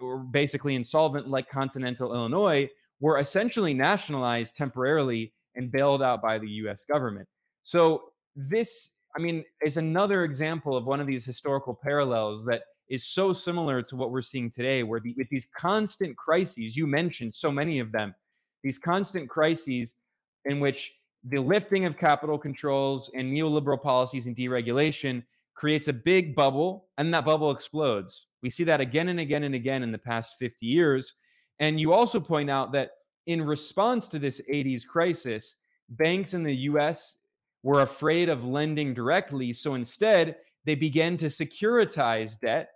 were 0.00 0.18
basically 0.18 0.74
insolvent, 0.74 1.28
like 1.28 1.50
Continental 1.50 2.14
Illinois, 2.14 2.68
were 3.00 3.18
essentially 3.18 3.74
nationalized 3.74 4.56
temporarily 4.56 5.34
and 5.54 5.70
bailed 5.70 6.02
out 6.02 6.22
by 6.22 6.38
the 6.38 6.48
US 6.48 6.84
government. 6.84 7.28
So 7.62 8.04
this, 8.34 8.92
I 9.14 9.20
mean, 9.20 9.44
is 9.62 9.76
another 9.76 10.24
example 10.24 10.76
of 10.78 10.86
one 10.86 11.00
of 11.00 11.06
these 11.06 11.26
historical 11.26 11.78
parallels 11.80 12.46
that 12.46 12.62
is 12.88 13.06
so 13.06 13.32
similar 13.32 13.82
to 13.82 13.96
what 13.96 14.10
we're 14.10 14.22
seeing 14.22 14.50
today, 14.50 14.82
where 14.82 15.00
the, 15.00 15.14
with 15.16 15.28
these 15.30 15.46
constant 15.56 16.16
crises, 16.16 16.76
you 16.76 16.86
mentioned 16.86 17.34
so 17.34 17.50
many 17.50 17.78
of 17.78 17.92
them, 17.92 18.14
these 18.62 18.78
constant 18.78 19.28
crises 19.28 19.94
in 20.44 20.60
which 20.60 20.92
the 21.24 21.38
lifting 21.38 21.84
of 21.84 21.96
capital 21.96 22.38
controls 22.38 23.10
and 23.14 23.32
neoliberal 23.32 23.80
policies 23.80 24.26
and 24.26 24.36
deregulation 24.36 25.22
creates 25.54 25.88
a 25.88 25.92
big 25.92 26.34
bubble, 26.34 26.88
and 26.98 27.12
that 27.14 27.24
bubble 27.24 27.50
explodes. 27.50 28.26
We 28.42 28.50
see 28.50 28.64
that 28.64 28.80
again 28.80 29.08
and 29.08 29.20
again 29.20 29.44
and 29.44 29.54
again 29.54 29.82
in 29.82 29.92
the 29.92 29.98
past 29.98 30.34
50 30.38 30.66
years. 30.66 31.14
And 31.60 31.78
you 31.80 31.92
also 31.92 32.18
point 32.18 32.50
out 32.50 32.72
that 32.72 32.90
in 33.26 33.42
response 33.42 34.08
to 34.08 34.18
this 34.18 34.40
80s 34.52 34.86
crisis, 34.86 35.56
banks 35.88 36.34
in 36.34 36.42
the 36.42 36.56
US 36.56 37.18
were 37.62 37.82
afraid 37.82 38.28
of 38.28 38.44
lending 38.44 38.94
directly. 38.94 39.52
So 39.52 39.74
instead, 39.74 40.36
they 40.64 40.74
began 40.74 41.16
to 41.18 41.26
securitize 41.26 42.38
debt 42.40 42.70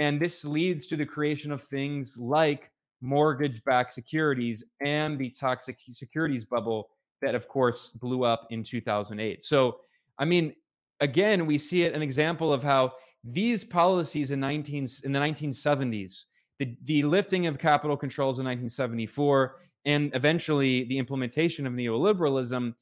and 0.00 0.20
this 0.20 0.44
leads 0.44 0.86
to 0.86 0.96
the 0.96 1.06
creation 1.06 1.52
of 1.52 1.62
things 1.64 2.16
like 2.18 2.70
mortgage 3.00 3.62
backed 3.64 3.92
securities 3.92 4.64
and 4.84 5.18
the 5.18 5.30
toxic 5.30 5.78
securities 5.92 6.44
bubble 6.44 6.88
that, 7.20 7.34
of 7.34 7.48
course, 7.48 7.88
blew 7.88 8.24
up 8.24 8.46
in 8.50 8.62
2008. 8.62 9.44
So, 9.44 9.78
I 10.18 10.24
mean, 10.24 10.54
again, 11.00 11.46
we 11.46 11.58
see 11.58 11.82
it 11.82 11.94
an 11.94 12.02
example 12.02 12.52
of 12.52 12.62
how 12.62 12.92
these 13.24 13.64
policies 13.64 14.30
in 14.30 14.40
19 14.40 14.88
in 15.04 15.12
the 15.12 15.20
1970s, 15.20 16.24
the, 16.58 16.76
the 16.84 17.02
lifting 17.02 17.46
of 17.46 17.58
capital 17.58 17.96
controls 17.96 18.38
in 18.38 18.44
1974, 18.44 19.56
and 19.84 20.10
eventually 20.14 20.84
the 20.84 20.98
implementation 20.98 21.66
of 21.66 21.72
neoliberalism, 21.72 22.74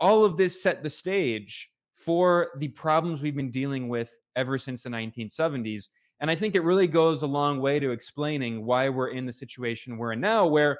all 0.00 0.24
of 0.24 0.36
this 0.36 0.62
set 0.62 0.82
the 0.82 0.90
stage 0.90 1.70
for 2.08 2.52
the 2.56 2.68
problems 2.68 3.20
we've 3.20 3.36
been 3.36 3.50
dealing 3.50 3.86
with 3.86 4.10
ever 4.34 4.56
since 4.56 4.82
the 4.82 4.88
1970s. 4.88 5.88
And 6.20 6.30
I 6.30 6.34
think 6.34 6.54
it 6.54 6.62
really 6.62 6.86
goes 6.86 7.22
a 7.22 7.26
long 7.26 7.60
way 7.60 7.78
to 7.78 7.90
explaining 7.90 8.64
why 8.64 8.88
we're 8.88 9.10
in 9.10 9.26
the 9.26 9.32
situation 9.32 9.98
we're 9.98 10.14
in 10.14 10.20
now, 10.20 10.46
where 10.46 10.78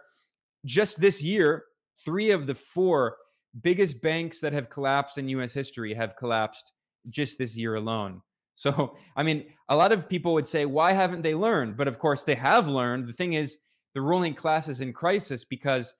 just 0.65 0.99
this 0.99 1.23
year, 1.23 1.65
three 2.03 2.31
of 2.31 2.47
the 2.47 2.55
four 2.55 3.17
biggest 3.61 4.01
banks 4.01 4.41
that 4.41 4.55
have 4.55 4.71
collapsed 4.71 5.19
in 5.19 5.29
US 5.29 5.53
history 5.53 5.93
have 5.93 6.17
collapsed 6.17 6.73
just 7.11 7.37
this 7.37 7.59
year 7.59 7.75
alone. 7.75 8.23
So, 8.55 8.97
I 9.15 9.23
mean, 9.23 9.45
a 9.69 9.77
lot 9.77 9.93
of 9.93 10.09
people 10.09 10.35
would 10.35 10.49
say, 10.49 10.67
why 10.67 10.93
haven't 10.93 11.23
they 11.23 11.37
learned? 11.37 11.77
But 11.77 11.87
of 11.87 12.01
course, 12.01 12.25
they 12.25 12.35
have 12.35 12.67
learned. 12.67 13.07
The 13.07 13.13
thing 13.13 13.35
is, 13.35 13.59
the 13.95 14.01
ruling 14.01 14.35
class 14.35 14.67
is 14.67 14.81
in 14.81 14.93
crisis 14.93 15.45
because 15.45 15.95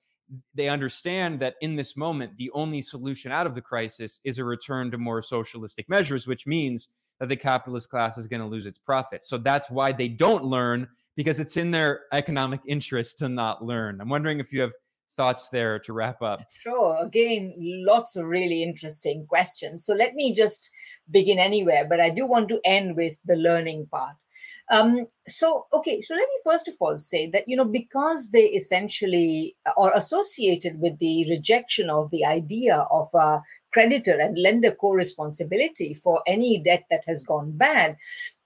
they 0.53 0.69
understand 0.69 1.39
that 1.39 1.55
in 1.61 1.75
this 1.75 1.97
moment, 1.97 2.37
the 2.37 2.51
only 2.51 2.81
solution 2.81 3.31
out 3.31 3.47
of 3.47 3.55
the 3.55 3.61
crisis 3.61 4.21
is 4.23 4.37
a 4.37 4.43
return 4.43 4.91
to 4.91 4.97
more 4.97 5.21
socialistic 5.21 5.89
measures, 5.89 6.27
which 6.27 6.45
means 6.45 6.89
that 7.19 7.29
the 7.29 7.35
capitalist 7.35 7.89
class 7.89 8.17
is 8.17 8.27
going 8.27 8.41
to 8.41 8.47
lose 8.47 8.65
its 8.65 8.77
profits. 8.77 9.27
So 9.27 9.37
that's 9.37 9.69
why 9.69 9.91
they 9.91 10.07
don't 10.07 10.43
learn 10.43 10.87
because 11.15 11.39
it's 11.39 11.57
in 11.57 11.71
their 11.71 12.01
economic 12.13 12.61
interest 12.65 13.17
to 13.17 13.29
not 13.29 13.63
learn. 13.63 13.99
I'm 13.99 14.09
wondering 14.09 14.39
if 14.39 14.53
you 14.53 14.61
have 14.61 14.71
thoughts 15.17 15.49
there 15.49 15.77
to 15.79 15.91
wrap 15.91 16.21
up. 16.21 16.39
Sure. 16.49 16.97
Again, 17.03 17.53
lots 17.57 18.15
of 18.15 18.25
really 18.25 18.63
interesting 18.63 19.25
questions. 19.27 19.85
So 19.85 19.93
let 19.93 20.13
me 20.13 20.31
just 20.33 20.71
begin 21.11 21.39
anywhere, 21.39 21.85
but 21.89 21.99
I 21.99 22.09
do 22.09 22.25
want 22.25 22.47
to 22.49 22.61
end 22.63 22.95
with 22.95 23.19
the 23.25 23.35
learning 23.35 23.87
part. 23.91 24.15
Um, 24.71 25.07
so, 25.27 25.65
okay, 25.73 25.99
so 26.01 26.13
let 26.13 26.27
me 26.27 26.39
first 26.43 26.67
of 26.67 26.75
all 26.79 26.97
say 26.97 27.27
that, 27.31 27.47
you 27.47 27.55
know, 27.55 27.65
because 27.65 28.29
they 28.31 28.45
essentially 28.45 29.55
are 29.77 29.95
associated 29.95 30.79
with 30.79 30.99
the 30.99 31.27
rejection 31.29 31.89
of 31.89 32.11
the 32.11 32.23
idea 32.23 32.85
of 32.91 33.09
a 33.15 33.41
creditor 33.73 34.19
and 34.19 34.37
lender 34.37 34.71
co 34.71 34.91
responsibility 34.91 35.93
for 35.95 36.21
any 36.27 36.59
debt 36.59 36.85
that 36.91 37.03
has 37.07 37.23
gone 37.23 37.51
bad, 37.57 37.97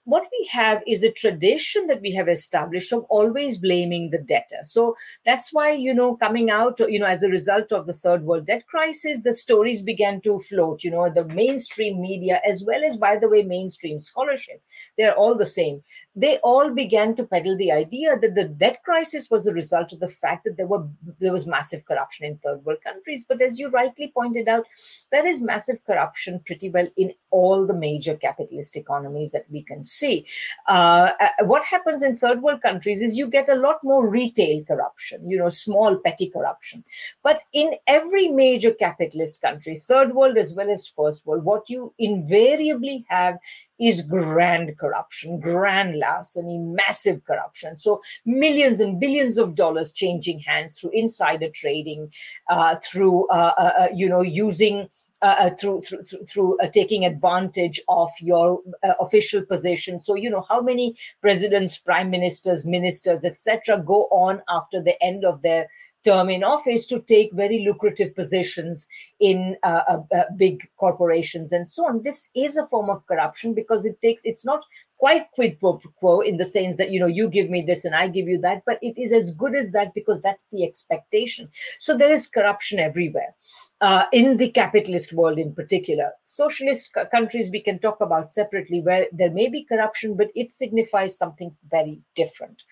what 0.05 0.27
we 0.31 0.47
have 0.51 0.81
is 0.85 1.03
a 1.03 1.11
tradition 1.11 1.87
that 1.87 2.01
we 2.01 2.13
have 2.13 2.27
established 2.27 2.91
of 2.91 3.05
always 3.09 3.57
blaming 3.57 4.09
the 4.09 4.17
debtor. 4.17 4.63
So 4.63 4.95
that's 5.25 5.53
why, 5.53 5.71
you 5.71 5.93
know, 5.93 6.15
coming 6.15 6.49
out, 6.49 6.79
you 6.79 6.99
know, 6.99 7.05
as 7.05 7.23
a 7.23 7.29
result 7.29 7.71
of 7.71 7.85
the 7.85 7.93
third 7.93 8.23
world 8.23 8.45
debt 8.45 8.67
crisis, 8.67 9.21
the 9.21 9.33
stories 9.33 9.81
began 9.81 10.19
to 10.21 10.39
float, 10.39 10.83
you 10.83 10.91
know, 10.91 11.09
the 11.09 11.25
mainstream 11.25 12.01
media, 12.01 12.41
as 12.47 12.63
well 12.63 12.83
as, 12.85 12.97
by 12.97 13.17
the 13.17 13.29
way, 13.29 13.43
mainstream 13.43 13.99
scholarship. 13.99 14.61
They're 14.97 15.15
all 15.15 15.35
the 15.35 15.45
same. 15.45 15.83
They 16.15 16.37
all 16.39 16.69
began 16.69 17.15
to 17.15 17.23
peddle 17.23 17.57
the 17.57 17.71
idea 17.71 18.17
that 18.17 18.35
the 18.35 18.43
debt 18.45 18.83
crisis 18.83 19.29
was 19.31 19.47
a 19.47 19.53
result 19.53 19.93
of 19.93 19.99
the 19.99 20.07
fact 20.07 20.43
that 20.43 20.57
there 20.57 20.67
were 20.67 20.85
there 21.19 21.31
was 21.31 21.47
massive 21.47 21.85
corruption 21.85 22.25
in 22.25 22.37
third 22.37 22.63
world 22.65 22.79
countries. 22.83 23.25
But 23.27 23.41
as 23.41 23.57
you 23.57 23.69
rightly 23.69 24.11
pointed 24.13 24.47
out, 24.47 24.65
there 25.11 25.25
is 25.25 25.41
massive 25.41 25.83
corruption 25.85 26.41
pretty 26.45 26.69
well 26.69 26.87
in 26.97 27.13
all 27.33 27.65
the 27.65 27.73
major 27.73 28.15
capitalist 28.15 28.77
economies 28.77 29.31
that 29.31 29.45
we 29.49 29.63
can 29.63 29.83
see. 29.83 30.25
Uh, 30.69 31.09
uh, 31.19 31.45
what 31.45 31.63
happens 31.63 32.03
in 32.03 32.15
third 32.15 32.43
world 32.43 32.61
countries 32.61 33.01
is 33.01 33.17
you 33.17 33.27
get 33.27 33.49
a 33.49 33.55
lot 33.55 33.83
more 33.83 34.07
retail 34.07 34.63
corruption, 34.65 35.27
you 35.27 35.37
know, 35.37 35.49
small 35.49 35.97
petty 35.97 36.29
corruption. 36.29 36.83
But 37.23 37.41
in 37.51 37.73
every 37.87 38.27
major 38.27 38.71
capitalist 38.71 39.41
country, 39.41 39.77
third 39.77 40.13
world 40.13 40.37
as 40.37 40.53
well 40.53 40.69
as 40.69 40.87
first 40.87 41.25
world, 41.25 41.43
what 41.43 41.69
you 41.69 41.93
invariably 41.97 43.03
have 43.09 43.39
is 43.79 44.01
grand 44.01 44.77
corruption, 44.77 45.39
grand 45.39 45.97
larceny, 45.97 46.59
massive 46.59 47.25
corruption. 47.25 47.75
So 47.75 48.01
millions 48.25 48.79
and 48.79 48.99
billions 48.99 49.39
of 49.39 49.55
dollars 49.55 49.91
changing 49.91 50.39
hands 50.39 50.79
through 50.79 50.91
insider 50.91 51.49
trading, 51.49 52.11
uh, 52.49 52.75
through 52.75 53.27
uh, 53.29 53.53
uh, 53.57 53.73
uh 53.81 53.87
you 53.93 54.07
know 54.07 54.21
using 54.21 54.87
uh, 55.23 55.35
uh, 55.39 55.49
through 55.51 55.81
through 55.81 56.03
through, 56.03 56.25
through 56.25 56.59
uh, 56.59 56.67
taking 56.67 57.05
advantage 57.05 57.79
of 57.87 58.09
your 58.19 58.59
uh, 58.83 58.93
official 58.99 59.41
position. 59.41 59.99
So 59.99 60.15
you 60.15 60.29
know 60.29 60.45
how 60.49 60.61
many 60.61 60.95
presidents, 61.21 61.77
prime 61.77 62.09
ministers, 62.09 62.65
ministers, 62.65 63.23
etc., 63.23 63.79
go 63.79 64.03
on 64.11 64.41
after 64.49 64.81
the 64.81 65.01
end 65.01 65.23
of 65.23 65.41
their 65.41 65.69
term 66.03 66.29
in 66.29 66.43
office 66.43 66.85
to 66.87 67.01
take 67.01 67.31
very 67.33 67.59
lucrative 67.65 68.13
positions 68.15 68.87
in 69.19 69.55
uh, 69.63 69.81
uh, 69.87 70.03
uh, 70.13 70.23
big 70.35 70.67
corporations 70.77 71.51
and 71.51 71.67
so 71.67 71.87
on. 71.87 72.01
This 72.01 72.29
is 72.35 72.57
a 72.57 72.65
form 72.65 72.89
of 72.89 73.05
corruption 73.07 73.53
because 73.53 73.85
it 73.85 74.01
takes, 74.01 74.23
it's 74.25 74.45
not 74.45 74.65
quite 75.03 75.29
quid 75.31 75.59
pro 75.59 75.77
quo 75.99 76.21
in 76.21 76.37
the 76.37 76.45
sense 76.45 76.77
that, 76.77 76.89
you 76.89 76.97
know, 76.97 77.07
you 77.07 77.27
give 77.27 77.49
me 77.49 77.61
this 77.61 77.83
and 77.83 77.93
I 77.93 78.07
give 78.07 78.25
you 78.25 78.37
that, 78.37 78.61
but 78.65 78.79
it 78.81 78.97
is 78.97 79.11
as 79.11 79.31
good 79.31 79.53
as 79.53 79.71
that 79.71 79.93
because 79.93 80.21
that's 80.21 80.47
the 80.49 80.63
expectation. 80.63 81.49
So 81.77 81.97
there 81.97 82.09
is 82.09 82.25
corruption 82.25 82.79
everywhere 82.79 83.35
uh, 83.81 84.05
in 84.13 84.37
the 84.37 84.47
capitalist 84.47 85.11
world 85.11 85.39
in 85.39 85.53
particular. 85.53 86.11
Socialist 86.23 86.91
c- 86.95 87.01
countries 87.11 87.51
we 87.51 87.59
can 87.59 87.79
talk 87.79 87.97
about 87.99 88.31
separately 88.31 88.79
where 88.79 89.07
there 89.11 89.29
may 89.29 89.49
be 89.49 89.65
corruption, 89.65 90.15
but 90.15 90.29
it 90.35 90.53
signifies 90.53 91.17
something 91.17 91.53
very 91.69 91.99
different. 92.15 92.63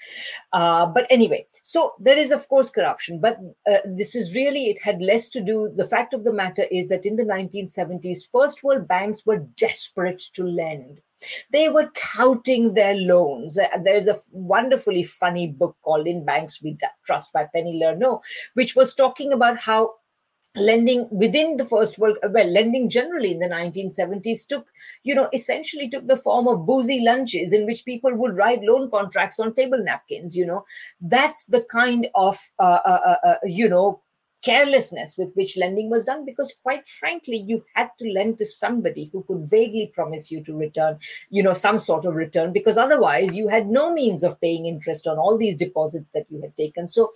Uh, 0.53 0.85
but 0.85 1.05
anyway, 1.09 1.45
so 1.63 1.95
there 1.99 2.17
is, 2.17 2.31
of 2.31 2.47
course, 2.47 2.69
corruption, 2.69 3.19
but 3.19 3.39
uh, 3.69 3.79
this 3.85 4.15
is 4.15 4.33
really, 4.33 4.67
it 4.67 4.79
had 4.81 5.01
less 5.01 5.27
to 5.27 5.43
do. 5.43 5.69
The 5.75 5.83
fact 5.83 6.13
of 6.13 6.23
the 6.23 6.31
matter 6.31 6.63
is 6.71 6.87
that 6.87 7.05
in 7.05 7.17
the 7.17 7.25
1970s, 7.25 8.19
first 8.31 8.63
world 8.63 8.87
banks 8.87 9.25
were 9.25 9.45
desperate 9.57 10.21
to 10.35 10.45
lend. 10.45 11.01
They 11.51 11.69
were 11.69 11.89
touting 11.95 12.73
their 12.73 12.95
loans. 12.95 13.57
There's 13.83 14.07
a 14.07 14.17
wonderfully 14.31 15.03
funny 15.03 15.47
book 15.47 15.75
called 15.83 16.07
In 16.07 16.25
Banks 16.25 16.61
We 16.61 16.77
Trust 17.05 17.33
by 17.33 17.45
Penny 17.53 17.79
Lernoux, 17.81 18.21
which 18.53 18.75
was 18.75 18.93
talking 18.93 19.31
about 19.33 19.59
how 19.59 19.95
lending 20.55 21.07
within 21.11 21.55
the 21.55 21.65
first 21.65 21.97
world 21.97 22.17
well 22.29 22.47
lending 22.47 22.89
generally 22.89 23.31
in 23.31 23.39
the 23.39 23.47
1970s 23.47 24.45
took 24.45 24.67
you 25.03 25.15
know 25.15 25.29
essentially 25.33 25.87
took 25.87 26.05
the 26.07 26.17
form 26.17 26.45
of 26.45 26.65
boozy 26.65 26.99
lunches 26.99 27.53
in 27.53 27.65
which 27.65 27.85
people 27.85 28.13
would 28.13 28.35
write 28.35 28.61
loan 28.61 28.89
contracts 28.91 29.39
on 29.39 29.53
table 29.53 29.81
napkins 29.81 30.35
you 30.35 30.45
know 30.45 30.65
that's 30.99 31.45
the 31.45 31.65
kind 31.71 32.07
of 32.15 32.37
uh, 32.59 32.79
uh, 32.83 32.99
uh, 33.05 33.27
uh 33.27 33.35
you 33.45 33.69
know 33.69 34.01
carelessness 34.43 35.17
with 35.17 35.31
which 35.35 35.57
lending 35.57 35.89
was 35.89 36.05
done 36.05 36.25
because 36.25 36.53
quite 36.63 36.85
frankly 36.87 37.37
you 37.37 37.63
had 37.75 37.89
to 37.97 38.09
lend 38.11 38.37
to 38.37 38.45
somebody 38.45 39.09
who 39.11 39.23
could 39.23 39.41
vaguely 39.49 39.91
promise 39.93 40.31
you 40.31 40.43
to 40.43 40.57
return 40.57 40.97
you 41.29 41.43
know 41.43 41.53
some 41.53 41.77
sort 41.79 42.05
of 42.05 42.15
return 42.15 42.51
because 42.51 42.77
otherwise 42.77 43.35
you 43.35 43.47
had 43.47 43.67
no 43.67 43.93
means 43.93 44.23
of 44.23 44.39
paying 44.41 44.65
interest 44.65 45.07
on 45.07 45.17
all 45.17 45.37
these 45.37 45.57
deposits 45.57 46.11
that 46.11 46.25
you 46.29 46.41
had 46.41 46.55
taken 46.55 46.87
so 46.87 47.11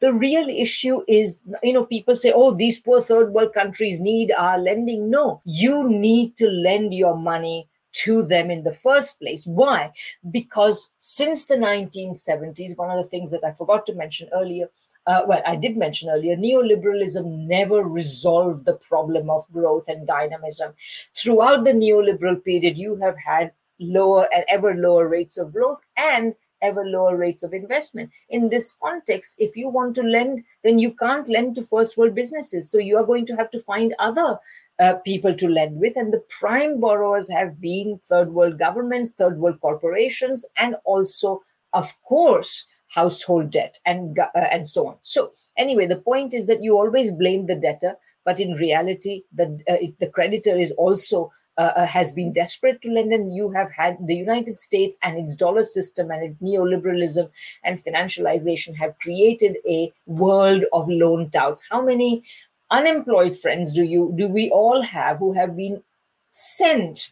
the 0.00 0.12
real 0.12 0.48
issue 0.48 1.02
is 1.06 1.42
you 1.62 1.72
know 1.72 1.84
people 1.84 2.16
say 2.16 2.32
oh 2.34 2.52
these 2.52 2.80
poor 2.80 3.00
third 3.00 3.32
world 3.32 3.52
countries 3.52 4.00
need 4.00 4.32
our 4.32 4.58
lending 4.58 5.08
no 5.10 5.40
you 5.44 5.88
need 5.88 6.36
to 6.36 6.48
lend 6.48 6.92
your 6.92 7.16
money 7.16 7.68
to 7.94 8.22
them 8.24 8.50
in 8.50 8.64
the 8.64 8.72
first 8.72 9.20
place. 9.20 9.46
Why? 9.46 9.92
Because 10.30 10.92
since 10.98 11.46
the 11.46 11.54
1970s, 11.54 12.76
one 12.76 12.90
of 12.90 12.96
the 12.96 13.08
things 13.08 13.30
that 13.30 13.44
I 13.44 13.52
forgot 13.52 13.86
to 13.86 13.94
mention 13.94 14.28
earlier 14.32 14.68
uh, 15.06 15.22
well, 15.26 15.42
I 15.46 15.56
did 15.56 15.76
mention 15.76 16.08
earlier, 16.08 16.36
neoliberalism 16.36 17.46
never 17.46 17.82
resolved 17.82 18.64
the 18.64 18.76
problem 18.76 19.28
of 19.28 19.50
growth 19.52 19.88
and 19.88 20.06
dynamism. 20.06 20.72
Throughout 21.14 21.64
the 21.64 21.72
neoliberal 21.72 22.42
period, 22.42 22.78
you 22.78 22.96
have 22.96 23.16
had 23.18 23.52
lower 23.78 24.28
and 24.32 24.44
ever 24.48 24.74
lower 24.74 25.08
rates 25.08 25.36
of 25.36 25.52
growth 25.52 25.80
and 25.96 26.34
ever 26.62 26.84
lower 26.86 27.16
rates 27.16 27.42
of 27.42 27.52
investment. 27.52 28.10
In 28.30 28.48
this 28.48 28.74
context, 28.82 29.34
if 29.38 29.54
you 29.56 29.68
want 29.68 29.94
to 29.96 30.02
lend, 30.02 30.44
then 30.62 30.78
you 30.78 30.92
can't 30.92 31.28
lend 31.28 31.56
to 31.56 31.62
first 31.62 31.98
world 31.98 32.14
businesses. 32.14 32.70
So 32.70 32.78
you 32.78 32.96
are 32.96 33.04
going 33.04 33.26
to 33.26 33.36
have 33.36 33.50
to 33.50 33.60
find 33.60 33.94
other 33.98 34.38
uh, 34.78 34.94
people 35.04 35.34
to 35.34 35.48
lend 35.48 35.78
with. 35.78 35.96
And 35.96 36.12
the 36.12 36.24
prime 36.40 36.80
borrowers 36.80 37.30
have 37.30 37.60
been 37.60 38.00
third 38.02 38.32
world 38.32 38.58
governments, 38.58 39.12
third 39.12 39.38
world 39.38 39.60
corporations, 39.60 40.46
and 40.56 40.76
also, 40.84 41.42
of 41.74 41.92
course, 42.02 42.66
household 42.94 43.50
debt 43.50 43.78
and 43.84 44.18
uh, 44.18 44.28
and 44.34 44.68
so 44.68 44.86
on. 44.88 44.96
So 45.02 45.32
anyway 45.56 45.86
the 45.86 45.96
point 45.96 46.34
is 46.34 46.46
that 46.46 46.62
you 46.62 46.76
always 46.76 47.10
blame 47.10 47.46
the 47.46 47.54
debtor 47.54 47.96
but 48.24 48.40
in 48.40 48.52
reality 48.52 49.22
the 49.32 49.60
uh, 49.68 49.86
the 50.00 50.08
creditor 50.08 50.56
is 50.56 50.72
also 50.72 51.30
uh, 51.56 51.72
uh, 51.76 51.86
has 51.86 52.10
been 52.10 52.32
desperate 52.32 52.82
to 52.82 52.90
lend 52.90 53.12
and 53.12 53.32
you 53.32 53.50
have 53.50 53.70
had 53.70 53.96
the 54.06 54.16
united 54.16 54.58
states 54.58 54.98
and 55.04 55.18
its 55.18 55.36
dollar 55.36 55.62
system 55.62 56.10
and 56.10 56.24
its 56.24 56.42
neoliberalism 56.42 57.30
and 57.62 57.78
financialization 57.78 58.74
have 58.74 58.98
created 58.98 59.58
a 59.68 59.92
world 60.06 60.64
of 60.72 60.88
loan 60.88 61.30
touts. 61.30 61.64
How 61.70 61.80
many 61.84 62.24
unemployed 62.70 63.36
friends 63.36 63.72
do 63.72 63.84
you 63.84 64.12
do 64.16 64.26
we 64.26 64.50
all 64.50 64.82
have 64.82 65.18
who 65.18 65.32
have 65.32 65.56
been 65.56 65.82
sent 66.30 67.10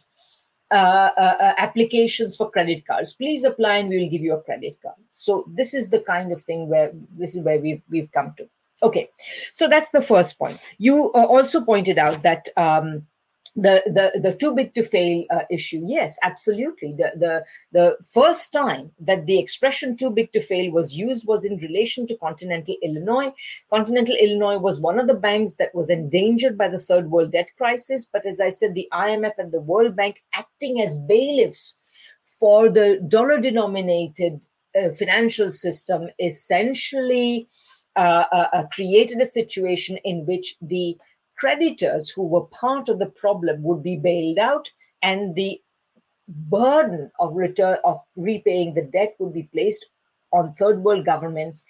applications 0.73 2.35
for 2.35 2.49
credit 2.49 2.85
cards. 2.85 3.13
Please 3.13 3.43
apply, 3.43 3.77
and 3.77 3.89
we 3.89 3.99
will 3.99 4.09
give 4.09 4.21
you 4.21 4.33
a 4.33 4.41
credit 4.41 4.77
card. 4.81 4.95
So 5.09 5.45
this 5.47 5.73
is 5.73 5.89
the 5.89 5.99
kind 5.99 6.31
of 6.31 6.41
thing 6.41 6.67
where 6.67 6.91
this 7.17 7.35
is 7.35 7.43
where 7.43 7.59
we've 7.59 7.83
we've 7.89 8.11
come 8.11 8.33
to. 8.37 8.47
Okay, 8.81 9.09
so 9.53 9.69
that's 9.69 9.91
the 9.91 10.01
first 10.01 10.37
point. 10.37 10.59
You 10.77 11.11
uh, 11.15 11.25
also 11.25 11.61
pointed 11.61 11.97
out 11.97 12.23
that. 12.23 12.49
Um, 12.57 13.07
the 13.55 13.83
the 13.85 14.19
the 14.19 14.35
too 14.35 14.55
big 14.55 14.73
to 14.73 14.83
fail 14.83 15.25
uh, 15.29 15.43
issue. 15.51 15.83
Yes 15.85 16.17
absolutely. 16.23 16.93
The 16.97 17.11
the 17.15 17.45
the 17.71 17.97
first 18.03 18.51
time 18.51 18.91
that 18.99 19.25
the 19.25 19.39
expression 19.39 19.95
too 19.95 20.09
big 20.09 20.31
to 20.31 20.39
fail 20.39 20.71
was 20.71 20.97
used 20.97 21.27
was 21.27 21.45
in 21.45 21.57
relation 21.57 22.07
to 22.07 22.17
continental 22.17 22.75
illinois. 22.81 23.31
Continental 23.69 24.15
illinois 24.15 24.57
was 24.57 24.79
one 24.79 24.99
of 24.99 25.07
the 25.07 25.13
banks 25.13 25.55
that 25.55 25.73
was 25.75 25.89
endangered 25.89 26.57
by 26.57 26.67
the 26.67 26.79
third 26.79 27.11
world 27.11 27.31
debt 27.31 27.49
crisis. 27.57 28.09
But 28.11 28.25
as 28.25 28.39
i 28.39 28.49
said 28.49 28.73
the 28.73 28.87
imf 28.91 29.33
and 29.37 29.51
the 29.51 29.61
world 29.61 29.95
bank 29.95 30.23
acting 30.33 30.81
as 30.81 30.97
bailiffs 30.97 31.77
for 32.23 32.69
the 32.69 32.99
dollar 33.07 33.39
denominated 33.39 34.47
uh, 34.75 34.89
financial 34.91 35.49
system 35.49 36.09
essentially 36.19 37.47
uh, 37.95 38.25
uh, 38.31 38.47
uh, 38.53 38.63
created 38.73 39.21
a 39.21 39.25
situation 39.25 39.97
in 40.03 40.25
which 40.25 40.55
the 40.61 40.97
creditors 41.37 42.09
who 42.09 42.25
were 42.25 42.45
part 42.45 42.89
of 42.89 42.99
the 42.99 43.07
problem 43.07 43.61
would 43.63 43.83
be 43.83 43.97
bailed 43.97 44.37
out 44.37 44.71
and 45.01 45.35
the 45.35 45.61
burden 46.27 47.11
of 47.19 47.35
return 47.35 47.77
of 47.83 47.99
repaying 48.15 48.73
the 48.73 48.83
debt 48.83 49.13
would 49.19 49.33
be 49.33 49.43
placed 49.53 49.87
on 50.31 50.53
third 50.53 50.83
world 50.83 51.05
governments 51.05 51.63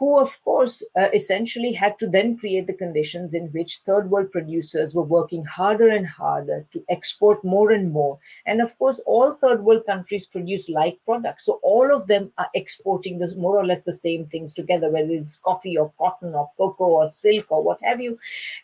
who, 0.00 0.18
of 0.18 0.42
course, 0.42 0.82
uh, 0.96 1.08
essentially 1.14 1.74
had 1.74 1.98
to 1.98 2.08
then 2.08 2.36
create 2.36 2.66
the 2.66 2.72
conditions 2.72 3.34
in 3.34 3.48
which 3.48 3.80
third 3.86 4.10
world 4.10 4.32
producers 4.32 4.94
were 4.94 5.02
working 5.04 5.44
harder 5.44 5.88
and 5.88 6.06
harder 6.06 6.66
to 6.72 6.82
export 6.88 7.44
more 7.44 7.70
and 7.70 7.92
more. 7.92 8.18
And 8.46 8.62
of 8.62 8.76
course, 8.78 8.98
all 9.06 9.32
third 9.32 9.62
world 9.62 9.84
countries 9.86 10.26
produce 10.26 10.68
like 10.70 10.98
products. 11.04 11.44
So 11.44 11.60
all 11.62 11.94
of 11.94 12.06
them 12.08 12.32
are 12.38 12.48
exporting 12.54 13.18
this 13.18 13.36
more 13.36 13.58
or 13.58 13.66
less 13.66 13.84
the 13.84 13.92
same 13.92 14.26
things 14.26 14.54
together, 14.54 14.90
whether 14.90 15.10
it's 15.10 15.36
coffee 15.36 15.76
or 15.76 15.92
cotton 15.98 16.34
or 16.34 16.50
cocoa 16.56 16.86
or 16.86 17.08
silk 17.10 17.52
or 17.52 17.62
what 17.62 17.80
have 17.82 18.00
you. 18.00 18.18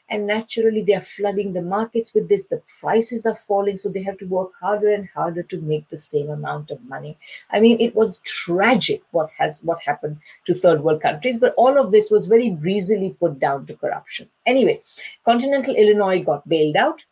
And 0.09 0.27
naturally, 0.27 0.83
they 0.83 0.95
are 0.95 1.01
flooding 1.01 1.53
the 1.53 1.63
markets 1.63 2.15
with 2.15 2.29
this. 2.29 2.47
The 2.47 2.63
prices 2.81 3.27
are 3.27 3.35
falling, 3.35 3.77
so 3.77 3.89
they 3.89 4.03
have 4.05 4.19
to 4.19 4.27
work 4.27 4.53
harder 4.61 4.93
and 4.93 5.09
harder 5.15 5.43
to 5.45 5.61
make 5.61 5.89
the 5.89 5.97
same 5.97 6.31
amount 6.31 6.71
of 6.71 6.83
money. 6.85 7.19
I 7.51 7.61
mean, 7.61 7.81
it 7.81 7.95
was 7.95 8.21
tragic 8.21 9.03
what 9.11 9.31
has 9.39 9.63
what 9.63 9.81
happened 9.81 10.19
to 10.47 10.55
third 10.55 10.83
world 10.83 11.03
countries 11.03 11.26
countries, 11.27 11.41
but 11.41 11.55
all 11.57 11.79
of 11.79 11.91
this 11.91 12.11
was 12.11 12.27
very 12.27 12.51
breezily 12.51 13.17
put 13.21 13.39
down 13.39 13.67
to 13.67 13.77
corruption. 13.77 14.29
Anyway, 14.47 14.81
Continental 15.25 15.75
Illinois 15.75 16.23
got 16.23 16.49
bailed 16.49 16.77
out. 16.77 17.05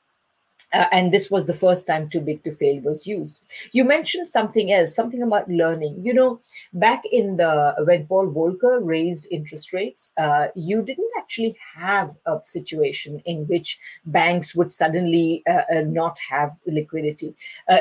Uh, 0.74 0.86
and 0.92 1.12
this 1.12 1.30
was 1.30 1.46
the 1.46 1.52
first 1.52 1.86
time 1.86 2.08
too 2.08 2.20
big 2.20 2.42
to 2.44 2.52
fail 2.52 2.80
was 2.80 3.06
used. 3.06 3.40
You 3.72 3.84
mentioned 3.84 4.28
something 4.28 4.72
else 4.72 4.94
something 4.94 5.22
about 5.22 5.48
learning. 5.48 6.00
You 6.04 6.14
know 6.14 6.40
back 6.72 7.02
in 7.10 7.36
the 7.36 7.74
when 7.86 8.06
paul 8.06 8.26
volcker 8.28 8.80
raised 8.82 9.28
interest 9.30 9.72
rates 9.72 10.12
uh, 10.18 10.48
you 10.54 10.82
didn't 10.82 11.10
actually 11.18 11.56
have 11.76 12.16
a 12.26 12.38
situation 12.44 13.22
in 13.24 13.46
which 13.46 13.78
banks 14.06 14.54
would 14.54 14.72
suddenly 14.72 15.42
uh, 15.48 15.62
uh 15.74 15.80
not 15.82 16.18
have 16.30 16.58
liquidity. 16.66 17.34
Uh, 17.68 17.78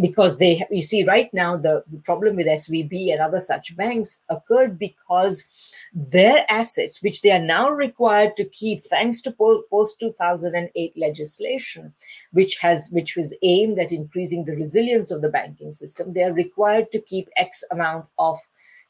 because 0.00 0.38
they 0.38 0.64
you 0.70 0.80
see 0.80 1.04
right 1.04 1.32
now 1.32 1.56
the, 1.56 1.84
the 1.90 1.98
problem 1.98 2.36
with 2.36 2.46
svb 2.46 3.12
and 3.12 3.20
other 3.20 3.40
such 3.40 3.76
banks 3.76 4.18
occurred 4.28 4.78
because 4.78 5.44
their 5.92 6.44
assets 6.48 7.02
which 7.02 7.22
they 7.22 7.30
are 7.30 7.46
now 7.56 7.70
required 7.70 8.36
to 8.36 8.44
keep 8.44 8.82
thanks 8.84 9.20
to 9.20 9.30
post 9.70 10.00
2008 10.00 10.92
legislation 10.96 11.92
which 12.32 12.58
has 12.58 12.88
which 12.92 13.16
was 13.16 13.36
aimed 13.42 13.78
at 13.78 13.92
increasing 13.92 14.44
the 14.44 14.56
resilience 14.56 15.10
of 15.10 15.22
the 15.22 15.28
banking 15.28 15.72
system 15.72 16.12
they 16.12 16.22
are 16.22 16.32
required 16.32 16.90
to 16.90 17.00
keep 17.00 17.28
x 17.36 17.62
amount 17.70 18.06
of 18.18 18.38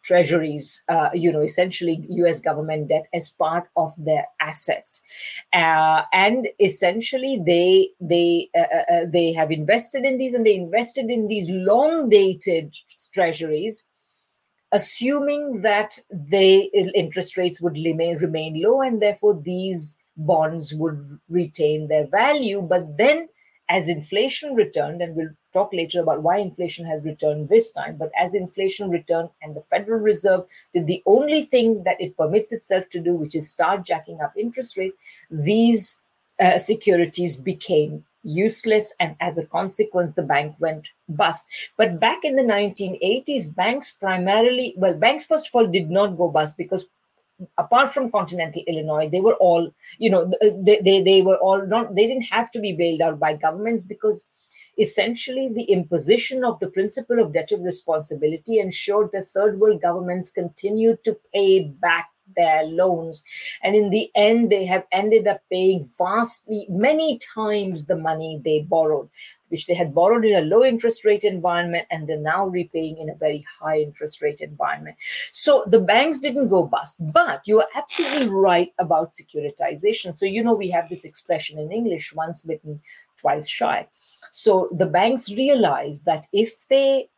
treasuries, 0.05 0.83
uh, 0.89 1.09
you 1.13 1.33
know, 1.33 1.41
essentially 1.41 2.05
US 2.09 2.39
government 2.39 2.89
debt 2.89 3.07
as 3.13 3.31
part 3.31 3.65
of 3.77 3.93
their 3.99 4.27
assets, 4.41 5.03
uh, 5.53 6.03
and 6.13 6.49
essentially 6.61 7.43
they 7.45 7.89
they 8.01 8.51
uh, 8.55 8.61
uh, 8.61 8.93
uh 8.95 9.07
they 9.09 9.33
have 9.33 9.51
invested 9.51 10.05
in 10.05 10.19
these 10.19 10.35
and 10.35 10.47
they 10.47 10.55
invested 10.55 11.11
in 11.11 11.27
these 11.27 11.49
long 11.51 12.09
dated 12.09 12.77
treasuries. 13.13 13.87
Assuming 14.73 15.61
that 15.63 16.01
the 16.11 16.65
interest 16.97 17.37
rates 17.37 17.61
would 17.61 17.75
remain 17.75 18.17
remain 18.17 18.61
low 18.61 18.83
and 18.83 19.01
therefore 19.01 19.41
these 19.41 19.97
bonds 20.17 20.75
would 20.75 21.19
retain 21.29 21.89
their 21.89 22.07
value. 22.07 22.63
But 22.63 22.97
then, 22.97 23.29
as 23.69 23.89
inflation 23.89 24.55
returned, 24.55 25.01
and 25.01 25.17
we'll 25.17 25.31
talk 25.53 25.73
later 25.73 26.01
about 26.01 26.23
why 26.23 26.39
inflation 26.39 26.87
has 26.87 27.05
returned 27.05 27.49
this 27.49 27.71
time, 27.71 27.97
but 27.97 28.11
as 28.19 28.35
inflation 28.35 28.91
returned 28.91 29.31
and 29.41 29.57
the 29.57 29.61
Federal 29.63 30.01
Reserve 30.01 30.45
did 30.75 30.87
the 30.87 31.03
only 31.07 31.43
thing 31.45 31.85
that 31.85 32.01
it 32.01 32.17
permits 32.17 32.53
itself 32.53 32.89
to 32.91 33.01
do, 33.01 33.15
which 33.15 33.35
is 33.35 33.49
start 33.49 33.85
jacking 33.85 34.21
up 34.21 34.33
interest 34.37 34.77
rates, 34.77 34.97
these 35.31 36.01
uh, 36.41 36.59
securities 36.59 37.37
became 37.37 38.05
useless 38.25 38.95
and 38.99 39.15
as 39.21 39.39
a 39.39 39.47
consequence 39.47 40.15
the 40.15 40.23
bank 40.23 40.57
went 40.59 40.89
bust 41.11 41.45
but 41.77 42.01
back 42.01 42.25
in 42.25 42.37
the 42.37 42.43
1980s 42.43 43.55
banks 43.55 43.91
primarily 43.91 44.73
well 44.79 44.95
banks 44.95 45.27
first 45.27 45.49
of 45.49 45.55
all 45.55 45.67
did 45.67 45.91
not 45.91 46.17
go 46.17 46.29
bust 46.31 46.57
because 46.57 46.87
apart 47.59 47.89
from 47.91 48.11
continental 48.11 48.63
illinois 48.69 49.09
they 49.09 49.21
were 49.21 49.35
all 49.35 49.69
you 49.99 50.09
know 50.09 50.31
they, 50.63 50.81
they, 50.81 51.03
they 51.03 51.23
were 51.23 51.37
all 51.39 51.67
not 51.67 51.95
they 51.95 52.07
didn't 52.07 52.23
have 52.23 52.51
to 52.51 52.61
be 52.61 52.73
bailed 52.73 53.01
out 53.01 53.19
by 53.19 53.35
governments 53.35 53.85
because 53.85 54.25
essentially 54.79 55.49
the 55.49 55.65
imposition 55.65 56.45
of 56.45 56.59
the 56.61 56.69
principle 56.71 57.21
of 57.21 57.33
debt 57.33 57.53
of 57.53 57.61
responsibility 57.61 58.59
ensured 58.59 59.11
that 59.13 59.29
third 59.29 59.59
world 59.59 59.81
governments 59.81 60.31
continued 60.31 61.03
to 61.05 61.17
pay 61.33 61.65
back 61.65 62.09
their 62.37 62.65
loans. 62.65 63.23
And 63.63 63.75
in 63.75 63.91
the 63.91 64.11
end, 64.15 64.51
they 64.51 64.65
have 64.67 64.85
ended 64.93 65.27
up 65.27 65.41
paying 65.51 65.85
vastly, 65.99 66.67
many 66.69 67.19
times 67.19 67.87
the 67.87 67.97
money 67.97 68.41
they 68.45 68.61
borrowed, 68.61 69.09
which 69.49 69.67
they 69.67 69.75
had 69.75 69.95
borrowed 69.95 70.25
in 70.25 70.35
a 70.35 70.47
low 70.47 70.65
interest 70.65 71.05
rate 71.05 71.25
environment 71.25 71.87
and 71.91 72.09
they're 72.09 72.19
now 72.19 72.47
repaying 72.47 72.99
in 72.99 73.09
a 73.09 73.15
very 73.15 73.45
high 73.61 73.79
interest 73.79 74.21
rate 74.21 74.41
environment. 74.41 74.97
So 75.33 75.65
the 75.67 75.81
banks 75.81 76.19
didn't 76.19 76.49
go 76.49 76.65
bust, 76.65 76.97
but 77.01 77.43
you 77.47 77.61
are 77.61 77.69
absolutely 77.75 78.29
right 78.29 78.73
about 78.79 79.13
securitization. 79.13 80.15
So, 80.15 80.27
you 80.27 80.43
know, 80.43 80.55
we 80.55 80.71
have 80.71 80.89
this 80.89 81.05
expression 81.05 81.59
in 81.59 81.73
English 81.73 82.15
once 82.15 82.43
bitten, 82.43 82.81
twice 83.17 83.49
shy. 83.49 83.89
So 84.31 84.69
the 84.73 84.87
banks 84.87 85.31
realized 85.31 86.05
that 86.07 86.27
if 86.33 86.67
they 86.69 87.09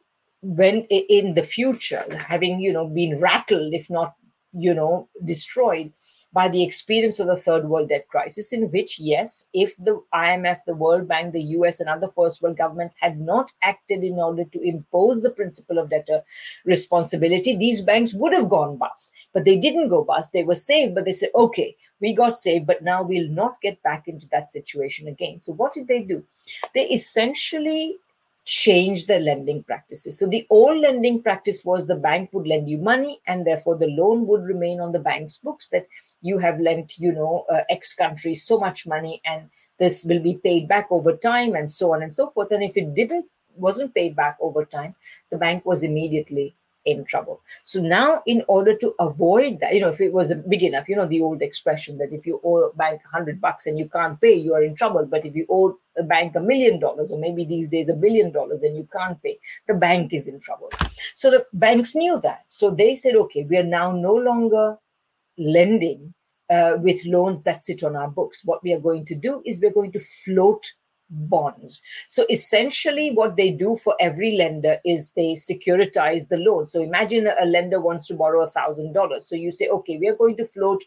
when 0.43 0.82
in 0.90 1.34
the 1.34 1.43
future 1.43 2.05
having 2.18 2.60
you 2.60 2.72
know 2.72 2.86
been 2.86 3.18
rattled 3.18 3.72
if 3.72 3.88
not 3.90 4.14
you 4.57 4.74
know, 4.74 5.09
destroyed 5.24 5.93
by 6.33 6.49
the 6.49 6.62
experience 6.62 7.19
of 7.19 7.27
the 7.27 7.37
third 7.37 7.66
world 7.66 7.89
debt 7.89 8.07
crisis, 8.09 8.53
in 8.53 8.70
which, 8.70 8.99
yes, 8.99 9.47
if 9.55 9.74
the 9.78 10.03
IMF, 10.12 10.59
the 10.66 10.74
World 10.74 11.09
Bank, 11.09 11.33
the 11.33 11.43
US, 11.43 11.81
and 11.81 11.89
other 11.89 12.09
first 12.09 12.43
world 12.43 12.59
governments 12.59 12.95
had 13.01 13.19
not 13.19 13.53
acted 13.62 14.05
in 14.05 14.19
order 14.19 14.45
to 14.45 14.61
impose 14.61 15.23
the 15.23 15.31
principle 15.31 15.78
of 15.78 15.89
debtor 15.89 16.23
responsibility, 16.66 17.57
these 17.57 17.81
banks 17.81 18.12
would 18.12 18.35
have 18.35 18.51
gone 18.51 18.77
bust. 18.77 19.12
But 19.33 19.45
they 19.45 19.57
didn't 19.57 19.89
go 19.89 20.05
bust. 20.05 20.33
They 20.33 20.45
were 20.45 20.55
saved, 20.55 20.95
but 20.95 21.07
they 21.07 21.12
said, 21.12 21.31
okay, 21.35 21.74
we 22.01 22.12
got 22.12 22.37
saved, 22.37 22.66
but 22.66 22.83
now 22.83 23.03
we'll 23.03 23.31
not 23.31 23.61
get 23.62 23.83
back 23.83 24.07
into 24.07 24.28
that 24.28 24.51
situation 24.51 25.09
again. 25.09 25.41
So 25.41 25.53
what 25.53 25.73
did 25.73 25.89
they 25.89 26.03
do? 26.03 26.24
They 26.74 26.85
essentially 26.85 27.97
changed 28.47 29.09
their 29.09 29.20
lending 29.20 29.62
practices. 29.64 30.18
So 30.18 30.27
the 30.27 30.47
old 30.51 30.81
lending 30.81 31.20
practice 31.20 31.64
was 31.64 31.86
the 31.86 31.97
bank 31.97 32.31
would 32.32 32.47
lend 32.47 32.70
you 32.70 32.78
money 32.78 33.20
and 33.27 33.44
therefore 33.44 33.77
the 33.77 33.89
loan 33.89 34.27
would 34.28 34.44
remain 34.44 34.81
on 34.81 34.93
the 34.93 35.01
bank's 35.01 35.36
books 35.36 35.68
that 35.70 35.86
you 36.23 36.39
have 36.39 36.60
lent, 36.60 36.97
you 36.98 37.12
know, 37.12 37.44
uh, 37.52 37.62
X 37.68 37.93
country 37.93 38.36
so 38.36 38.59
much 38.59 38.86
money 38.86 39.20
and 39.24 39.51
this 39.78 40.05
will 40.05 40.20
be 40.20 40.39
paid 40.43 40.68
back 40.68 40.86
over 40.90 41.16
time 41.16 41.55
and 41.55 41.70
so 41.70 41.93
on 41.93 42.02
and 42.02 42.14
so 42.14 42.28
forth. 42.28 42.52
And 42.52 42.62
if 42.62 42.77
it 42.77 42.94
didn't, 42.94 43.27
wasn't 43.56 43.94
paid 43.94 44.14
back 44.14 44.36
over 44.40 44.64
time, 44.64 44.94
the 45.31 45.39
bank 45.39 45.66
was 45.66 45.82
immediately 45.82 46.55
in 46.86 47.04
trouble. 47.04 47.42
So 47.64 47.80
now, 47.80 48.22
in 48.26 48.42
order 48.48 48.74
to 48.76 48.94
avoid 48.98 49.60
that, 49.60 49.74
you 49.74 49.80
know, 49.80 49.88
if 49.88 50.00
it 50.00 50.12
was 50.12 50.32
big 50.48 50.62
enough, 50.62 50.88
you 50.88 50.96
know, 50.96 51.06
the 51.06 51.20
old 51.20 51.42
expression 51.42 51.98
that 51.98 52.12
if 52.12 52.26
you 52.26 52.40
owe 52.44 52.64
a 52.64 52.72
bank 52.74 53.02
hundred 53.12 53.40
bucks 53.40 53.66
and 53.66 53.78
you 53.78 53.88
can't 53.88 54.18
pay, 54.20 54.32
you 54.32 54.54
are 54.54 54.62
in 54.62 54.74
trouble. 54.74 55.04
But 55.04 55.26
if 55.26 55.34
you 55.34 55.46
owe 55.50 55.76
a 55.98 56.02
bank 56.02 56.36
a 56.36 56.40
million 56.40 56.78
dollars, 56.78 57.10
or 57.10 57.18
maybe 57.18 57.44
these 57.44 57.68
days 57.68 57.88
a 57.88 57.94
billion 57.94 58.30
dollars, 58.30 58.62
and 58.62 58.76
you 58.76 58.88
can't 58.92 59.22
pay, 59.22 59.38
the 59.66 59.74
bank 59.74 60.12
is 60.14 60.28
in 60.28 60.40
trouble. 60.40 60.70
So 61.14 61.30
the 61.30 61.44
banks 61.52 61.94
knew 61.94 62.20
that. 62.20 62.44
So 62.46 62.70
they 62.70 62.94
said, 62.94 63.16
okay, 63.16 63.44
we 63.44 63.56
are 63.58 63.64
now 63.64 63.92
no 63.92 64.14
longer 64.14 64.78
lending 65.36 66.14
uh, 66.48 66.74
with 66.78 67.04
loans 67.06 67.42
that 67.42 67.60
sit 67.60 67.82
on 67.82 67.96
our 67.96 68.08
books. 68.08 68.42
What 68.44 68.62
we 68.62 68.72
are 68.72 68.80
going 68.80 69.04
to 69.06 69.14
do 69.14 69.42
is 69.44 69.60
we're 69.60 69.72
going 69.72 69.92
to 69.92 69.98
float 69.98 70.72
bonds. 71.11 71.83
So 72.09 72.27
essentially, 72.28 73.11
what 73.11 73.37
they 73.37 73.51
do 73.51 73.77
for 73.77 73.95
every 74.01 74.37
lender 74.37 74.78
is 74.85 75.12
they 75.12 75.33
securitize 75.33 76.28
the 76.28 76.37
loan. 76.37 76.66
So 76.66 76.83
imagine 76.83 77.28
a 77.28 77.47
lender 77.47 77.81
wants 77.81 78.07
to 78.09 78.15
borrow 78.15 78.43
a 78.43 78.47
thousand 78.47 78.93
dollars. 78.93 79.28
So 79.28 79.37
you 79.37 79.51
say, 79.51 79.69
okay, 79.69 79.99
we 79.99 80.09
are 80.09 80.16
going 80.16 80.37
to 80.37 80.45
float, 80.45 80.83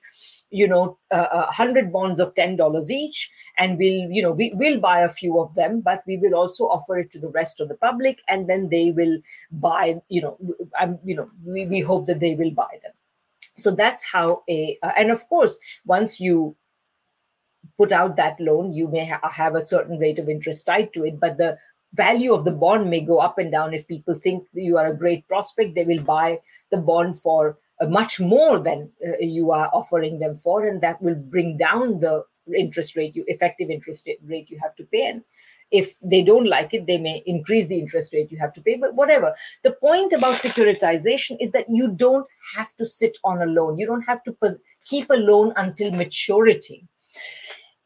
you 0.50 0.68
know, 0.68 0.98
a 1.12 1.16
uh, 1.16 1.52
hundred 1.52 1.91
bonds 1.91 2.20
of 2.20 2.36
ten 2.36 2.56
dollars 2.56 2.91
each, 2.91 3.32
and 3.58 3.78
we'll, 3.78 4.10
you 4.12 4.22
know, 4.22 4.32
we 4.32 4.52
will 4.56 4.80
buy 4.80 5.02
a 5.02 5.10
few 5.10 5.40
of 5.40 5.54
them, 5.56 5.82
but 5.82 6.04
we 6.06 6.18
will 6.18 6.36
also 6.36 6.66
offer 6.66 7.00
it 7.00 7.12
to 7.12 7.20
the 7.20 7.30
rest 7.30 7.60
of 7.60 7.70
the 7.70 7.76
public, 7.76 8.20
and 8.28 8.50
then 8.50 8.70
they 8.70 8.91
will 8.91 9.18
buy. 9.52 10.02
You 10.10 10.22
know, 10.22 10.38
I'm, 10.80 11.00
you 11.04 11.16
know, 11.16 11.30
we, 11.46 11.66
we 11.66 11.82
hope 11.82 12.08
that 12.08 12.20
they 12.20 12.36
will 12.36 12.52
buy 12.52 12.80
them. 12.84 12.91
So 13.56 13.72
that's 13.72 14.02
how 14.04 14.44
a, 14.50 14.78
uh, 14.82 14.91
and 14.98 15.12
of 15.12 15.28
course, 15.28 15.60
once 15.86 16.20
you 16.20 16.56
put 17.80 17.91
out 17.93 18.18
that 18.18 18.39
loan, 18.39 18.73
you 18.73 18.88
may 18.89 19.06
ha- 19.06 19.30
have 19.41 19.56
a 19.56 19.61
certain 19.61 19.97
rate 19.97 20.19
of 20.19 20.27
interest 20.27 20.65
tied 20.65 20.91
to 20.93 21.06
it, 21.06 21.19
but 21.19 21.38
the 21.38 21.57
value 21.93 22.34
of 22.34 22.43
the 22.43 22.51
bond 22.64 22.89
may 22.89 22.99
go 22.99 23.19
up 23.19 23.38
and 23.39 23.51
down. 23.51 23.73
If 23.73 23.88
people 23.88 24.15
think 24.15 24.47
you 24.53 24.77
are 24.77 24.88
a 24.88 24.97
great 25.03 25.27
prospect, 25.27 25.76
they 25.76 25.85
will 25.85 26.03
buy 26.03 26.39
the 26.72 26.77
bond 26.77 27.18
for 27.18 27.57
uh, 27.81 27.88
much 27.88 28.19
more 28.19 28.60
than 28.60 28.91
uh, 29.07 29.18
you 29.22 29.51
are 29.51 29.69
offering 29.73 30.19
them 30.19 30.35
for, 30.35 30.65
and 30.68 30.81
that 30.81 31.01
will 31.01 31.15
bring 31.15 31.57
down 31.57 32.01
the 32.01 32.26
interest 32.57 32.95
rate, 32.97 33.15
you 33.15 33.23
effective 33.27 33.69
interest 33.69 34.07
rate 34.26 34.49
you 34.49 34.60
have 34.61 34.76
to 34.76 34.84
pay. 34.84 35.07
And 35.07 35.23
if 35.72 35.95
they 36.01 36.22
don't 36.23 36.47
like 36.47 36.73
it, 36.73 36.85
they 36.85 36.97
may 36.97 37.23
increase 37.26 37.68
the 37.68 37.80
interest 37.80 38.11
rate 38.14 38.31
you 38.31 38.39
have 38.39 38.53
to 38.53 38.61
pay. 38.61 38.76
But 38.76 38.95
whatever. 38.95 39.35
The 39.64 39.72
point 39.72 40.14
about 40.14 40.41
securitization 40.41 41.38
is 41.39 41.51
that 41.51 41.68
you 41.69 41.91
don't 41.91 42.27
have 42.57 42.76
to 42.77 42.85
sit 42.85 43.18
on 43.23 43.41
a 43.41 43.45
loan. 43.45 43.77
You 43.77 43.85
don't 43.85 44.01
have 44.01 44.23
to 44.23 44.35
keep 44.85 45.10
a 45.10 45.14
loan 45.31 45.53
until 45.56 45.91
maturity 45.91 46.88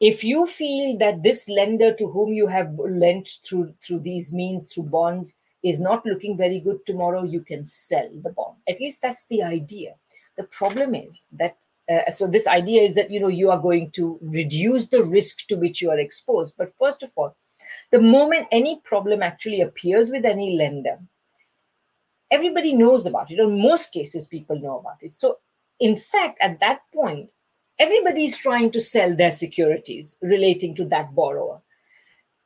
if 0.04 0.22
you 0.22 0.46
feel 0.46 0.98
that 0.98 1.22
this 1.22 1.48
lender 1.48 1.90
to 1.94 2.06
whom 2.06 2.34
you 2.34 2.46
have 2.46 2.78
lent 2.78 3.26
through 3.42 3.72
through 3.82 4.00
these 4.00 4.34
means 4.34 4.68
through 4.68 4.82
bonds 4.84 5.38
is 5.62 5.80
not 5.80 6.04
looking 6.04 6.36
very 6.36 6.60
good 6.60 6.84
tomorrow, 6.84 7.22
you 7.24 7.40
can 7.40 7.64
sell 7.64 8.10
the 8.22 8.28
bond. 8.28 8.58
At 8.68 8.80
least 8.80 9.00
that's 9.00 9.24
the 9.28 9.42
idea. 9.42 9.94
The 10.36 10.44
problem 10.44 10.94
is 10.94 11.24
that 11.32 11.56
uh, 11.90 12.10
so 12.10 12.26
this 12.26 12.46
idea 12.46 12.82
is 12.82 12.94
that 12.96 13.10
you 13.10 13.18
know 13.18 13.28
you 13.28 13.50
are 13.50 13.58
going 13.58 13.92
to 13.92 14.18
reduce 14.20 14.88
the 14.88 15.02
risk 15.02 15.46
to 15.46 15.56
which 15.56 15.80
you 15.80 15.90
are 15.90 15.98
exposed. 15.98 16.56
But 16.58 16.76
first 16.78 17.02
of 17.02 17.10
all, 17.16 17.34
the 17.90 18.00
moment 18.02 18.48
any 18.52 18.80
problem 18.84 19.22
actually 19.22 19.62
appears 19.62 20.10
with 20.10 20.26
any 20.26 20.54
lender, 20.54 20.98
everybody 22.30 22.74
knows 22.74 23.06
about 23.06 23.30
it. 23.30 23.38
In 23.38 23.58
most 23.58 23.90
cases, 23.90 24.26
people 24.26 24.60
know 24.60 24.80
about 24.80 24.98
it. 25.00 25.14
So 25.14 25.38
in 25.80 25.96
fact, 25.96 26.36
at 26.42 26.60
that 26.60 26.80
point, 26.92 27.30
everybody 27.78 28.24
is 28.24 28.38
trying 28.38 28.70
to 28.70 28.80
sell 28.80 29.14
their 29.16 29.30
securities 29.30 30.18
relating 30.22 30.74
to 30.74 30.84
that 30.84 31.14
borrower 31.14 31.60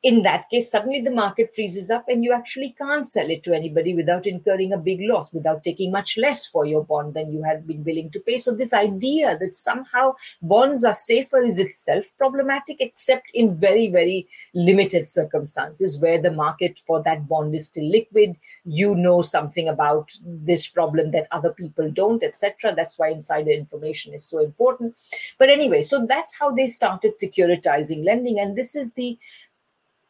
in 0.01 0.21
that 0.23 0.49
case, 0.49 0.71
suddenly 0.71 1.01
the 1.01 1.11
market 1.11 1.53
freezes 1.53 1.89
up 1.89 2.05
and 2.07 2.23
you 2.23 2.31
actually 2.31 2.73
can't 2.77 3.05
sell 3.05 3.29
it 3.29 3.43
to 3.43 3.53
anybody 3.53 3.93
without 3.93 4.25
incurring 4.25 4.71
a 4.71 4.77
big 4.77 4.99
loss, 5.01 5.33
without 5.33 5.61
taking 5.61 5.91
much 5.91 6.17
less 6.17 6.47
for 6.47 6.65
your 6.65 6.85
bond 6.85 7.15
than 7.15 7.33
you 7.33 7.43
had 7.43 7.67
been 7.67 7.83
willing 7.83 8.09
to 8.11 8.19
pay. 8.21 8.37
So, 8.37 8.53
this 8.53 8.71
idea 8.71 9.37
that 9.37 9.53
somehow 9.53 10.13
bonds 10.41 10.85
are 10.85 10.93
safer 10.93 11.41
is 11.41 11.59
itself 11.59 12.05
problematic, 12.17 12.77
except 12.79 13.29
in 13.33 13.53
very, 13.53 13.89
very 13.89 14.27
limited 14.53 15.05
circumstances 15.05 15.99
where 15.99 16.21
the 16.21 16.31
market 16.31 16.79
for 16.87 17.03
that 17.03 17.27
bond 17.27 17.53
is 17.53 17.65
still 17.65 17.89
liquid. 17.89 18.37
You 18.63 18.95
know 18.95 19.21
something 19.21 19.67
about 19.67 20.11
this 20.25 20.65
problem 20.65 21.11
that 21.11 21.27
other 21.31 21.51
people 21.51 21.91
don't, 21.91 22.23
etc. 22.23 22.73
That's 22.73 22.97
why 22.97 23.09
insider 23.09 23.51
information 23.51 24.13
is 24.13 24.23
so 24.23 24.39
important. 24.39 24.97
But 25.37 25.49
anyway, 25.49 25.81
so 25.81 26.05
that's 26.05 26.37
how 26.39 26.51
they 26.51 26.67
started 26.67 27.15
securitizing 27.21 28.05
lending. 28.05 28.39
And 28.39 28.55
this 28.55 28.77
is 28.77 28.93
the 28.93 29.17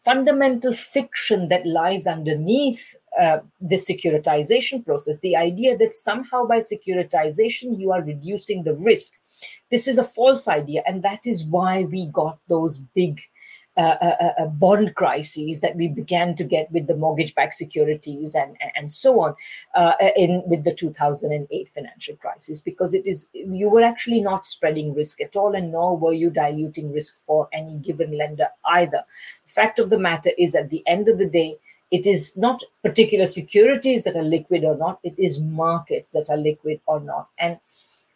fundamental 0.04 0.74
fiction 0.74 1.50
that 1.50 1.66
lies 1.66 2.08
underneath 2.08 2.96
uh, 3.20 3.40
the 3.60 3.76
securitization 3.76 4.86
process 4.86 5.20
the 5.20 5.36
idea 5.36 5.78
that 5.78 5.94
somehow 5.94 6.46
by 6.46 6.60
securitization 6.60 7.80
you 7.80 7.92
are 7.92 8.02
reducing 8.02 8.64
the 8.64 8.76
risk. 8.76 9.14
This 9.72 9.88
is 9.88 9.98
a 9.98 10.04
false 10.04 10.48
idea 10.48 10.84
and 10.86 11.04
that 11.04 11.26
is 11.26 11.46
why 11.46 11.84
we 11.84 12.08
got 12.08 12.40
those 12.48 12.80
big 12.80 13.22
uh, 13.82 14.46
bond 14.46 14.96
crises 14.96 15.62
that 15.62 15.76
we 15.76 15.88
began 15.88 16.36
to 16.36 16.44
get 16.44 16.72
with 16.72 16.88
the 16.88 16.96
mortgage-backed 16.96 17.54
securities 17.54 18.36
and 18.36 18.58
and 18.76 18.92
so 18.92 19.22
on 19.22 19.36
uh, 19.76 19.94
in 20.16 20.44
with 20.46 20.64
the 20.64 20.74
2008 20.74 21.70
financial 21.70 22.16
crisis 22.18 22.62
because 22.62 22.94
it 22.94 23.06
is 23.06 23.28
you 23.34 23.70
were 23.70 23.82
actually 23.82 24.20
not 24.20 24.46
spreading 24.46 24.94
risk 24.94 25.22
at 25.22 25.36
all 25.36 25.56
and 25.56 25.72
nor 25.72 25.98
were 25.98 26.14
you 26.14 26.30
diluting 26.30 26.92
risk 26.92 27.18
for 27.18 27.48
any 27.54 27.76
given 27.76 28.18
lender 28.18 28.48
either. 28.66 29.04
The 29.46 29.52
fact 29.52 29.80
of 29.80 29.90
the 29.90 30.00
matter 30.00 30.32
is 30.38 30.56
at 30.56 30.70
the 30.70 30.84
end 30.86 31.08
of 31.08 31.18
the 31.18 31.30
day 31.30 31.58
it 31.92 32.06
is 32.06 32.38
not 32.38 32.64
particular 32.84 33.26
securities 33.26 34.04
that 34.04 34.16
are 34.16 34.24
liquid 34.24 34.64
or 34.64 34.76
not 34.78 35.00
it 35.04 35.18
is 35.18 35.40
markets 35.40 36.12
that 36.12 36.30
are 36.30 36.38
liquid 36.38 36.82
or 36.86 37.00
not. 37.00 37.30
And 37.38 37.60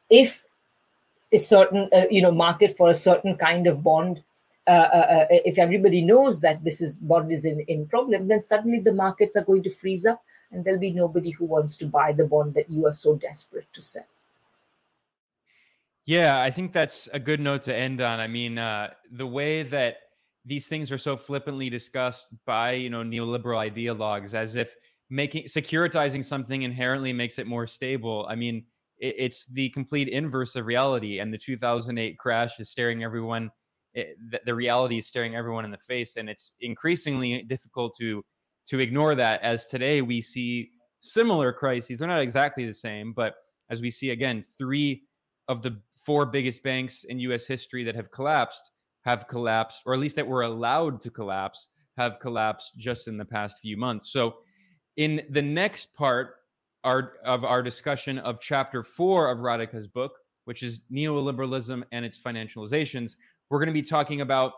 if 0.10 0.46
a 1.32 1.38
certain 1.38 1.90
uh, 1.94 2.06
you 2.12 2.22
know 2.22 2.32
market 2.32 2.78
for 2.78 2.90
a 2.90 2.94
certain 2.94 3.36
kind 3.36 3.66
of 3.66 3.84
bond 3.84 4.24
uh, 4.66 4.72
uh, 4.72 4.76
uh, 4.96 5.26
if 5.30 5.58
everybody 5.58 6.02
knows 6.02 6.40
that 6.40 6.64
this 6.64 6.82
is 6.82 7.02
bond 7.02 7.32
is 7.32 7.44
in, 7.44 7.60
in 7.62 7.86
problem, 7.88 8.28
then 8.30 8.40
suddenly 8.40 8.80
the 8.80 8.94
markets 8.94 9.36
are 9.36 9.44
going 9.44 9.62
to 9.62 9.70
freeze 9.70 10.06
up 10.06 10.24
and 10.52 10.64
there'll 10.64 10.80
be 10.80 10.92
nobody 10.92 11.32
who 11.32 11.46
wants 11.46 11.76
to 11.76 11.86
buy 11.86 12.14
the 12.14 12.26
bond 12.26 12.54
that 12.54 12.70
you 12.70 12.86
are 12.86 12.94
so 12.94 13.16
desperate 13.16 13.68
to 13.74 13.82
sell. 13.82 14.06
Yeah, 16.06 16.42
I 16.42 16.52
think 16.52 16.72
that's 16.72 17.08
a 17.12 17.20
good 17.20 17.40
note 17.40 17.64
to 17.64 17.76
end 17.76 18.02
on. 18.02 18.20
I 18.20 18.28
mean, 18.28 18.58
uh, 18.58 18.92
the 19.12 19.28
way 19.28 19.64
that 19.64 19.98
these 20.46 20.68
things 20.68 20.92
are 20.92 20.98
so 20.98 21.16
flippantly 21.16 21.70
discussed 21.70 22.28
by 22.46 22.74
you 22.74 22.90
know 22.90 23.04
neoliberal 23.04 23.70
ideologues, 23.70 24.34
as 24.34 24.56
if 24.56 24.76
making 25.10 25.46
securitizing 25.46 26.24
something 26.24 26.64
inherently 26.64 27.14
makes 27.14 27.40
it 27.40 27.48
more 27.48 27.68
stable. 27.68 28.26
I 28.30 28.36
mean, 28.36 28.66
it, 28.98 29.16
it's 29.18 29.46
the 29.46 29.70
complete 29.70 30.10
inverse 30.10 30.58
of 30.58 30.66
reality, 30.66 31.20
and 31.20 31.34
the 31.34 31.38
2008 31.38 32.18
crash 32.18 32.60
is 32.60 32.70
staring 32.70 33.04
everyone 33.04 33.50
it, 33.94 34.18
the, 34.46 34.56
reality 34.56 34.98
is 34.98 35.08
staring 35.08 35.36
everyone 35.36 35.66
in 35.66 35.72
the 35.72 35.78
face, 35.78 36.18
and 36.18 36.30
it's 36.30 36.54
increasingly 36.62 37.44
difficult 37.44 37.96
to 38.00 38.24
to 38.68 38.80
ignore 38.80 39.14
that. 39.16 39.42
As 39.42 39.68
today 39.68 40.02
we 40.02 40.22
see 40.22 40.72
similar 41.02 41.52
crises, 41.52 42.00
they're 42.00 42.08
not 42.08 42.22
exactly 42.22 42.66
the 42.66 42.74
same, 42.74 43.14
but 43.14 43.36
as 43.70 43.82
we 43.82 43.92
see 43.92 44.12
again, 44.12 44.44
three 44.58 45.04
of 45.48 45.62
the 45.62 45.80
four 46.06 46.26
biggest 46.26 46.64
banks 46.64 47.04
in 47.04 47.20
U.S. 47.20 47.46
history 47.46 47.84
that 47.84 47.96
have 47.96 48.10
collapsed 48.10 48.72
have 49.04 49.28
collapsed, 49.28 49.84
or 49.86 49.94
at 49.94 50.00
least 50.00 50.16
that 50.16 50.28
were 50.28 50.44
allowed 50.44 51.00
to 51.02 51.10
collapse, 51.10 51.68
have 51.98 52.20
collapsed 52.20 52.78
just 52.78 53.08
in 53.08 53.18
the 53.18 53.26
past 53.26 53.60
few 53.60 53.78
months. 53.78 54.12
So, 54.12 54.36
in 54.96 55.22
the 55.30 55.42
next 55.42 55.94
part 55.94 56.36
our, 56.84 57.14
of 57.26 57.44
our 57.44 57.64
discussion 57.64 58.20
of 58.20 58.40
chapter 58.40 58.84
four 58.84 59.30
of 59.30 59.40
Radhika's 59.40 59.88
book, 59.88 60.20
which 60.46 60.64
is 60.64 60.82
neoliberalism 60.92 61.84
and 61.92 62.06
its 62.06 62.20
financializations, 62.20 63.16
we're 63.50 63.60
going 63.60 63.68
to 63.68 63.74
be 63.74 63.82
talking 63.82 64.22
about 64.22 64.54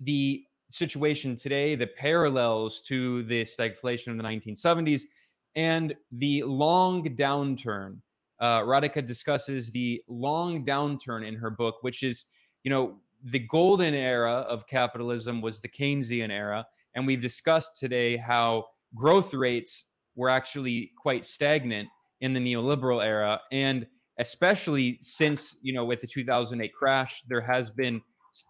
the 0.00 0.44
situation 0.68 1.36
today, 1.36 1.74
the 1.74 1.86
parallels 1.86 2.80
to 2.82 3.22
the 3.24 3.44
stagflation 3.44 4.08
of 4.08 4.16
the 4.16 4.22
1970s, 4.22 5.02
and 5.54 5.94
the 6.12 6.42
long 6.42 7.04
downturn. 7.16 7.98
Uh, 8.38 8.60
Radhika 8.60 9.04
discusses 9.04 9.70
the 9.70 10.02
long 10.08 10.64
downturn 10.64 11.26
in 11.26 11.34
her 11.34 11.50
book, 11.50 11.76
which 11.80 12.02
is, 12.02 12.26
you 12.64 12.70
know, 12.70 12.98
the 13.22 13.38
golden 13.38 13.94
era 13.94 14.32
of 14.32 14.66
capitalism 14.66 15.40
was 15.40 15.60
the 15.60 15.68
Keynesian 15.68 16.30
era. 16.30 16.66
And 16.94 17.06
we've 17.06 17.20
discussed 17.20 17.78
today 17.78 18.16
how 18.16 18.66
growth 18.94 19.32
rates 19.32 19.86
were 20.14 20.28
actually 20.28 20.92
quite 20.98 21.24
stagnant 21.24 21.88
in 22.20 22.32
the 22.32 22.40
neoliberal 22.40 23.04
era. 23.04 23.40
And 23.50 23.86
especially 24.18 24.98
since, 25.00 25.56
you 25.62 25.72
know, 25.72 25.84
with 25.84 26.00
the 26.00 26.06
2008 26.06 26.72
crash, 26.74 27.22
there 27.28 27.40
has 27.40 27.70
been 27.70 28.02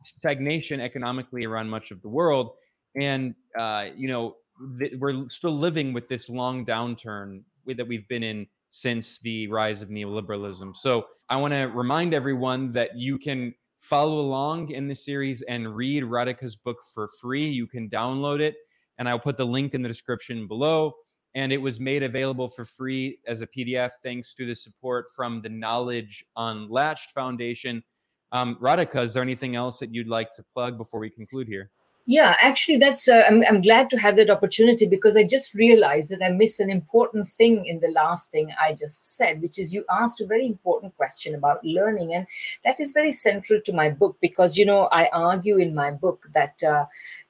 stagnation 0.03 0.81
economically 0.81 1.45
around 1.45 1.69
much 1.69 1.91
of 1.91 2.03
the 2.03 2.09
world, 2.09 2.53
and 3.01 3.35
uh, 3.59 3.87
you 3.95 4.09
know 4.09 4.37
th- 4.79 4.95
we're 4.99 5.29
still 5.29 5.57
living 5.57 5.93
with 5.93 6.09
this 6.09 6.29
long 6.29 6.65
downturn 6.65 7.43
that 7.67 7.87
we've 7.87 8.09
been 8.09 8.23
in 8.23 8.47
since 8.69 9.19
the 9.21 9.49
rise 9.49 9.83
of 9.83 9.89
neoliberalism. 9.89 10.77
So 10.77 11.07
I 11.29 11.37
want 11.37 11.53
to 11.55 11.65
remind 11.67 12.15
everyone 12.15 12.73
that 12.73 12.97
you 12.97 13.19
can 13.19 13.55
follow 13.81 14.21
along 14.21 14.71
in 14.71 14.89
the 14.89 14.95
series 14.95 15.43
and 15.43 15.75
read 15.75 16.03
Radhika's 16.03 16.57
book 16.57 16.79
for 16.95 17.09
free. 17.21 17.47
You 17.47 17.67
can 17.67 17.89
download 17.89 18.41
it, 18.41 18.57
and 18.99 19.09
I'll 19.09 19.19
put 19.19 19.37
the 19.37 19.47
link 19.47 19.75
in 19.75 19.83
the 19.83 19.89
description 19.89 20.47
below. 20.47 20.95
And 21.37 21.53
it 21.53 21.59
was 21.59 21.79
made 21.79 22.03
available 22.03 22.49
for 22.49 22.65
free 22.65 23.19
as 23.29 23.43
a 23.43 23.47
PDF 23.47 23.93
thanks 24.03 24.35
to 24.35 24.45
the 24.47 24.55
support 24.55 25.07
from 25.15 25.41
the 25.43 25.49
Knowledge 25.49 26.25
Unlatched 26.37 27.13
Foundation. 27.13 27.85
Um, 28.33 28.57
Radhika, 28.61 29.05
is 29.05 29.15
there 29.15 29.23
anything 29.23 29.55
else 29.55 29.79
that 29.79 29.95
you'd 29.95 30.09
like 30.09 30.31
to 30.33 30.43
plug 30.55 30.79
before 30.79 30.99
we 30.99 31.11
conclude 31.11 31.47
here? 31.47 31.71
Yeah, 32.09 32.37
actually, 32.41 32.77
that's. 32.77 33.09
Uh, 33.09 33.25
I'm, 33.29 33.43
I'm 33.49 33.61
glad 33.61 33.91
to 33.91 33.99
have 33.99 34.15
that 34.15 34.31
opportunity 34.31 34.87
because 34.87 35.17
I 35.17 35.25
just 35.25 35.55
realized 35.55 36.09
that 36.11 36.23
I 36.23 36.29
missed 36.31 36.61
an 36.61 36.71
important 36.71 37.27
thing 37.27 37.67
in 37.67 37.81
the 37.81 37.89
last 37.89 38.31
thing 38.31 38.53
I 38.63 38.75
just 38.75 39.17
said, 39.17 39.43
which 39.43 39.59
is 39.59 39.75
you 39.75 39.85
asked 39.91 40.21
a 40.21 40.27
very 40.27 40.47
important 40.47 40.97
question 40.97 41.35
about 41.35 41.65
learning, 41.65 42.15
and 42.15 42.29
that 42.63 42.79
is 42.79 42.93
very 42.93 43.11
central 43.11 43.61
to 43.63 43.73
my 43.73 43.91
book 43.91 44.17
because 44.21 44.57
you 44.57 44.65
know 44.65 44.83
I 44.93 45.09
argue 45.13 45.57
in 45.59 45.75
my 45.75 45.91
book 45.91 46.29
that 46.33 46.63
uh, 46.63 46.85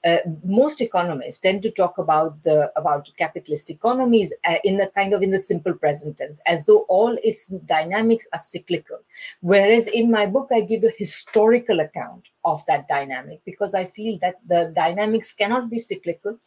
uh, 0.05 0.19
most 0.44 0.82
economists 0.82 1.39
tend 1.39 1.62
to 1.62 1.70
talk 1.70 1.97
about 1.97 2.43
the 2.43 2.70
about 2.77 3.11
capitalist 3.16 3.70
economies 3.70 4.35
uh, 4.44 4.57
in 4.62 4.77
the 4.77 4.89
kind 4.94 5.15
of 5.15 5.23
in 5.23 5.31
the 5.31 5.39
simple 5.39 5.73
present 5.73 6.19
tense, 6.19 6.39
as 6.44 6.66
though 6.66 6.81
all 6.90 7.16
its 7.24 7.48
dynamics 7.65 8.28
are 8.35 8.39
cyclical, 8.39 8.98
whereas 9.40 9.89
in 9.89 10.11
my 10.11 10.27
book 10.27 10.48
I 10.53 10.61
give 10.61 10.85
a 10.85 10.93
historical 10.97 11.81
account 11.81 12.28
of 12.44 12.65
that 12.66 12.86
dynamic 12.89 13.40
because 13.44 13.74
I 13.74 13.85
feel 13.85 14.19
that 14.20 14.36
the 14.47 14.65
dynamics 14.74 15.32
cannot 15.32 15.70
be 15.70 15.78
cyclical 15.78 16.38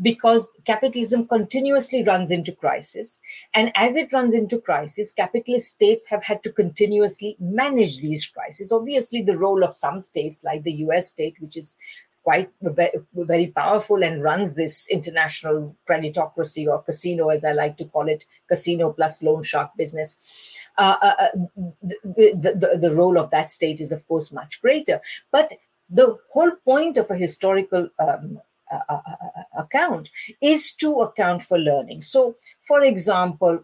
because 0.00 0.48
capitalism 0.64 1.26
continuously 1.26 2.02
runs 2.02 2.30
into 2.30 2.52
crisis. 2.52 3.20
And 3.54 3.72
as 3.74 3.96
it 3.96 4.12
runs 4.12 4.34
into 4.34 4.60
crisis, 4.60 5.12
capitalist 5.12 5.68
states 5.68 6.08
have 6.10 6.24
had 6.24 6.42
to 6.44 6.52
continuously 6.52 7.36
manage 7.40 7.98
these 7.98 8.26
crises. 8.26 8.72
Obviously, 8.72 9.22
the 9.22 9.38
role 9.38 9.62
of 9.62 9.74
some 9.74 9.98
states, 9.98 10.42
like 10.44 10.62
the 10.62 10.72
US 10.72 11.08
state, 11.08 11.36
which 11.40 11.56
is 11.56 11.76
quite 12.24 12.50
very 13.12 13.48
powerful 13.48 14.02
and 14.02 14.22
runs 14.22 14.54
this 14.54 14.88
international 14.88 15.76
creditocracy 15.88 16.66
or 16.66 16.82
casino, 16.82 17.28
as 17.28 17.44
I 17.44 17.52
like 17.52 17.76
to 17.76 17.84
call 17.84 18.08
it, 18.08 18.24
casino 18.48 18.92
plus 18.92 19.22
loan 19.22 19.42
shark 19.42 19.72
business. 19.76 20.16
Uh, 20.78 20.96
uh, 21.02 21.14
uh 21.18 21.28
the, 21.82 22.32
the, 22.34 22.52
the, 22.54 22.78
the 22.88 22.94
role 22.94 23.18
of 23.18 23.30
that 23.30 23.50
state 23.50 23.80
is, 23.80 23.92
of 23.92 24.08
course, 24.08 24.32
much 24.32 24.62
greater. 24.62 25.02
But 25.30 25.52
the 25.88 26.16
whole 26.30 26.52
point 26.64 26.96
of 26.96 27.10
a 27.10 27.16
historical 27.16 27.88
um, 27.98 28.40
uh, 28.72 28.78
uh, 28.88 29.00
uh, 29.06 29.42
account 29.58 30.10
is 30.40 30.72
to 30.74 31.00
account 31.00 31.42
for 31.42 31.58
learning. 31.58 32.00
So, 32.00 32.36
for 32.60 32.82
example, 32.82 33.62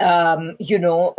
um, 0.00 0.56
you 0.60 0.78
know, 0.78 1.14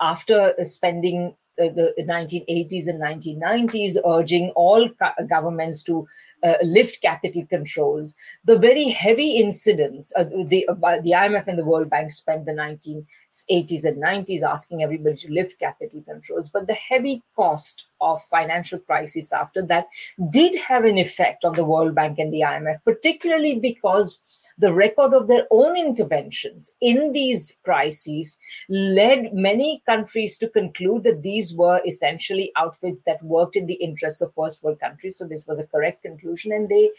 after 0.00 0.54
spending 0.64 1.34
the 1.58 1.94
1980s 1.98 2.86
and 2.86 3.00
1990s, 3.02 3.96
urging 4.06 4.50
all 4.50 4.88
governments 5.28 5.82
to 5.82 6.06
uh, 6.42 6.54
lift 6.62 7.02
capital 7.02 7.44
controls. 7.46 8.14
The 8.44 8.58
very 8.58 8.88
heavy 8.88 9.36
incidents, 9.36 10.12
uh, 10.16 10.24
the, 10.24 10.66
uh, 10.68 11.00
the 11.02 11.12
IMF 11.12 11.46
and 11.46 11.58
the 11.58 11.64
World 11.64 11.90
Bank 11.90 12.10
spent 12.10 12.46
the 12.46 12.52
1980s 12.52 13.84
and 13.84 14.02
90s 14.02 14.42
asking 14.42 14.82
everybody 14.82 15.16
to 15.16 15.32
lift 15.32 15.58
capital 15.58 16.02
controls, 16.02 16.48
but 16.48 16.66
the 16.66 16.74
heavy 16.74 17.22
cost 17.36 17.86
of 18.00 18.22
financial 18.22 18.78
crisis 18.78 19.32
after 19.32 19.62
that 19.62 19.86
did 20.30 20.54
have 20.54 20.84
an 20.84 20.98
effect 20.98 21.44
on 21.44 21.54
the 21.54 21.64
World 21.64 21.94
Bank 21.94 22.18
and 22.18 22.32
the 22.32 22.40
IMF, 22.40 22.76
particularly 22.84 23.58
because 23.58 24.20
the 24.58 24.72
record 24.72 25.14
of 25.14 25.28
their 25.28 25.46
own 25.50 25.76
interventions 25.76 26.72
in 26.80 27.12
these 27.12 27.58
crises 27.64 28.36
led 28.68 29.32
many 29.32 29.82
countries 29.86 30.36
to 30.38 30.48
conclude 30.48 31.04
that 31.04 31.22
these 31.22 31.54
were 31.54 31.80
essentially 31.86 32.50
outfits 32.56 33.04
that 33.04 33.22
worked 33.22 33.56
in 33.56 33.66
the 33.66 33.74
interests 33.74 34.20
of 34.20 34.34
first 34.34 34.62
world 34.62 34.80
countries. 34.80 35.16
So 35.16 35.26
this 35.26 35.46
was 35.46 35.58
a 35.58 35.66
correct 35.66 36.02
conclusion, 36.02 36.52
and 36.52 36.68
they 36.68 36.90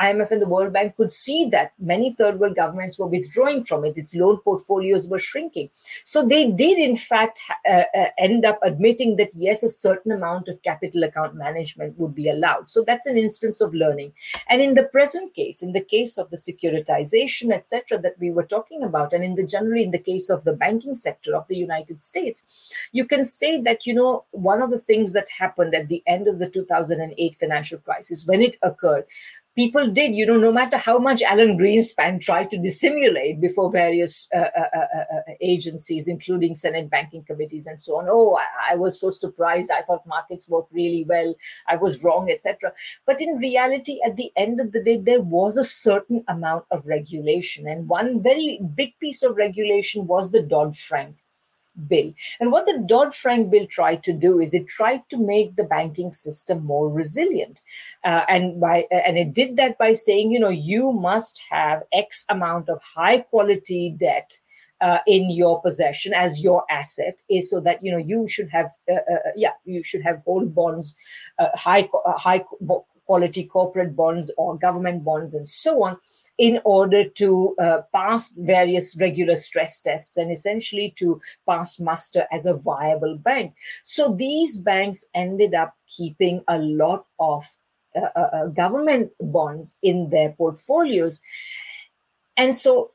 IMF 0.00 0.30
and 0.30 0.40
the 0.40 0.48
World 0.48 0.72
Bank 0.72 0.96
could 0.96 1.12
see 1.12 1.46
that 1.46 1.72
many 1.78 2.12
third 2.12 2.38
world 2.38 2.56
governments 2.56 2.98
were 2.98 3.06
withdrawing 3.06 3.62
from 3.62 3.84
it. 3.84 3.98
Its 3.98 4.14
loan 4.14 4.38
portfolios 4.38 5.08
were 5.08 5.18
shrinking. 5.18 5.70
So 6.04 6.26
they 6.26 6.50
did, 6.50 6.78
in 6.78 6.96
fact, 6.96 7.40
uh, 7.68 7.82
uh, 7.94 8.08
end 8.18 8.44
up 8.44 8.58
admitting 8.62 9.16
that 9.16 9.30
yes, 9.34 9.62
a 9.62 9.70
certain 9.70 10.12
amount 10.12 10.48
of 10.48 10.62
capital 10.62 11.02
account 11.02 11.34
management 11.34 11.98
would 11.98 12.14
be 12.14 12.28
allowed. 12.28 12.70
So 12.70 12.84
that's 12.86 13.06
an 13.06 13.18
instance 13.18 13.60
of 13.60 13.74
learning. 13.74 14.12
And 14.48 14.62
in 14.62 14.74
the 14.74 14.84
present 14.84 15.34
case, 15.34 15.62
in 15.62 15.72
the 15.72 15.80
case 15.80 16.18
of 16.18 16.30
the 16.30 16.36
securitization, 16.36 17.52
etc., 17.52 18.00
that 18.00 18.18
we 18.18 18.30
were 18.30 18.44
talking 18.44 18.82
about, 18.82 19.12
and 19.12 19.24
in 19.24 19.34
the 19.34 19.44
generally 19.44 19.82
in 19.82 19.90
the 19.90 19.98
case 19.98 20.30
of 20.30 20.44
the 20.44 20.52
banking 20.52 20.94
sector 20.94 21.34
of 21.34 21.46
the 21.48 21.56
United 21.56 22.00
States, 22.00 22.72
you 22.92 23.04
can 23.04 23.24
say 23.24 23.60
that 23.60 23.86
you 23.86 23.94
know 23.94 24.24
one 24.30 24.62
of 24.62 24.70
the 24.70 24.78
things 24.78 25.12
that 25.12 25.28
happened 25.38 25.74
at 25.74 25.88
the 25.88 26.02
end 26.06 26.28
of 26.28 26.38
the 26.38 26.48
2008 26.48 27.34
financial 27.34 27.78
crisis 27.78 28.26
when 28.26 28.42
it 28.42 28.56
occurred 28.62 29.04
people 29.54 29.90
did, 29.90 30.14
you 30.14 30.26
know, 30.26 30.36
no 30.36 30.52
matter 30.52 30.76
how 30.76 30.98
much 30.98 31.22
Alan 31.22 31.58
Greenspan 31.58 32.20
tried 32.20 32.50
to 32.50 32.58
dissimulate 32.58 33.40
before 33.40 33.70
various 33.70 34.28
uh, 34.34 34.38
uh, 34.38 34.68
uh, 34.74 34.78
uh, 34.78 35.04
uh 35.18 35.32
agencies, 35.40 36.08
including 36.08 36.54
Senate 36.54 36.88
banking 36.90 37.24
committees 37.24 37.66
and 37.66 37.80
so 37.80 37.98
on. 37.98 38.06
Oh, 38.08 38.36
I, 38.36 38.72
I, 38.72 38.76
was 38.76 39.00
so 39.00 39.10
surprised. 39.10 39.70
I 39.70 39.82
thought 39.82 40.06
markets 40.06 40.48
worked 40.48 40.72
really 40.72 41.04
well. 41.08 41.34
I 41.68 41.76
was 41.76 42.02
wrong, 42.02 42.30
etc. 42.30 42.72
But 43.06 43.20
in 43.20 43.36
reality, 43.36 43.98
at 44.06 44.16
the 44.16 44.30
end 44.36 44.60
of 44.60 44.72
the 44.72 44.82
day, 44.82 44.96
there 44.96 45.20
was 45.20 45.56
a 45.56 45.64
certain 45.64 46.24
amount 46.28 46.64
of 46.70 46.86
regulation. 46.86 47.66
And 47.68 47.88
one 47.88 48.22
very 48.22 48.60
big 48.74 48.98
piece 49.00 49.22
of 49.22 49.36
regulation 49.36 50.06
was 50.06 50.30
the 50.30 50.42
Dodd 50.42 50.76
Frank 50.76 51.16
bill. 51.86 52.12
And 52.40 52.52
what 52.52 52.66
the 52.66 52.84
Dodd 52.86 53.14
Frank 53.14 53.50
bill 53.50 53.66
tried 53.66 54.02
to 54.04 54.12
do 54.12 54.38
is 54.38 54.54
it 54.54 54.68
tried 54.68 55.02
to 55.10 55.16
make 55.16 55.56
the 55.56 55.64
banking 55.64 56.12
system 56.12 56.64
more 56.64 56.88
resilient, 56.88 57.60
uh, 58.04 58.22
and 58.28 58.60
by 58.60 58.86
and 58.90 59.18
it 59.18 59.32
did 59.32 59.56
that 59.56 59.78
by 59.78 59.92
saying, 59.92 60.32
you 60.32 60.40
know, 60.40 60.48
you 60.48 60.92
must 60.92 61.42
have 61.50 61.82
X 61.92 62.24
amount 62.28 62.68
of 62.68 62.82
high 62.82 63.20
quality 63.20 63.94
debt. 63.96 64.38
Uh, 64.80 64.98
in 65.06 65.30
your 65.30 65.62
possession 65.62 66.12
as 66.12 66.42
your 66.42 66.64
asset 66.68 67.22
is 67.30 67.48
so 67.48 67.60
that 67.60 67.80
you 67.84 67.92
know 67.92 67.98
you 67.98 68.26
should 68.26 68.48
have 68.48 68.68
uh, 68.90 68.94
uh, 68.94 69.14
uh 69.14 69.30
yeah 69.36 69.52
you 69.64 69.80
should 69.80 70.02
have 70.02 70.20
whole 70.24 70.44
bonds 70.44 70.96
uh, 71.38 71.46
high 71.54 71.88
high 72.16 72.44
quality 73.06 73.44
corporate 73.44 73.94
bonds 73.94 74.32
or 74.36 74.58
government 74.58 75.04
bonds 75.04 75.34
and 75.34 75.46
so 75.46 75.84
on 75.84 75.96
in 76.38 76.60
order 76.64 77.08
to 77.08 77.54
uh, 77.58 77.82
pass 77.92 78.36
various 78.38 78.96
regular 79.00 79.36
stress 79.36 79.80
tests 79.80 80.16
and 80.16 80.30
essentially 80.30 80.94
to 80.96 81.20
pass 81.48 81.78
muster 81.78 82.26
as 82.32 82.46
a 82.46 82.54
viable 82.54 83.16
bank. 83.16 83.54
So 83.84 84.14
these 84.14 84.58
banks 84.58 85.04
ended 85.14 85.54
up 85.54 85.74
keeping 85.86 86.42
a 86.48 86.58
lot 86.58 87.06
of 87.20 87.44
uh, 87.94 88.08
uh, 88.16 88.30
uh 88.32 88.46
government 88.46 89.12
bonds 89.20 89.76
in 89.82 90.08
their 90.08 90.32
portfolios. 90.32 91.20
And 92.36 92.54
so 92.54 92.92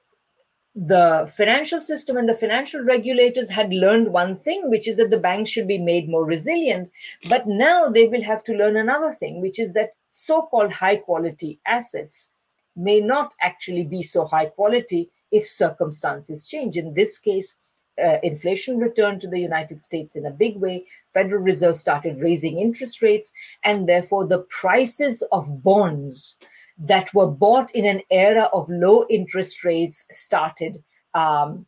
the 0.74 1.32
financial 1.36 1.80
system 1.80 2.18
and 2.18 2.28
the 2.28 2.36
financial 2.36 2.82
regulators 2.82 3.50
had 3.50 3.72
learned 3.72 4.10
one 4.14 4.36
thing, 4.36 4.70
which 4.70 4.88
is 4.88 4.98
that 4.98 5.12
the 5.12 5.18
banks 5.18 5.50
should 5.50 5.68
be 5.68 5.78
made 5.78 6.10
more 6.10 6.26
resilient. 6.26 6.92
But 7.30 7.48
now 7.48 7.88
they 7.88 8.08
will 8.08 8.24
have 8.24 8.44
to 8.46 8.54
learn 8.54 8.76
another 8.76 9.12
thing, 9.12 9.42
which 9.42 9.60
is 9.60 9.74
that 9.74 9.94
so 10.10 10.44
called 10.44 10.74
high 10.74 10.98
quality 10.98 11.60
assets 11.66 12.32
may 12.78 13.00
not 13.00 13.34
actually 13.42 13.84
be 13.84 14.02
so 14.02 14.26
high 14.26 14.46
quality 14.46 15.12
if 15.32 15.46
circumstances 15.46 16.48
change. 16.48 16.78
In 16.78 16.94
this 16.94 17.18
case, 17.18 17.56
uh, 18.02 18.18
inflation 18.22 18.78
returned 18.78 19.20
to 19.22 19.28
the 19.28 19.40
United 19.40 19.82
States 19.82 20.16
in 20.16 20.26
a 20.26 20.32
big 20.32 20.58
way. 20.58 20.86
Federal 21.14 21.42
Reserve 21.42 21.76
started 21.76 22.22
raising 22.22 22.60
interest 22.60 23.02
rates, 23.02 23.34
and 23.64 23.90
therefore 23.90 24.28
the 24.28 24.46
prices 24.50 25.24
of 25.32 25.64
bonds 25.64 26.38
that 26.78 27.12
were 27.14 27.28
bought 27.28 27.72
in 27.72 27.86
an 27.86 28.02
era 28.12 28.50
of 28.54 28.70
low 28.70 29.06
interest 29.10 29.64
rates 29.64 30.06
started 30.12 30.78
um, 31.16 31.66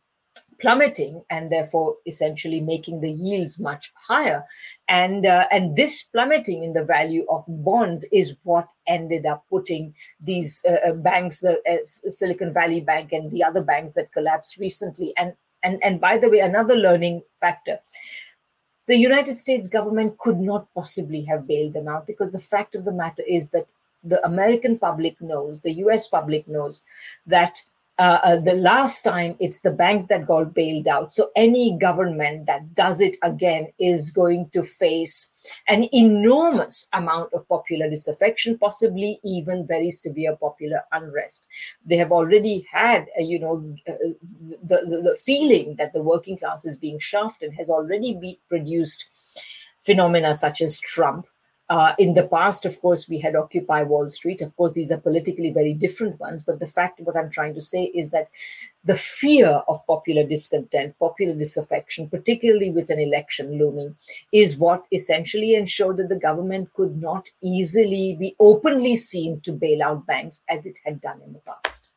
plummeting 0.60 1.22
and 1.30 1.50
therefore 1.50 1.96
essentially 2.06 2.60
making 2.60 3.00
the 3.00 3.10
yields 3.10 3.58
much 3.58 3.92
higher. 3.94 4.44
And 4.88 5.26
uh, 5.26 5.46
and 5.50 5.76
this 5.76 6.02
plummeting 6.02 6.62
in 6.62 6.72
the 6.72 6.84
value 6.84 7.26
of 7.28 7.44
bonds 7.48 8.06
is 8.12 8.36
what 8.42 8.68
ended 8.86 9.26
up 9.26 9.44
putting 9.50 9.94
these 10.20 10.62
uh, 10.68 10.90
uh 10.90 10.92
banks 10.92 11.40
the 11.40 11.60
uh, 11.68 11.84
silicon 11.84 12.52
valley 12.52 12.80
bank 12.80 13.12
and 13.12 13.30
the 13.30 13.44
other 13.44 13.62
banks 13.62 13.94
that 13.94 14.12
collapsed 14.12 14.58
recently. 14.58 15.12
And 15.16 15.34
and 15.62 15.82
and 15.82 16.00
by 16.00 16.16
the 16.18 16.28
way 16.28 16.40
another 16.40 16.76
learning 16.76 17.22
factor 17.38 17.78
the 18.86 18.96
united 18.96 19.36
states 19.36 19.68
government 19.68 20.18
could 20.18 20.38
not 20.38 20.66
possibly 20.74 21.22
have 21.24 21.46
bailed 21.46 21.72
them 21.72 21.88
out 21.88 22.06
because 22.06 22.32
the 22.32 22.38
fact 22.38 22.74
of 22.74 22.84
the 22.84 22.92
matter 22.92 23.22
is 23.26 23.50
that 23.50 23.66
the 24.02 24.24
american 24.24 24.78
public 24.78 25.20
knows 25.20 25.60
the 25.60 25.72
us 25.72 26.06
public 26.06 26.46
knows 26.48 26.82
that 27.26 27.62
uh, 28.00 28.36
the 28.36 28.54
last 28.54 29.02
time 29.02 29.36
it's 29.40 29.60
the 29.60 29.70
banks 29.70 30.06
that 30.06 30.26
got 30.26 30.54
bailed 30.54 30.88
out. 30.88 31.12
So 31.12 31.30
any 31.36 31.76
government 31.76 32.46
that 32.46 32.74
does 32.74 33.00
it 33.00 33.16
again 33.22 33.68
is 33.78 34.10
going 34.10 34.48
to 34.54 34.62
face 34.62 35.30
an 35.68 35.86
enormous 35.92 36.88
amount 36.94 37.32
of 37.34 37.46
popular 37.48 37.90
disaffection, 37.90 38.56
possibly 38.56 39.20
even 39.22 39.66
very 39.66 39.90
severe 39.90 40.34
popular 40.36 40.80
unrest. 40.92 41.46
They 41.84 41.96
have 41.96 42.10
already 42.10 42.66
had, 42.72 43.06
uh, 43.18 43.22
you 43.22 43.38
know, 43.38 43.74
uh, 43.86 43.92
the, 44.62 44.78
the, 44.86 45.02
the 45.10 45.18
feeling 45.22 45.76
that 45.76 45.92
the 45.92 46.02
working 46.02 46.38
class 46.38 46.64
is 46.64 46.76
being 46.76 46.98
shafted 46.98 47.52
has 47.54 47.68
already 47.68 48.14
be 48.14 48.40
produced 48.48 49.06
phenomena 49.78 50.34
such 50.34 50.60
as 50.62 50.78
Trump, 50.78 51.26
uh, 51.70 51.94
in 51.98 52.14
the 52.14 52.26
past, 52.26 52.66
of 52.66 52.80
course, 52.80 53.08
we 53.08 53.20
had 53.20 53.36
Occupy 53.36 53.84
Wall 53.84 54.08
Street. 54.08 54.42
Of 54.42 54.56
course, 54.56 54.74
these 54.74 54.90
are 54.90 54.98
politically 54.98 55.52
very 55.52 55.72
different 55.72 56.18
ones. 56.18 56.42
But 56.42 56.58
the 56.58 56.66
fact, 56.66 57.00
what 57.00 57.16
I'm 57.16 57.30
trying 57.30 57.54
to 57.54 57.60
say 57.60 57.84
is 57.84 58.10
that 58.10 58.28
the 58.82 58.96
fear 58.96 59.62
of 59.68 59.86
popular 59.86 60.24
discontent, 60.24 60.98
popular 60.98 61.32
disaffection, 61.32 62.08
particularly 62.08 62.70
with 62.70 62.90
an 62.90 62.98
election 62.98 63.56
looming, 63.56 63.94
is 64.32 64.56
what 64.56 64.84
essentially 64.90 65.54
ensured 65.54 65.98
that 65.98 66.08
the 66.08 66.18
government 66.18 66.72
could 66.74 67.00
not 67.00 67.28
easily 67.40 68.16
be 68.18 68.34
openly 68.40 68.96
seen 68.96 69.40
to 69.42 69.52
bail 69.52 69.80
out 69.80 70.04
banks 70.06 70.42
as 70.48 70.66
it 70.66 70.80
had 70.84 71.00
done 71.00 71.20
in 71.24 71.32
the 71.32 71.40
past. 71.40 71.92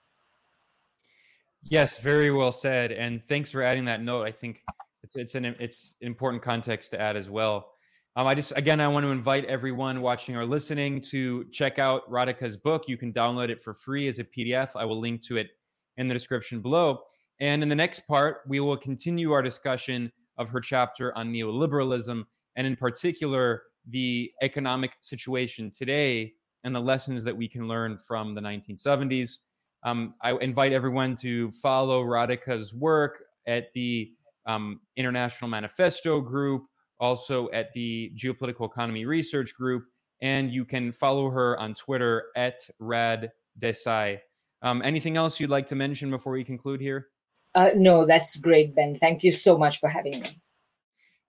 Yes, 1.64 1.98
very 1.98 2.30
well 2.30 2.52
said. 2.52 2.92
And 2.92 3.26
thanks 3.28 3.50
for 3.50 3.64
adding 3.64 3.86
that 3.86 4.04
note. 4.04 4.28
I 4.28 4.32
think 4.32 4.62
it's 5.02 5.16
it's 5.16 5.34
an 5.34 5.46
it's 5.46 5.96
important 6.02 6.44
context 6.44 6.92
to 6.92 7.02
add 7.02 7.18
as 7.18 7.28
well. 7.28 7.73
Um, 8.16 8.28
I 8.28 8.36
just 8.36 8.54
again 8.56 8.80
I 8.80 8.88
want 8.88 9.06
to 9.06 9.10
invite 9.10 9.46
everyone 9.46 10.02
watching 10.02 10.36
or 10.36 10.46
listening 10.46 11.02
to 11.02 11.46
check 11.46 11.80
out 11.80 12.10
Radhika's 12.12 12.56
book. 12.56 12.84
You 12.88 12.96
can 12.96 13.12
download 13.12 13.50
it 13.50 13.60
for 13.60 13.74
free 13.74 14.08
as 14.08 14.20
a 14.20 14.24
PDF. 14.24 14.70
I 14.76 14.86
will 14.86 15.00
link 15.00 15.24
to 15.24 15.38
it 15.38 15.50
in 15.98 16.08
the 16.08 16.14
description 16.14 16.62
below. 16.62 17.02
And 17.40 17.64
in 17.64 17.70
the 17.70 17.76
next 17.76 18.02
part, 18.02 18.42
we 18.48 18.60
will 18.60 18.78
continue 18.78 19.32
our 19.32 19.42
discussion 19.42 20.12
of 20.38 20.50
her 20.50 20.60
chapter 20.60 21.16
on 21.18 21.34
neoliberalism 21.34 22.24
and 22.56 22.68
in 22.68 22.76
particular 22.76 23.64
the 23.90 24.32
economic 24.44 24.92
situation 25.02 25.72
today 25.72 26.34
and 26.64 26.76
the 26.76 26.80
lessons 26.80 27.24
that 27.24 27.36
we 27.36 27.48
can 27.48 27.68
learn 27.68 27.98
from 27.98 28.36
the 28.36 28.42
1970s. 28.42 29.40
Um, 29.84 30.14
I 30.22 30.34
invite 30.34 30.72
everyone 30.72 31.16
to 31.18 31.50
follow 31.52 32.04
Radhika's 32.04 32.76
work 32.76 33.24
at 33.48 33.74
the 33.74 34.12
um, 34.46 34.82
International 34.96 35.50
Manifesto 35.50 36.22
Group 36.22 36.66
also 37.04 37.50
at 37.52 37.74
the 37.74 38.12
Geopolitical 38.16 38.66
Economy 38.66 39.06
Research 39.06 39.54
Group, 39.54 39.84
and 40.22 40.50
you 40.50 40.64
can 40.64 40.94
follow 40.94 41.30
her 41.30 41.60
on 41.60 41.74
Twitter 41.74 42.28
at 42.38 42.62
Rad 42.80 43.34
Desai. 43.60 44.20
Um, 44.62 44.82
anything 44.84 45.18
else 45.18 45.38
you'd 45.38 45.50
like 45.50 45.68
to 45.68 45.76
mention 45.76 46.10
before 46.10 46.32
we 46.32 46.46
conclude 46.46 46.80
here? 46.80 47.10
Uh, 47.54 47.72
no, 47.76 48.06
that's 48.06 48.38
great, 48.38 48.74
Ben. 48.74 48.96
Thank 48.96 49.22
you 49.22 49.34
so 49.34 49.58
much 49.58 49.80
for 49.80 49.90
having 49.90 50.22
me. 50.22 50.42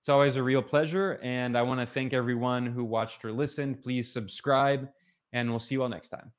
It's 0.00 0.08
always 0.08 0.36
a 0.36 0.42
real 0.42 0.62
pleasure. 0.62 1.18
And 1.22 1.58
I 1.58 1.62
want 1.62 1.80
to 1.80 1.86
thank 1.86 2.12
everyone 2.12 2.66
who 2.66 2.84
watched 2.84 3.24
or 3.24 3.32
listened. 3.32 3.82
Please 3.82 4.12
subscribe, 4.12 4.88
and 5.32 5.50
we'll 5.50 5.58
see 5.58 5.74
you 5.74 5.82
all 5.82 5.88
next 5.88 6.10
time. 6.10 6.30